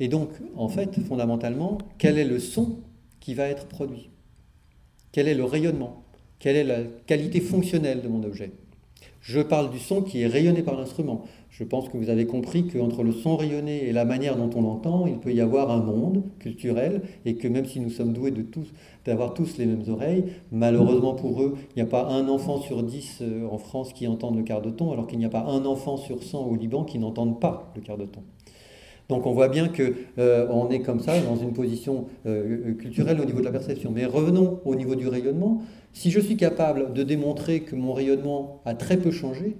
Et 0.00 0.08
donc, 0.08 0.30
en 0.56 0.68
fait, 0.68 0.98
fondamentalement, 1.00 1.78
quel 1.98 2.18
est 2.18 2.24
le 2.24 2.38
son 2.38 2.78
qui 3.20 3.34
va 3.34 3.48
être 3.48 3.66
produit? 3.66 4.10
Quel 5.12 5.28
est 5.28 5.34
le 5.34 5.44
rayonnement? 5.44 6.04
Quelle 6.38 6.56
est 6.56 6.64
la 6.64 6.80
qualité 7.06 7.40
fonctionnelle 7.40 8.02
de 8.02 8.08
mon 8.08 8.22
objet? 8.24 8.52
Je 9.20 9.40
parle 9.40 9.70
du 9.70 9.78
son 9.78 10.02
qui 10.02 10.20
est 10.20 10.26
rayonné 10.26 10.62
par 10.62 10.76
l'instrument. 10.76 11.24
Je 11.56 11.62
pense 11.62 11.88
que 11.88 11.96
vous 11.96 12.10
avez 12.10 12.26
compris 12.26 12.66
qu'entre 12.66 13.04
le 13.04 13.12
son 13.12 13.36
rayonné 13.36 13.84
et 13.84 13.92
la 13.92 14.04
manière 14.04 14.36
dont 14.36 14.50
on 14.56 14.62
l'entend, 14.62 15.06
il 15.06 15.18
peut 15.18 15.32
y 15.32 15.40
avoir 15.40 15.70
un 15.70 15.84
monde 15.84 16.24
culturel 16.40 17.02
et 17.24 17.36
que 17.36 17.46
même 17.46 17.64
si 17.64 17.78
nous 17.78 17.90
sommes 17.90 18.12
doués 18.12 18.32
de 18.32 18.42
tous, 18.42 18.66
d'avoir 19.04 19.34
tous 19.34 19.56
les 19.58 19.66
mêmes 19.66 19.84
oreilles, 19.88 20.24
malheureusement 20.50 21.14
pour 21.14 21.40
eux, 21.40 21.54
il 21.70 21.76
n'y 21.76 21.82
a 21.82 21.88
pas 21.88 22.08
un 22.08 22.28
enfant 22.28 22.60
sur 22.60 22.82
dix 22.82 23.20
euh, 23.22 23.46
en 23.48 23.58
France 23.58 23.92
qui 23.92 24.08
entende 24.08 24.36
le 24.36 24.42
quart 24.42 24.62
de 24.62 24.70
ton, 24.70 24.90
alors 24.90 25.06
qu'il 25.06 25.20
n'y 25.20 25.24
a 25.26 25.28
pas 25.28 25.44
un 25.44 25.64
enfant 25.64 25.96
sur 25.96 26.24
cent 26.24 26.44
au 26.44 26.56
Liban 26.56 26.82
qui 26.82 26.98
n'entende 26.98 27.38
pas 27.38 27.72
le 27.76 27.82
quart 27.82 27.98
de 27.98 28.06
ton. 28.06 28.22
Donc 29.08 29.24
on 29.24 29.32
voit 29.32 29.48
bien 29.48 29.68
qu'on 29.68 29.92
euh, 30.18 30.68
est 30.70 30.80
comme 30.80 30.98
ça 30.98 31.20
dans 31.20 31.36
une 31.36 31.52
position 31.52 32.06
euh, 32.26 32.74
culturelle 32.74 33.20
au 33.20 33.26
niveau 33.26 33.38
de 33.38 33.44
la 33.44 33.52
perception. 33.52 33.92
Mais 33.94 34.06
revenons 34.06 34.58
au 34.64 34.74
niveau 34.74 34.96
du 34.96 35.06
rayonnement. 35.06 35.62
Si 35.92 36.10
je 36.10 36.18
suis 36.18 36.36
capable 36.36 36.94
de 36.94 37.04
démontrer 37.04 37.60
que 37.60 37.76
mon 37.76 37.92
rayonnement 37.92 38.60
a 38.64 38.74
très 38.74 38.96
peu 38.96 39.12
changé, 39.12 39.56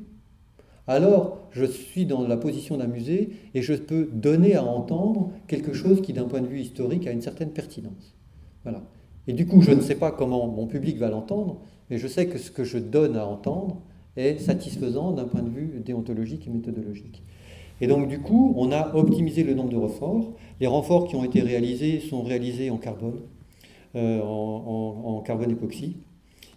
alors 0.86 1.38
je 1.52 1.64
suis 1.64 2.04
dans 2.06 2.26
la 2.26 2.36
position 2.36 2.76
d'un 2.76 2.86
musée 2.86 3.30
et 3.54 3.62
je 3.62 3.74
peux 3.74 4.08
donner 4.12 4.54
à 4.54 4.64
entendre 4.64 5.30
quelque 5.46 5.72
chose 5.72 6.02
qui, 6.02 6.12
d'un 6.12 6.24
point 6.24 6.40
de 6.40 6.46
vue 6.46 6.60
historique, 6.60 7.06
a 7.06 7.12
une 7.12 7.22
certaine 7.22 7.50
pertinence. 7.50 8.14
Voilà. 8.64 8.82
Et 9.26 9.32
du 9.32 9.46
coup, 9.46 9.62
je 9.62 9.70
ne 9.70 9.80
sais 9.80 9.94
pas 9.94 10.10
comment 10.10 10.46
mon 10.46 10.66
public 10.66 10.98
va 10.98 11.08
l'entendre, 11.08 11.60
mais 11.90 11.98
je 11.98 12.06
sais 12.06 12.26
que 12.26 12.38
ce 12.38 12.50
que 12.50 12.64
je 12.64 12.78
donne 12.78 13.16
à 13.16 13.26
entendre 13.26 13.80
est 14.16 14.38
satisfaisant 14.38 15.12
d'un 15.12 15.24
point 15.24 15.42
de 15.42 15.48
vue 15.48 15.80
déontologique 15.84 16.46
et 16.46 16.50
méthodologique. 16.50 17.22
Et 17.80 17.86
donc, 17.86 18.08
du 18.08 18.20
coup, 18.20 18.54
on 18.56 18.70
a 18.70 18.94
optimisé 18.94 19.42
le 19.42 19.54
nombre 19.54 19.70
de 19.70 19.76
renforts. 19.76 20.32
Les 20.60 20.66
renforts 20.66 21.08
qui 21.08 21.16
ont 21.16 21.24
été 21.24 21.40
réalisés 21.40 22.00
sont 22.00 22.22
réalisés 22.22 22.70
en 22.70 22.78
carbone, 22.78 23.20
euh, 23.96 24.20
en, 24.22 25.20
carbone 25.24 25.50
époxy. 25.50 25.96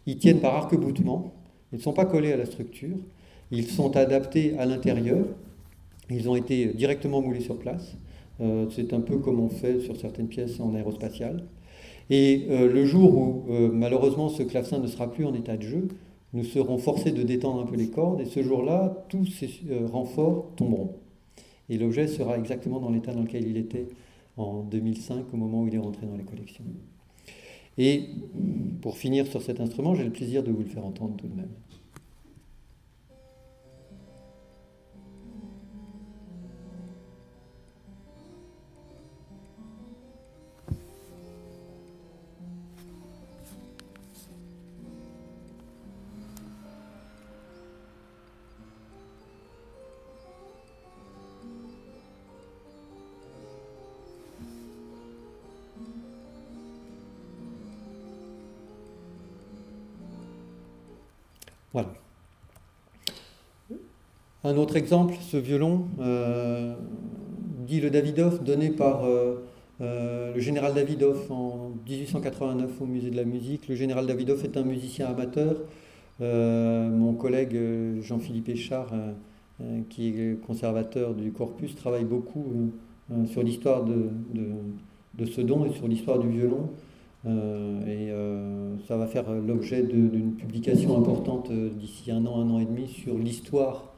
Ils 0.05 0.17
tiennent 0.17 0.39
par 0.39 0.55
arc-boutement. 0.55 1.33
Ils 1.71 1.77
ne 1.77 1.81
sont 1.81 1.93
pas 1.93 2.05
collés 2.05 2.31
à 2.31 2.37
la 2.37 2.45
structure. 2.45 2.97
Ils 3.51 3.67
sont 3.67 3.95
adaptés 3.95 4.57
à 4.57 4.65
l'intérieur. 4.65 5.25
Ils 6.09 6.29
ont 6.29 6.35
été 6.35 6.67
directement 6.67 7.21
moulés 7.21 7.41
sur 7.41 7.57
place. 7.57 7.97
Euh, 8.39 8.67
c'est 8.69 8.93
un 8.93 9.01
peu 9.01 9.17
comme 9.17 9.39
on 9.39 9.49
fait 9.49 9.79
sur 9.79 9.97
certaines 9.97 10.27
pièces 10.27 10.59
en 10.59 10.75
aérospatiale. 10.75 11.43
Et 12.09 12.45
le 12.49 12.85
jour 12.85 13.17
où 13.17 13.45
malheureusement 13.73 14.29
ce 14.29 14.41
clavecin 14.41 14.79
ne 14.79 14.87
sera 14.87 15.11
plus 15.11 15.25
en 15.25 15.33
état 15.33 15.57
de 15.57 15.63
jeu, 15.63 15.89
nous 16.31 16.45
serons 16.45 16.77
forcés 16.77 17.11
de 17.11 17.21
détendre 17.21 17.61
un 17.61 17.65
peu 17.65 17.75
les 17.75 17.89
cordes 17.89 18.21
et 18.21 18.25
ce 18.25 18.41
jour-là, 18.41 19.05
tous 19.09 19.25
ces 19.25 19.49
renforts 19.91 20.51
tomberont. 20.55 20.95
Et 21.69 21.77
l'objet 21.77 22.07
sera 22.07 22.37
exactement 22.37 22.79
dans 22.79 22.91
l'état 22.91 23.13
dans 23.13 23.23
lequel 23.23 23.45
il 23.45 23.57
était 23.57 23.87
en 24.37 24.63
2005 24.63 25.25
au 25.33 25.37
moment 25.37 25.63
où 25.63 25.67
il 25.67 25.75
est 25.75 25.79
rentré 25.79 26.05
dans 26.05 26.15
les 26.15 26.23
collections. 26.23 26.63
Et 27.77 28.05
pour 28.81 28.97
finir 28.97 29.27
sur 29.27 29.41
cet 29.41 29.59
instrument, 29.59 29.95
j'ai 29.95 30.03
le 30.03 30.11
plaisir 30.11 30.43
de 30.43 30.51
vous 30.51 30.63
le 30.63 30.69
faire 30.69 30.85
entendre 30.85 31.15
tout 31.17 31.27
de 31.27 31.35
même. 31.35 31.49
Un 64.47 64.55
autre 64.55 64.77
exemple, 64.77 65.15
ce 65.19 65.35
violon, 65.35 65.87
euh, 65.99 66.73
dit 67.67 67.81
le 67.81 67.89
Davidoff, 67.89 68.41
donné 68.41 68.69
par 68.69 69.03
euh, 69.03 69.43
euh, 69.81 70.33
le 70.33 70.39
général 70.39 70.73
Davidoff 70.73 71.29
en 71.29 71.73
1889 71.85 72.81
au 72.81 72.85
musée 72.85 73.09
de 73.09 73.17
la 73.17 73.25
musique. 73.25 73.67
Le 73.67 73.75
général 73.75 74.07
Davidoff 74.07 74.45
est 74.45 74.55
un 74.55 74.63
musicien 74.63 75.07
amateur. 75.07 75.57
mon 76.21 77.13
collègue 77.13 77.57
Jean-Philippe 77.99 78.47
Échard, 78.47 78.93
qui 79.89 80.07
est 80.07 80.39
conservateur 80.39 81.13
du 81.13 81.33
corpus, 81.33 81.75
travaille 81.75 82.05
beaucoup 82.05 82.71
sur 83.25 83.43
l'histoire 83.43 83.83
de, 83.83 85.25
ce 85.25 85.41
don 85.41 85.65
et 85.65 85.73
sur 85.73 85.89
l'histoire 85.89 86.19
du 86.19 86.29
violon. 86.29 86.69
Et 87.25 88.11
ça 88.87 88.95
va 88.95 89.07
faire 89.07 89.29
l'objet 89.29 89.83
d'une 89.83 90.35
publication 90.35 90.97
importante 90.97 91.51
d'ici 91.51 92.11
un 92.11 92.25
an, 92.25 92.39
un 92.39 92.49
an 92.49 92.59
et 92.59 92.65
demi 92.65 92.87
sur 92.87 93.17
l'histoire 93.17 93.96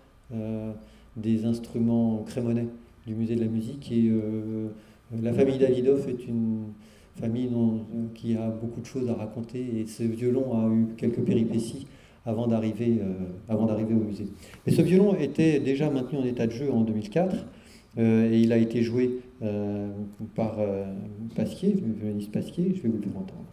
des 1.18 1.46
instruments 1.46 2.24
crémonais 2.28 2.68
du 3.08 3.16
musée 3.16 3.36
de 3.36 3.42
la 3.42 3.48
musique. 3.48 3.92
Et 3.92 4.12
la 5.22 5.34
famille 5.34 5.58
Davidoff 5.58 6.08
est 6.08 6.28
une 6.28 6.66
famille 7.20 7.50
qui 8.14 8.36
a 8.36 8.50
beaucoup 8.50 8.82
de 8.82 8.86
choses 8.86 9.10
à 9.10 9.14
raconter 9.14 9.80
et 9.80 9.88
ce 9.88 10.04
violon 10.04 10.54
a 10.54 10.70
eu 10.74 10.88
quelques 10.98 11.22
péripéties 11.22 11.88
avant 12.26 12.48
d'arriver 12.48 13.00
au 13.50 14.04
musée. 14.04 14.28
Mais 14.66 14.72
ce 14.72 14.82
violon 14.82 15.16
était 15.16 15.60
déjà 15.60 15.90
maintenu 15.90 16.20
en 16.20 16.26
état 16.26 16.48
de 16.48 16.52
jeu 16.52 16.72
en 16.72 16.82
2004 16.82 17.36
et 17.98 18.40
il 18.40 18.54
a 18.54 18.58
été 18.58 18.84
joué 18.84 19.20
euh, 19.42 19.88
par 20.36 20.58
euh, 20.60 20.84
Pasquier, 21.34 21.78
Pasquier, 22.34 22.74
je 22.76 22.82
vais 22.82 22.90
vous 22.90 22.98
le 22.98 23.04
faire 23.04 23.18
entendre. 23.18 23.46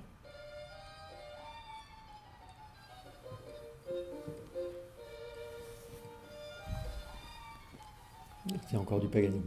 C'est 8.68 8.76
encore 8.76 9.00
du 9.00 9.08
Paganini. 9.08 9.42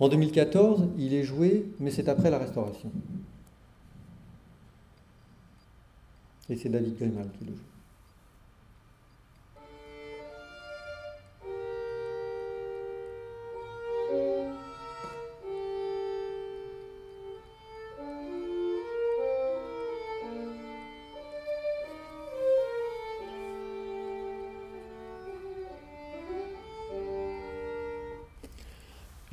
En 0.00 0.08
2014, 0.08 0.88
il 0.98 1.12
est 1.12 1.24
joué, 1.24 1.66
mais 1.78 1.90
c'est 1.90 2.08
après 2.08 2.30
la 2.30 2.38
restauration. 2.38 2.90
Et 6.48 6.56
c'est 6.56 6.70
David 6.70 6.96
Grimal 6.96 7.28
qui 7.38 7.44
le 7.44 7.52
joue. 7.52 7.79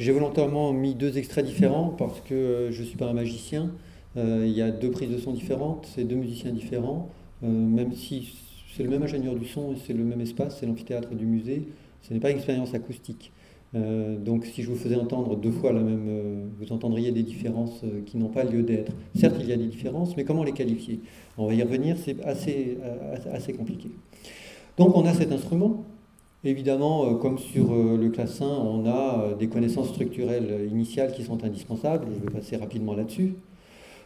J'ai 0.08 0.14
volontairement 0.14 0.72
mis 0.72 0.96
deux 0.96 1.18
extraits 1.18 1.46
différents 1.46 1.90
parce 1.90 2.22
que 2.22 2.34
euh, 2.34 2.72
je 2.72 2.82
ne 2.82 2.88
suis 2.88 2.96
pas 2.96 3.08
un 3.08 3.14
magicien. 3.14 3.72
Euh, 4.16 4.46
il 4.48 4.54
y 4.54 4.62
a 4.62 4.72
deux 4.72 4.90
prises 4.90 5.12
de 5.12 5.18
son 5.18 5.34
différentes, 5.34 5.86
c'est 5.94 6.06
deux 6.06 6.16
musiciens 6.16 6.54
différents. 6.54 7.10
Euh, 7.44 7.48
même 7.50 7.92
si 7.92 8.34
c'est 8.74 8.84
le 8.84 8.90
même 8.90 9.04
ingénieur 9.04 9.36
du 9.36 9.46
son 9.46 9.76
c'est 9.76 9.92
le 9.92 10.06
même 10.06 10.22
espace, 10.22 10.60
c'est 10.62 10.66
l'amphithéâtre 10.66 11.14
du 11.14 11.26
musée, 11.26 11.68
ce 12.04 12.14
n'est 12.14 12.22
pas 12.22 12.32
une 12.32 12.38
expérience 12.38 12.74
acoustique. 12.74 13.34
donc 13.74 14.46
si 14.46 14.64
je 14.64 14.70
vous 14.70 14.78
faisais 14.78 14.96
entendre 14.96 15.36
deux 15.36 15.52
fois 15.52 15.74
la 15.74 15.82
même, 15.82 16.52
vous 16.58 16.72
entendriez 16.72 17.12
des 17.12 17.24
différences 17.24 17.82
qui 18.06 18.16
n'ont 18.18 18.30
pas 18.30 18.46
lieu 18.46 18.64
d'être. 18.64 18.94
Certes, 19.14 19.36
il 19.42 19.50
y 19.50 19.52
a 19.52 19.58
des 19.58 19.68
différences, 19.68 20.16
mais 20.16 20.24
comment 20.24 20.46
les 20.46 20.54
qualifier? 20.54 21.02
On 21.38 21.48
va 21.48 21.54
y 21.54 21.62
revenir, 21.62 21.98
c'est 21.98 22.24
assez, 22.24 22.78
assez 23.34 23.52
compliqué. 23.52 23.90
Donc 24.78 24.96
on 24.96 25.06
a 25.06 25.14
cet 25.14 25.34
instrument 25.34 25.84
Évidemment, 26.48 27.06
euh, 27.06 27.16
comme 27.16 27.40
sur 27.40 27.74
euh, 27.74 27.98
le 27.98 28.08
classin, 28.08 28.48
on 28.48 28.86
a 28.86 29.20
euh, 29.20 29.36
des 29.36 29.50
connaissances 29.50 29.90
structurelles 29.90 30.66
initiales 30.72 31.12
qui 31.12 31.24
sont 31.24 31.44
indispensables. 31.44 32.08
Je 32.10 32.24
vais 32.24 32.32
passer 32.32 32.56
rapidement 32.56 32.96
là-dessus. 32.96 33.34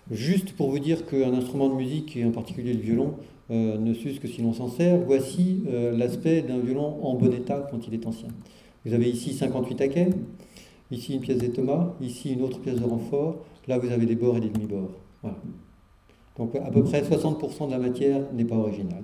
Juste 0.10 0.54
pour 0.54 0.72
vous 0.72 0.80
dire 0.80 1.06
qu'un 1.06 1.36
instrument 1.36 1.70
de 1.70 1.76
musique, 1.76 2.18
et 2.18 2.26
en 2.26 2.32
particulier 2.32 2.74
le 2.74 2.80
violon, 2.80 3.14
ne 3.52 3.94
s'use 3.94 4.20
que 4.20 4.30
si 4.30 4.42
l'on 4.42 4.54
s'en 4.54 4.70
sert, 4.70 4.98
voici 5.06 5.64
l'aspect 5.94 6.42
d'un 6.42 6.58
violon 6.58 7.00
en 7.04 7.16
bon 7.16 7.32
état 7.34 7.68
quand 7.70 7.86
il 7.86 7.94
est 7.94 8.08
ancien. 8.08 8.30
Vous 8.86 8.94
avez 8.94 9.10
ici 9.10 9.34
58 9.34 9.76
taquets, 9.76 10.10
ici 10.90 11.14
une 11.14 11.20
pièce 11.20 11.38
des 11.38 11.52
Thomas, 11.52 11.94
ici 12.02 12.32
une 12.32 12.42
autre 12.44 12.60
pièce 12.60 12.80
de 12.80 12.86
renfort, 12.86 13.44
là 13.68 13.78
vous 13.78 13.92
avez 13.92 14.06
des 14.06 14.16
bords 14.16 14.38
et 14.38 14.40
des 14.40 14.50
demi-bords. 14.50 14.92
Donc 16.38 16.56
à 16.56 16.72
peu 16.72 16.82
près 16.84 17.02
60% 17.02 17.68
de 17.68 17.72
la 17.72 17.80
matière 17.80 18.22
n'est 18.34 18.46
pas 18.46 18.56
originale. 18.56 19.04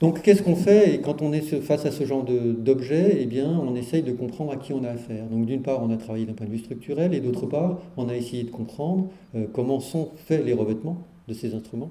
Donc 0.00 0.22
qu'est-ce 0.22 0.42
qu'on 0.42 0.54
fait 0.54 0.94
et 0.94 1.00
quand 1.00 1.22
on 1.22 1.32
est 1.32 1.40
face 1.60 1.84
à 1.84 1.90
ce 1.90 2.04
genre 2.04 2.24
d'objet 2.24 3.18
Eh 3.20 3.26
bien, 3.26 3.48
on 3.48 3.74
essaye 3.74 4.02
de 4.02 4.12
comprendre 4.12 4.52
à 4.52 4.56
qui 4.56 4.72
on 4.72 4.84
a 4.84 4.90
affaire. 4.90 5.26
Donc 5.26 5.46
d'une 5.46 5.62
part, 5.62 5.82
on 5.82 5.90
a 5.90 5.96
travaillé 5.96 6.24
d'un 6.24 6.34
point 6.34 6.46
de 6.46 6.52
vue 6.52 6.58
structurel 6.58 7.14
et 7.14 7.20
d'autre 7.20 7.46
part, 7.46 7.78
on 7.96 8.08
a 8.08 8.14
essayé 8.14 8.44
de 8.44 8.50
comprendre 8.50 9.08
euh, 9.34 9.46
comment 9.52 9.80
sont 9.80 10.10
faits 10.16 10.44
les 10.44 10.52
revêtements 10.52 10.98
de 11.26 11.34
ces 11.34 11.54
instruments. 11.54 11.90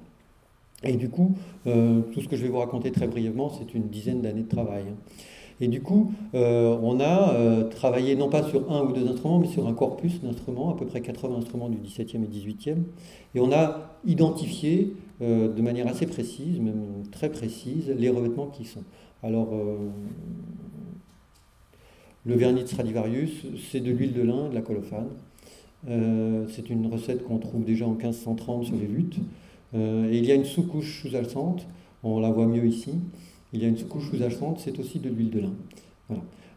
Et 0.84 0.94
du 0.94 1.10
coup, 1.10 1.36
euh, 1.66 2.02
tout 2.14 2.22
ce 2.22 2.30
que 2.30 2.38
je 2.38 2.44
vais 2.44 2.50
vous 2.50 2.60
raconter 2.60 2.92
très 2.92 3.08
brièvement, 3.08 3.50
c'est 3.50 3.74
une 3.74 3.90
dizaine 3.90 4.22
d'années 4.22 4.44
de 4.44 4.50
travail. 4.50 4.86
Et 5.60 5.68
du 5.68 5.82
coup, 5.82 6.12
euh, 6.36 6.78
on 6.84 7.02
a 7.02 7.64
travaillé 7.72 8.16
non 8.16 8.30
pas 8.30 8.44
sur 8.44 8.72
un 8.72 8.84
ou 8.84 8.94
deux 8.94 9.08
instruments, 9.10 9.40
mais 9.40 9.48
sur 9.48 9.68
un 9.68 9.74
corpus 9.74 10.22
d'instruments, 10.22 10.72
à 10.72 10.78
peu 10.78 10.86
près 10.86 11.02
80 11.02 11.36
instruments 11.40 11.68
du 11.68 11.78
17e 11.78 12.24
et 12.24 12.28
18e. 12.28 12.78
Et 13.36 13.40
on 13.40 13.52
a 13.52 13.98
identifié 14.06 14.94
euh, 15.20 15.52
de 15.52 15.62
manière 15.64 15.88
assez 15.88 16.06
précise, 16.06 16.60
même 16.60 17.04
très 17.12 17.30
précise, 17.30 17.90
les 17.90 18.10
revêtements 18.10 18.48
qui 18.48 18.66
sont. 18.66 18.84
Alors, 19.24 19.50
euh, 19.52 19.90
le 22.26 22.36
vernis 22.36 22.62
de 22.62 22.68
Stradivarius, 22.68 23.48
c'est 23.72 23.80
de 23.80 23.92
l'huile 23.92 24.14
de 24.14 24.22
lin, 24.22 24.50
de 24.50 24.54
la 24.54 24.62
colophane. 24.62 25.08
Euh, 25.90 26.46
c'est 26.50 26.70
une 26.70 26.86
recette 26.86 27.24
qu'on 27.24 27.40
trouve 27.40 27.64
déjà 27.64 27.88
en 27.88 27.94
1530 27.94 28.66
sur 28.66 28.76
les 28.76 28.86
luttes. 28.86 29.18
et 29.74 30.18
il 30.18 30.26
y 30.26 30.32
a 30.32 30.36
une 30.36 30.46
sous-couche 30.46 31.02
sous-alçante, 31.02 31.66
on 32.04 32.20
la 32.20 32.30
voit 32.30 32.46
mieux 32.46 32.66
ici. 32.66 32.92
Il 33.54 33.62
y 33.62 33.66
a 33.66 33.70
une 33.70 33.78
sous-couche 33.78 34.12
sous-alçante, 34.12 34.60
c'est 34.60 34.78
aussi 34.80 35.00
de 35.00 35.10
l'huile 35.10 35.32
de 35.32 35.40
lin. 35.40 35.54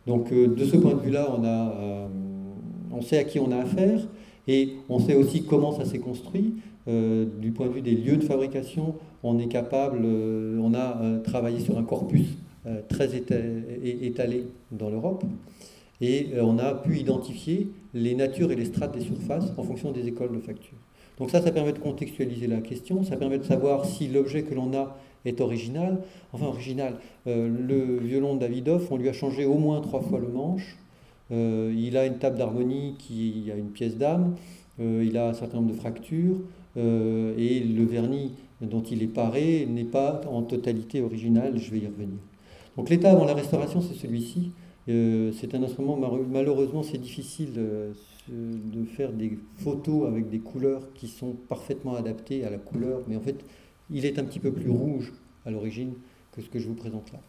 Donc, 0.07 0.33
de 0.33 0.65
ce 0.65 0.77
point 0.77 0.95
de 0.95 1.01
vue-là, 1.01 1.35
on, 1.35 2.97
on 2.97 3.03
sait 3.03 3.19
à 3.19 3.25
qui 3.25 3.39
on 3.39 3.51
a 3.53 3.57
affaire 3.57 4.07
et 4.49 4.77
on 4.89 4.99
sait 4.99 5.15
aussi 5.15 5.45
comment 5.45 5.73
ça 5.73 5.85
s'est 5.85 5.99
construit. 5.99 6.55
Euh, 6.91 7.25
du 7.41 7.53
point 7.53 7.67
de 7.67 7.73
vue 7.73 7.83
des 7.83 7.95
lieux 7.95 8.17
de 8.17 8.25
fabrication, 8.25 8.97
on 9.23 9.39
est 9.39 9.47
capable, 9.47 10.01
euh, 10.05 10.59
on 10.61 10.75
a 10.75 11.01
euh, 11.01 11.21
travaillé 11.21 11.61
sur 11.61 11.79
un 11.79 11.85
corpus 11.85 12.37
très 12.91 13.17
étalé 13.17 14.45
dans 14.71 14.91
l'Europe, 14.91 15.25
et 16.03 16.27
on 16.43 16.59
a 16.59 16.75
pu 16.75 16.99
identifier 16.99 17.71
les 17.95 18.15
natures 18.15 18.53
et 18.53 18.55
les 18.55 18.67
strates 18.67 18.93
des 18.93 19.01
surfaces 19.01 19.51
en 19.57 19.63
fonction 19.63 19.93
des 19.93 20.07
écoles 20.07 20.33
de 20.33 20.41
facture. 20.41 20.77
Donc 21.19 21.31
ça, 21.31 21.41
ça 21.41 21.53
permet 21.53 21.73
de 21.73 21.79
contextualiser 21.79 22.47
la 22.49 22.61
question, 22.61 23.03
ça 23.03 23.17
permet 23.17 23.39
de 23.39 23.45
savoir 23.45 23.87
si 23.87 24.09
l'objet 24.09 24.43
que 24.43 24.55
l'on 24.55 24.75
a 24.75 24.99
est 25.25 25.41
original. 25.41 26.01
Enfin, 26.35 26.45
original, 26.49 26.97
le 27.25 27.99
violon 27.99 28.35
de 28.35 28.41
Davidoff, 28.41 28.93
on 28.93 28.99
lui 28.99 29.09
a 29.09 29.15
changé 29.15 29.47
au 29.47 29.57
moins 29.57 29.81
trois 29.81 30.03
fois 30.03 30.21
le 30.21 30.29
manche. 30.29 30.77
il 31.31 31.97
a 31.97 32.05
une 32.05 32.19
table 32.19 32.37
d'harmonie 32.37 32.97
qui 32.99 33.51
a 33.51 33.57
une 33.57 33.71
pièce 33.71 33.97
d'âme. 33.97 34.35
il 34.79 35.17
a 35.17 35.31
un 35.31 35.35
certain 35.35 35.57
nombre 35.57 35.73
de 35.73 35.79
fractures. 35.79 36.37
Et 36.77 37.61
le 37.61 37.85
vernis 37.85 38.33
dont 38.61 38.83
il 38.83 39.03
est 39.03 39.13
paré 39.13 39.67
n'est 39.69 39.85
pas 39.85 40.21
en 40.31 40.43
totalité 40.43 41.01
original, 41.01 41.59
je 41.59 41.71
vais 41.71 41.79
y 41.79 41.87
revenir. 41.87 42.19
Donc 42.77 42.91
l'état 42.91 43.11
avant 43.11 43.25
la 43.25 43.35
restauration, 43.35 43.81
c'est 43.81 43.95
celui-ci. 43.95 44.53
c'est 44.87 45.55
un 45.55 45.63
instrument, 45.63 45.99
malheureusement, 46.31 46.83
c'est 46.83 46.99
difficile 46.99 47.55
de 47.55 48.85
faire 48.85 49.13
des 49.13 49.39
photos 49.59 50.07
avec 50.07 50.31
des 50.31 50.39
couleurs 50.39 50.83
qui 50.95 51.09
sont 51.09 51.35
parfaitement 51.49 51.95
adaptées 51.97 52.45
à 52.45 52.51
la 52.51 52.59
couleur, 52.59 53.03
mais 53.09 53.17
en 53.17 53.21
fait, 53.21 53.37
il 53.91 54.05
est 54.05 54.19
un 54.19 54.25
petit 54.25 54.39
peu 54.39 54.53
plus 54.53 54.71
rouge 54.71 55.13
à 55.45 55.51
l'origine 55.51 55.93
que 56.33 56.43
ce 56.43 56.49
que 56.49 56.59
je 56.59 56.69
vous 56.69 56.75
présente 56.75 57.13
là. 57.13 57.21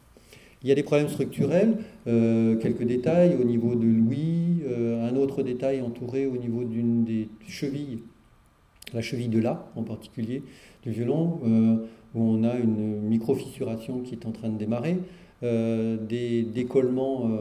Il 0.64 0.70
y 0.70 0.72
a 0.72 0.76
des 0.76 0.84
problèmes 0.84 1.10
structurels, 1.10 1.78
euh, 2.06 2.56
quelques 2.58 2.84
détails 2.84 3.36
au 3.42 3.44
niveau 3.44 3.74
de 3.74 3.84
l'ouïe, 3.84 4.62
euh, 4.68 5.10
un 5.10 5.16
autre 5.16 5.42
détail 5.42 5.82
entouré 5.82 6.28
au 6.28 6.38
niveau 6.38 6.64
d'une 6.64 7.04
des 7.04 7.30
chevilles, 7.48 8.00
la 8.94 9.02
cheville 9.02 9.30
de 9.30 9.40
là 9.40 9.66
en 9.76 9.84
particulier, 9.84 10.44
du 10.84 10.92
violon, 10.92 11.40
euh, 11.46 11.78
où 12.16 12.22
on 12.22 12.44
a 12.44 12.56
une 12.58 13.02
micro-fissuration 13.02 14.02
qui 14.02 14.16
est 14.16 14.26
en 14.26 14.32
train 14.32 14.50
de 14.50 14.58
démarrer, 14.58 14.98
des 15.42 16.44
décollements 16.44 17.32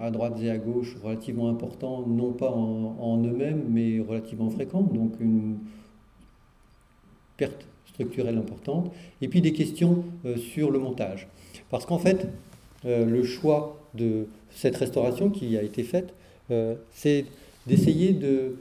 à 0.00 0.10
droite 0.10 0.38
et 0.40 0.48
à 0.48 0.56
gauche 0.56 0.96
relativement 1.04 1.50
importants, 1.50 2.06
non 2.06 2.32
pas 2.32 2.50
en, 2.50 3.22
eux-mêmes, 3.22 3.64
mais 3.68 4.00
relativement 4.00 4.48
fréquents, 4.48 4.80
donc 4.80 5.12
une 5.20 5.58
perte 7.36 7.66
structurelle 7.84 8.38
importante, 8.38 8.90
et 9.20 9.28
puis 9.28 9.42
des 9.42 9.52
questions 9.52 10.02
sur 10.38 10.70
le 10.70 10.78
montage. 10.78 11.28
Parce 11.68 11.84
qu'en 11.84 11.98
fait, 11.98 12.26
euh, 12.86 13.06
le 13.06 13.24
choix 13.24 13.78
de 13.94 14.26
cette 14.50 14.76
restauration 14.76 15.30
qui 15.30 15.56
a 15.56 15.62
été 15.62 15.82
faite, 15.82 16.12
euh, 16.50 16.74
c'est 16.92 17.24
d'essayer 17.66 18.12
de 18.12 18.56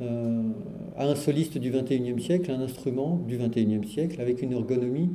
euh, 0.00 0.42
à 0.96 1.06
un 1.06 1.14
soliste 1.14 1.58
du 1.58 1.70
XXIe 1.70 2.20
siècle 2.20 2.50
un 2.50 2.60
instrument 2.60 3.16
du 3.26 3.38
XXIe 3.38 3.86
siècle 3.86 4.20
avec 4.20 4.42
une 4.42 4.52
ergonomie 4.52 5.10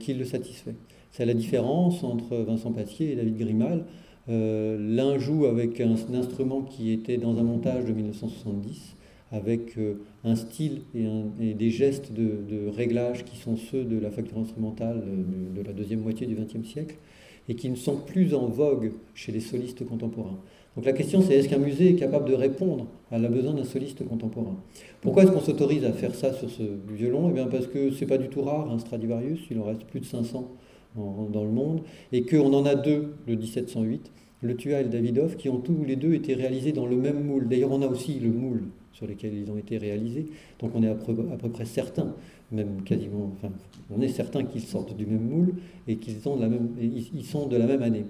qui 0.00 0.14
le 0.14 0.24
satisfait. 0.24 0.74
C'est 1.10 1.26
la 1.26 1.34
différence 1.34 2.02
entre 2.02 2.36
Vincent 2.36 2.72
Passier 2.72 3.12
et 3.12 3.16
David 3.16 3.36
Grimal. 3.36 3.84
L'un 4.28 5.18
joue 5.18 5.46
avec 5.46 5.80
un, 5.80 5.96
instrument 6.14 6.62
qui 6.62 6.92
était 6.92 7.18
dans 7.18 7.38
un 7.38 7.42
montage 7.42 7.84
de 7.84 7.92
1970 7.92 8.96
avec 9.32 9.76
euh, 9.76 9.94
un 10.24 10.36
style 10.36 10.82
et, 10.94 11.54
des 11.54 11.70
gestes 11.70 12.12
de, 12.12 12.68
réglage 12.68 13.24
qui 13.24 13.36
sont 13.36 13.56
ceux 13.56 13.84
de 13.84 13.98
la 13.98 14.10
facture 14.10 14.38
instrumentale 14.38 15.02
euh, 15.06 15.60
de, 15.60 15.66
la 15.66 15.72
deuxième 15.72 16.00
moitié 16.00 16.26
du 16.26 16.34
XXe 16.34 16.66
siècle 16.66 16.96
et 17.48 17.54
qui 17.54 17.68
ne 17.68 17.76
sont 17.76 17.96
plus 17.96 18.34
en 18.34 18.46
vogue 18.46 18.92
chez 19.14 19.32
les 19.32 19.40
solistes 19.40 19.84
contemporains. 19.86 20.38
Donc 20.76 20.84
la 20.84 20.92
question 20.92 21.22
c'est 21.22 21.34
est-ce 21.34 21.48
qu'un 21.48 21.58
musée 21.58 21.90
est 21.90 21.94
capable 21.94 22.28
de 22.28 22.34
répondre 22.34 22.86
à 23.10 23.18
la 23.18 23.28
besoin 23.28 23.54
d'un 23.54 23.64
soliste 23.64 24.06
contemporain? 24.06 24.56
Pourquoi 25.00 25.22
est-ce 25.22 25.32
qu'on 25.32 25.40
s'autorise 25.40 25.84
à 25.84 25.92
faire 25.92 26.14
ça 26.14 26.34
sur 26.34 26.50
ce 26.50 26.62
violon? 26.92 27.28
Eh 27.30 27.32
bien 27.32 27.46
parce 27.46 27.66
que 27.66 27.90
c'est 27.90 28.06
pas 28.06 28.18
du 28.18 28.28
tout 28.28 28.42
rare, 28.42 28.70
un 28.70 28.78
Stradivarius, 28.78 29.40
il 29.50 29.58
en 29.58 29.64
reste 29.64 29.84
plus 29.84 30.00
de 30.00 30.04
500 30.04 30.50
dans 30.96 31.44
le 31.44 31.50
monde, 31.50 31.80
et 32.12 32.22
qu'on 32.22 32.52
en 32.54 32.64
a 32.64 32.74
deux, 32.74 33.14
le 33.26 33.36
1708, 33.36 34.10
le 34.40 34.56
Tua 34.56 34.80
et 34.80 34.82
le 34.82 34.88
Davidoff, 34.88 35.36
qui 35.36 35.48
ont 35.48 35.58
tous 35.58 35.84
les 35.86 35.96
deux 35.96 36.14
été 36.14 36.34
réalisés 36.34 36.72
dans 36.72 36.86
le 36.86 36.96
même 36.96 37.24
moule. 37.24 37.48
D'ailleurs 37.48 37.72
on 37.72 37.82
a 37.82 37.86
aussi 37.86 38.18
le 38.18 38.30
moule 38.30 38.64
sur 38.92 39.06
lesquels 39.06 39.34
ils 39.34 39.50
ont 39.50 39.58
été 39.58 39.76
réalisés. 39.78 40.26
Donc 40.58 40.72
on 40.74 40.82
est 40.82 40.88
à 40.88 40.94
peu, 40.94 41.48
près 41.50 41.64
certain, 41.66 42.14
même 42.52 42.82
quasiment, 42.84 43.30
enfin, 43.36 43.52
on 43.94 44.00
est 44.00 44.08
certain 44.08 44.44
qu'ils 44.44 44.62
sortent 44.62 44.96
du 44.96 45.04
même 45.06 45.26
moule 45.26 45.54
et 45.86 45.96
qu'ils 45.96 46.16
sont 46.16 46.36
de 46.36 47.56
la 47.56 47.66
même 47.66 47.82
année. 47.82 48.04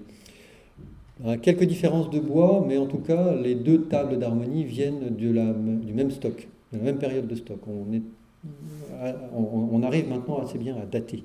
Quelques 1.41 1.63
différences 1.63 2.09
de 2.09 2.19
bois, 2.19 2.63
mais 2.67 2.77
en 2.77 2.85
tout 2.85 2.99
cas, 2.99 3.33
les 3.35 3.55
deux 3.55 3.83
tables 3.83 4.19
d'harmonie 4.19 4.63
viennent 4.63 5.09
du 5.09 5.93
même 5.93 6.11
stock, 6.11 6.47
de 6.71 6.77
la 6.77 6.83
même 6.83 6.97
période 6.97 7.27
de 7.27 7.35
stock. 7.35 7.59
On, 9.35 9.83
arrive 9.83 10.09
maintenant 10.09 10.39
assez 10.39 10.57
bien 10.57 10.75
à 10.75 10.85
dater 10.85 11.23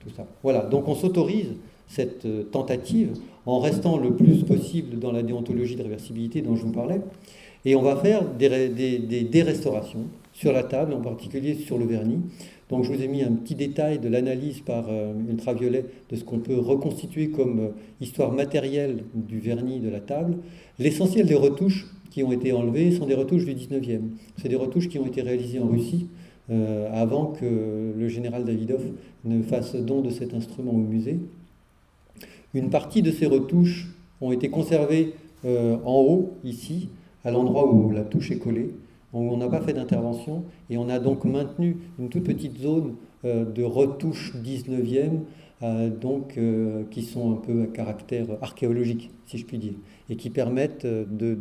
tout 0.00 0.10
ça. 0.14 0.26
Voilà, 0.42 0.60
donc 0.62 0.88
on 0.88 0.94
s'autorise 0.94 1.52
cette 1.86 2.24
euh, 2.24 2.44
tentative 2.44 3.16
en 3.46 3.58
restant 3.58 3.98
le 3.98 4.14
plus 4.14 4.44
possible 4.44 4.98
dans 4.98 5.12
la 5.12 5.22
déontologie 5.22 5.76
de 5.76 5.82
réversibilité 5.82 6.40
dont 6.40 6.54
je 6.54 6.62
vous 6.62 6.72
parlais, 6.72 7.00
et 7.64 7.74
on 7.74 7.82
va 7.82 7.96
faire 7.96 8.24
des, 8.24 8.98
des, 9.24 9.42
restaurations 9.42 10.04
sur 10.32 10.52
la 10.52 10.62
table, 10.62 10.94
en 10.94 11.00
particulier 11.00 11.54
sur 11.54 11.76
le 11.76 11.84
vernis. 11.84 12.20
Donc 12.70 12.84
je 12.84 12.92
vous 12.92 13.02
ai 13.02 13.08
mis 13.08 13.22
un 13.22 13.32
petit 13.32 13.56
détail 13.56 13.98
de 13.98 14.08
l'analyse 14.08 14.60
par 14.60 14.86
euh, 14.88 15.12
ultraviolet 15.28 15.84
de 16.08 16.16
ce 16.16 16.22
qu'on 16.22 16.38
peut 16.38 16.58
reconstituer 16.58 17.30
comme 17.30 17.58
euh, 17.58 17.68
histoire 18.00 18.32
matérielle 18.32 19.02
du 19.12 19.40
vernis 19.40 19.80
de 19.80 19.90
la 19.90 19.98
table. 19.98 20.36
L'essentiel 20.78 21.26
des 21.26 21.34
retouches 21.34 21.88
qui 22.10 22.22
ont 22.22 22.30
été 22.30 22.52
enlevées 22.52 22.92
sont 22.92 23.06
des 23.06 23.14
retouches 23.14 23.44
du 23.44 23.54
19e. 23.54 24.02
C'est 24.36 24.48
des 24.48 24.56
retouches 24.56 24.88
qui 24.88 25.00
ont 25.00 25.06
été 25.06 25.20
réalisées 25.20 25.58
en 25.58 25.66
Russie 25.66 26.06
euh, 26.50 26.88
avant 26.92 27.26
que 27.26 27.92
le 27.96 28.08
général 28.08 28.44
Davidov 28.44 28.84
ne 29.24 29.42
fasse 29.42 29.74
don 29.74 30.00
de 30.00 30.10
cet 30.10 30.32
instrument 30.32 30.72
au 30.72 30.78
musée. 30.78 31.18
Une 32.54 32.70
partie 32.70 33.02
de 33.02 33.10
ces 33.10 33.26
retouches 33.26 33.88
ont 34.20 34.32
été 34.32 34.48
conservées 34.48 35.14
en 35.42 35.94
haut, 35.94 36.34
ici, 36.44 36.90
à 37.24 37.30
l'endroit 37.30 37.72
où 37.72 37.90
la 37.90 38.02
touche 38.02 38.30
est 38.30 38.36
collée, 38.36 38.74
on 39.12 39.36
n'a 39.36 39.48
pas 39.48 39.60
fait 39.60 39.72
d'intervention, 39.72 40.44
et 40.68 40.78
on 40.78 40.88
a 40.88 40.98
donc 40.98 41.24
maintenu 41.24 41.78
une 41.98 42.08
toute 42.08 42.24
petite 42.24 42.58
zone 42.58 42.94
euh, 43.24 43.44
de 43.44 43.62
retouche 43.62 44.34
19e, 44.36 45.20
euh, 45.62 45.90
donc, 45.90 46.38
euh, 46.38 46.84
qui 46.90 47.02
sont 47.02 47.32
un 47.32 47.36
peu 47.36 47.62
à 47.62 47.66
caractère 47.66 48.26
archéologique, 48.40 49.10
si 49.26 49.36
je 49.38 49.44
puis 49.44 49.58
dire, 49.58 49.74
et 50.08 50.16
qui 50.16 50.30
permettent, 50.30 50.86
de, 50.86 51.38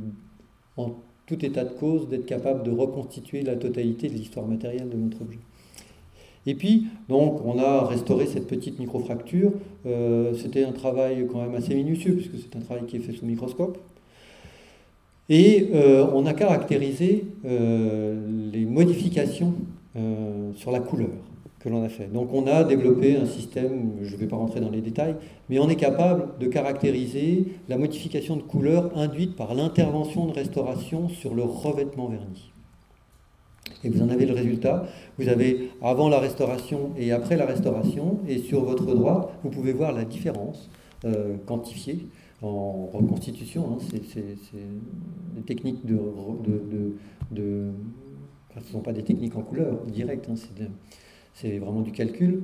en 0.77 0.95
tout 1.25 1.45
état 1.45 1.63
de 1.63 1.73
cause, 1.73 2.09
d'être 2.09 2.25
capable 2.25 2.63
de 2.63 2.71
reconstituer 2.71 3.43
la 3.43 3.55
totalité 3.55 4.09
de 4.09 4.13
l'histoire 4.13 4.47
matérielle 4.47 4.89
de 4.89 4.97
notre 4.97 5.21
objet. 5.21 5.39
Et 6.45 6.55
puis, 6.55 6.87
donc, 7.07 7.45
on 7.45 7.59
a 7.59 7.85
restauré 7.85 8.25
cette 8.25 8.47
petite 8.47 8.79
microfracture. 8.79 9.51
C'était 10.35 10.63
un 10.63 10.71
travail 10.71 11.27
quand 11.31 11.41
même 11.41 11.53
assez 11.53 11.75
minutieux, 11.75 12.15
puisque 12.15 12.37
c'est 12.37 12.57
un 12.57 12.61
travail 12.61 12.85
qui 12.87 12.95
est 12.95 13.01
fait 13.01 13.11
sous 13.11 13.25
microscope. 13.25 13.77
Et 15.29 15.69
euh, 15.73 16.07
on 16.13 16.25
a 16.25 16.33
caractérisé 16.33 17.25
euh, 17.45 18.49
les 18.51 18.65
modifications 18.65 19.53
euh, 19.95 20.51
sur 20.55 20.71
la 20.71 20.79
couleur 20.79 21.09
que 21.59 21.69
l'on 21.69 21.83
a 21.83 21.89
fait. 21.89 22.11
Donc 22.11 22.33
on 22.33 22.47
a 22.47 22.63
développé 22.63 23.15
un 23.15 23.25
système, 23.25 23.91
je 24.01 24.15
ne 24.15 24.19
vais 24.19 24.25
pas 24.25 24.37
rentrer 24.37 24.59
dans 24.59 24.71
les 24.71 24.81
détails, 24.81 25.15
mais 25.49 25.59
on 25.59 25.69
est 25.69 25.75
capable 25.75 26.39
de 26.39 26.47
caractériser 26.47 27.45
la 27.67 27.77
modification 27.77 28.37
de 28.37 28.41
couleur 28.41 28.97
induite 28.97 29.35
par 29.35 29.53
l'intervention 29.53 30.25
de 30.25 30.31
restauration 30.31 31.09
sur 31.09 31.35
le 31.35 31.43
revêtement 31.43 32.07
vernis. 32.07 32.49
Et 33.83 33.89
vous 33.89 34.01
en 34.01 34.09
avez 34.09 34.25
le 34.25 34.33
résultat. 34.33 34.85
Vous 35.19 35.27
avez 35.27 35.69
avant 35.81 36.09
la 36.09 36.19
restauration 36.19 36.91
et 36.97 37.11
après 37.11 37.37
la 37.37 37.45
restauration, 37.45 38.19
et 38.27 38.39
sur 38.39 38.63
votre 38.63 38.95
droite, 38.95 39.29
vous 39.43 39.49
pouvez 39.49 39.73
voir 39.73 39.91
la 39.91 40.05
différence 40.05 40.69
quantifiée 41.45 42.07
en 42.41 42.89
reconstitution. 42.93 43.73
Hein, 43.73 43.77
c'est 43.89 44.23
des 45.35 45.41
techniques 45.45 45.85
de. 45.85 45.97
ce 47.35 47.41
ne 47.41 48.63
sont 48.71 48.79
pas 48.79 48.93
des 48.93 49.03
techniques 49.03 49.35
en 49.35 49.41
couleur 49.41 49.85
directe, 49.85 50.29
hein, 50.29 50.35
c'est 51.33 51.57
vraiment 51.57 51.81
du 51.81 51.91
calcul. 51.91 52.43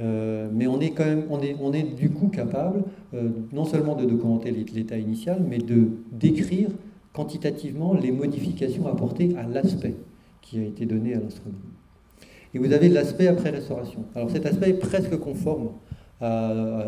Euh, 0.00 0.48
mais 0.52 0.66
on 0.68 0.80
est 0.80 0.90
quand 0.90 1.04
même, 1.04 1.24
on 1.28 1.40
est, 1.40 1.56
on 1.60 1.72
est 1.72 1.82
du 1.82 2.10
coup 2.10 2.28
capable 2.28 2.84
euh, 3.14 3.30
non 3.52 3.64
seulement 3.64 3.96
de 3.96 4.04
documenter 4.04 4.52
l'état 4.52 4.96
initial, 4.96 5.42
mais 5.48 5.58
de 5.58 5.88
décrire 6.12 6.68
quantitativement 7.12 7.94
les 7.94 8.12
modifications 8.12 8.86
apportées 8.86 9.34
à 9.36 9.42
l'aspect 9.42 9.94
qui 10.40 10.60
a 10.60 10.62
été 10.62 10.86
donné 10.86 11.14
à 11.14 11.20
l'instrument. 11.20 11.58
Et 12.54 12.58
vous 12.58 12.72
avez 12.72 12.88
l'aspect 12.88 13.26
après 13.26 13.50
restauration. 13.50 14.04
Alors 14.14 14.30
cet 14.30 14.46
aspect 14.46 14.70
est 14.70 14.78
presque 14.78 15.16
conforme 15.18 15.70
à, 16.20 16.86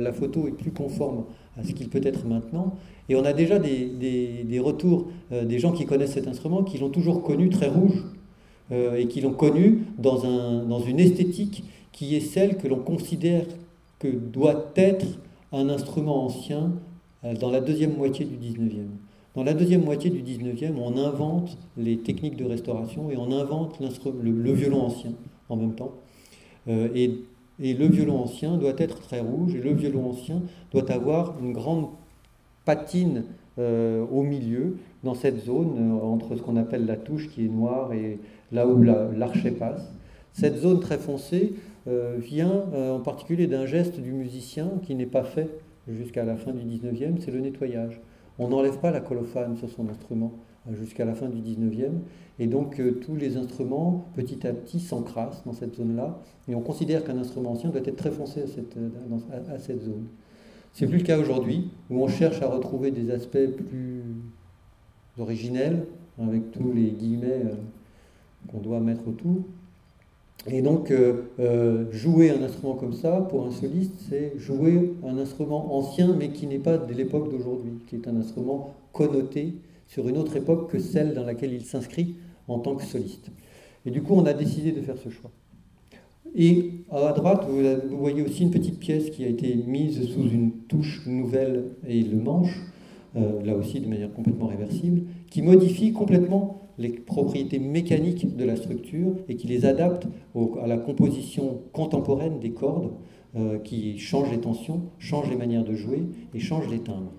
la, 0.00 0.12
photo 0.12 0.48
est 0.48 0.52
plus 0.52 0.70
conforme 0.70 1.24
à 1.58 1.64
ce 1.64 1.72
qu'il 1.72 1.88
peut 1.88 2.00
être 2.02 2.26
maintenant. 2.26 2.74
Et 3.08 3.16
on 3.16 3.24
a 3.24 3.32
déjà 3.32 3.58
des, 3.58 4.60
retours 4.60 5.06
euh, 5.32 5.44
des 5.44 5.58
gens 5.58 5.72
qui 5.72 5.86
connaissent 5.86 6.12
cet 6.12 6.28
instrument, 6.28 6.62
qui 6.62 6.78
l'ont 6.78 6.90
toujours 6.90 7.22
connu 7.22 7.50
très 7.50 7.68
rouge, 7.68 8.04
euh, 8.72 8.96
et 8.96 9.06
qui 9.06 9.20
l'ont 9.20 9.34
connu 9.34 9.84
dans, 9.98 10.24
un, 10.24 10.64
dans 10.64 10.80
une 10.80 10.98
esthétique 10.98 11.64
qui 11.92 12.16
est 12.16 12.20
celle 12.20 12.56
que 12.56 12.66
l'on 12.66 12.78
considère 12.78 13.44
que 13.98 14.08
doit 14.08 14.72
être 14.76 15.06
un 15.52 15.68
instrument 15.68 16.24
ancien 16.24 16.72
euh, 17.24 17.34
dans 17.34 17.50
la 17.50 17.60
deuxième 17.60 17.96
moitié 17.96 18.24
du 18.24 18.36
19e. 18.36 18.86
Dans 19.34 19.44
la 19.44 19.52
deuxième 19.52 19.84
moitié 19.84 20.10
du 20.10 20.22
19e, 20.22 20.74
on 20.78 20.96
invente 20.96 21.58
les 21.76 21.98
techniques 21.98 22.36
de 22.36 22.44
restauration 22.44 23.10
et 23.10 23.16
on 23.16 23.32
invente 23.32 23.80
le, 23.80 24.30
le, 24.30 24.52
violon 24.52 24.82
ancien 24.82 25.10
en 25.48 25.56
même 25.56 25.74
temps. 25.74 25.92
et 26.68 27.18
et 27.60 27.74
le 27.74 27.86
violon 27.86 28.18
ancien 28.18 28.56
doit 28.56 28.74
être 28.78 29.00
très 29.00 29.20
rouge, 29.20 29.54
et 29.54 29.60
le 29.60 29.72
violon 29.72 30.10
ancien 30.10 30.42
doit 30.72 30.90
avoir 30.90 31.34
une 31.40 31.52
grande 31.52 31.88
patine 32.64 33.24
euh, 33.58 34.04
au 34.10 34.22
milieu, 34.22 34.76
dans 35.04 35.14
cette 35.14 35.44
zone, 35.44 35.76
euh, 35.78 36.04
entre 36.04 36.34
ce 36.36 36.42
qu'on 36.42 36.56
appelle 36.56 36.86
la 36.86 36.96
touche 36.96 37.28
qui 37.30 37.44
est 37.44 37.48
noire 37.48 37.92
et 37.92 38.18
là 38.50 38.66
où 38.66 38.82
l'archet 38.82 39.52
passe. 39.52 39.92
Cette 40.32 40.56
zone 40.56 40.80
très 40.80 40.98
foncée 40.98 41.54
euh, 41.86 42.16
vient 42.18 42.64
en 42.74 42.98
particulier 43.00 43.46
d'un 43.46 43.66
geste 43.66 44.00
du 44.00 44.12
musicien 44.12 44.70
qui 44.82 44.94
n'est 44.94 45.06
pas 45.06 45.22
fait 45.22 45.48
jusqu'à 45.88 46.24
la 46.24 46.36
fin 46.36 46.52
du 46.52 46.64
19e, 46.64 47.20
c'est 47.20 47.30
le 47.30 47.40
nettoyage. 47.40 48.00
On 48.38 48.48
n'enlève 48.48 48.78
pas 48.78 48.90
la 48.90 49.00
colophane 49.00 49.56
sur 49.56 49.70
son 49.70 49.88
instrument 49.88 50.32
jusqu'à 50.72 51.04
la 51.04 51.14
fin 51.14 51.28
du 51.28 51.38
19e. 51.38 51.90
Et 52.38 52.46
donc 52.46 52.80
tous 53.00 53.16
les 53.16 53.36
instruments, 53.36 54.06
petit 54.16 54.46
à 54.46 54.52
petit, 54.52 54.80
s'encrassent 54.80 55.42
dans 55.44 55.52
cette 55.52 55.76
zone-là. 55.76 56.18
Et 56.48 56.54
on 56.54 56.60
considère 56.60 57.04
qu'un 57.04 57.18
instrument 57.18 57.52
ancien 57.52 57.70
doit 57.70 57.82
être 57.84 57.96
très 57.96 58.10
foncé 58.10 58.42
à 58.42 58.46
cette, 58.46 58.76
à 59.52 59.58
cette 59.58 59.82
zone. 59.82 60.06
C'est 60.72 60.88
plus 60.88 60.98
le 60.98 61.04
cas 61.04 61.18
aujourd'hui, 61.18 61.70
où 61.88 62.02
on 62.02 62.08
cherche 62.08 62.42
à 62.42 62.48
retrouver 62.48 62.90
des 62.90 63.12
aspects 63.12 63.46
plus 63.68 64.02
originels, 65.18 65.86
avec 66.20 66.50
tous 66.50 66.72
les 66.72 66.90
guillemets 66.90 67.42
qu'on 68.50 68.58
doit 68.58 68.80
mettre 68.80 69.06
autour. 69.06 69.36
Et 70.46 70.60
donc, 70.60 70.90
euh, 70.90 71.22
euh, 71.40 71.90
jouer 71.90 72.30
un 72.30 72.42
instrument 72.42 72.74
comme 72.74 72.92
ça, 72.92 73.20
pour 73.30 73.46
un 73.46 73.50
soliste, 73.50 73.94
c'est 74.10 74.34
jouer 74.36 74.94
un 75.06 75.16
instrument 75.16 75.74
ancien, 75.76 76.14
mais 76.14 76.30
qui 76.30 76.46
n'est 76.46 76.58
pas 76.58 76.76
de 76.76 76.92
l'époque 76.92 77.30
d'aujourd'hui, 77.30 77.72
qui 77.86 77.96
est 77.96 78.08
un 78.08 78.16
instrument 78.16 78.74
connoté 78.92 79.54
sur 79.86 80.08
une 80.08 80.16
autre 80.16 80.36
époque 80.36 80.70
que 80.70 80.78
celle 80.78 81.14
dans 81.14 81.24
laquelle 81.24 81.52
il 81.52 81.64
s'inscrit 81.64 82.16
en 82.48 82.58
tant 82.58 82.74
que 82.74 82.84
soliste. 82.84 83.30
Et 83.86 83.90
du 83.90 84.02
coup, 84.02 84.14
on 84.14 84.26
a 84.26 84.32
décidé 84.32 84.72
de 84.72 84.80
faire 84.80 84.96
ce 84.96 85.08
choix. 85.08 85.30
Et 86.36 86.72
à 86.90 87.12
droite, 87.12 87.46
vous 87.48 87.98
voyez 87.98 88.22
aussi 88.22 88.42
une 88.42 88.50
petite 88.50 88.80
pièce 88.80 89.10
qui 89.10 89.24
a 89.24 89.28
été 89.28 89.54
mise 89.54 90.08
sous 90.08 90.28
une 90.28 90.50
touche 90.68 91.06
nouvelle 91.06 91.64
et 91.86 92.02
le 92.02 92.16
manche, 92.16 92.60
euh, 93.16 93.42
là 93.44 93.54
aussi 93.54 93.78
de 93.78 93.86
manière 93.86 94.12
complètement 94.12 94.46
réversible, 94.46 95.02
qui 95.30 95.42
modifie 95.42 95.92
complètement 95.92 96.64
les 96.76 96.88
propriétés 96.88 97.60
mécaniques 97.60 98.36
de 98.36 98.44
la 98.44 98.56
structure 98.56 99.14
et 99.28 99.36
qui 99.36 99.46
les 99.46 99.64
adapte 99.64 100.08
à 100.60 100.66
la 100.66 100.76
composition 100.76 101.60
contemporaine 101.72 102.40
des 102.40 102.50
cordes, 102.50 102.90
euh, 103.36 103.58
qui 103.58 103.98
change 103.98 104.30
les 104.30 104.38
tensions, 104.38 104.82
change 104.98 105.30
les 105.30 105.36
manières 105.36 105.64
de 105.64 105.74
jouer 105.74 106.04
et 106.34 106.40
change 106.40 106.68
les 106.68 106.78
timbres. 106.78 107.12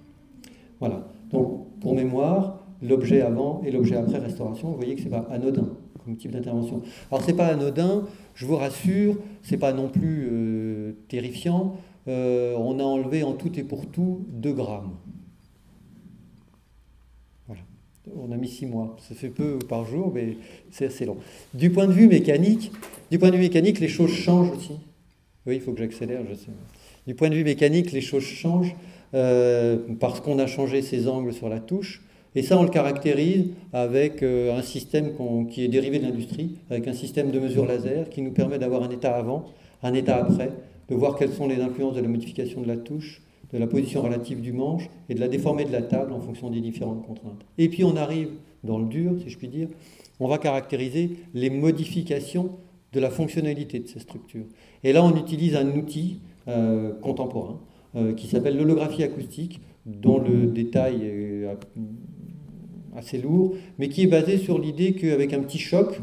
Voilà. 0.79 1.07
Donc, 1.31 1.64
pour 1.81 1.95
mémoire, 1.95 2.59
l'objet 2.81 3.21
avant 3.21 3.61
et 3.65 3.71
l'objet 3.71 3.95
après 3.95 4.17
restauration, 4.17 4.69
vous 4.69 4.77
voyez 4.77 4.95
que 4.95 5.01
ce 5.01 5.05
n'est 5.05 5.11
pas 5.11 5.27
anodin 5.31 5.69
comme 6.05 6.15
type 6.17 6.31
d'intervention. 6.31 6.81
Alors, 7.11 7.23
ce 7.23 7.31
n'est 7.31 7.37
pas 7.37 7.47
anodin, 7.47 8.07
je 8.35 8.45
vous 8.45 8.55
rassure, 8.55 9.17
ce 9.41 9.51
n'est 9.51 9.57
pas 9.57 9.73
non 9.73 9.89
plus 9.89 10.29
euh, 10.31 10.91
terrifiant. 11.07 11.77
Euh, 12.07 12.55
on 12.57 12.79
a 12.79 12.83
enlevé 12.83 13.23
en 13.23 13.33
tout 13.33 13.59
et 13.59 13.63
pour 13.63 13.87
tout 13.87 14.25
2 14.29 14.53
grammes. 14.53 14.91
On 18.15 18.31
a 18.31 18.37
mis 18.37 18.47
six 18.47 18.67
mois. 18.67 18.95
Ça 18.99 19.15
fait 19.15 19.29
peu 19.29 19.57
par 19.57 19.83
jour, 19.83 20.11
mais 20.13 20.37
c'est 20.69 20.85
assez 20.85 21.05
long. 21.05 21.17
Du 21.55 21.71
point 21.71 21.87
de 21.87 21.91
vue 21.91 22.07
mécanique, 22.07 22.71
du 23.09 23.17
point 23.17 23.31
de 23.31 23.35
vue 23.35 23.41
mécanique, 23.41 23.79
les 23.79 23.87
choses 23.87 24.11
changent 24.11 24.51
aussi. 24.51 24.73
Oui, 25.47 25.55
il 25.55 25.61
faut 25.61 25.71
que 25.71 25.79
j'accélère, 25.79 26.21
je 26.29 26.35
sais. 26.35 26.51
Du 27.07 27.15
point 27.15 27.29
de 27.29 27.35
vue 27.35 27.43
mécanique, 27.43 27.91
les 27.91 28.01
choses 28.01 28.23
changent 28.23 28.75
euh, 29.13 29.77
parce 29.99 30.19
qu'on 30.19 30.39
a 30.39 30.47
changé 30.47 30.81
ses 30.81 31.07
angles 31.07 31.33
sur 31.33 31.49
la 31.49 31.59
touche. 31.59 32.01
Et 32.35 32.43
ça, 32.43 32.59
on 32.59 32.63
le 32.63 32.69
caractérise 32.69 33.47
avec 33.71 34.21
euh, 34.21 34.57
un 34.57 34.61
système 34.61 35.11
qui 35.49 35.63
est 35.63 35.69
dérivé 35.69 35.99
de 35.99 36.03
l'industrie, 36.03 36.57
avec 36.69 36.87
un 36.87 36.93
système 36.93 37.31
de 37.31 37.39
mesure 37.39 37.65
laser 37.65 38.09
qui 38.09 38.21
nous 38.21 38.31
permet 38.31 38.59
d'avoir 38.59 38.83
un 38.83 38.89
état 38.89 39.15
avant, 39.15 39.45
un 39.83 39.93
état 39.93 40.17
après, 40.17 40.51
de 40.89 40.95
voir 40.95 41.15
quelles 41.15 41.31
sont 41.31 41.47
les 41.47 41.61
influences 41.61 41.95
de 41.95 42.01
la 42.01 42.07
modification 42.07 42.61
de 42.61 42.67
la 42.67 42.77
touche, 42.77 43.21
de 43.53 43.57
la 43.57 43.67
position 43.67 44.01
relative 44.01 44.41
du 44.41 44.51
manche 44.51 44.89
et 45.07 45.15
de 45.15 45.19
la 45.19 45.27
déformer 45.27 45.63
de 45.65 45.71
la 45.71 45.81
table 45.81 46.11
en 46.11 46.19
fonction 46.19 46.49
des 46.49 46.59
différentes 46.59 47.05
contraintes. 47.05 47.45
Et 47.57 47.69
puis 47.69 47.83
on 47.83 47.95
arrive 47.95 48.29
dans 48.63 48.79
le 48.79 48.85
dur, 48.85 49.13
si 49.23 49.29
je 49.29 49.37
puis 49.37 49.47
dire, 49.47 49.69
on 50.19 50.27
va 50.27 50.37
caractériser 50.37 51.11
les 51.33 51.49
modifications 51.49 52.51
de 52.93 52.99
la 52.99 53.09
fonctionnalité 53.09 53.79
de 53.79 53.87
ces 53.87 53.99
structures. 53.99 54.45
Et 54.83 54.93
là, 54.93 55.03
on 55.03 55.15
utilise 55.17 55.55
un 55.55 55.75
outil 55.75 56.19
euh, 56.47 56.93
contemporain 57.01 57.59
qui 58.17 58.27
s'appelle 58.27 58.57
l'holographie 58.57 59.03
acoustique, 59.03 59.61
dont 59.85 60.19
le 60.19 60.47
détail 60.47 61.05
est 61.05 61.47
assez 62.95 63.17
lourd, 63.17 63.55
mais 63.79 63.89
qui 63.89 64.03
est 64.03 64.07
basé 64.07 64.37
sur 64.37 64.59
l'idée 64.59 64.93
qu'avec 64.93 65.33
un 65.33 65.39
petit 65.39 65.59
choc, 65.59 66.01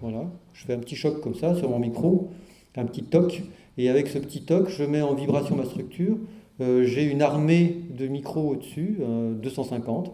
voilà, 0.00 0.30
je 0.52 0.64
fais 0.64 0.74
un 0.74 0.78
petit 0.78 0.96
choc 0.96 1.20
comme 1.20 1.34
ça 1.34 1.54
sur 1.54 1.70
mon 1.70 1.78
micro, 1.78 2.30
un 2.76 2.84
petit 2.84 3.02
toc, 3.02 3.42
et 3.78 3.88
avec 3.88 4.08
ce 4.08 4.18
petit 4.18 4.42
toc, 4.42 4.68
je 4.68 4.84
mets 4.84 5.02
en 5.02 5.14
vibration 5.14 5.56
ma 5.56 5.64
structure. 5.64 6.16
Euh, 6.60 6.84
j'ai 6.84 7.04
une 7.04 7.22
armée 7.22 7.80
de 7.96 8.06
micros 8.06 8.52
au-dessus, 8.52 8.98
250. 9.42 10.12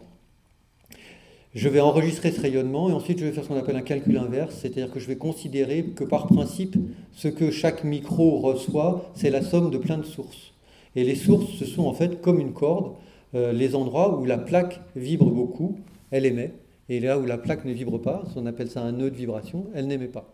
Je 1.53 1.69
vais 1.69 1.81
enregistrer 1.81 2.31
ce 2.31 2.41
rayonnement 2.41 2.91
et 2.91 2.93
ensuite 2.93 3.19
je 3.19 3.25
vais 3.25 3.33
faire 3.33 3.43
ce 3.43 3.49
qu'on 3.49 3.57
appelle 3.57 3.75
un 3.75 3.83
calcul 3.83 4.17
inverse, 4.17 4.55
c'est-à-dire 4.55 4.89
que 4.89 5.01
je 5.01 5.09
vais 5.09 5.17
considérer 5.17 5.83
que 5.83 6.05
par 6.05 6.29
principe, 6.29 6.77
ce 7.11 7.27
que 7.27 7.51
chaque 7.51 7.83
micro 7.83 8.39
reçoit, 8.39 9.11
c'est 9.15 9.31
la 9.31 9.43
somme 9.43 9.73
de 9.73 9.79
plein 9.79 9.99
de 9.99 10.05
sources. 10.05 10.53
Et 10.95 11.03
les 11.03 11.17
sources, 11.17 11.51
ce 11.59 11.65
sont 11.65 11.87
en 11.87 11.93
fait 11.93 12.21
comme 12.21 12.39
une 12.39 12.53
corde, 12.53 12.93
euh, 13.35 13.53
les 13.53 13.75
endroits 13.75 14.17
où 14.17 14.25
la 14.27 14.39
plaque 14.39 14.81
vibre 14.95 15.29
beaucoup, 15.29 15.77
elle 16.13 16.25
émet, 16.25 16.53
et 16.89 17.01
là 17.01 17.19
où 17.19 17.27
la 17.27 17.37
plaque 17.37 17.65
ne 17.65 17.73
vibre 17.73 18.01
pas, 18.01 18.23
on 18.37 18.47
appelle 18.47 18.71
ça 18.71 18.83
un 18.83 18.93
nœud 18.93 19.11
de 19.11 19.17
vibration, 19.17 19.67
elle 19.75 19.89
n'émet 19.89 20.07
pas. 20.07 20.33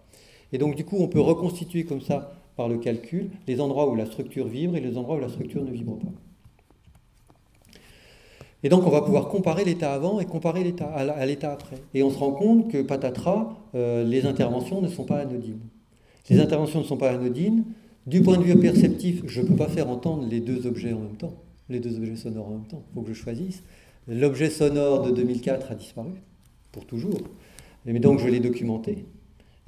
Et 0.52 0.59
donc 0.59 0.76
du 0.76 0.84
coup, 0.84 0.98
on 1.01 1.09
peut 1.09 1.20
reconstituer 1.20 1.84
comme 1.84 2.02
ça 2.02 2.34
par 2.56 2.68
le 2.68 2.76
calcul 2.76 3.30
les 3.47 3.62
endroits 3.62 3.88
où 3.88 3.97
la 3.97 4.05
structure 4.05 4.48
vibre 4.48 4.76
et 4.76 4.80
les 4.80 4.98
endroits 4.98 5.16
où 5.16 5.20
la 5.20 5.30
structure 5.30 5.64
ne 5.64 5.70
vibre 5.70 5.98
pas. 5.98 6.12
Et 8.66 8.68
donc 8.68 8.84
on 8.84 8.90
va 8.90 9.01
pouvoir 9.01 9.28
comparer 9.28 9.64
l'état 9.64 9.94
avant 9.94 10.18
et 10.18 10.24
comparer 10.24 10.64
l'état 10.64 10.86
à 10.86 11.24
l'état 11.24 11.52
après. 11.52 11.76
Et 11.94 12.02
on 12.02 12.10
se 12.10 12.18
rend 12.18 12.32
compte 12.32 12.68
que 12.68 12.82
patatras, 12.82 13.56
euh, 13.76 14.02
les 14.02 14.26
interventions 14.26 14.82
ne 14.82 14.88
sont 14.88 15.05
pas 15.05 15.18
anodines. 15.18 15.60
Les 16.28 16.40
interventions 16.40 16.80
ne 16.80 16.84
sont 16.84 16.97
pas 16.97 17.10
anodines. 17.10 17.62
Du 18.09 18.22
point 18.22 18.36
de 18.38 18.43
vue 18.43 18.59
perceptif, 18.59 19.22
je 19.28 19.40
ne 19.40 19.47
peux 19.47 19.55
pas 19.55 19.68
faire 19.68 19.88
entendre 19.88 20.26
les 20.28 20.40
deux 20.40 20.66
objets 20.66 20.93
en 20.93 20.98
même 20.98 21.16
temps, 21.16 21.34
les 21.68 21.78
deux 21.78 21.97
objets 21.97 22.16
sonores 22.16 22.48
en 22.48 22.51
même 22.55 22.66
temps. 22.66 22.82
Il 22.90 22.94
faut 22.94 23.02
que 23.02 23.14
je 23.14 23.14
choisisse. 23.14 23.62
L'objet 24.09 24.51
sonore 24.51 25.05
de 25.05 25.12
2004 25.12 25.70
a 25.70 25.76
disparu, 25.76 26.14
pour 26.72 26.86
toujours. 26.86 27.20
Mais 27.84 28.01
donc 28.01 28.18
je 28.18 28.26
l'ai 28.26 28.40
documenté. 28.40 29.05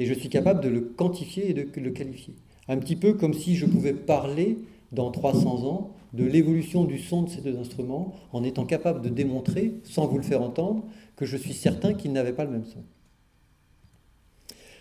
Et 0.00 0.06
je 0.06 0.12
suis 0.14 0.28
capable 0.28 0.60
de 0.60 0.70
le 0.70 0.80
quantifier 0.80 1.48
et 1.50 1.54
de 1.54 1.68
le 1.80 1.90
qualifier. 1.90 2.34
Un 2.66 2.78
petit 2.78 2.96
peu 2.96 3.12
comme 3.12 3.32
si 3.32 3.54
je 3.54 3.66
pouvais 3.66 3.92
parler 3.94 4.58
dans 4.90 5.12
300 5.12 5.68
ans 5.68 5.92
de 6.12 6.24
l'évolution 6.24 6.84
du 6.84 6.98
son 6.98 7.22
de 7.22 7.30
ces 7.30 7.40
deux 7.40 7.58
instruments 7.58 8.14
en 8.32 8.44
étant 8.44 8.64
capable 8.64 9.02
de 9.02 9.08
démontrer, 9.08 9.74
sans 9.84 10.06
vous 10.06 10.16
le 10.16 10.24
faire 10.24 10.42
entendre, 10.42 10.84
que 11.16 11.26
je 11.26 11.36
suis 11.36 11.54
certain 11.54 11.94
qu'ils 11.94 12.12
n'avaient 12.12 12.32
pas 12.32 12.44
le 12.44 12.50
même 12.50 12.64
son. 12.64 12.82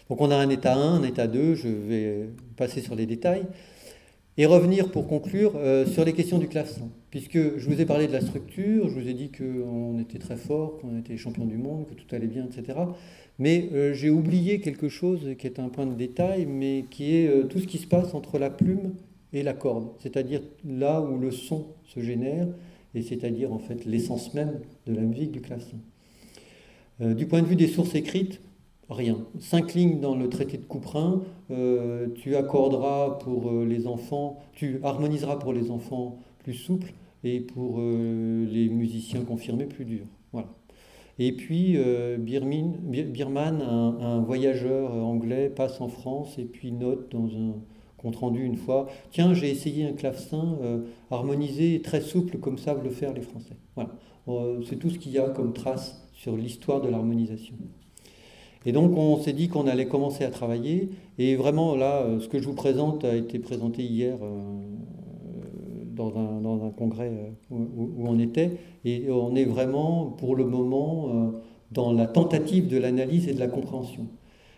Donc 0.09 0.21
on 0.21 0.31
a 0.31 0.35
un 0.35 0.49
état 0.49 0.75
1, 0.75 0.95
un 0.95 1.03
état 1.03 1.27
2, 1.27 1.55
je 1.55 1.67
vais 1.67 2.29
passer 2.55 2.81
sur 2.81 2.95
les 2.95 3.05
détails, 3.05 3.45
et 4.37 4.45
revenir 4.45 4.91
pour 4.91 5.07
conclure 5.07 5.53
euh, 5.55 5.85
sur 5.85 6.05
les 6.05 6.13
questions 6.13 6.37
du 6.37 6.47
clavecin, 6.47 6.89
puisque 7.09 7.57
je 7.57 7.69
vous 7.69 7.81
ai 7.81 7.85
parlé 7.85 8.07
de 8.07 8.13
la 8.13 8.21
structure, 8.21 8.87
je 8.87 8.93
vous 8.93 9.07
ai 9.07 9.13
dit 9.13 9.31
qu'on 9.31 9.99
était 9.99 10.19
très 10.19 10.37
fort, 10.37 10.77
qu'on 10.77 10.97
était 10.97 11.17
champion 11.17 11.45
du 11.45 11.57
monde, 11.57 11.87
que 11.87 11.95
tout 11.95 12.15
allait 12.15 12.27
bien, 12.27 12.45
etc. 12.45 12.77
Mais 13.39 13.69
euh, 13.73 13.93
j'ai 13.93 14.09
oublié 14.09 14.59
quelque 14.59 14.89
chose 14.89 15.35
qui 15.37 15.47
est 15.47 15.59
un 15.59 15.69
point 15.69 15.87
de 15.87 15.95
détail, 15.95 16.45
mais 16.45 16.85
qui 16.89 17.15
est 17.15 17.27
euh, 17.27 17.43
tout 17.43 17.59
ce 17.59 17.67
qui 17.67 17.79
se 17.79 17.87
passe 17.87 18.13
entre 18.13 18.37
la 18.37 18.49
plume 18.49 18.93
et 19.33 19.43
la 19.43 19.53
corde, 19.53 19.89
c'est-à-dire 19.99 20.41
là 20.65 21.01
où 21.01 21.17
le 21.17 21.31
son 21.31 21.67
se 21.85 21.99
génère, 21.99 22.47
et 22.95 23.01
c'est-à-dire 23.01 23.51
en 23.51 23.59
fait 23.59 23.85
l'essence 23.85 24.33
même 24.33 24.59
de 24.85 24.93
la 24.93 25.01
musique 25.01 25.31
du 25.31 25.41
clavecin. 25.41 25.77
Euh, 27.01 27.13
du 27.13 27.27
point 27.27 27.41
de 27.41 27.47
vue 27.47 27.55
des 27.55 27.67
sources 27.67 27.95
écrites, 27.95 28.41
rien. 28.89 29.17
Cinq 29.39 29.73
lignes 29.73 29.99
dans 29.99 30.15
le 30.15 30.29
traité 30.29 30.57
de 30.57 30.65
Couperin, 30.65 31.23
tu 32.15 32.35
accorderas 32.35 33.17
pour 33.19 33.51
les 33.51 33.85
enfants, 33.85 34.39
tu 34.53 34.79
harmoniseras 34.83 35.37
pour 35.37 35.51
les 35.51 35.71
enfants 35.71 36.19
plus 36.39 36.53
souples 36.53 36.93
et 37.25 37.41
pour 37.41 37.79
les 37.79 38.69
musiciens 38.69 39.25
confirmés 39.25 39.65
plus 39.65 39.83
durs. 39.83 40.07
Voilà. 40.31 40.47
Et 41.19 41.31
puis 41.31 41.73
euh, 41.77 42.17
Birman, 42.17 43.61
un, 43.61 44.19
voyageur 44.21 44.93
anglais, 44.93 45.49
passe 45.49 45.81
en 45.81 45.87
France 45.87 46.37
et 46.37 46.45
puis 46.45 46.71
note 46.71 47.11
dans 47.11 47.25
un 47.25 47.55
compte-rendu 47.97 48.43
une 48.43 48.57
fois 48.57 48.87
Tiens, 49.11 49.33
j'ai 49.33 49.49
essayé 49.49 49.85
un 49.85 49.93
clavecin 49.93 50.57
euh, 50.61 50.81
harmonisé 51.11 51.81
très 51.81 52.01
souple, 52.01 52.37
comme 52.37 52.57
savent 52.57 52.83
le 52.83 52.89
faire 52.89 53.13
les 53.13 53.21
Français. 53.21 53.57
Voilà. 53.75 53.91
Euh, 54.27 54.61
c'est 54.67 54.77
tout 54.77 54.89
ce 54.89 54.97
qu'il 54.97 55.11
y 55.11 55.19
a 55.19 55.29
comme 55.29 55.53
trace 55.53 56.07
sur 56.13 56.35
l'histoire 56.35 56.81
de 56.81 56.89
l'harmonisation. 56.89 57.55
Et 58.65 58.71
donc 58.71 58.97
on 58.97 59.17
s'est 59.17 59.33
dit 59.33 59.47
qu'on 59.47 59.67
allait 59.67 59.87
commencer 59.87 60.23
à 60.23 60.29
travailler. 60.29 60.89
Et 61.17 61.35
vraiment, 61.35 61.75
là, 61.75 62.05
ce 62.19 62.27
que 62.27 62.39
je 62.39 62.45
vous 62.45 62.55
présente 62.55 63.05
a 63.05 63.15
été 63.15 63.39
présenté 63.39 63.83
hier 63.83 64.17
dans 65.97 66.65
un, 66.65 66.69
congrès 66.71 67.11
euh, 67.11 67.29
où, 67.49 68.07
on 68.07 68.19
était, 68.19 68.57
et 68.85 69.09
on 69.09 69.35
est 69.35 69.45
vraiment, 69.45 70.05
pour 70.05 70.35
le 70.35 70.45
moment, 70.45 71.09
euh, 71.09 71.39
dans 71.71 71.91
la 71.91 72.07
tentative 72.07 72.67
de 72.67 72.77
l'analyse 72.77 73.27
et 73.27 73.33
de 73.33 73.39
la 73.39 73.47
compréhension. 73.47 74.07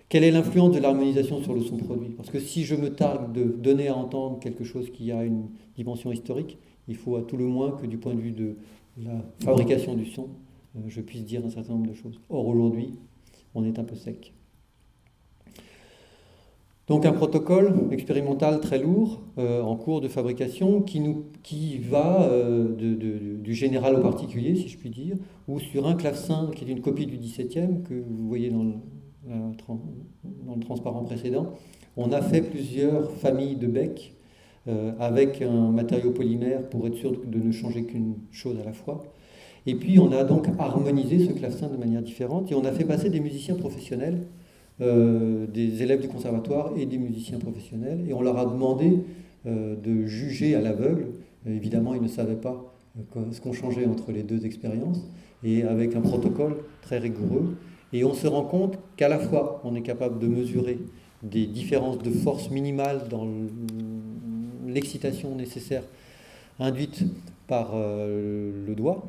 Quelle 0.10 0.24
est 0.24 0.32
l'influence 0.32 0.76
de 0.76 0.80
l'harmonisation 0.80 1.40
sur 1.40 1.54
le 1.54 1.62
son 1.62 1.78
produit? 1.78 2.10
Parce 2.10 2.32
que 2.32 2.40
si 2.40 2.66
je 2.66 2.74
me 2.74 2.90
targue 2.90 3.32
de 3.32 3.44
donner 3.44 3.90
à 3.90 3.96
entendre 3.96 4.40
quelque 4.40 4.64
chose 4.64 4.90
qui 4.92 5.12
a 5.12 5.24
une 5.24 5.50
dimension 5.76 6.12
historique, 6.12 6.58
il 6.88 6.96
faut 6.96 7.16
à 7.16 7.22
tout 7.22 7.38
le 7.38 7.46
moins 7.46 7.72
que 7.72 7.86
du 7.86 8.00
point 8.00 8.16
de 8.16 8.20
vue 8.20 8.32
de 8.32 8.56
la 8.98 9.24
fabrication 9.44 9.94
du 9.94 10.08
son, 10.08 10.30
euh, 10.76 10.82
je 10.88 11.02
puisse 11.02 11.24
dire 11.26 11.46
un 11.46 11.52
certain 11.52 11.74
nombre 11.74 11.88
de 11.88 11.94
choses. 11.94 12.20
Or 12.30 12.48
aujourd'hui, 12.48 12.96
on 13.54 13.64
est 13.64 13.78
un 13.78 13.84
peu 13.84 13.96
sec. 13.96 14.34
Donc 16.88 17.06
un 17.06 17.12
protocole 17.12 17.76
expérimental 17.92 18.62
très 18.62 18.80
lourd 18.80 19.22
euh, 19.38 19.62
en 19.62 19.76
cours 19.76 20.02
de 20.02 20.08
fabrication 20.08 20.82
qui, 20.82 21.02
nous, 21.02 21.26
qui 21.44 21.78
va 21.78 22.24
euh, 22.24 23.38
du 23.38 23.54
général 23.54 23.94
au 23.94 24.02
particulier, 24.02 24.56
si 24.56 24.70
je 24.70 24.78
puis 24.80 24.90
dire, 24.90 25.16
ou 25.48 25.60
sur 25.60 25.86
un 25.86 25.94
clavecin 25.94 26.50
qui 26.56 26.66
est 26.66 26.68
une 26.68 26.82
copie 26.82 27.06
du 27.06 27.20
17e 27.20 27.84
que 27.84 27.94
vous 27.94 28.28
voyez 28.28 28.50
dans 28.50 28.64
dans 29.28 30.56
le 30.56 30.62
transparent 30.62 31.04
précédent. 31.04 31.54
On 31.98 32.12
a 32.12 32.22
fait 32.22 32.42
plusieurs 32.42 33.12
familles 33.12 33.56
de 33.56 33.68
becs 33.68 34.16
euh, 34.68 34.92
avec 35.00 35.42
un 35.42 35.72
matériau 35.72 36.12
polymère 36.12 36.70
pour 36.70 36.88
être 36.88 36.96
sûr 36.96 37.12
de 37.12 37.40
ne 37.40 37.52
changer 37.52 37.84
qu'une 37.84 38.16
chose 38.32 38.58
à 38.60 38.64
la 38.64 38.74
fois. 38.74 39.04
Et 39.66 39.76
puis 39.76 40.00
on 40.00 40.12
a 40.12 40.24
donc 40.24 40.48
harmonisé 40.58 41.28
ce 41.28 41.34
clavecin 41.34 41.68
de 41.68 41.78
manière 41.78 42.02
différente 42.02 42.52
et 42.52 42.56
on 42.56 42.64
a 42.64 42.72
fait 42.72 42.86
passer 42.86 43.10
des 43.10 43.20
musiciens 43.20 43.56
professionnels 43.56 44.22
euh, 44.82 45.46
des 45.46 45.84
élèves 45.84 46.00
du 46.00 46.08
conservatoire 46.08 46.72
et 46.78 46.86
des 46.86 46.98
musiciens 46.98 47.38
professionnels, 47.38 48.06
et 48.08 48.14
on 48.14 48.22
leur 48.22 48.38
a 48.38 48.46
demandé 48.46 49.00
euh, 49.46 49.76
de 49.76 50.06
juger 50.06 50.56
à 50.56 50.62
l'aveugle. 50.62 51.08
Évidemment, 51.46 51.94
ils 51.96 52.02
ne 52.02 52.08
savaient 52.08 52.38
pas 52.38 52.74
ce 53.32 53.42
qu'on 53.42 53.52
changeait 53.52 53.86
entre 53.86 54.14
les 54.14 54.24
deux 54.24 54.46
expériences, 54.46 55.06
et 55.44 55.64
avec 55.64 55.98
un 55.98 56.02
protocole 56.02 56.56
très 56.82 56.98
rigoureux. 56.98 57.58
Et 57.94 58.04
on 58.04 58.14
se 58.14 58.28
rend 58.28 58.44
compte 58.44 58.78
qu'à 58.98 59.08
la 59.08 59.20
fois, 59.20 59.62
on 59.64 59.76
est 59.76 59.82
capable 59.82 60.20
de 60.20 60.28
mesurer 60.28 60.80
des 61.24 61.48
différences 61.48 61.98
de 61.98 62.12
force 62.12 62.50
minimales 62.50 63.08
dans 63.10 63.28
l'excitation 64.68 65.36
nécessaire 65.36 65.84
induite 66.60 67.04
par 67.48 67.72
le 67.76 68.74
doigt, 68.76 69.06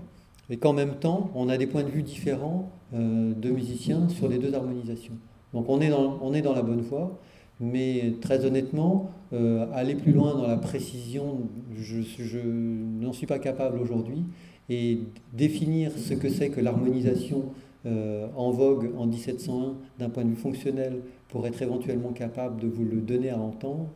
et 0.49 0.57
qu'en 0.57 0.73
même 0.73 0.95
temps, 0.95 1.31
on 1.35 1.49
a 1.49 1.57
des 1.57 1.67
points 1.67 1.85
de 1.85 1.91
vue 1.91 2.03
différents 2.03 2.71
de 2.93 3.51
musiciens 3.51 4.09
sur 4.09 4.29
les 4.29 4.39
deux 4.39 4.55
harmonisations. 4.55 5.15
Donc 5.53 5.69
on 5.69 5.81
est 5.81 5.91
dans, 5.91 6.19
on 6.23 6.33
est 6.33 6.43
dans 6.43 6.55
la 6.55 6.63
bonne 6.63 6.81
voie, 6.81 7.19
mais 7.61 8.15
très 8.21 8.45
honnêtement, 8.45 9.11
euh, 9.33 9.67
aller 9.75 9.95
plus 9.95 10.13
loin 10.13 10.35
dans 10.35 10.47
la 10.47 10.57
précision, 10.57 11.41
je 11.77 12.39
n'en 12.39 13.13
suis 13.13 13.27
pas 13.27 13.39
capable 13.39 13.79
aujourd'hui. 13.79 14.25
Et 14.71 15.01
définir 15.33 15.91
ce 15.97 16.15
que 16.15 16.29
c'est 16.29 16.49
que 16.49 16.61
l'harmonisation 16.61 17.45
euh, 17.87 18.27
en 18.37 18.51
vogue 18.51 18.93
en 18.99 19.07
1701 19.07 19.75
d'un 19.99 20.11
point 20.11 20.23
de 20.23 20.29
vue 20.29 20.37
fonctionnel 20.37 21.01
pour 21.29 21.47
être 21.47 21.63
éventuellement 21.63 22.11
capable 22.11 22.61
de 22.61 22.69
vous 22.69 22.85
le 22.85 23.01
donner 23.01 23.31
à 23.31 23.39
entendre, 23.39 23.89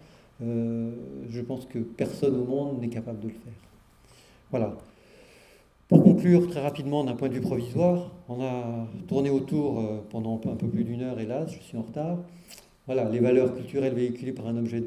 euh, 0.43 0.91
je 1.29 1.41
pense 1.43 1.67
que 1.67 1.79
personne 1.79 2.35
au 2.35 2.45
monde 2.45 2.81
n'est 2.81 2.89
capable 2.89 3.21
de 3.21 3.29
le 3.29 3.35
faire. 3.35 3.53
Voilà. 4.51 4.75
Pour 5.89 6.03
conclure 6.03 6.49
très 6.49 6.63
rapidement 6.63 7.05
d'un 7.05 7.15
point 7.15 7.29
de 7.29 7.35
vue 7.35 7.43
provisoire, 7.43 8.11
on 8.31 8.43
a 8.43 8.87
tourné 9.07 9.29
autour 9.29 9.79
euh, 9.79 10.03
pendant 10.09 10.37
un 10.37 10.57
peu 10.57 10.67
plus 10.67 10.85
d'une 10.85 11.03
heure, 11.03 11.21
hélas, 11.21 11.53
je 11.53 11.61
suis 11.61 11.77
en 11.77 11.83
retard. 11.83 12.17
Voilà, 12.87 13.11
les 13.11 13.21
valeurs 13.21 13.55
culturelles 13.55 13.95
véhiculées 13.95 14.33
par 14.33 14.47
un 14.47 14.57
objet, 14.57 14.83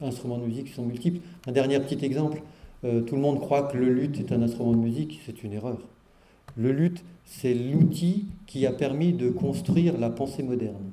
instrument 0.00 0.38
de 0.38 0.44
musique 0.44 0.68
sont 0.70 0.84
multiples. 0.84 1.20
Un 1.46 1.52
dernier 1.52 1.78
petit 1.78 2.04
exemple, 2.04 2.42
tout 2.82 3.16
le 3.16 3.20
monde 3.20 3.40
croit 3.40 3.64
que 3.64 3.76
le 3.76 3.88
luth 3.88 4.20
est 4.20 4.30
un 4.30 4.40
instrument 4.42 4.70
de 4.70 4.76
musique, 4.76 5.20
c'est 5.26 5.42
une 5.42 5.52
erreur. 5.52 5.78
Le 6.56 6.70
luth, 6.70 7.02
c'est 7.26 7.54
l'outil 7.54 8.26
qui 8.46 8.64
a 8.66 8.72
permis 8.72 9.12
de 9.12 9.28
construire 9.28 9.98
la 9.98 10.08
pensée 10.08 10.42
moderne. 10.42 10.90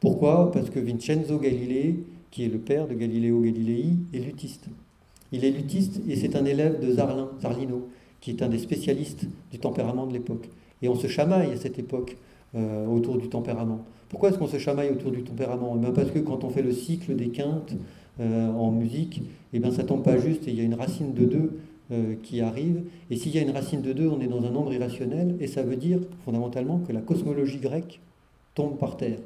Pourquoi? 0.00 0.50
Parce 0.50 0.70
que 0.70 0.80
Vincenzo 0.80 1.38
Galilei, 1.38 1.96
qui 2.30 2.44
est 2.44 2.48
le 2.48 2.58
père 2.58 2.88
de 2.88 2.94
Galileo 2.94 3.40
Galilei, 3.40 3.96
est 4.12 4.18
luthiste. 4.18 4.66
Il 5.30 5.44
est 5.44 5.50
luthiste 5.50 6.00
et 6.08 6.16
c'est 6.16 6.34
un 6.36 6.44
élève 6.44 6.80
de 6.80 6.92
Zarlin, 6.92 7.30
Zarlino 7.40 7.88
qui 8.20 8.30
est 8.30 8.42
un 8.42 8.48
des 8.48 8.58
spécialistes 8.58 9.26
du 9.52 9.58
tempérament 9.58 10.06
de 10.06 10.12
l'époque. 10.12 10.48
Et 10.82 10.88
on 10.88 10.96
se 10.96 11.06
chamaille 11.06 11.52
à 11.52 11.56
cette 11.56 11.78
époque 11.78 12.16
euh, 12.54 12.86
autour 12.86 13.18
du 13.18 13.28
tempérament. 13.28 13.84
Pourquoi 14.08 14.30
est-ce 14.30 14.38
qu'on 14.38 14.46
se 14.46 14.58
chamaille 14.58 14.90
autour 14.90 15.10
du 15.10 15.22
tempérament? 15.22 15.78
Eh 15.86 15.92
Parce 15.92 16.10
que 16.10 16.18
quand 16.18 16.44
on 16.44 16.50
fait 16.50 16.62
le 16.62 16.72
cycle 16.72 17.14
des 17.14 17.28
quintes 17.28 17.76
euh, 18.20 18.48
en 18.48 18.70
musique, 18.70 19.22
eh 19.52 19.58
bien, 19.58 19.70
ça 19.70 19.84
tombe 19.84 20.02
pas 20.02 20.18
juste 20.18 20.48
et 20.48 20.50
il 20.50 20.56
y 20.56 20.60
a 20.60 20.64
une 20.64 20.74
racine 20.74 21.12
de 21.12 21.24
2 21.24 21.58
euh, 21.92 22.14
qui 22.22 22.40
arrive. 22.40 22.82
Et 23.10 23.16
s'il 23.16 23.34
y 23.34 23.38
a 23.38 23.42
une 23.42 23.50
racine 23.50 23.82
de 23.82 23.92
2, 23.92 24.08
on 24.08 24.20
est 24.20 24.26
dans 24.26 24.44
un 24.44 24.50
nombre 24.50 24.72
irrationnel 24.72 25.36
et 25.40 25.46
ça 25.46 25.62
veut 25.62 25.76
dire 25.76 26.00
fondamentalement 26.24 26.78
que 26.78 26.92
la 26.92 27.00
cosmologie 27.00 27.58
grecque 27.58 28.00
tombe 28.54 28.78
par 28.78 28.96
terre. 28.96 29.18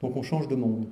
Donc 0.00 0.16
on 0.16 0.22
change 0.22 0.48
de 0.48 0.56
monde. 0.56 0.86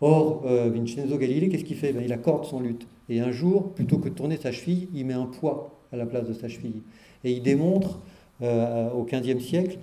Or, 0.00 0.42
Vincenzo 0.44 1.16
Galilei, 1.16 1.48
qu'est-ce 1.48 1.64
qu'il 1.64 1.76
fait? 1.76 1.92
Ben, 1.92 2.02
Il 2.04 2.12
accorde 2.12 2.44
son 2.44 2.58
lutte. 2.58 2.88
Et 3.08 3.20
un 3.20 3.30
jour, 3.30 3.72
plutôt 3.72 3.98
que 3.98 4.08
de 4.08 4.14
tourner 4.14 4.36
sa 4.36 4.50
cheville, 4.50 4.88
il 4.94 5.06
met 5.06 5.14
un 5.14 5.26
poids 5.26 5.70
à 5.92 5.96
la 5.96 6.06
place 6.06 6.26
de 6.26 6.32
sa 6.32 6.48
cheville. 6.48 6.82
Et 7.24 7.32
il 7.32 7.42
démontre 7.42 8.00
euh, 8.42 8.90
au 8.90 9.04
XVe 9.04 9.40
siècle 9.40 9.78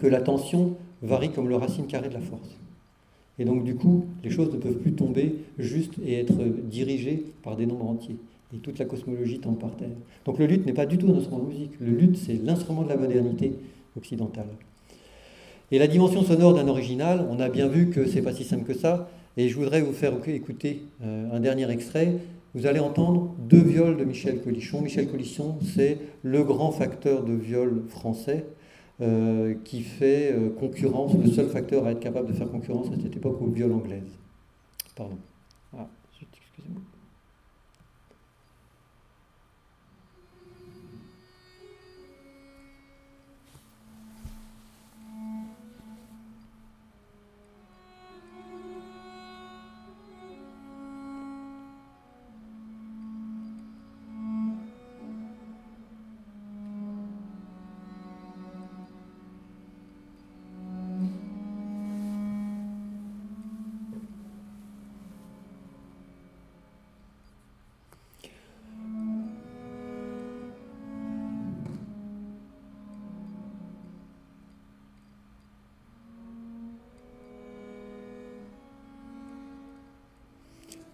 que 0.00 0.06
la 0.06 0.20
tension 0.20 0.76
varie 1.02 1.32
comme 1.32 1.48
le 1.48 1.56
racine 1.56 1.86
carré 1.86 2.08
de 2.08 2.14
la 2.14 2.20
force. 2.20 2.56
Et 3.38 3.44
donc 3.44 3.64
du 3.64 3.74
coup, 3.74 4.06
les 4.22 4.30
choses 4.30 4.52
ne 4.52 4.58
peuvent 4.58 4.78
plus 4.78 4.92
tomber 4.92 5.34
juste 5.58 5.94
et 6.04 6.14
être 6.14 6.44
dirigées 6.64 7.24
par 7.42 7.56
des 7.56 7.66
nombres 7.66 7.88
entiers. 7.88 8.16
Et 8.54 8.58
toute 8.58 8.78
la 8.78 8.84
cosmologie 8.84 9.38
tombe 9.38 9.58
par 9.58 9.74
terre. 9.76 9.88
Donc 10.24 10.38
le 10.38 10.46
luth 10.46 10.66
n'est 10.66 10.72
pas 10.72 10.86
du 10.86 10.98
tout 10.98 11.08
un 11.08 11.16
instrument 11.16 11.38
de 11.38 11.48
musique. 11.48 11.72
Le 11.80 11.92
luth, 11.92 12.16
c'est 12.16 12.34
l'instrument 12.34 12.82
de 12.82 12.88
la 12.88 12.96
modernité 12.96 13.54
occidentale. 13.96 14.48
Et 15.70 15.78
la 15.78 15.86
dimension 15.86 16.22
sonore 16.22 16.54
d'un 16.54 16.68
original, 16.68 17.26
on 17.30 17.40
a 17.40 17.48
bien 17.48 17.66
vu 17.68 17.88
que 17.88 18.06
c'est 18.06 18.20
pas 18.20 18.32
si 18.32 18.44
simple 18.44 18.64
que 18.64 18.74
ça. 18.74 19.08
Et 19.38 19.48
je 19.48 19.56
voudrais 19.56 19.80
vous 19.80 19.92
faire 19.92 20.12
écouter 20.26 20.82
euh, 21.02 21.30
un 21.32 21.40
dernier 21.40 21.70
extrait 21.70 22.18
vous 22.54 22.66
allez 22.66 22.80
entendre 22.80 23.34
deux 23.38 23.62
viols 23.62 23.96
de 23.96 24.04
Michel 24.04 24.42
Colichon. 24.42 24.82
Michel 24.82 25.08
Colichon, 25.08 25.56
c'est 25.74 25.98
le 26.22 26.44
grand 26.44 26.70
facteur 26.70 27.24
de 27.24 27.32
viol 27.32 27.84
français 27.88 28.44
euh, 29.00 29.54
qui 29.64 29.80
fait 29.80 30.32
euh, 30.32 30.50
concurrence, 30.50 31.14
le 31.14 31.30
seul 31.30 31.48
facteur 31.48 31.86
à 31.86 31.92
être 31.92 32.00
capable 32.00 32.28
de 32.28 32.34
faire 32.34 32.50
concurrence 32.50 32.88
à 32.88 33.02
cette 33.02 33.16
époque 33.16 33.40
au 33.40 33.46
viol 33.46 33.72
anglaise. 33.72 34.02
Pardon. 34.94 35.16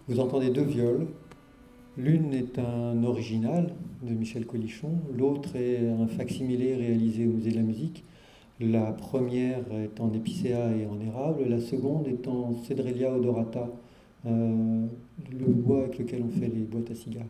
Vous 0.08 0.20
entendez 0.20 0.48
deux 0.48 0.62
viols. 0.62 1.06
L'une 1.98 2.32
est 2.32 2.58
un 2.58 3.04
original 3.04 3.74
de 4.02 4.14
Michel 4.14 4.46
Colichon, 4.46 4.92
l'autre 5.14 5.54
est 5.54 5.86
un 5.86 6.06
facsimilé 6.06 6.76
réalisé 6.76 7.26
au 7.26 7.32
Musée 7.32 7.50
de 7.50 7.56
la 7.56 7.62
musique. 7.62 8.04
La 8.58 8.92
première 8.92 9.70
est 9.70 10.00
en 10.00 10.10
épicéa 10.14 10.70
et 10.74 10.86
en 10.86 10.98
érable, 10.98 11.44
la 11.46 11.60
seconde 11.60 12.08
est 12.08 12.26
en 12.26 12.54
Cedrelia 12.54 13.12
odorata, 13.12 13.68
euh, 14.24 14.86
le 15.30 15.46
bois 15.46 15.80
avec 15.80 15.98
lequel 15.98 16.22
on 16.24 16.30
fait 16.30 16.48
les 16.48 16.62
boîtes 16.62 16.90
à 16.90 16.94
cigares. 16.94 17.26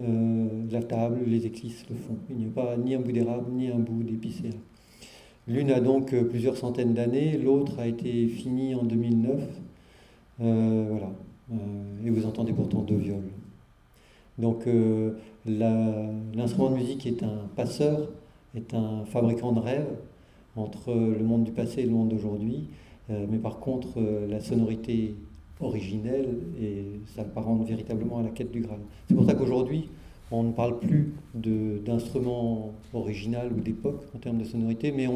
Euh, 0.00 0.46
la 0.70 0.84
table, 0.84 1.18
les 1.26 1.44
éclisses 1.44 1.84
le 1.90 1.96
font. 1.96 2.18
Il 2.30 2.36
n'y 2.36 2.46
a 2.46 2.50
pas 2.50 2.76
ni 2.76 2.94
un 2.94 3.00
bout 3.00 3.10
d'érable 3.10 3.50
ni 3.50 3.66
un 3.66 3.80
bout 3.80 4.04
d'épicéa. 4.04 4.52
L'une 5.48 5.72
a 5.72 5.80
donc 5.80 6.14
plusieurs 6.28 6.56
centaines 6.56 6.94
d'années, 6.94 7.36
l'autre 7.36 7.80
a 7.80 7.88
été 7.88 8.28
finie 8.28 8.76
en 8.76 8.84
2009. 8.84 9.42
Euh, 10.40 10.86
voilà. 10.88 11.10
Euh, 11.52 12.06
et 12.06 12.10
vous 12.10 12.26
entendez 12.26 12.52
pourtant 12.52 12.80
deux 12.82 12.96
viols. 12.96 13.30
Donc 14.38 14.66
euh, 14.66 15.12
l'instrument 15.46 16.70
de 16.70 16.76
musique 16.76 17.06
est 17.06 17.22
un 17.22 17.48
passeur, 17.56 18.08
est 18.54 18.72
un 18.74 19.04
fabricant 19.04 19.52
de 19.52 19.60
rêves 19.60 19.96
entre 20.56 20.92
le 20.92 21.22
monde 21.24 21.44
du 21.44 21.52
passé 21.52 21.82
et 21.82 21.86
le 21.86 21.92
monde 21.92 22.08
d'aujourd'hui, 22.08 22.68
euh, 23.10 23.26
mais 23.28 23.38
par 23.38 23.58
contre 23.58 24.00
la 24.28 24.40
sonorité 24.40 25.14
originelle 25.60 26.38
et 26.60 26.84
ça 27.14 27.22
apparente 27.22 27.66
véritablement 27.66 28.18
à 28.18 28.22
la 28.22 28.30
quête 28.30 28.50
du 28.50 28.60
Graal. 28.60 28.80
C'est 29.08 29.14
pour 29.14 29.26
ça 29.26 29.34
qu'aujourd'hui 29.34 29.88
on 30.30 30.44
ne 30.44 30.52
parle 30.52 30.78
plus 30.78 31.12
d'instrument 31.34 32.72
original 32.94 33.52
ou 33.52 33.60
d'époque 33.60 34.04
en 34.14 34.18
termes 34.18 34.38
de 34.38 34.44
sonorité, 34.44 34.92
mais 34.92 35.08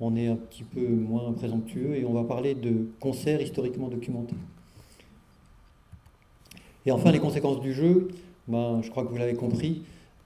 on 0.00 0.16
est 0.16 0.26
un 0.26 0.36
petit 0.36 0.62
peu 0.62 0.86
moins 0.86 1.32
présomptueux 1.32 1.96
et 1.96 2.04
on 2.04 2.12
va 2.12 2.24
parler 2.24 2.54
de 2.54 2.88
concerts 3.00 3.40
historiquement 3.40 3.88
documentés. 3.88 4.36
Et 6.86 6.92
enfin, 6.92 7.12
les 7.12 7.18
conséquences 7.18 7.60
du 7.60 7.72
jeu, 7.72 8.08
ben, 8.48 8.80
je 8.82 8.90
crois 8.90 9.04
que 9.04 9.08
vous 9.08 9.16
l'avez 9.16 9.34
compris, 9.34 9.82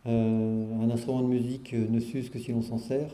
euh, 0.06 0.82
un 0.82 0.90
instrument 0.90 1.22
de 1.22 1.28
musique 1.28 1.74
ne 1.74 2.00
s'use 2.00 2.30
que 2.30 2.38
si 2.38 2.52
l'on 2.52 2.62
s'en 2.62 2.78
sert. 2.78 3.10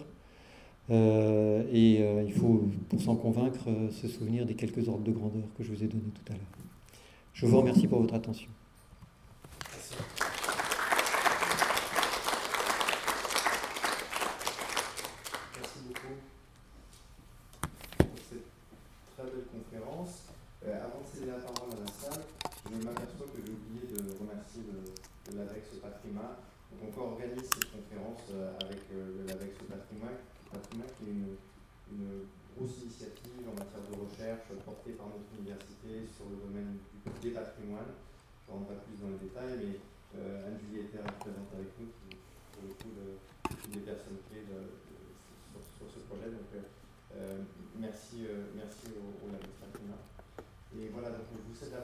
et 0.91 2.01
il 2.27 2.33
faut, 2.33 2.69
pour 2.89 3.01
s'en 3.01 3.17
convaincre, 3.17 3.69
se 3.91 4.09
souvenir 4.09 4.45
des 4.45 4.55
quelques 4.55 4.89
ordres 4.89 5.05
de 5.05 5.13
grandeur 5.13 5.45
que 5.57 5.65
je 5.65 5.73
vous 5.73 5.83
ai 5.83 5.87
donnés 5.87 6.13
tout 6.15 6.33
à 6.33 6.35
l'heure. 6.35 6.53
Je 7.33 7.47
vous 7.47 7.59
remercie 7.59 7.87
pour 7.87 8.01
votre 8.01 8.15
attention. 8.15 8.49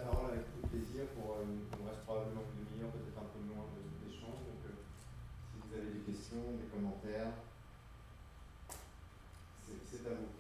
parole 0.09 0.33
avec 0.33 0.49
tout 0.49 0.67
plaisir 0.69 1.05
pour 1.13 1.45
une, 1.45 1.69
on 1.77 1.85
reste 1.85 2.01
probablement 2.09 2.49
une 2.57 2.65
demi-heure, 2.65 2.93
peut-être 2.97 3.21
un 3.21 3.29
peu 3.29 3.41
moins 3.45 3.69
d'échange. 4.01 4.41
Donc 4.49 4.65
euh, 4.65 4.81
si 5.53 5.61
vous 5.61 5.73
avez 5.77 5.93
des 5.93 6.05
questions, 6.09 6.57
des 6.57 6.69
commentaires, 6.73 7.37
c'est 9.85 10.07
à 10.07 10.15
vous. 10.17 10.38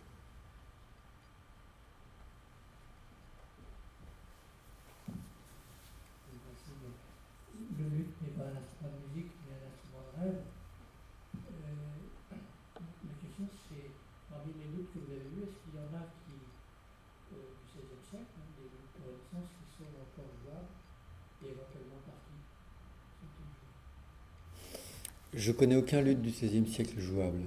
Je 25.38 25.52
connais 25.52 25.76
aucun 25.76 26.00
luth 26.00 26.20
du 26.20 26.30
XVIe 26.30 26.66
siècle 26.66 26.98
jouable. 26.98 27.42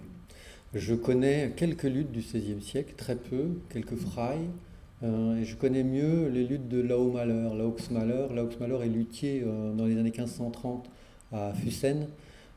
Je 0.74 0.96
connais 0.96 1.52
quelques 1.58 1.84
luttes 1.84 2.14
du 2.14 2.22
XVIe 2.22 2.62
siècle, 2.62 2.94
très 2.96 3.18
peu, 3.18 3.50
quelques 3.70 3.98
frailles, 3.98 4.48
euh, 5.04 5.36
et 5.36 5.44
je 5.44 5.58
connais 5.58 5.84
mieux 5.84 6.30
les 6.30 6.46
luttes 6.46 6.70
de 6.70 6.80
Laomaller, 6.80 7.50
Laoxmaller. 7.54 8.28
Laoxmaller 8.34 8.86
est 8.86 8.88
luthier 8.88 9.44
euh, 9.46 9.74
dans 9.74 9.88
les 9.88 9.98
années 9.98 10.04
1530 10.04 10.90
à 11.34 11.54
Fussen. 11.54 12.08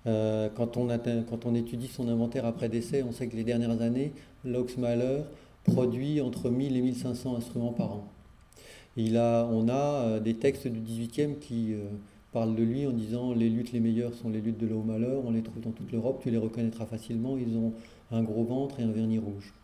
Euh, 0.06 0.48
quand, 0.55 0.77
on 0.77 1.55
étudie 1.56 1.89
son 1.89 2.09
inventaire 2.09 2.47
après 2.47 2.69
décès, 2.69 3.02
on 3.02 3.11
sait 3.11 3.27
que 3.27 3.35
les 3.35 3.43
dernières 3.43 3.82
années, 3.82 4.12
Laoxmaller 4.44 5.23
produit 5.65 6.20
entre 6.20 6.48
1000 6.48 6.77
et 6.77 6.81
1500 6.81 7.39
instruments 7.39 7.73
par 7.73 7.90
an. 7.90 8.09
Il 8.97 9.16
a, 9.16 9.48
on 9.51 9.69
a 9.69 10.20
des 10.20 10.35
textes 10.35 10.69
du 10.69 10.78
XVIIIe 10.78 11.35
qui 11.40 11.74
parle 12.35 12.56
de 12.56 12.65
lui 12.65 12.85
en 12.85 12.90
disant 12.90 13.32
les 13.32 13.48
luttes 13.48 13.70
les 13.70 13.78
meilleures 13.78 14.12
sont 14.12 14.28
les 14.28 14.40
luttes 14.40 14.59
de 14.59 14.66
l'eau 14.66 14.82
malheur, 14.82 15.23
on 15.24 15.31
les 15.31 15.43
trouve 15.43 15.62
dans 15.62 15.70
toute 15.70 15.93
l'Europe, 15.93 16.20
tu 16.20 16.31
les 16.31 16.36
reconnaîtras 16.36 16.85
facilement, 16.85 17.39
ils 17.39 17.56
ont 17.56 17.73
un 18.11 18.24
gros 18.24 18.43
ventre 18.43 18.81
et 18.81 18.82
un 18.82 18.90
vernis 18.90 19.20
rouge. 19.20 19.55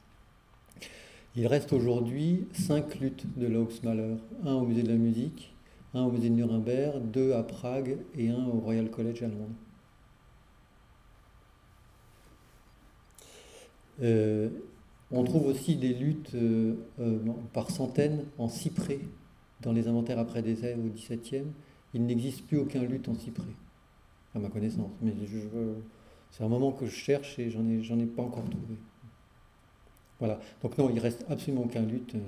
Il 1.35 1.49
reste 1.49 1.73
aujourd'hui 1.73 2.47
cinq 2.53 3.01
luttes 3.01 3.27
de 3.37 3.49
malheur 3.83 4.19
un 4.45 4.55
au 4.55 4.65
musée 4.67 4.85
de 4.85 4.89
la 4.89 4.95
musique, 4.95 5.53
un 5.95 6.03
au 6.05 6.13
musée 6.13 6.31
de 6.31 6.35
Nuremberg, 6.35 7.03
deux 7.11 7.33
à 7.33 7.43
Prague 7.43 7.99
et 8.17 8.31
un 8.31 8.47
au 8.47 8.61
Royal 8.61 8.89
College 8.89 9.25
à 9.25 9.27
Londres. 9.27 9.49
Euh, 14.03 14.49
on 15.11 15.25
trouve 15.25 15.47
aussi 15.47 15.75
des 15.75 15.93
luttes 15.93 16.35
euh, 16.37 16.75
euh, 17.01 17.19
par 17.53 17.71
centaines 17.71 18.27
en 18.39 18.49
cyprès 18.49 19.01
dans 19.61 19.73
les 19.73 19.89
inventaires 19.89 20.21
après 20.21 20.41
décès 20.41 20.77
au 20.77 20.89
XVIIe 20.89 21.47
il 21.95 22.07
n'existe 22.07 22.47
plus 22.47 22.59
aucun 22.59 22.83
lutte 22.83 23.09
en 23.09 23.15
cyprès, 23.15 23.45
à 24.35 24.39
ma 24.39 24.49
connaissance. 24.49 24.91
Mais 25.03 25.13
c'est 26.31 26.45
un 26.45 26.49
moment 26.49 26.73
que 26.73 26.87
je 26.87 26.95
cherche 26.95 27.39
et 27.39 27.51
j'en 27.51 27.67
ai, 27.69 28.03
ai 28.03 28.07
pas 28.07 28.23
encore 28.23 28.45
trouvé. 28.45 28.77
Voilà. 30.21 30.39
Donc 30.63 30.79
non, 30.79 30.89
il 30.91 31.01
reste 31.01 31.27
absolument 31.29 31.65
aucun 31.65 31.83
lutte 31.83 32.15
euh, 32.15 32.21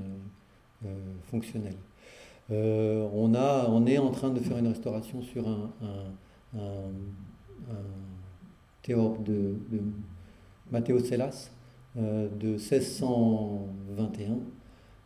euh, 0.87 0.95
fonctionnel. 1.31 1.77
Euh, 2.51 3.09
on, 3.15 3.87
est 3.87 3.99
en 3.99 4.11
train 4.11 4.31
de 4.31 4.41
faire 4.41 4.59
une 4.59 4.67
restauration 4.67 5.23
sur 5.23 5.47
un, 5.47 5.71
un, 6.57 6.91
théorbe 8.83 9.23
de, 9.23 9.55
de 9.71 9.81
Matteo 10.73 10.99
de 10.99 11.05
1621. 11.95 14.39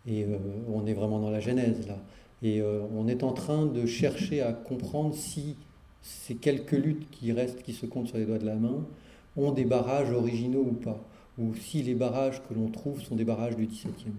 Et 0.07 0.24
on 0.73 0.87
est 0.87 0.95
vraiment 0.95 1.19
dans 1.19 1.31
la 1.31 1.41
genèse 1.41 1.87
là. 1.87 1.99
Et 2.47 2.60
euh, 2.60 2.78
on 2.97 3.09
est 3.09 3.24
en 3.24 3.32
train 3.32 3.66
de 3.66 3.86
chercher 3.86 4.40
à 4.40 4.52
comprendre 4.52 5.14
si 5.14 5.56
ces 6.01 6.36
quelques 6.36 6.70
luttes 6.70 7.10
qui 7.10 7.32
restent, 7.32 7.60
qui 7.62 7.73
se 7.73 7.86
comptent 7.86 8.06
sur 8.06 8.18
les 8.18 8.24
doigts 8.24 8.39
de 8.39 8.47
la 8.47 8.55
main, 8.55 8.86
ont 9.36 9.51
des 9.51 9.64
barrages 9.64 10.12
originaux 10.12 10.64
ou 10.70 10.74
pas, 10.74 11.02
ou 11.39 11.56
si 11.56 11.82
les 11.82 11.94
barrages 11.94 12.40
que 12.48 12.55
l'on 12.55 12.68
trouve 12.68 13.02
sont 13.02 13.16
des 13.16 13.24
barrages 13.24 13.56
du 13.56 13.66
XVIIe. 13.66 14.12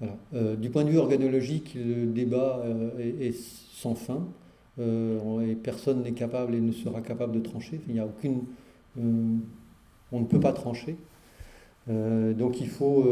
Voilà. 0.00 0.18
Euh, 0.34 0.54
du 0.54 0.68
point 0.68 0.84
de 0.84 0.90
vue 0.90 0.98
organologique, 0.98 1.74
le 1.74 2.04
débat 2.12 2.60
euh, 2.62 2.90
est, 2.98 3.34
sans 3.34 3.94
fin, 3.94 4.26
et 4.78 5.54
personne 5.54 6.02
n'est 6.02 6.12
capable 6.12 6.54
et 6.54 6.60
ne 6.60 6.72
sera 6.72 7.00
capable 7.00 7.32
de 7.32 7.40
trancher. 7.40 7.80
Il 7.86 7.94
n'y 7.94 8.00
a 8.00 8.06
aucune, 8.06 8.42
on 8.98 10.20
ne 10.20 10.24
peut 10.24 10.40
pas 10.40 10.52
trancher. 10.52 10.96
donc 11.86 12.60
il 12.60 12.66
faut, 12.66 13.06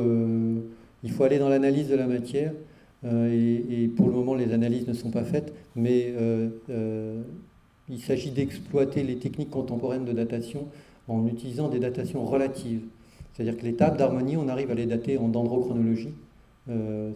il 1.05 1.13
faut 1.13 1.23
aller 1.23 1.39
dans 1.39 1.49
l'analyse 1.49 1.89
de 1.89 1.95
la 1.95 2.09
matière 2.09 2.53
euh, 3.05 3.65
et, 3.71 3.89
pour 3.89 4.07
le 4.07 4.13
moment, 4.13 4.35
les 4.35 4.53
analyses 4.53 4.87
ne 4.87 4.93
sont 4.93 5.11
pas 5.11 5.25
faites, 5.25 5.53
mais 5.75 6.13
euh, 6.17 6.51
euh, 6.71 7.23
il 7.89 8.01
s'agit 8.01 8.31
d'exploiter 8.31 9.03
les 9.03 9.17
techniques 9.17 9.51
contemporaines 9.51 10.05
de 10.05 10.13
datation 10.13 10.69
en 11.09 11.27
utilisant 11.27 11.69
des 11.69 11.81
datations 11.81 12.25
relatives. 12.25 12.83
C'est-à-dire 13.33 13.57
que 13.57 13.65
les 13.65 13.75
tables 13.75 13.97
d'harmonie, 13.97 14.37
on 14.37 14.49
arrive 14.49 14.71
à 14.71 14.75
les 14.75 14.87
dater 14.87 15.19
en 15.19 15.29
dendrochronologie, 15.29 16.15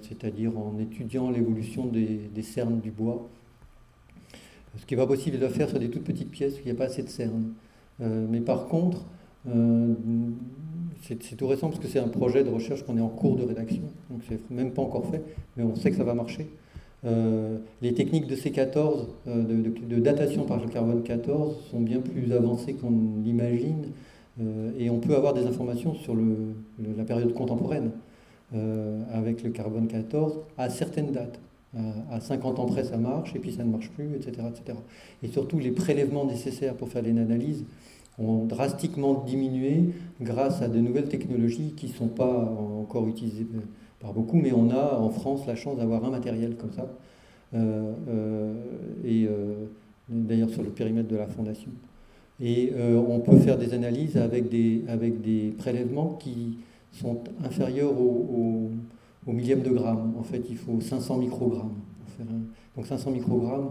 c'est-à-dire 0.02 0.58
en 0.58 0.76
étudiant 0.80 1.30
l'évolution 1.30 1.86
des, 1.86 2.42
cernes 2.42 2.80
du 2.80 2.90
bois. 2.90 3.28
Ce 4.76 4.86
qui 4.86 4.94
n'est 4.94 5.00
pas 5.00 5.06
possible 5.06 5.38
de 5.38 5.48
faire 5.48 5.68
sur 5.68 5.78
des 5.78 5.88
toutes 5.88 6.04
petites 6.04 6.30
pièces 6.30 6.54
où 6.54 6.60
il 6.62 6.64
n'y 6.64 6.72
a 6.72 6.74
pas 6.74 6.86
assez 6.86 7.02
de 7.02 7.08
cernes. 7.08 7.52
mais 8.00 8.40
par 8.40 8.66
contre, 8.66 9.04
c'est 11.02 11.36
tout 11.36 11.46
récent 11.46 11.68
parce 11.68 11.80
que 11.80 11.88
c'est 11.88 11.98
un 11.98 12.08
projet 12.08 12.44
de 12.44 12.50
recherche 12.50 12.84
qu'on 12.84 12.96
est 12.96 13.02
en 13.02 13.08
cours 13.08 13.36
de 13.36 13.44
rédaction, 13.44 13.82
donc 14.10 14.20
c'est 14.28 14.50
même 14.50 14.72
pas 14.72 14.82
encore 14.82 15.06
fait, 15.10 15.22
mais 15.56 15.64
on 15.64 15.74
sait 15.74 15.90
que 15.90 15.96
ça 15.96 16.04
va 16.04 16.14
marcher. 16.14 16.48
Euh, 17.04 17.58
les 17.82 17.94
techniques 17.94 18.26
de 18.26 18.34
C14, 18.34 19.06
euh, 19.28 19.42
de, 19.44 20.00
datation 20.00 20.44
par 20.44 20.60
le 20.60 20.68
carbone 20.68 21.02
14, 21.02 21.56
sont 21.70 21.80
bien 21.80 22.00
plus 22.00 22.32
avancées 22.32 22.74
qu'on 22.74 22.92
l'imagine, 23.22 23.86
euh, 24.40 24.72
et 24.78 24.90
on 24.90 24.98
peut 24.98 25.14
avoir 25.14 25.32
des 25.32 25.46
informations 25.46 25.94
sur 25.94 26.14
la 26.16 27.04
période 27.04 27.32
contemporaine 27.32 27.90
avec 29.12 29.42
le 29.42 29.50
carbone 29.50 29.88
14 29.88 30.38
à 30.56 30.70
certaines 30.70 31.10
dates. 31.10 31.40
À 32.10 32.20
50 32.20 32.60
ans 32.60 32.66
près, 32.66 32.84
ça 32.84 32.96
marche, 32.96 33.34
et 33.34 33.40
puis 33.40 33.52
ça 33.52 33.64
ne 33.64 33.70
marche 33.70 33.90
plus, 33.90 34.14
etc. 34.14 34.46
etc. 34.48 34.78
Et 35.22 35.28
surtout, 35.28 35.58
les 35.58 35.72
prélèvements 35.72 36.24
nécessaires 36.24 36.74
pour 36.74 36.88
faire 36.88 37.02
les 37.02 37.10
analyses 37.10 37.64
ont 38.18 38.44
drastiquement 38.46 39.24
diminué 39.26 39.90
grâce 40.20 40.62
à 40.62 40.68
de 40.68 40.78
nouvelles 40.78 41.08
technologies 41.08 41.74
qui 41.76 41.88
ne 41.88 41.92
sont 41.92 42.08
pas 42.08 42.50
encore 42.80 43.06
utilisées 43.08 43.46
par 44.00 44.12
beaucoup, 44.12 44.36
mais 44.36 44.52
on 44.52 44.70
a 44.70 44.98
en 44.98 45.10
France 45.10 45.46
la 45.46 45.56
chance 45.56 45.76
d'avoir 45.76 46.04
un 46.04 46.10
matériel 46.10 46.56
comme 46.56 46.72
ça, 46.72 46.88
euh, 47.54 47.92
euh, 48.08 48.54
et 49.04 49.26
euh, 49.26 49.66
d'ailleurs 50.08 50.50
sur 50.50 50.62
le 50.62 50.70
périmètre 50.70 51.08
de 51.08 51.16
la 51.16 51.26
fondation. 51.26 51.70
Et 52.38 52.70
on 52.94 53.20
peut 53.20 53.38
faire 53.38 53.56
des 53.56 53.72
analyses 53.72 54.18
avec 54.18 54.50
des, 54.50 54.84
avec 54.88 55.22
des 55.22 55.54
prélèvements 55.56 56.18
qui 56.20 56.58
sont 56.92 57.20
inférieurs 57.42 57.98
au, 57.98 58.68
millième 59.26 59.62
de 59.62 59.70
gramme. 59.70 60.12
En 60.18 60.22
fait, 60.22 60.42
il 60.50 60.56
faut 60.58 60.78
500 60.78 61.16
microgrammes. 61.16 61.72
Donc 62.76 62.84
500 62.84 63.10
microgrammes, 63.10 63.70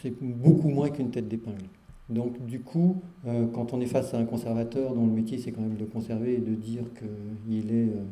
c'est 0.00 0.14
beaucoup 0.22 0.68
moins 0.68 0.88
qu'une 0.88 1.10
tête 1.10 1.26
d'épingle. 1.26 1.64
Donc 2.12 2.44
du 2.44 2.60
coup, 2.60 3.00
euh, 3.26 3.46
quand 3.52 3.72
on 3.72 3.80
est 3.80 3.86
face 3.86 4.12
à 4.12 4.18
un 4.18 4.24
conservateur 4.24 4.94
dont 4.94 5.06
le 5.06 5.12
métier 5.12 5.38
c'est 5.38 5.50
quand 5.50 5.62
même 5.62 5.76
de 5.76 5.84
conserver 5.84 6.34
et 6.34 6.40
de 6.40 6.54
dire 6.54 6.82
qu'il 6.98 7.72
est 7.72 7.88
euh, 7.88 8.02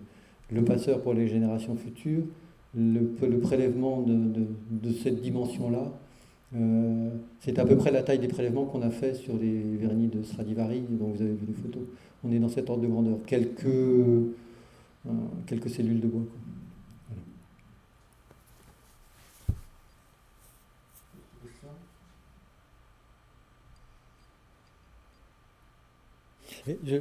le 0.50 0.64
passeur 0.64 1.02
pour 1.02 1.12
les 1.12 1.28
générations 1.28 1.76
futures, 1.76 2.24
le, 2.74 3.02
prélèvement 3.40 4.00
de, 4.02 4.92
cette 5.02 5.20
dimension-là 5.20 5.92
c'est 7.40 7.58
à 7.60 7.64
peu 7.64 7.76
près 7.76 7.92
la 7.92 8.02
taille 8.02 8.18
des 8.18 8.28
prélèvements 8.28 8.64
qu'on 8.64 8.82
a 8.82 8.90
fait 8.90 9.14
sur 9.14 9.36
les 9.36 9.60
vernis 9.76 10.08
de 10.08 10.22
Stradivari, 10.22 10.82
dont 10.88 11.06
vous 11.06 11.22
avez 11.22 11.30
vu 11.30 11.46
les 11.46 11.52
photos. 11.54 11.82
On 12.24 12.32
est 12.32 12.40
dans 12.40 12.48
cet 12.48 12.68
ordre 12.70 12.82
de 12.82 12.88
grandeur. 12.88 13.18
Quelques, 13.24 13.66
quelques 15.46 15.70
cellules 15.70 16.00
de 16.00 16.08
bois. 16.08 16.22
Je, 26.66 27.00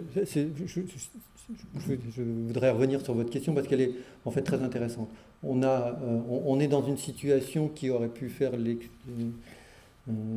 voudrais 2.22 2.72
revenir 2.72 3.02
sur 3.02 3.14
votre 3.14 3.30
question 3.30 3.54
parce 3.54 3.68
qu'elle 3.68 3.82
est 3.82 3.92
en 4.26 4.32
fait 4.32 4.42
très 4.42 4.62
intéressante. 4.62 5.10
On, 5.44 5.64
a, 5.64 5.98
euh, 6.02 6.20
on, 6.30 6.60
est 6.60 6.68
dans 6.68 6.84
une 6.84 6.98
situation 6.98 7.68
qui 7.68 7.90
aurait 7.90 8.10
pu 8.10 8.30
faire 8.30 8.52
euh, 8.54 9.32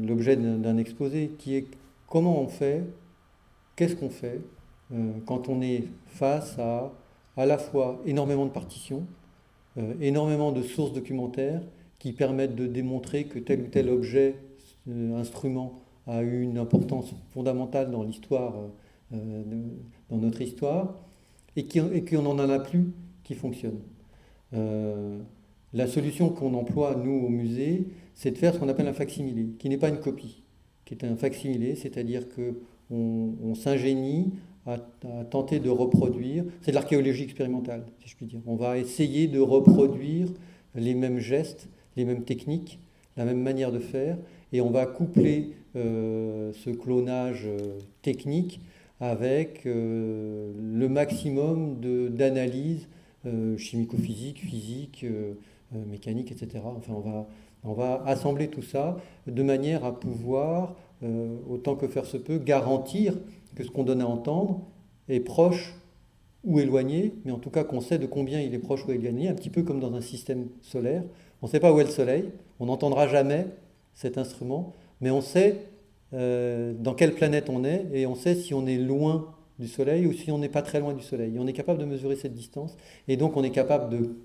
l'objet 0.06 0.36
d'un 0.36 0.76
exposé, 0.76 1.32
qui 1.38 1.56
est 1.56 1.66
comment 2.08 2.40
on 2.40 2.48
fait, 2.48 2.82
qu'est-ce 3.76 3.96
qu'on 3.96 4.10
fait 4.10 4.40
euh, 4.92 5.12
quand 5.26 5.48
on 5.48 5.60
est 5.62 5.84
face 6.06 6.58
à 6.58 6.92
à 7.38 7.46
la 7.46 7.56
fois 7.56 7.98
énormément 8.04 8.44
de 8.44 8.50
partitions, 8.50 9.06
énormément 10.02 10.52
de 10.52 10.60
sources 10.60 10.92
documentaires 10.92 11.62
qui 11.98 12.12
permettent 12.12 12.54
de 12.54 12.66
démontrer 12.66 13.24
que 13.24 13.38
tel 13.38 13.62
ou 13.62 13.66
tel 13.68 13.88
objet, 13.88 14.34
instrument, 15.16 15.80
a 16.06 16.20
eu 16.20 16.42
une 16.42 16.58
importance 16.58 17.14
fondamentale 17.32 17.90
dans 17.90 18.02
l'histoire 18.02 18.52
euh, 19.12 19.42
dans 20.10 20.16
notre 20.16 20.40
histoire, 20.40 20.98
et 21.56 21.66
qu'on 21.66 22.22
n'en 22.22 22.38
a 22.38 22.58
plus 22.58 22.92
qui 23.24 23.34
fonctionne. 23.34 23.78
Euh, 24.54 25.18
la 25.72 25.86
solution 25.86 26.28
qu'on 26.28 26.54
emploie, 26.54 26.96
nous, 27.02 27.26
au 27.26 27.28
musée, 27.28 27.88
c'est 28.14 28.30
de 28.30 28.38
faire 28.38 28.54
ce 28.54 28.58
qu'on 28.58 28.68
appelle 28.68 28.88
un 28.88 28.92
facsimilé, 28.92 29.48
qui 29.58 29.68
n'est 29.68 29.78
pas 29.78 29.88
une 29.88 30.00
copie, 30.00 30.42
qui 30.84 30.94
est 30.94 31.04
un 31.04 31.16
facsimilé, 31.16 31.74
c'est-à-dire 31.76 32.26
qu'on 32.28 33.34
on, 33.42 33.54
s'ingénie 33.54 34.32
à, 34.66 34.78
tenter 35.30 35.60
de 35.60 35.70
reproduire, 35.70 36.44
c'est 36.60 36.70
de 36.70 36.76
l'archéologie 36.76 37.24
expérimentale, 37.24 37.84
si 38.00 38.08
je 38.08 38.16
puis 38.16 38.26
dire. 38.26 38.40
On 38.46 38.56
va 38.56 38.78
essayer 38.78 39.28
de 39.28 39.40
reproduire 39.40 40.28
les 40.74 40.94
mêmes 40.94 41.18
gestes, 41.18 41.68
les 41.96 42.04
mêmes 42.04 42.24
techniques, 42.24 42.80
la 43.16 43.24
même 43.24 43.40
manière 43.42 43.72
de 43.72 43.78
faire, 43.78 44.18
et 44.52 44.60
on 44.60 44.70
va 44.70 44.86
coupler 44.86 45.52
euh, 45.74 46.52
ce 46.52 46.70
clonage 46.70 47.48
technique 48.02 48.60
avec 49.02 49.66
euh, 49.66 50.52
le 50.56 50.88
maximum 50.88 51.80
d'analyse 52.14 52.86
euh, 53.26 53.58
chimico-physique, 53.58 54.38
physique, 54.38 55.04
euh, 55.04 55.34
mécanique, 55.88 56.30
etc. 56.30 56.62
Enfin, 56.64 56.92
on 56.94 57.00
va, 57.00 57.26
on 57.64 57.72
va 57.72 58.00
assembler 58.06 58.46
tout 58.46 58.62
ça 58.62 58.96
de 59.26 59.42
manière 59.42 59.84
à 59.84 59.98
pouvoir, 59.98 60.76
autant 61.50 61.74
que 61.74 61.88
faire 61.88 62.04
se 62.06 62.16
peut, 62.16 62.38
garantir 62.38 63.14
que 63.56 63.64
ce 63.64 63.70
qu'on 63.70 63.82
donne 63.82 64.02
à 64.02 64.06
entendre 64.06 64.60
est 65.08 65.18
proche 65.18 65.74
ou 66.44 66.60
éloigné, 66.60 67.12
mais 67.24 67.32
en 67.32 67.38
tout 67.38 67.50
cas 67.50 67.64
qu'on 67.64 67.80
sait 67.80 67.98
de 67.98 68.06
combien 68.06 68.40
il 68.40 68.54
est 68.54 68.58
proche 68.60 68.86
ou 68.86 68.92
éloigné, 68.92 69.28
un 69.28 69.34
petit 69.34 69.50
peu 69.50 69.64
comme 69.64 69.80
dans 69.80 69.94
un 69.94 70.00
système 70.00 70.46
solaire. 70.60 71.02
On 71.40 71.46
ne 71.46 71.50
sait 71.50 71.58
pas 71.58 71.72
où 71.72 71.80
est 71.80 71.84
le 71.84 71.90
Soleil, 71.90 72.30
on 72.60 72.66
n'entendra 72.66 73.08
jamais 73.08 73.46
cet 73.94 74.16
instrument, 74.16 74.72
mais 75.00 75.10
on 75.10 75.22
sait 75.22 75.56
euh, 76.14 76.74
dans 76.78 76.94
quelle 76.94 77.14
planète 77.14 77.48
on 77.48 77.64
est 77.64 77.86
et 77.92 78.06
on 78.06 78.14
sait 78.14 78.34
si 78.34 78.54
on 78.54 78.66
est 78.66 78.76
loin 78.76 79.34
du 79.58 79.68
Soleil 79.68 80.06
ou 80.06 80.12
si 80.12 80.30
on 80.30 80.38
n'est 80.38 80.48
pas 80.48 80.62
très 80.62 80.80
loin 80.80 80.92
du 80.92 81.02
Soleil. 81.02 81.36
on 81.38 81.46
est 81.46 81.52
capable 81.52 81.78
de 81.78 81.84
mesurer 81.84 82.16
cette 82.16 82.34
distance 82.34 82.76
et 83.08 83.16
donc 83.16 83.36
on 83.36 83.44
est 83.44 83.50
capable 83.50 83.90
de, 83.96 84.16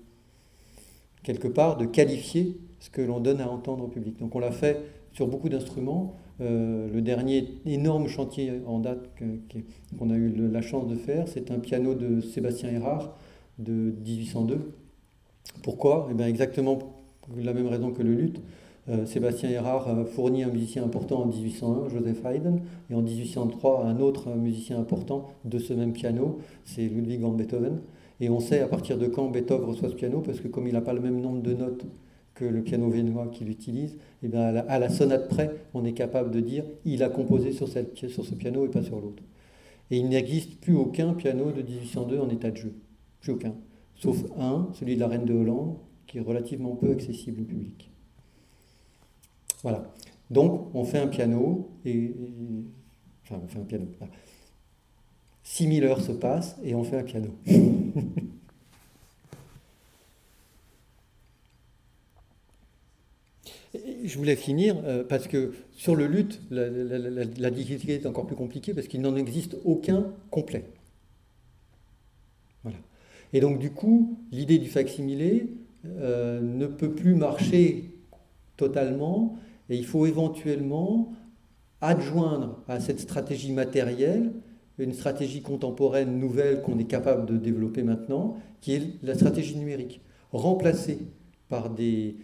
quelque 1.22 1.48
part, 1.48 1.76
de 1.76 1.86
qualifier 1.86 2.58
ce 2.80 2.90
que 2.90 3.02
l'on 3.02 3.20
donne 3.20 3.40
à 3.40 3.48
entendre 3.48 3.84
au 3.84 3.88
public. 3.88 4.18
Donc 4.18 4.34
on 4.34 4.38
l'a 4.38 4.52
fait 4.52 4.80
sur 5.12 5.26
beaucoup 5.26 5.48
d'instruments. 5.48 6.14
Euh, 6.40 6.88
le 6.92 7.02
dernier 7.02 7.48
énorme 7.66 8.06
chantier 8.06 8.52
en 8.66 8.78
date 8.78 9.08
qu'on 9.98 10.10
a 10.10 10.14
eu 10.14 10.32
la 10.50 10.62
chance 10.62 10.86
de 10.86 10.94
faire, 10.94 11.26
c'est 11.26 11.50
un 11.50 11.58
piano 11.58 11.94
de 11.94 12.20
Sébastien 12.20 12.70
Erard 12.70 13.16
de 13.58 13.94
1802. 14.04 14.72
Pourquoi? 15.62 16.08
Eh 16.10 16.14
bien 16.14 16.26
Exactement 16.26 16.78
la 17.36 17.52
même 17.52 17.66
raison 17.66 17.90
que 17.92 18.02
le 18.02 18.14
luth. 18.14 18.40
Euh, 18.90 19.04
Sébastien 19.04 19.50
Erard 19.50 19.88
euh, 19.88 20.04
fournit 20.04 20.44
un 20.44 20.48
musicien 20.48 20.82
important 20.82 21.22
en 21.22 21.26
1801, 21.26 21.88
Joseph 21.90 22.24
Haydn, 22.24 22.60
et 22.90 22.94
en 22.94 23.02
1803 23.02 23.84
un 23.84 24.00
autre 24.00 24.30
musicien 24.30 24.78
important 24.78 25.28
de 25.44 25.58
ce 25.58 25.74
même 25.74 25.92
piano, 25.92 26.38
c'est 26.64 26.88
Ludwig 26.88 27.20
van 27.20 27.32
Beethoven. 27.32 27.80
Et 28.20 28.30
on 28.30 28.40
sait 28.40 28.60
à 28.60 28.66
partir 28.66 28.96
de 28.96 29.06
quand 29.06 29.28
Beethoven 29.28 29.68
reçoit 29.68 29.90
ce 29.90 29.94
piano, 29.94 30.20
parce 30.20 30.40
que 30.40 30.48
comme 30.48 30.66
il 30.66 30.72
n'a 30.72 30.80
pas 30.80 30.94
le 30.94 31.00
même 31.00 31.20
nombre 31.20 31.42
de 31.42 31.52
notes 31.52 31.84
que 32.34 32.44
le 32.44 32.62
piano 32.62 32.88
vénois 32.88 33.26
qu'il 33.26 33.50
utilise, 33.50 33.98
eh 34.22 34.28
bien 34.28 34.40
à, 34.40 34.78
la, 34.78 34.88
sonate 34.88 35.28
près, 35.28 35.50
on 35.74 35.84
est 35.84 35.92
capable 35.92 36.30
de 36.30 36.40
dire 36.40 36.64
il 36.84 37.02
a 37.02 37.08
composé 37.08 37.52
sur 37.52 37.68
ce 37.68 38.34
piano 38.34 38.64
et 38.64 38.68
pas 38.68 38.82
sur 38.82 39.00
l'autre. 39.00 39.22
Et 39.90 39.98
il 39.98 40.08
n'existe 40.08 40.60
plus 40.60 40.76
aucun 40.76 41.14
piano 41.14 41.50
de 41.50 41.62
1802 41.62 42.18
en 42.18 42.28
état 42.28 42.50
de 42.50 42.56
jeu. 42.56 42.74
Plus 43.20 43.32
aucun. 43.32 43.54
Sauf 43.96 44.24
un, 44.38 44.68
celui 44.74 44.94
de 44.94 45.00
la 45.00 45.08
Reine 45.08 45.24
de 45.24 45.34
Hollande, 45.34 45.76
qui 46.06 46.18
est 46.18 46.22
relativement 46.22 46.76
peu 46.76 46.90
accessible 46.90 47.42
au 47.42 47.44
public. 47.44 47.87
Voilà. 49.62 49.92
Donc, 50.30 50.74
on 50.74 50.84
fait 50.84 50.98
un 50.98 51.08
piano, 51.08 51.70
et, 51.84 52.14
enfin, 53.24 53.40
on 53.42 53.48
fait 53.48 53.58
un 53.58 53.64
piano. 53.64 53.86
6000 55.48 55.84
heures 55.84 56.02
se 56.02 56.12
passent 56.12 56.56
et 56.62 56.74
on 56.74 56.84
fait 56.84 56.98
un 56.98 57.02
piano. 57.02 57.30
Je 64.04 64.16
voulais 64.16 64.36
finir 64.36 64.76
euh, 64.84 65.04
parce 65.04 65.26
que 65.26 65.52
sur 65.72 65.96
le 65.96 66.06
luth, 66.06 66.40
la, 66.50 67.50
difficulté 67.50 67.94
est 67.94 68.06
encore 68.06 68.26
plus 68.26 68.36
compliquée 68.36 68.74
parce 68.74 68.86
qu'il 68.88 69.00
n'en 69.00 69.16
existe 69.16 69.56
aucun 69.64 70.12
complet. 70.30 70.64
Voilà. 72.62 72.78
Et 73.32 73.40
donc 73.40 73.58
du 73.58 73.70
coup, 73.70 74.18
l'idée 74.32 74.58
du 74.58 74.68
facsimilé 74.68 75.48
euh, 75.86 76.40
ne 76.40 76.66
peut 76.66 76.92
plus 76.92 77.14
marcher 77.14 77.90
totalement 78.56 79.38
et 79.68 79.76
il 79.76 79.84
faut 79.84 80.06
éventuellement 80.06 81.12
adjoindre 81.80 82.62
à 82.68 82.80
cette 82.80 83.00
stratégie 83.00 83.52
matérielle 83.52 84.32
une 84.78 84.92
stratégie 84.92 85.42
contemporaine 85.42 86.18
nouvelle 86.18 86.62
qu'on 86.62 86.78
est 86.78 86.84
capable 86.84 87.26
de 87.26 87.36
développer 87.36 87.82
maintenant, 87.82 88.36
qui 88.60 88.74
est 88.74 88.82
la 89.02 89.14
stratégie 89.14 89.56
numérique. 89.56 90.00
Remplacer 90.32 90.98
par 91.48 91.70
des, 91.70 92.16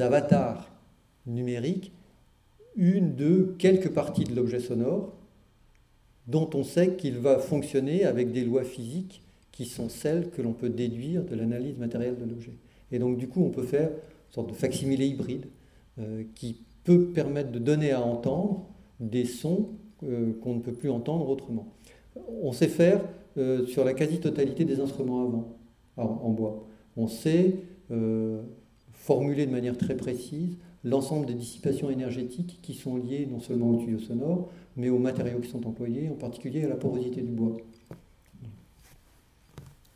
avatars 0.00 0.70
numériques 1.26 1.92
une 2.76 3.14
de 3.14 3.54
quelques 3.58 3.90
parties 3.90 4.24
de 4.24 4.34
l'objet 4.34 4.58
sonore 4.58 5.12
dont 6.26 6.50
on 6.54 6.64
sait 6.64 6.96
qu'il 6.96 7.18
va 7.18 7.38
fonctionner 7.38 8.04
avec 8.04 8.32
des 8.32 8.44
lois 8.44 8.64
physiques 8.64 9.22
qui 9.52 9.66
sont 9.66 9.88
celles 9.88 10.30
que 10.30 10.42
l'on 10.42 10.52
peut 10.52 10.70
déduire 10.70 11.22
de 11.24 11.36
l'analyse 11.36 11.78
matérielle 11.78 12.18
de 12.18 12.24
l'objet. 12.24 12.54
Et 12.90 12.98
donc 12.98 13.18
du 13.18 13.28
coup, 13.28 13.44
on 13.44 13.50
peut 13.50 13.62
faire 13.62 13.90
une 13.90 14.32
sorte 14.32 14.48
de 14.48 14.54
facsimilé 14.54 15.06
hybride 15.06 15.46
euh, 16.00 16.24
qui 16.34 16.63
peut 16.84 17.06
permettre 17.06 17.50
de 17.50 17.58
donner 17.58 17.92
à 17.92 18.02
entendre 18.02 18.66
des 19.00 19.24
sons 19.24 19.70
euh, 20.02 20.32
qu'on 20.42 20.54
ne 20.54 20.60
peut 20.60 20.72
plus 20.72 20.90
entendre 20.90 21.28
autrement. 21.28 21.72
On 22.42 22.52
sait 22.52 22.68
faire 22.68 23.00
euh, 23.38 23.66
sur 23.66 23.84
la 23.84 23.94
quasi-totalité 23.94 24.64
des 24.64 24.80
instruments 24.80 25.56
avant, 25.96 26.20
en 26.22 26.30
bois. 26.30 26.66
On 26.96 27.08
sait 27.08 27.56
euh, 27.90 28.42
formuler 28.92 29.46
de 29.46 29.50
manière 29.50 29.76
très 29.76 29.96
précise 29.96 30.58
l'ensemble 30.84 31.26
des 31.26 31.34
dissipations 31.34 31.90
énergétiques 31.90 32.58
qui 32.60 32.74
sont 32.74 32.96
liées 32.96 33.26
non 33.26 33.40
seulement 33.40 33.70
aux 33.70 33.78
tuyaux 33.78 33.98
sonores, 33.98 34.50
mais 34.76 34.90
aux 34.90 34.98
matériaux 34.98 35.40
qui 35.40 35.48
sont 35.48 35.66
employés, 35.66 36.10
en 36.10 36.14
particulier 36.14 36.64
à 36.64 36.68
la 36.68 36.76
porosité 36.76 37.22
du 37.22 37.32
bois. 37.32 37.56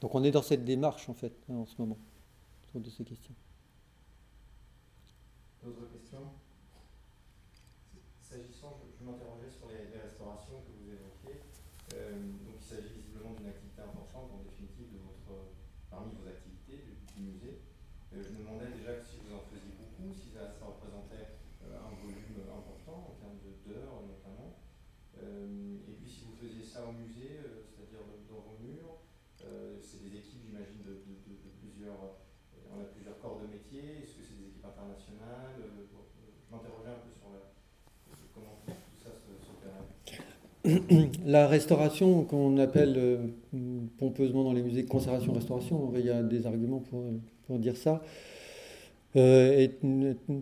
Donc 0.00 0.14
on 0.14 0.24
est 0.24 0.30
dans 0.30 0.42
cette 0.42 0.64
démarche 0.64 1.08
en 1.10 1.14
fait 1.14 1.32
hein, 1.50 1.56
en 1.56 1.66
ce 1.66 1.74
moment 1.78 1.98
autour 2.64 2.80
de 2.80 2.88
ces 2.88 3.04
questions. 3.04 3.34
D'autres 5.62 5.92
questions 5.92 6.20
S'agissant, 8.28 8.76
je, 8.84 9.00
m'interrogeais 9.08 9.48
sur 9.48 9.72
les, 9.72 9.88
restaurations 9.88 10.60
que 10.60 10.76
vous 10.76 10.92
évoquiez. 10.92 11.40
Euh, 11.96 12.12
donc 12.44 12.60
il 12.60 12.68
s'agit 12.68 13.00
visiblement 13.00 13.32
d'une 13.32 13.48
activité 13.48 13.80
importante 13.80 14.28
en 14.36 14.44
définitive 14.44 14.92
de 14.92 15.00
votre, 15.00 15.56
parmi 15.88 16.12
vos 16.12 16.28
activités 16.28 16.76
du, 17.16 17.24
musée. 17.24 17.64
Euh, 18.12 18.20
je 18.20 18.28
me 18.36 18.44
demandais 18.44 18.68
déjà 18.76 19.00
si 19.00 19.16
vous 19.24 19.32
en 19.32 19.48
faisiez 19.48 19.72
beaucoup, 19.80 20.12
si 20.12 20.28
ça, 20.36 20.60
représentait 20.60 21.40
euh, 21.64 21.88
un 21.88 21.96
volume 22.04 22.36
important 22.52 23.00
en 23.00 23.14
termes 23.16 23.40
d'heures 23.40 24.04
notamment. 24.04 24.60
et 25.16 25.94
puis 25.96 26.12
si 26.12 26.28
vous 26.28 26.36
faisiez 26.36 26.68
ça 26.68 26.84
au 26.84 26.92
musée, 26.92 27.40
c'est-à-dire 27.64 28.04
dans 28.28 28.44
vos 28.44 28.60
murs, 28.60 29.08
c'est 29.80 30.04
des 30.04 30.12
équipes 30.20 30.44
j'imagine 30.44 30.84
de, 30.84 31.00
plusieurs, 31.64 32.20
on 32.68 32.76
a 32.76 32.92
plusieurs 32.92 33.16
corps 33.24 33.40
de 33.40 33.48
métier, 33.48 34.04
est-ce 34.04 34.20
que 34.20 34.24
c'est 34.28 34.36
des 34.36 34.52
équipes 34.52 34.68
internationales 34.68 35.56
Je 35.56 35.96
m'interrogeais 36.52 36.92
un 36.92 37.00
peu 37.00 37.12
sur 37.16 37.32
la, 37.32 37.48
la 41.24 41.46
restauration, 41.46 42.24
qu'on 42.24 42.58
appelle 42.58 42.94
euh, 42.96 43.16
pompeusement 43.98 44.44
dans 44.44 44.52
les 44.52 44.62
musées 44.62 44.84
conservation-restauration, 44.84 45.92
il 45.96 46.04
y 46.06 46.10
a 46.10 46.22
des 46.22 46.46
arguments 46.46 46.82
pour, 47.46 47.58
dire 47.58 47.76
ça. 47.76 48.02
euh, 49.16 49.58
est 49.58 49.80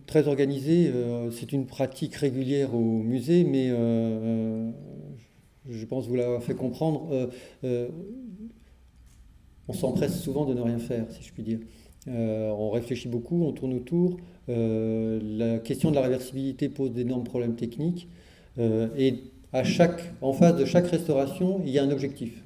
très 0.07 0.27
organisé. 0.27 0.93
c'est 1.31 1.53
une 1.53 1.67
pratique 1.67 2.15
régulière 2.17 2.75
au 2.75 3.03
musée, 3.03 3.45
mais 3.45 3.69
je 5.69 5.85
pense 5.85 6.09
vous 6.09 6.17
l'avoir 6.17 6.43
fait 6.43 6.55
comprendre. 6.55 7.31
on 9.69 9.73
s'empresse 9.73 10.21
souvent 10.21 10.45
de 10.47 10.55
ne 10.55 10.61
rien 10.61 10.79
faire, 10.79 11.07
si 11.11 11.23
je 11.23 11.33
puis 11.33 11.45
dire. 11.45 11.61
on 12.09 12.71
réfléchit 12.71 13.09
beaucoup, 13.09 13.45
on 13.45 13.53
tourne 13.53 13.75
autour. 13.75 14.17
la 14.49 15.59
question 15.61 15.91
de 15.91 15.95
la 15.95 16.03
réversibilité 16.03 16.69
pose 16.69 16.91
d'énormes 16.91 17.25
problèmes 17.25 17.55
techniques. 17.55 18.09
À 19.57 19.65
chaque, 19.65 20.13
en 20.21 20.33
face 20.33 20.57
de 20.57 20.65
chaque 20.65 20.87
restauration, 20.87 21.61
il 21.65 21.71
y 21.71 21.79
a 21.79 21.83
un 21.83 21.91
objectif. 21.91 22.43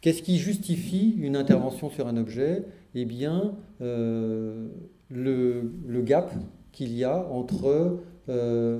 Qu'est-ce 0.00 0.22
qui 0.22 0.38
justifie 0.38 1.16
une 1.18 1.34
intervention 1.34 1.90
sur 1.90 2.06
un 2.06 2.16
objet? 2.16 2.64
Eh 2.94 3.04
bien, 3.04 3.54
euh, 3.80 4.68
le, 5.10 6.02
gap 6.02 6.32
qu'il 6.72 6.92
y 6.92 7.04
a 7.04 7.26
entre 7.30 7.98
euh, 8.28 8.78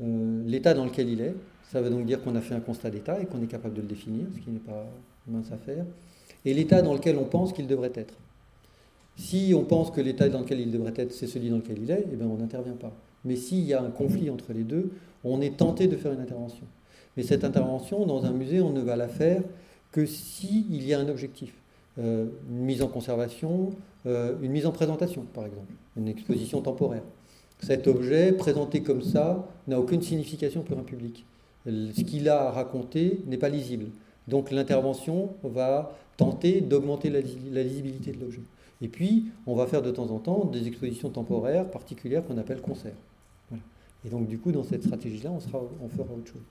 euh, 0.00 0.42
l'état 0.46 0.74
dans 0.74 0.84
lequel 0.84 1.08
il 1.08 1.20
est, 1.20 1.34
ça 1.70 1.80
veut 1.80 1.90
donc 1.90 2.06
dire 2.06 2.22
qu'on 2.22 2.36
a 2.36 2.40
fait 2.40 2.54
un 2.54 2.60
constat 2.60 2.90
d'état 2.90 3.20
et 3.20 3.26
qu'on 3.26 3.42
est 3.42 3.46
capable 3.46 3.74
de 3.74 3.80
le 3.80 3.88
définir, 3.88 4.26
ce 4.34 4.40
qui 4.40 4.50
n'est 4.50 4.58
pas 4.58 4.86
mince 5.26 5.50
à 5.50 5.56
faire, 5.56 5.84
et 6.44 6.54
l'état 6.54 6.80
dans 6.82 6.94
lequel 6.94 7.16
on 7.18 7.24
pense 7.24 7.52
qu'il 7.52 7.66
devrait 7.66 7.92
être. 7.94 8.14
Si 9.16 9.52
on 9.56 9.64
pense 9.64 9.90
que 9.90 10.00
l'état 10.00 10.28
dans 10.28 10.40
lequel 10.40 10.60
il 10.60 10.70
devrait 10.70 10.94
être, 10.96 11.12
c'est 11.12 11.26
celui 11.26 11.50
dans 11.50 11.56
lequel 11.56 11.78
il 11.82 11.90
est, 11.90 12.06
eh 12.12 12.16
bien 12.16 12.26
on 12.26 12.36
n'intervient 12.36 12.76
pas. 12.76 12.92
Mais 13.24 13.36
s'il 13.36 13.64
y 13.64 13.74
a 13.74 13.82
un 13.82 13.90
conflit 13.90 14.30
entre 14.30 14.52
les 14.52 14.64
deux, 14.64 14.90
on 15.24 15.40
est 15.40 15.56
tenté 15.56 15.86
de 15.86 15.96
faire 15.96 16.12
une 16.12 16.20
intervention. 16.20 16.66
Mais 17.16 17.22
cette 17.22 17.44
intervention, 17.44 18.06
dans 18.06 18.24
un 18.24 18.32
musée, 18.32 18.60
on 18.60 18.70
ne 18.70 18.80
va 18.80 18.96
la 18.96 19.08
faire 19.08 19.42
que 19.90 20.06
s'il 20.06 20.82
y 20.82 20.94
a 20.94 20.98
un 20.98 21.08
objectif. 21.08 21.52
Euh, 21.98 22.26
une 22.50 22.64
mise 22.64 22.82
en 22.82 22.88
conservation, 22.88 23.70
euh, 24.06 24.34
une 24.40 24.52
mise 24.52 24.64
en 24.64 24.72
présentation, 24.72 25.26
par 25.34 25.44
exemple, 25.44 25.72
une 25.96 26.08
exposition 26.08 26.62
temporaire. 26.62 27.02
Cet 27.60 27.86
objet, 27.86 28.32
présenté 28.32 28.82
comme 28.82 29.02
ça, 29.02 29.46
n'a 29.68 29.78
aucune 29.78 30.02
signification 30.02 30.62
pour 30.62 30.78
un 30.78 30.82
public. 30.82 31.24
Ce 31.66 32.00
qu'il 32.00 32.28
a 32.28 32.48
à 32.48 32.50
raconter 32.50 33.20
n'est 33.26 33.36
pas 33.36 33.50
lisible. 33.50 33.86
Donc 34.26 34.50
l'intervention 34.50 35.30
va 35.44 35.96
tenter 36.16 36.60
d'augmenter 36.60 37.08
la, 37.08 37.20
lisibilité 37.62 38.12
de 38.12 38.20
l'objet. 38.20 38.40
Et 38.80 38.88
puis, 38.88 39.26
on 39.46 39.54
va 39.54 39.66
faire 39.66 39.82
de 39.82 39.92
temps 39.92 40.10
en 40.10 40.18
temps 40.18 40.44
des 40.44 40.66
expositions 40.66 41.08
temporaires 41.08 41.70
particulières 41.70 42.24
qu'on 42.26 42.38
appelle 42.38 42.60
concerts. 42.60 42.96
Et 44.04 44.08
donc, 44.08 44.26
du 44.26 44.38
coup, 44.38 44.52
dans 44.52 44.64
cette 44.64 44.82
stratégie-là, 44.82 45.30
on, 45.30 45.40
fera 45.40 45.58
autre 45.62 46.26
chose. 46.26 46.42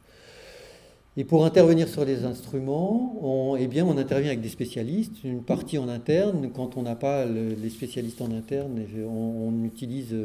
Et 1.18 1.26
pour 1.26 1.46
intervenir 1.46 1.90
sur 1.90 2.06
les 2.06 2.24
instruments, 2.24 3.18
on, 3.22 3.58
eh 3.58 3.68
bien, 3.68 3.86
on 3.86 3.98
intervient 3.98 4.30
avec 4.30 4.42
des 4.42 4.50
spécialistes, 4.50 5.24
une 5.26 5.44
partie 5.44 5.78
en 5.78 5.90
interne. 5.90 6.50
Quand 6.54 6.78
on 6.78 6.84
n'a 6.84 6.96
pas 6.96 7.26
les 7.26 7.70
spécialistes 7.70 8.22
en 8.22 8.32
interne, 8.32 8.80
on, 9.06 9.66
utilise 9.66 10.16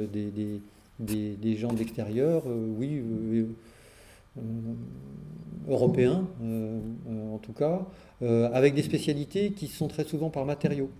des, 1.00 1.56
gens 1.56 1.72
d'extérieur, 1.72 2.44
euh, 2.46 2.72
oui, 2.78 3.02
euh, 3.02 3.46
euh, 4.38 4.42
européens 5.68 6.26
en 7.32 7.38
tout 7.38 7.52
cas, 7.52 7.84
avec 8.20 8.74
des 8.74 8.82
spécialités 8.82 9.50
qui 9.50 9.66
sont 9.66 9.88
très 9.88 10.04
souvent 10.04 10.30
par 10.30 10.44
matériaux, 10.44 10.90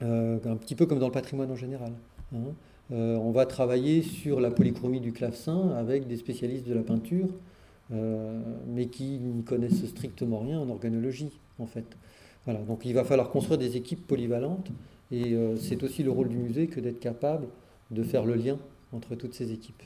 un 0.00 0.56
petit 0.56 0.74
peu 0.74 0.86
comme 0.86 0.98
dans 0.98 1.08
le 1.08 1.12
patrimoine 1.12 1.50
en 1.50 1.56
général. 1.56 1.92
Hein. 2.34 2.54
On 2.90 3.30
va 3.30 3.46
travailler 3.46 4.02
sur 4.02 4.40
la 4.40 4.50
polychromie 4.50 5.00
du 5.00 5.12
clavecin 5.12 5.70
avec 5.70 6.06
des 6.06 6.16
spécialistes 6.16 6.66
de 6.66 6.74
la 6.74 6.82
peinture. 6.82 7.28
Euh, 7.92 8.40
mais 8.68 8.86
qui 8.86 9.18
n'y 9.18 9.42
connaissent 9.42 9.84
strictement 9.86 10.38
rien 10.38 10.58
en 10.58 10.70
organologie, 10.70 11.30
en 11.58 11.66
fait. 11.66 11.84
Donc 12.46 12.84
il 12.84 12.94
va 12.94 13.04
falloir 13.04 13.30
construire 13.30 13.58
des 13.58 13.76
équipes 13.76 14.06
polyvalentes, 14.06 14.70
et 15.10 15.34
euh, 15.34 15.56
c'est 15.56 15.82
aussi 15.82 16.02
le 16.02 16.10
rôle 16.10 16.28
du 16.28 16.38
musée 16.38 16.68
que 16.68 16.80
d'être 16.80 17.00
capable 17.00 17.48
de 17.90 18.02
faire 18.02 18.24
le 18.24 18.34
lien 18.34 18.58
entre 18.92 19.14
toutes 19.14 19.34
ces 19.34 19.52
équipes. 19.52 19.82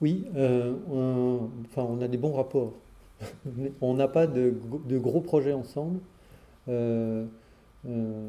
Oui, 0.00 0.24
euh, 0.36 0.74
on, 0.90 1.48
enfin, 1.66 1.82
on 1.82 2.00
a 2.00 2.08
des 2.08 2.18
bons 2.18 2.32
rapports. 2.32 2.74
on 3.80 3.94
n'a 3.94 4.08
pas 4.08 4.26
de, 4.26 4.54
gros 4.92 5.20
projets 5.20 5.52
ensemble. 5.52 5.98
Euh, 6.68 7.24
euh, 7.88 8.28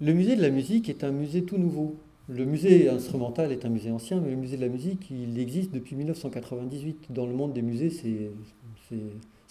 le 0.00 0.12
musée 0.12 0.36
de 0.36 0.42
la 0.42 0.50
musique 0.50 0.88
est 0.88 1.04
un 1.04 1.10
musée 1.10 1.42
tout 1.42 1.56
nouveau. 1.56 1.96
Le 2.28 2.44
musée 2.44 2.90
instrumental 2.90 3.52
est 3.52 3.64
un 3.64 3.70
musée 3.70 3.90
ancien, 3.90 4.20
mais 4.20 4.30
le 4.30 4.36
musée 4.36 4.56
de 4.58 4.62
la 4.62 4.68
musique, 4.68 5.10
il 5.10 5.38
existe 5.38 5.72
depuis 5.72 5.96
1998. 5.96 7.06
Dans 7.10 7.26
le 7.26 7.32
monde 7.32 7.54
des 7.54 7.62
musées, 7.62 7.88
c'est 7.88 8.30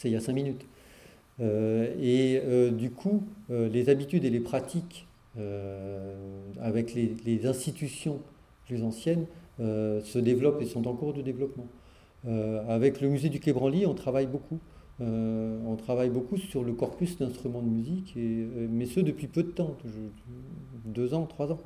il 0.04 0.12
y 0.12 0.16
a 0.16 0.20
cinq 0.20 0.34
minutes. 0.34 0.64
et 1.40 2.40
du 2.72 2.92
coup, 2.92 3.24
les 3.50 3.90
habitudes 3.90 4.26
et 4.26 4.30
les 4.30 4.40
pratiques 4.40 5.08
avec 6.62 6.94
les, 6.94 7.48
institutions 7.48 8.20
plus 8.68 8.84
anciennes 8.84 9.26
se 9.60 10.20
développent 10.20 10.62
et 10.62 10.66
sont 10.66 10.88
en 10.88 10.94
cours 10.94 11.14
de 11.14 11.22
développement. 11.22 11.68
Euh, 12.28 12.64
avec 12.68 13.02
le 13.02 13.10
musée 13.10 13.30
du 13.30 13.40
Quai 13.40 13.54
Branly, 13.54 13.86
on 13.86 13.94
travaille 13.94 14.28
beaucoup. 14.28 14.60
Euh, 15.00 15.60
on 15.68 15.76
travaille 15.76 16.10
beaucoup 16.10 16.38
sur 16.38 16.64
le 16.64 16.74
corpus 16.74 17.18
d'instruments 17.18 17.62
de 17.62 17.70
musique, 17.70 18.16
mais 18.16 18.86
ce 18.86 19.00
depuis 19.00 19.28
peu 19.28 19.44
de 19.44 19.52
temps, 19.52 19.76
deux 20.86 21.14
ans, 21.14 21.26
trois 21.26 21.52
ans. 21.52 21.60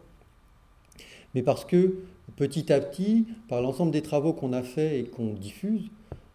Mais 1.33 1.41
parce 1.41 1.63
que 1.63 1.95
petit 2.35 2.73
à 2.73 2.81
petit, 2.81 3.25
par 3.47 3.61
l'ensemble 3.61 3.91
des 3.91 4.01
travaux 4.01 4.33
qu'on 4.33 4.51
a 4.51 4.63
faits 4.63 4.93
et 4.93 5.09
qu'on 5.09 5.33
diffuse, 5.33 5.89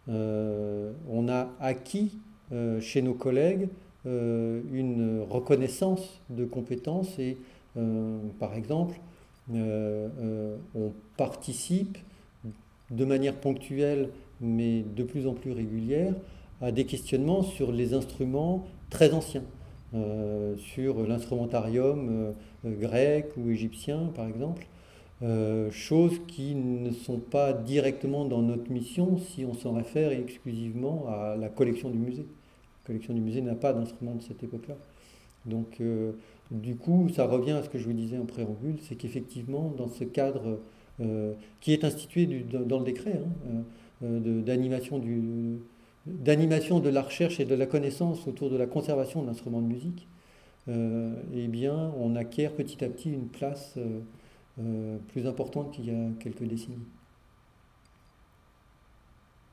on 0.08 1.28
a 1.28 1.50
acquis 1.60 2.18
chez 2.80 3.02
nos 3.02 3.14
collègues 3.14 3.68
une 4.06 5.22
reconnaissance 5.28 6.22
de 6.30 6.46
compétences 6.46 7.18
et, 7.18 7.36
par 8.38 8.54
exemple, 8.54 8.98
euh, 8.98 9.00
euh, 9.00 9.15
on 9.52 10.92
participe 11.16 11.98
de 12.90 13.04
manière 13.04 13.34
ponctuelle, 13.34 14.10
mais 14.40 14.82
de 14.82 15.02
plus 15.02 15.26
en 15.26 15.34
plus 15.34 15.52
régulière, 15.52 16.14
à 16.60 16.72
des 16.72 16.84
questionnements 16.84 17.42
sur 17.42 17.72
les 17.72 17.94
instruments 17.94 18.66
très 18.90 19.12
anciens, 19.12 19.44
euh, 19.94 20.56
sur 20.56 21.06
l'instrumentarium 21.06 22.34
grec 22.64 23.30
ou 23.36 23.50
égyptien, 23.50 24.10
par 24.14 24.26
exemple. 24.26 24.66
choses 25.70 26.20
qui 26.28 26.54
ne 26.54 26.90
sont 26.90 27.18
pas 27.18 27.54
directement 27.54 28.26
dans 28.26 28.42
notre 28.42 28.70
mission 28.70 29.16
si 29.18 29.44
on 29.46 29.54
s'en 29.54 29.72
réfère 29.72 30.12
exclusivement 30.12 31.06
à 31.08 31.36
la 31.36 31.48
collection 31.48 31.88
du 31.90 31.98
musée. 31.98 32.26
La 32.26 32.86
collection 32.86 33.14
du 33.14 33.20
musée 33.20 33.40
n'a 33.40 33.54
pas 33.54 33.72
d'instruments 33.72 34.14
de 34.14 34.22
cette 34.22 34.42
époque-là. 34.42 34.76
Donc 35.46 35.80
du 36.50 36.76
coup, 36.76 37.08
ça 37.08 37.26
revient 37.26 37.52
à 37.52 37.62
ce 37.62 37.68
que 37.68 37.78
je 37.78 37.84
vous 37.84 37.92
disais 37.92 38.18
en 38.18 38.26
préambule, 38.26 38.76
c'est 38.80 38.94
qu'effectivement, 38.94 39.72
dans 39.76 39.88
ce 39.88 40.04
cadre 40.04 40.60
euh, 41.00 41.34
qui 41.60 41.72
est 41.72 41.84
institué 41.84 42.26
dans 42.26 42.78
le 42.78 42.84
décret 42.84 43.20
hein, 43.22 43.64
euh, 44.02 44.20
euh, 44.20 45.58
d'animation 46.06 46.80
de 46.80 46.88
la 46.88 47.02
recherche 47.02 47.38
et 47.40 47.44
de 47.44 47.54
la 47.54 47.66
connaissance 47.66 48.26
autour 48.26 48.48
de 48.48 48.56
la 48.56 48.66
conservation 48.66 49.20
de 49.22 49.26
l'instrument 49.26 49.60
de 49.60 49.66
musique, 49.66 50.08
eh 50.68 51.46
bien, 51.46 51.92
on 52.00 52.16
acquiert 52.16 52.52
petit 52.52 52.84
à 52.84 52.88
petit 52.88 53.12
une 53.12 53.28
place 53.28 53.78
plus 55.08 55.28
importante 55.28 55.70
qu'il 55.70 55.86
y 55.86 55.90
a 55.90 56.10
quelques 56.18 56.42
décennies. 56.42 56.86